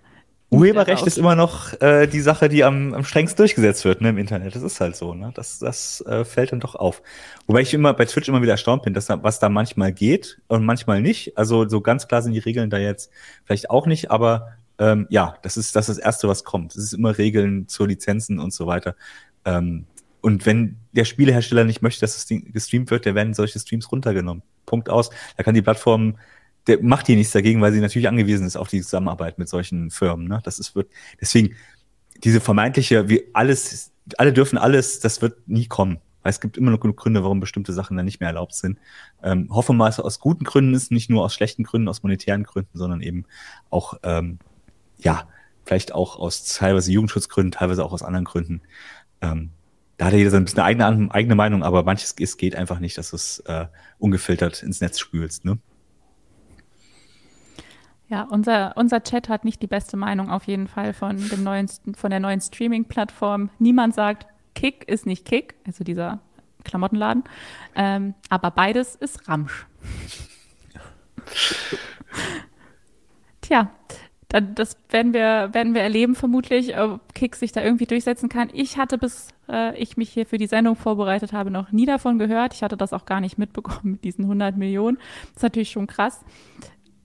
Urheberrecht 0.51 1.07
ist 1.07 1.19
immer 1.19 1.35
noch 1.35 1.79
äh, 1.83 2.07
die 2.07 2.21
Sache, 2.21 2.49
die 2.49 2.65
am, 2.65 2.95
am 2.95 3.05
strengsten 3.05 3.37
durchgesetzt 3.37 3.85
wird 3.85 4.01
ne, 4.01 4.09
im 4.11 4.19
Internet. 4.19 4.55
Das 4.55 4.63
ist 4.63 4.81
halt 4.81 4.97
so. 4.97 5.13
Ne? 5.13 5.31
Das, 5.35 5.59
das 5.59 6.01
äh, 6.07 6.25
fällt 6.25 6.53
dann 6.53 6.61
doch 6.61 6.75
auf. 6.75 7.03
Wobei 7.47 7.61
ich 7.61 7.75
immer 7.75 7.93
bei 7.93 8.07
Twitch 8.07 8.29
immer 8.29 8.41
wieder 8.41 8.53
erstaunt 8.53 8.83
bin, 8.83 8.95
dass 8.95 9.07
da, 9.07 9.23
was 9.23 9.41
da 9.41 9.51
manchmal 9.51 9.93
geht 9.93 10.41
und 10.47 10.65
manchmal 10.65 11.03
nicht. 11.03 11.37
Also 11.37 11.69
so 11.69 11.83
ganz 11.83 12.09
klar 12.09 12.23
sind 12.23 12.33
die 12.33 12.39
Regeln 12.39 12.71
da 12.71 12.79
jetzt 12.79 13.11
vielleicht 13.45 13.69
auch 13.69 13.87
nicht, 13.87 14.11
aber 14.11 14.53
ähm, 14.79 15.07
ja, 15.11 15.37
das 15.43 15.59
ist, 15.59 15.77
das 15.77 15.91
ist 15.91 15.99
das 15.99 16.05
Erste, 16.05 16.29
was 16.29 16.45
kommt. 16.45 16.75
Es 16.75 16.83
ist 16.83 16.93
immer 16.95 17.19
Regeln 17.19 17.69
zur 17.69 17.89
Lizenzen 17.89 18.39
und 18.39 18.55
so 18.55 18.67
weiter. 18.67 18.97
Ähm, 19.45 19.85
und 20.23 20.47
wenn 20.47 20.77
der 20.93 21.05
Spielehersteller 21.05 21.65
nicht 21.65 21.83
möchte, 21.83 22.01
dass 22.01 22.17
es 22.17 22.27
gestreamt 22.29 22.91
wird, 22.91 23.05
der 23.05 23.15
werden 23.15 23.35
solche 23.35 23.59
Streams 23.59 23.93
runtergenommen. 23.93 24.43
Punkt 24.67 24.89
aus. 24.89 25.11
Da 25.37 25.43
kann 25.43 25.55
die 25.55 25.63
Plattform 25.63 26.17
der 26.69 26.83
macht 26.83 27.07
hier 27.07 27.17
nichts 27.17 27.33
dagegen, 27.33 27.61
weil 27.61 27.73
sie 27.73 27.81
natürlich 27.81 28.09
angewiesen 28.09 28.47
ist 28.47 28.57
auf 28.57 28.69
die 28.69 28.83
Zusammenarbeit 28.83 29.39
mit 29.39 29.49
solchen 29.49 29.91
Firmen. 29.91 30.29
Ne? 30.29 30.41
Das 30.45 30.59
ist 30.59 30.75
wird 30.75 30.91
deswegen 31.21 31.55
diese 32.23 32.41
vermeintliche, 32.41 33.09
wie 33.09 33.25
alles, 33.33 33.93
alle 34.17 34.33
dürfen 34.33 34.59
alles, 34.59 35.01
das 35.01 35.23
wird 35.23 35.49
nie 35.49 35.67
kommen. 35.67 35.99
Weil 36.23 36.31
es 36.31 36.41
gibt 36.41 36.57
immer 36.57 36.71
noch 36.71 36.81
genug 36.81 36.97
Gründe, 36.97 37.23
warum 37.23 37.41
bestimmte 37.41 37.73
Sachen 37.73 37.97
dann 37.97 38.05
nicht 38.05 38.21
mehr 38.21 38.29
erlaubt 38.29 38.55
sind. 38.55 38.79
Ähm, 39.23 39.49
hoffe 39.51 39.73
mal, 39.73 39.87
dass 39.87 39.99
es 39.99 40.05
aus 40.05 40.21
guten 40.21 40.45
Gründen 40.45 40.75
ist, 40.75 40.91
nicht 40.91 41.09
nur 41.11 41.25
aus 41.25 41.33
schlechten 41.33 41.63
Gründen, 41.63 41.89
aus 41.89 42.03
monetären 42.03 42.43
Gründen, 42.43 42.77
sondern 42.77 43.01
eben 43.01 43.25
auch, 43.71 43.95
ähm, 44.03 44.39
ja, 44.99 45.29
vielleicht 45.65 45.95
auch 45.95 46.19
aus 46.19 46.45
teilweise 46.45 46.91
Jugendschutzgründen, 46.91 47.53
teilweise 47.53 47.85
auch 47.85 47.93
aus 47.93 48.03
anderen 48.03 48.25
Gründen. 48.25 48.63
Ähm, 49.21 49.51
da 49.97 50.07
hat 50.07 50.13
jeder 50.15 50.31
so 50.31 50.37
ein 50.37 50.45
bisschen 50.45 50.61
eine 50.61 50.85
eigene, 50.85 51.15
eigene 51.15 51.35
Meinung, 51.35 51.63
aber 51.63 51.83
manches 51.83 52.15
es 52.19 52.37
geht 52.37 52.57
einfach 52.57 52.79
nicht, 52.79 52.99
dass 52.99 53.11
du 53.11 53.17
es 53.17 53.41
äh, 53.41 53.67
ungefiltert 53.99 54.63
ins 54.63 54.81
Netz 54.81 54.99
spülst. 54.99 55.45
Ne? 55.45 55.59
Ja, 58.09 58.23
unser, 58.23 58.75
unser 58.77 59.03
Chat 59.03 59.29
hat 59.29 59.45
nicht 59.45 59.61
die 59.61 59.67
beste 59.67 59.97
Meinung 59.97 60.31
auf 60.31 60.45
jeden 60.45 60.67
Fall 60.67 60.95
von, 60.95 61.17
dem 61.29 61.43
neuen, 61.43 61.69
von 61.95 62.11
der 62.11 62.21
neuen 62.21 62.41
Streaming-Plattform. 62.41 63.51
Niemand 63.59 63.95
sagt, 63.95 64.27
Kick 64.55 64.89
ist 64.89 65.05
nicht 65.05 65.27
Kick, 65.27 65.55
also 65.67 65.85
dieser 65.85 66.21
Klamottenladen. 66.65 67.25
Ähm, 67.77 68.15
aber 68.31 68.51
beides 68.51 68.95
ist 68.95 69.29
Ramsch. 69.29 69.67
Tja, 73.43 73.71
dann, 74.29 74.55
das 74.55 74.77
werden 74.91 75.15
wir, 75.15 75.51
werden 75.53 75.75
wir 75.75 75.83
erleben, 75.83 76.15
vermutlich, 76.15 76.79
ob 76.79 77.15
Kick 77.15 77.35
sich 77.35 77.53
da 77.53 77.63
irgendwie 77.63 77.87
durchsetzen 77.87 78.29
kann. 78.29 78.51
Ich 78.53 78.77
hatte, 78.77 78.99
bis 78.99 79.29
äh, 79.49 79.77
ich 79.79 79.97
mich 79.97 80.11
hier 80.11 80.27
für 80.27 80.37
die 80.37 80.47
Sendung 80.47 80.77
vorbereitet 80.77 81.33
habe, 81.33 81.51
noch 81.51 81.73
nie 81.73 81.87
davon 81.87 82.19
gehört. 82.19 82.53
Ich 82.53 82.63
hatte 82.63 82.77
das 82.77 82.93
auch 82.93 83.07
gar 83.07 83.21
nicht 83.21 83.39
mitbekommen 83.39 83.93
mit 83.93 84.05
diesen 84.05 84.25
100 84.25 84.57
Millionen. 84.57 84.99
Das 84.99 85.37
ist 85.37 85.43
natürlich 85.43 85.71
schon 85.71 85.87
krass. 85.87 86.25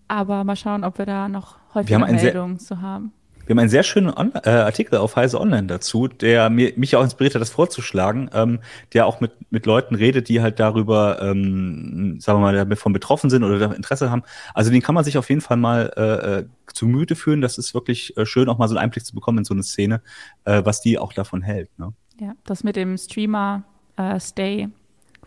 Aber 0.08 0.44
mal 0.44 0.56
schauen, 0.56 0.84
ob 0.84 0.98
wir 0.98 1.06
da 1.06 1.28
noch 1.28 1.58
häufiger 1.74 2.00
Meldungen 2.00 2.60
zu 2.60 2.82
haben. 2.82 3.14
Wir 3.46 3.54
haben 3.54 3.60
einen 3.60 3.70
sehr 3.70 3.84
schönen 3.84 4.16
On 4.16 4.32
äh, 4.46 4.50
Artikel 4.50 4.98
auf 4.98 5.18
Heise 5.18 5.40
Online 5.40 5.68
dazu, 5.68 6.08
der 6.08 6.50
mir, 6.50 6.72
mich 6.78 6.96
auch 6.96 7.04
inspiriert 7.04 7.36
hat, 7.36 7.42
das 7.42 7.50
vorzuschlagen, 7.50 8.30
ähm, 8.34 8.60
der 8.94 9.06
auch 9.06 9.20
mit, 9.20 9.34
mit 9.52 9.66
Leuten 9.66 9.96
redet, 9.96 10.30
die 10.30 10.42
halt 10.42 10.62
darüber, 10.62 11.22
ähm, 11.22 12.20
sagen 12.22 12.40
wir 12.40 12.54
mal, 12.54 12.66
davon 12.66 12.94
betroffen 12.94 13.30
sind 13.30 13.44
oder 13.44 13.76
Interesse 13.76 14.10
haben. 14.10 14.24
Also 14.54 14.72
den 14.72 14.82
kann 14.82 14.96
man 14.96 15.04
sich 15.04 15.18
auf 15.18 15.28
jeden 15.28 15.42
Fall 15.42 15.58
mal 15.58 15.92
äh, 15.98 16.40
äh, 16.40 16.46
zu 16.74 16.86
Müde 16.86 17.16
führen. 17.16 17.42
Das 17.42 17.58
ist 17.58 17.74
wirklich 17.74 18.16
äh, 18.16 18.26
schön, 18.26 18.48
auch 18.48 18.58
mal 18.58 18.70
so 18.70 18.76
einen 18.76 18.84
Einblick 18.84 19.06
zu 19.06 19.14
bekommen 19.14 19.40
in 19.40 19.44
so 19.44 19.54
eine 19.54 19.64
Szene, 19.64 20.02
äh, 20.46 20.62
was 20.64 20.80
die 20.80 20.98
auch 20.98 21.12
davon 21.12 21.42
hält. 21.42 21.70
Ne? 21.78 21.92
Ja, 22.22 22.34
das 22.46 22.64
mit 22.64 22.78
dem 22.78 22.98
Streamer 22.98 23.64
äh, 23.98 24.22
Stay 24.22 24.70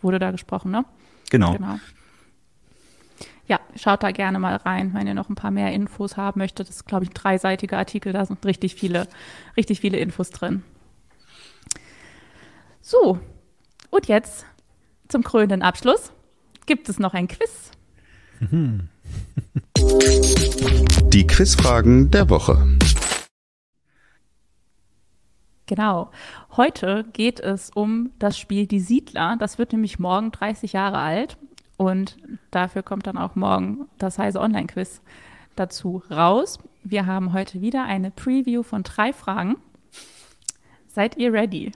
wurde 0.01 0.18
da 0.18 0.31
gesprochen, 0.31 0.70
ne? 0.70 0.87
Genau. 1.29 1.53
genau 1.53 1.77
ja, 3.47 3.61
schaut 3.76 4.03
da 4.03 4.11
gerne 4.11 4.38
mal 4.38 4.57
rein, 4.57 4.92
wenn 4.94 5.07
ihr 5.07 5.14
noch 5.14 5.28
ein 5.28 5.34
paar 5.34 5.51
mehr 5.51 5.72
Infos 5.72 6.16
haben 6.16 6.40
möchtet. 6.40 6.68
Das 6.68 6.76
ist, 6.76 6.86
glaube 6.86 7.05
ich, 7.05 7.11
ein 7.11 7.14
dreiseitiger 7.14 7.78
Artikel, 7.78 8.12
da 8.12 8.24
sind 8.24 8.44
richtig 8.44 8.74
viele, 8.74 9.07
richtig 9.57 9.80
viele 9.80 9.99
Infos 9.99 10.30
drin. 10.30 10.62
So, 12.80 13.18
und 13.90 14.07
jetzt 14.07 14.47
zum 15.09 15.22
krönenden 15.22 15.62
Abschluss 15.62 16.12
gibt 16.66 16.88
es 16.88 16.99
noch 16.99 17.14
ein 17.14 17.28
Quiz. 17.28 17.70
Die 21.12 21.26
Quizfragen 21.26 22.11
der 22.11 22.28
Woche. 22.28 22.78
Genau. 25.66 26.11
Heute 26.57 27.05
geht 27.12 27.40
es 27.40 27.70
um 27.70 28.11
das 28.18 28.38
Spiel 28.38 28.66
Die 28.66 28.80
Siedler. 28.80 29.36
Das 29.38 29.59
wird 29.59 29.72
nämlich 29.72 29.99
morgen 29.99 30.30
30 30.30 30.72
Jahre 30.72 30.99
alt. 30.99 31.38
Und 31.77 32.16
dafür 32.51 32.83
kommt 32.83 33.07
dann 33.07 33.18
auch 33.18 33.35
morgen 33.35 33.87
das 33.99 34.18
heiße 34.18 34.41
Online-Quiz 34.41 35.01
dazu 35.57 36.03
raus. 36.11 36.59
Wir 36.85 37.07
haben 37.07 37.33
heute 37.33 37.61
wieder 37.61 37.85
eine 37.85 38.11
Preview 38.11 38.62
von 38.62 38.83
drei 38.83 39.12
Fragen. 39.12 39.57
Seid 40.87 41.16
ihr 41.18 41.33
ready? 41.33 41.72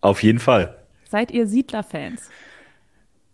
Auf 0.00 0.22
jeden 0.22 0.38
Fall. 0.38 0.76
Seid 1.08 1.30
ihr 1.30 1.46
Siedler-Fans? 1.46 2.28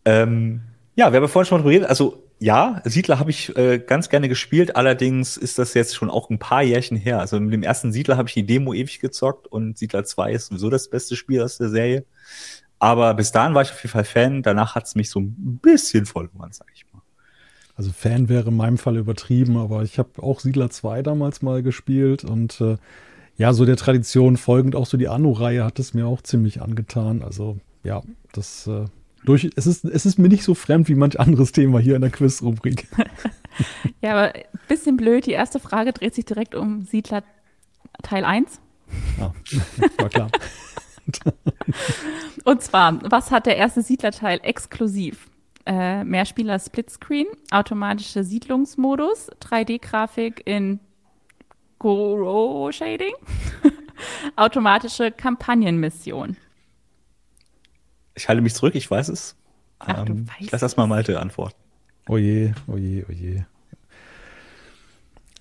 Ähm, 0.04 0.60
ja, 0.96 1.12
wir 1.12 1.20
haben 1.20 1.28
vorhin 1.28 1.48
schon 1.48 1.60
mal 1.60 1.64
geredet. 1.64 1.88
Also 1.88 2.22
ja, 2.38 2.80
Siedler 2.84 3.18
habe 3.18 3.30
ich 3.30 3.54
äh, 3.56 3.78
ganz 3.78 4.08
gerne 4.08 4.28
gespielt. 4.28 4.74
Allerdings 4.74 5.36
ist 5.36 5.58
das 5.58 5.74
jetzt 5.74 5.94
schon 5.94 6.10
auch 6.10 6.30
ein 6.30 6.38
paar 6.38 6.62
Jährchen 6.62 6.96
her. 6.96 7.20
Also 7.20 7.38
mit 7.38 7.52
dem 7.52 7.62
ersten 7.62 7.92
Siedler 7.92 8.16
habe 8.16 8.28
ich 8.28 8.34
die 8.34 8.46
Demo 8.46 8.72
ewig 8.72 9.00
gezockt 9.00 9.46
und 9.46 9.76
Siedler 9.76 10.04
2 10.04 10.32
ist 10.32 10.46
sowieso 10.46 10.70
das 10.70 10.88
beste 10.88 11.16
Spiel 11.16 11.42
aus 11.42 11.58
der 11.58 11.68
Serie. 11.68 12.04
Aber 12.80 13.14
bis 13.14 13.30
dahin 13.30 13.54
war 13.54 13.62
ich 13.62 13.70
auf 13.70 13.82
jeden 13.82 13.92
Fall 13.92 14.04
Fan. 14.04 14.42
Danach 14.42 14.74
hat 14.74 14.86
es 14.86 14.94
mich 14.94 15.10
so 15.10 15.20
ein 15.20 15.60
bisschen 15.62 16.06
verloren, 16.06 16.50
sag 16.50 16.66
ich 16.74 16.84
mal. 16.92 17.02
Also 17.76 17.92
Fan 17.92 18.28
wäre 18.28 18.48
in 18.48 18.56
meinem 18.56 18.78
Fall 18.78 18.96
übertrieben, 18.96 19.56
aber 19.56 19.82
ich 19.82 19.98
habe 19.98 20.22
auch 20.22 20.40
Siedler 20.40 20.70
2 20.70 21.02
damals 21.02 21.42
mal 21.42 21.62
gespielt 21.62 22.24
und 22.24 22.60
äh, 22.60 22.76
ja, 23.36 23.52
so 23.52 23.64
der 23.64 23.76
Tradition 23.76 24.36
folgend 24.36 24.76
auch 24.76 24.86
so 24.86 24.96
die 24.96 25.08
Anno-Reihe 25.08 25.64
hat 25.64 25.78
es 25.78 25.94
mir 25.94 26.06
auch 26.06 26.20
ziemlich 26.22 26.60
angetan. 26.60 27.22
Also 27.22 27.58
ja, 27.84 28.02
das 28.32 28.66
äh, 28.66 28.86
durch, 29.24 29.50
es 29.56 29.66
ist, 29.66 29.84
es 29.84 30.06
ist 30.06 30.18
mir 30.18 30.28
nicht 30.28 30.44
so 30.44 30.54
fremd 30.54 30.88
wie 30.88 30.94
manch 30.94 31.20
anderes 31.20 31.52
Thema 31.52 31.78
hier 31.78 31.96
in 31.96 32.02
der 32.02 32.10
Quiz-Rubrik. 32.10 32.88
ja, 34.02 34.12
aber 34.12 34.34
ein 34.34 34.42
bisschen 34.68 34.96
blöd. 34.96 35.26
Die 35.26 35.32
erste 35.32 35.60
Frage 35.60 35.92
dreht 35.92 36.14
sich 36.14 36.24
direkt 36.24 36.54
um 36.54 36.82
Siedler 36.82 37.22
Teil 38.02 38.24
1. 38.24 38.60
Ja, 39.18 39.34
war 39.98 40.08
klar. 40.08 40.30
Und 42.44 42.62
zwar, 42.62 42.98
was 43.10 43.30
hat 43.30 43.46
der 43.46 43.56
erste 43.56 43.82
Siedlerteil 43.82 44.40
exklusiv? 44.42 45.28
Äh, 45.66 46.04
Mehrspieler 46.04 46.58
Splitscreen, 46.58 47.26
automatische 47.50 48.24
Siedlungsmodus, 48.24 49.30
3D-Grafik 49.40 50.42
in 50.46 50.80
Goro 51.78 52.72
Shading, 52.72 53.14
automatische 54.36 55.10
Kampagnenmission. 55.10 56.36
Ich 58.14 58.28
halte 58.28 58.42
mich 58.42 58.54
zurück, 58.54 58.74
ich 58.74 58.90
weiß 58.90 59.08
es. 59.08 59.36
Ach, 59.78 60.06
ähm, 60.06 60.26
ich 60.38 60.50
lasse 60.50 60.64
erstmal 60.64 60.86
Malte 60.86 61.20
antworten. 61.20 61.56
Oje, 62.08 62.54
oje, 62.66 63.06
oje. 63.08 63.46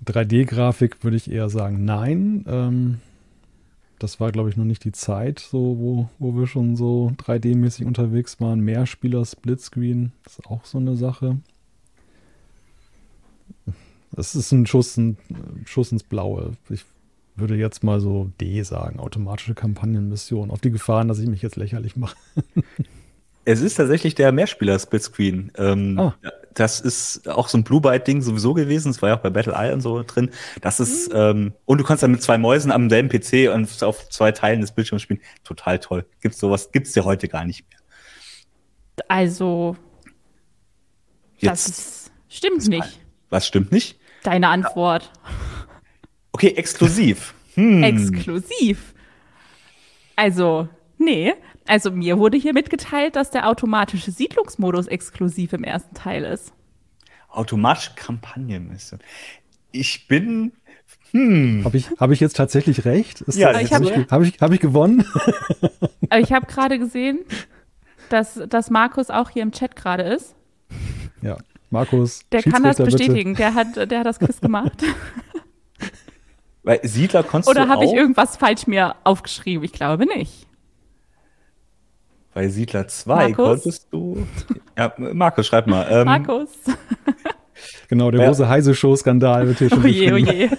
3D-Grafik 0.05 1.03
würde 1.03 1.17
ich 1.17 1.32
eher 1.32 1.49
sagen, 1.49 1.84
nein. 1.84 2.45
Ähm, 2.47 3.01
das 4.00 4.20
war, 4.20 4.32
glaube 4.32 4.50
ich, 4.50 4.58
noch 4.58 4.66
nicht 4.66 4.84
die 4.84 4.91
Zeit, 4.91 5.39
so, 5.39 5.78
wo, 5.78 6.10
wo 6.18 6.36
wir 6.36 6.47
schon 6.47 6.76
so 6.76 7.12
3D-mäßig 7.18 7.86
unterwegs 7.86 8.39
waren. 8.39 8.62
Mehrspieler, 8.62 9.26
Splitscreen, 9.26 10.12
ist 10.26 10.45
auch 10.47 10.66
so 10.66 10.78
eine 10.78 10.95
Sache. 10.95 11.38
Das 14.12 14.36
ist 14.36 14.52
ein 14.52 14.66
Schuss, 14.66 14.97
ein 14.97 15.18
Schuss 15.66 15.91
ins 15.91 16.04
Blaue. 16.04 16.54
Ich 16.70 16.86
würde 17.36 17.56
jetzt 17.56 17.84
mal 17.84 18.00
so 18.00 18.32
D 18.41 18.62
sagen, 18.64 19.00
automatische 19.00 19.54
Kampagnenmission, 19.54 20.52
auf 20.52 20.62
die 20.62 20.72
Gefahren, 20.72 21.08
dass 21.08 21.20
ich 21.20 21.28
mich 21.28 21.41
jetzt 21.41 21.56
lächerlich 21.56 21.95
mache. 21.95 22.18
Es 23.45 23.62
ist 23.62 23.76
tatsächlich 23.76 24.14
der 24.14 24.32
Mehrspieler-Splitscreen. 24.32 25.52
Ähm, 25.58 25.97
ah. 25.97 26.16
Das 26.54 26.80
ist 26.80 27.28
auch 27.28 27.47
so 27.47 27.58
ein 27.58 27.64
Blue 27.64 27.82
Byte-Ding 27.82 28.22
sowieso 28.22 28.54
gewesen. 28.54 28.91
Das 28.91 29.02
war 29.02 29.10
ja 29.10 29.18
auch 29.18 29.22
bei 29.22 29.30
Battle 29.30 29.54
Eye 29.54 29.74
und 29.74 29.82
so 29.82 30.04
drin. 30.04 30.32
Das 30.62 30.80
ist, 30.80 31.10
mhm. 31.12 31.18
ähm, 31.18 31.54
und 31.66 31.78
du 31.80 31.84
kannst 31.84 32.04
dann 32.04 32.12
mit 32.12 32.22
zwei 32.22 32.38
Mäusen 32.38 32.72
am 32.72 32.89
selben 32.89 33.10
PC 33.10 33.54
und 33.54 33.84
auf 33.84 34.10
zwei 34.10 34.32
Teilen 34.32 34.62
des 34.62 34.72
Bildschirms 34.72 35.02
spielen. 35.02 35.22
Total 35.43 35.80
toll. 35.80 36.06
Gibt's 36.22 36.39
sowas, 36.39 36.72
gibt's 36.72 36.95
ja 36.95 37.04
heute 37.06 37.28
gar 37.28 37.45
nicht 37.45 37.66
mehr. 37.70 37.80
Also, 39.08 39.78
Jetzt. 41.38 41.68
das 41.68 42.12
stimmt 42.28 42.68
nicht. 42.68 43.00
Was 43.30 43.47
stimmt 43.47 43.72
nicht? 43.72 44.00
Deine 44.24 44.50
Antwort. 44.50 45.12
Okay, 46.32 46.50
exklusiv. 46.56 47.34
Hm. 47.56 47.84
Exklusiv. 47.84 48.93
Also, 50.16 50.68
nee. 50.97 51.34
Also 51.70 51.91
mir 51.91 52.17
wurde 52.17 52.36
hier 52.36 52.53
mitgeteilt, 52.53 53.15
dass 53.15 53.30
der 53.30 53.47
automatische 53.47 54.09
Siedlungsmodus 54.09 54.88
exklusiv 54.88 55.53
im 55.53 55.63
ersten 55.63 55.93
Teil 55.93 56.24
ist. 56.24 56.51
Automatische 57.30 57.91
Kampagnenmission. 57.95 58.99
Ich 59.72 60.07
bin. 60.07 60.53
Hm. 61.11 61.61
Habe 61.63 61.78
ich, 61.78 61.91
hab 61.91 62.09
ich 62.09 62.20
jetzt 62.22 62.36
tatsächlich 62.38 62.86
recht? 62.86 63.22
Ist 63.22 63.38
ja, 63.38 63.53
habe 63.53 63.61
ich, 63.61 63.72
hab 63.72 64.24
ich, 64.24 64.41
hab 64.41 64.51
ich 64.51 64.59
gewonnen? 64.59 65.05
Aber 66.09 66.20
ich 66.20 66.34
habe 66.34 66.47
gerade 66.47 66.80
gesehen, 66.80 67.20
dass, 68.09 68.41
dass 68.49 68.72
Markus 68.72 69.11
auch 69.11 69.30
hier 69.30 69.43
im 69.43 69.51
Chat 69.51 69.76
gerade 69.76 70.01
ist. 70.01 70.34
Ja, 71.22 71.38
Markus. 71.70 72.28
Der 72.32 72.41
kann 72.41 72.63
das 72.63 72.78
bestätigen. 72.78 73.36
Der 73.36 73.53
hat, 73.53 73.76
der 73.76 73.99
hat 73.99 74.07
das 74.07 74.17
Quiz 74.17 74.41
gemacht. 74.41 74.84
Weil 76.63 76.80
Siedler 76.82 77.22
konntest 77.22 77.47
Oder 77.47 77.67
habe 77.67 77.86
ich 77.86 77.93
irgendwas 77.93 78.38
falsch 78.38 78.65
mir 78.65 78.95
aufgeschrieben? 79.03 79.63
Ich 79.63 79.72
glaube 79.72 80.07
nicht. 80.07 80.49
Bei 82.34 82.48
Siedler 82.48 82.88
2 82.88 83.34
konntest 83.34 83.88
du. 83.92 84.26
Ja, 84.78 84.94
Markus, 84.98 85.48
schreib 85.48 85.68
mal. 85.68 85.88
Ähm, 85.90 86.06
Markus. 86.06 86.50
Genau, 87.90 88.12
der 88.12 88.22
ja. 88.22 88.28
große 88.28 88.48
Heise-Show-Skandal 88.48 89.48
wird 89.48 89.58
hier 89.58 89.70
schon 89.70 89.84
Oje, 89.84 90.14
oje. 90.14 90.50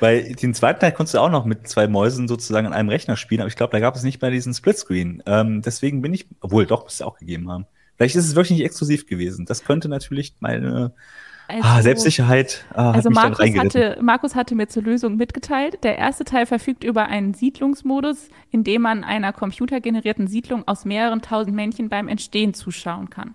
Bei 0.00 0.20
den 0.20 0.54
zweiten 0.54 0.80
Teil 0.80 0.92
konntest 0.92 1.14
du 1.14 1.18
auch 1.18 1.30
noch 1.30 1.44
mit 1.44 1.66
zwei 1.66 1.88
Mäusen 1.88 2.28
sozusagen 2.28 2.66
an 2.68 2.72
einem 2.72 2.88
Rechner 2.88 3.16
spielen, 3.16 3.40
aber 3.40 3.48
ich 3.48 3.56
glaube, 3.56 3.72
da 3.72 3.80
gab 3.80 3.96
es 3.96 4.04
nicht 4.04 4.22
mehr 4.22 4.30
diesen 4.30 4.54
Splitscreen. 4.54 5.22
Ähm, 5.26 5.62
deswegen 5.62 6.00
bin 6.00 6.14
ich, 6.14 6.28
obwohl 6.40 6.66
doch, 6.66 6.84
müsste 6.84 7.04
auch 7.06 7.18
gegeben 7.18 7.50
haben. 7.50 7.66
Vielleicht 7.96 8.14
ist 8.14 8.26
es 8.26 8.36
wirklich 8.36 8.58
nicht 8.58 8.64
exklusiv 8.64 9.06
gewesen. 9.06 9.44
Das 9.44 9.64
könnte 9.64 9.88
natürlich 9.88 10.34
meine 10.38 10.92
also, 11.48 11.62
ah, 11.66 11.82
Selbstsicherheit. 11.82 12.66
Ah, 12.74 12.92
also 12.92 13.08
Markus 13.08 13.56
hatte, 13.56 13.98
Markus 14.02 14.34
hatte 14.34 14.54
mir 14.54 14.68
zur 14.68 14.82
Lösung 14.82 15.16
mitgeteilt, 15.16 15.82
der 15.82 15.96
erste 15.96 16.24
Teil 16.24 16.44
verfügt 16.44 16.84
über 16.84 17.06
einen 17.06 17.32
Siedlungsmodus, 17.32 18.28
in 18.50 18.64
dem 18.64 18.82
man 18.82 19.02
einer 19.02 19.32
computergenerierten 19.32 20.28
Siedlung 20.28 20.68
aus 20.68 20.84
mehreren 20.84 21.22
tausend 21.22 21.56
Männchen 21.56 21.88
beim 21.88 22.06
Entstehen 22.06 22.52
zuschauen 22.52 23.08
kann. 23.08 23.34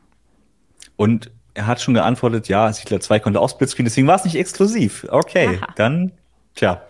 Und 0.95 1.32
er 1.55 1.66
hat 1.66 1.82
schon 1.82 1.95
geantwortet, 1.95 2.47
ja, 2.47 2.72
Siedler 2.72 2.99
2 2.99 3.20
konnte 3.20 3.39
auch 3.41 3.49
Splitscreen, 3.49 3.86
deswegen 3.86 4.07
war 4.07 4.16
es 4.16 4.26
nicht 4.26 4.36
exklusiv. 4.36 5.07
Okay, 5.09 5.59
Aha. 5.61 5.74
dann, 5.76 6.11
tja. 6.55 6.84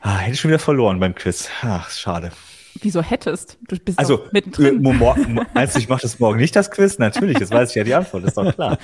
Ah, 0.00 0.18
hätte 0.18 0.34
ich 0.34 0.40
schon 0.40 0.50
wieder 0.50 0.60
verloren 0.60 1.00
beim 1.00 1.14
Quiz. 1.14 1.50
Ach, 1.62 1.90
schade. 1.90 2.30
Wieso 2.82 3.02
hättest? 3.02 3.58
Du 3.68 3.76
bist 3.78 3.98
also, 3.98 4.26
mittendrin. 4.32 4.84
Äh, 4.84 5.46
meinst 5.54 5.74
du, 5.74 5.78
ich 5.78 5.88
mache 5.88 6.02
das 6.02 6.18
morgen 6.18 6.38
nicht, 6.38 6.56
das 6.56 6.70
Quiz? 6.70 6.98
Natürlich, 6.98 7.38
jetzt 7.38 7.52
weiß 7.52 7.70
ich 7.70 7.76
ja 7.76 7.84
die 7.84 7.94
Antwort, 7.94 8.24
ist 8.24 8.36
doch 8.36 8.54
klar. 8.54 8.78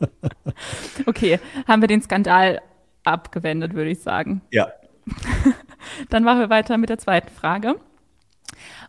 okay, 1.06 1.40
haben 1.66 1.82
wir 1.82 1.88
den 1.88 2.02
Skandal 2.02 2.60
abgewendet, 3.04 3.74
würde 3.74 3.90
ich 3.90 4.00
sagen. 4.00 4.42
Ja. 4.50 4.68
Dann 6.10 6.24
machen 6.24 6.40
wir 6.40 6.50
weiter 6.50 6.76
mit 6.78 6.90
der 6.90 6.98
zweiten 6.98 7.30
Frage. 7.30 7.76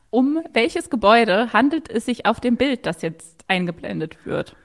Um 0.09 0.39
welches 0.53 0.89
Gebäude 0.89 1.53
handelt 1.53 1.89
es 1.89 2.05
sich 2.05 2.25
auf 2.25 2.39
dem 2.39 2.57
Bild, 2.57 2.86
das 2.86 3.01
jetzt 3.01 3.45
eingeblendet 3.47 4.25
wird? 4.25 4.55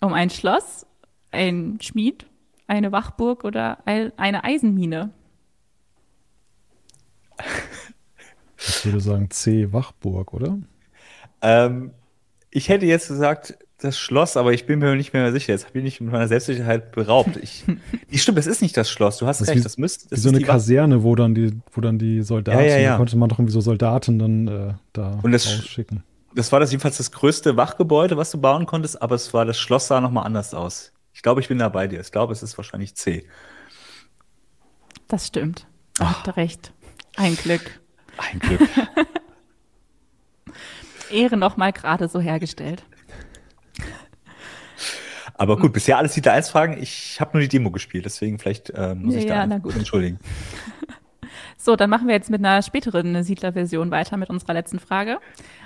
Um 0.00 0.12
ein 0.12 0.30
Schloss, 0.30 0.86
ein 1.32 1.78
Schmied, 1.80 2.26
eine 2.66 2.92
Wachburg 2.92 3.44
oder 3.44 3.78
eine 3.84 4.44
Eisenmine? 4.44 5.10
Ich 8.58 8.84
würde 8.84 9.00
sagen 9.00 9.30
C, 9.30 9.72
Wachburg, 9.72 10.32
oder? 10.32 10.58
Ähm, 11.42 11.92
ich 12.50 12.68
hätte 12.68 12.86
jetzt 12.86 13.08
gesagt, 13.08 13.58
das 13.78 13.98
Schloss, 13.98 14.36
aber 14.36 14.52
ich 14.52 14.64
bin 14.64 14.78
mir 14.78 14.94
nicht 14.96 15.12
mehr 15.12 15.30
sicher. 15.32 15.52
Jetzt 15.52 15.72
bin 15.72 15.84
ich 15.84 16.00
mit 16.00 16.10
meiner 16.10 16.28
Selbstsicherheit 16.28 16.92
beraubt. 16.92 17.36
Ich, 17.36 17.64
ich 18.08 18.22
stimmt, 18.22 18.38
es 18.38 18.46
ist 18.46 18.62
nicht 18.62 18.76
das 18.76 18.90
Schloss. 18.90 19.18
Du 19.18 19.26
hast 19.26 19.40
das 19.40 19.48
recht. 19.48 19.58
Wie, 19.58 19.62
das 19.62 19.76
müsste. 19.76 20.08
Das 20.08 20.18
wie 20.18 20.22
so 20.22 20.28
eine 20.30 20.40
Kaserne, 20.40 21.02
wo 21.02 21.14
dann 21.14 21.34
die, 21.34 21.52
wo 21.72 21.80
dann 21.80 21.98
die 21.98 22.22
Soldaten. 22.22 22.58
Ja, 22.60 22.64
ja, 22.64 22.78
ja. 22.78 22.90
Da 22.92 22.96
konnte 22.96 23.16
man 23.16 23.28
doch 23.28 23.38
irgendwie 23.38 23.52
so 23.52 23.60
Soldaten 23.60 24.18
dann 24.18 24.48
äh, 24.48 24.74
da 24.92 25.18
Und 25.22 25.32
das, 25.32 25.46
rausschicken. 25.46 26.02
Das 26.34 26.52
war 26.52 26.60
das 26.60 26.70
jedenfalls 26.70 26.96
das 26.96 27.12
größte 27.12 27.56
Wachgebäude, 27.56 28.16
was 28.16 28.30
du 28.30 28.40
bauen 28.40 28.66
konntest, 28.66 29.00
aber 29.00 29.14
es 29.14 29.32
war 29.32 29.44
das 29.44 29.58
Schloss 29.58 29.88
sah 29.88 30.00
noch 30.00 30.10
mal 30.10 30.22
anders 30.22 30.54
aus. 30.54 30.92
Ich 31.14 31.22
glaube, 31.22 31.40
ich 31.40 31.48
bin 31.48 31.58
da 31.58 31.68
bei 31.68 31.86
dir. 31.86 32.00
Ich 32.00 32.12
glaube, 32.12 32.32
es 32.32 32.42
ist 32.42 32.58
wahrscheinlich 32.58 32.94
C. 32.94 33.26
Das 35.08 35.26
stimmt. 35.26 35.66
Habt 35.98 36.26
ihr 36.26 36.36
recht. 36.36 36.72
Ein 37.16 37.36
Glück. 37.36 37.80
Ein 38.16 38.38
Glück. 38.38 38.60
Ehre 41.10 41.36
noch 41.36 41.56
mal 41.56 41.72
gerade 41.72 42.08
so 42.08 42.20
hergestellt. 42.20 42.84
Aber 45.38 45.58
gut, 45.58 45.72
bisher 45.72 45.98
alles 45.98 46.14
Titel 46.14 46.30
1 46.30 46.48
Fragen. 46.48 46.78
Ich 46.80 47.20
habe 47.20 47.32
nur 47.34 47.42
die 47.42 47.48
Demo 47.48 47.70
gespielt, 47.70 48.06
deswegen 48.06 48.38
vielleicht 48.38 48.70
äh, 48.70 48.94
muss 48.94 49.14
ich 49.14 49.24
ja, 49.24 49.46
da 49.46 49.56
entschuldigen. 49.56 50.18
So, 51.58 51.74
dann 51.74 51.90
machen 51.90 52.06
wir 52.06 52.14
jetzt 52.14 52.30
mit 52.30 52.44
einer 52.44 52.62
späteren 52.62 53.24
Siedler-Version 53.24 53.90
weiter 53.90 54.16
mit 54.16 54.30
unserer 54.30 54.52
letzten 54.52 54.78
Frage. 54.78 55.18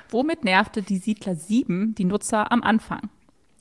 Womit 0.09 0.45
nervte 0.45 0.81
die 0.81 0.97
Siedler 0.97 1.35
7 1.35 1.95
die 1.95 2.07
Nutzer 2.07 2.51
am 2.51 2.63
Anfang? 2.63 3.11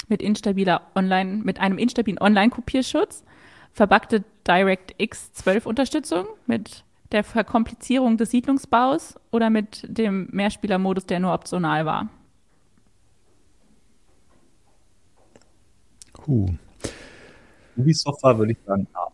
Mit 0.08 0.22
instabiler 0.22 0.84
Online, 0.96 1.42
mit 1.44 1.60
einem 1.60 1.78
instabilen 1.78 2.18
Online-Kopierschutz, 2.18 3.26
verbackte 3.74 4.24
DirectX 4.48 5.34
12 5.34 5.66
Unterstützung 5.66 6.28
mit 6.46 6.86
der 7.12 7.24
Verkomplizierung 7.24 8.18
des 8.18 8.32
Siedlungsbaus 8.32 9.16
oder 9.32 9.50
mit 9.50 9.86
dem 9.88 10.28
Mehrspielermodus, 10.32 11.06
der 11.06 11.20
nur 11.20 11.34
optional 11.34 11.86
war? 11.86 12.10
Uh. 16.28 16.50
Ubisoft 17.76 18.22
war, 18.24 18.38
würde 18.38 18.52
ich 18.52 18.58
sagen, 18.66 18.88
A. 18.94 19.08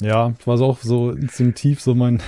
Ja, 0.00 0.34
war 0.44 0.60
auch 0.60 0.78
so 0.78 1.12
instinktiv 1.12 1.80
so 1.80 1.94
mein, 1.94 2.20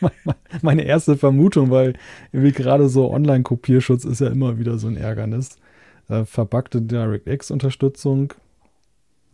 meine 0.62 0.82
erste 0.82 1.16
Vermutung, 1.16 1.70
weil 1.70 1.94
irgendwie 2.30 2.52
gerade 2.52 2.88
so 2.88 3.10
Online-Kopierschutz 3.10 4.04
ist 4.04 4.20
ja 4.20 4.28
immer 4.28 4.58
wieder 4.58 4.78
so 4.78 4.86
ein 4.86 4.96
Ärgernis. 4.96 5.58
Äh, 6.08 6.24
verbackte 6.24 6.82
DirectX-Unterstützung. 6.82 8.34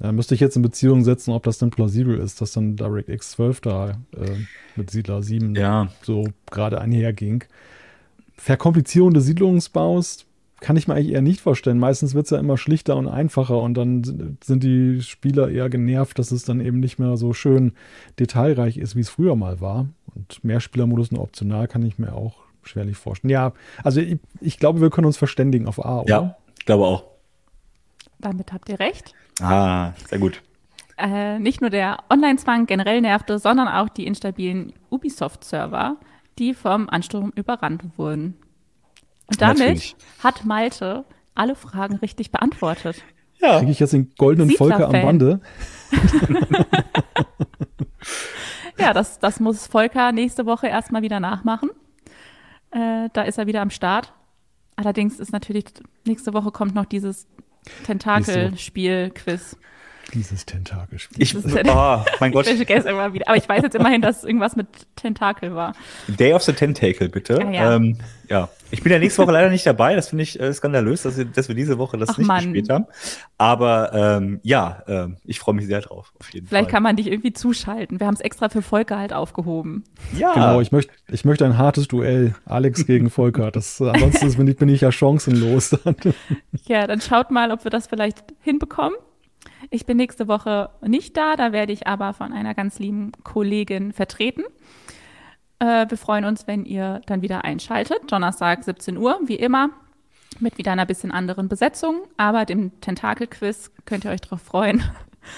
Ja, 0.03 0.12
müsste 0.12 0.34
ich 0.34 0.40
jetzt 0.40 0.57
in 0.57 0.62
Beziehung 0.62 1.05
setzen, 1.05 1.32
ob 1.32 1.42
das 1.42 1.59
denn 1.59 1.70
plausibel 1.70 2.18
ist, 2.18 2.40
dass 2.40 2.53
dann 2.53 2.76
DirectX 2.76 3.32
12 3.32 3.61
da 3.61 3.90
äh, 4.16 4.30
mit 4.76 4.90
Siedler 4.90 5.22
7 5.22 5.55
Ja. 5.55 5.88
so 6.03 6.26
gerade 6.51 6.80
einherging. 6.80 7.44
Verkomplizierung 8.36 9.12
des 9.12 9.26
Siedlungsbaus 9.26 10.24
kann 10.61 10.76
ich 10.76 10.86
mir 10.88 10.94
eigentlich 10.94 11.12
eher 11.12 11.22
nicht 11.22 11.40
vorstellen. 11.40 11.78
Meistens 11.78 12.14
wird 12.14 12.24
es 12.26 12.30
ja 12.30 12.38
immer 12.38 12.57
schlichter 12.59 12.96
und 12.96 13.09
einfacher 13.09 13.61
und 13.61 13.74
dann 13.74 14.36
sind 14.42 14.62
die 14.62 15.01
Spieler 15.03 15.48
eher 15.51 15.68
genervt, 15.70 16.18
dass 16.18 16.30
es 16.32 16.44
dann 16.44 16.61
eben 16.61 16.80
nicht 16.80 16.98
mehr 16.98 17.16
so 17.16 17.32
schön 17.32 17.72
detailreich 18.18 18.76
ist, 18.78 18.94
wie 18.96 19.01
es 19.01 19.09
früher 19.09 19.36
mal 19.36 19.61
war. 19.61 19.88
Und 20.14 20.42
Mehrspielermodus 20.44 21.12
nur 21.12 21.22
optional 21.22 21.66
kann 21.68 21.82
ich 21.84 21.98
mir 21.98 22.14
auch 22.14 22.34
schwerlich 22.62 22.96
vorstellen. 22.96 23.30
Ja, 23.30 23.53
also 23.82 24.01
ich, 24.01 24.18
ich 24.40 24.59
glaube, 24.59 24.80
wir 24.80 24.90
können 24.90 25.07
uns 25.07 25.16
verständigen 25.16 25.66
auf 25.66 25.82
A, 25.84 26.01
oder? 26.01 26.09
Ja, 26.11 26.36
ich 26.59 26.66
glaube 26.66 26.84
auch. 26.86 27.05
Damit 28.20 28.52
habt 28.52 28.68
ihr 28.68 28.78
recht. 28.78 29.14
Ah, 29.40 29.92
sehr 30.08 30.18
gut. 30.18 30.42
Äh, 30.96 31.38
nicht 31.38 31.60
nur 31.60 31.70
der 31.70 32.04
Online-Zwang 32.10 32.66
generell 32.66 33.00
nervte, 33.00 33.38
sondern 33.38 33.68
auch 33.68 33.88
die 33.88 34.06
instabilen 34.06 34.74
Ubisoft-Server, 34.90 35.96
die 36.38 36.52
vom 36.52 36.88
Ansturm 36.88 37.32
überrannt 37.34 37.82
wurden. 37.96 38.36
Und 39.26 39.40
damit 39.40 39.58
Natürlich. 39.58 39.96
hat 40.22 40.44
Malte 40.44 41.04
alle 41.34 41.54
Fragen 41.54 41.96
richtig 41.96 42.30
beantwortet. 42.30 43.02
Ja. 43.40 43.58
Kriege 43.58 43.72
ich 43.72 43.80
jetzt 43.80 43.94
den 43.94 44.12
goldenen. 44.18 44.50
Volker 44.50 44.86
am 44.86 44.92
Bande? 44.92 45.40
Ja, 48.80 48.94
das, 48.94 49.18
das 49.18 49.40
muss 49.40 49.66
Volker 49.66 50.10
nächste 50.10 50.46
Woche 50.46 50.66
erstmal 50.66 51.02
wieder 51.02 51.20
nachmachen. 51.20 51.68
Äh, 52.70 53.10
da 53.12 53.22
ist 53.22 53.38
er 53.38 53.46
wieder 53.46 53.60
am 53.60 53.70
Start. 53.70 54.14
Allerdings 54.74 55.20
ist 55.20 55.32
natürlich, 55.32 55.66
nächste 56.06 56.32
Woche 56.32 56.50
kommt 56.50 56.74
noch 56.74 56.86
dieses 56.86 57.26
Tentakelspiel-Quiz. 57.84 59.56
Dieses 60.12 60.44
Tentakelspiel. 60.46 61.22
Ich, 61.22 61.36
oh, 61.36 62.04
mein 62.20 62.32
Gott. 62.32 62.46
Ich 62.46 62.56
vergesse 62.56 62.88
immer 62.88 63.12
wieder. 63.12 63.28
Aber 63.28 63.36
ich 63.36 63.48
weiß 63.48 63.62
jetzt 63.62 63.74
immerhin, 63.74 64.02
dass 64.02 64.24
irgendwas 64.24 64.56
mit 64.56 64.66
Tentakel 64.96 65.54
war. 65.54 65.74
Day 66.08 66.32
of 66.34 66.42
the 66.42 66.52
Tentacle, 66.52 67.08
bitte. 67.08 67.40
Ah, 67.44 67.50
ja. 67.50 67.76
Ähm, 67.76 67.96
ja. 68.28 68.48
Ich 68.72 68.82
bin 68.82 68.92
ja 68.92 68.98
nächste 68.98 69.22
Woche 69.22 69.32
leider 69.32 69.50
nicht 69.50 69.66
dabei. 69.66 69.96
Das 69.96 70.08
finde 70.08 70.22
ich 70.22 70.38
äh, 70.38 70.52
skandalös, 70.52 71.02
dass 71.02 71.16
wir, 71.16 71.24
dass 71.24 71.48
wir 71.48 71.54
diese 71.56 71.78
Woche 71.78 71.96
das 71.98 72.11
Ach, 72.11 72.18
nicht 72.18 72.26
Mann. 72.28 72.44
gespielt 72.44 72.70
haben. 72.70 72.86
Aber 73.38 73.92
ähm, 73.92 74.40
ja, 74.42 74.82
ähm, 74.86 75.16
ich 75.24 75.40
freue 75.40 75.54
mich 75.56 75.66
sehr 75.66 75.80
drauf, 75.80 76.12
auf 76.20 76.32
jeden 76.32 76.46
Vielleicht 76.46 76.66
Fall. 76.66 76.72
kann 76.72 76.82
man 76.84 76.96
dich 76.96 77.08
irgendwie 77.08 77.32
zuschalten. 77.32 77.98
Wir 77.98 78.06
haben 78.06 78.14
es 78.14 78.20
extra 78.20 78.48
für 78.48 78.62
Volker 78.62 78.98
halt 78.98 79.12
aufgehoben. 79.12 79.84
ja, 80.16 80.32
Genau, 80.34 80.61
ich 80.61 80.70
möchte 80.70 80.92
ich 81.08 81.24
möchte 81.24 81.44
ein 81.44 81.58
hartes 81.58 81.88
Duell. 81.88 82.34
Alex 82.44 82.86
gegen 82.86 83.11
Volker. 83.11 83.50
Das, 83.50 83.80
ansonsten 83.80 84.36
bin 84.36 84.48
ich, 84.48 84.56
bin 84.56 84.68
ich 84.68 84.80
ja 84.82 84.92
chancenlos. 84.92 85.70
Dann. 85.70 85.96
Ja, 86.66 86.86
dann 86.86 87.00
schaut 87.00 87.30
mal, 87.30 87.50
ob 87.50 87.64
wir 87.64 87.70
das 87.70 87.86
vielleicht 87.88 88.22
hinbekommen. 88.40 88.96
Ich 89.70 89.86
bin 89.86 89.96
nächste 89.96 90.26
Woche 90.26 90.70
nicht 90.82 91.16
da, 91.16 91.36
da 91.36 91.52
werde 91.52 91.72
ich 91.72 91.86
aber 91.86 92.12
von 92.12 92.32
einer 92.32 92.54
ganz 92.54 92.80
lieben 92.80 93.12
Kollegin 93.22 93.92
vertreten. 93.92 94.42
Äh, 95.60 95.86
wir 95.88 95.96
freuen 95.96 96.24
uns, 96.24 96.48
wenn 96.48 96.64
ihr 96.64 97.02
dann 97.06 97.22
wieder 97.22 97.44
einschaltet. 97.44 98.10
Donnerstag 98.10 98.64
17 98.64 98.96
Uhr, 98.96 99.20
wie 99.26 99.36
immer, 99.36 99.70
mit 100.40 100.58
wieder 100.58 100.72
einer 100.72 100.86
bisschen 100.86 101.12
anderen 101.12 101.48
Besetzung. 101.48 102.02
Aber 102.16 102.44
dem 102.44 102.80
Tentakel-Quiz 102.80 103.70
könnt 103.84 104.04
ihr 104.04 104.10
euch 104.10 104.22
drauf 104.22 104.42
freuen. 104.42 104.82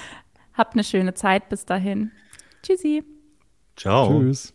Habt 0.54 0.74
eine 0.74 0.84
schöne 0.84 1.12
Zeit 1.12 1.50
bis 1.50 1.66
dahin. 1.66 2.10
Tschüssi. 2.62 3.04
ciao. 3.76 4.20
Tschüss. 4.20 4.54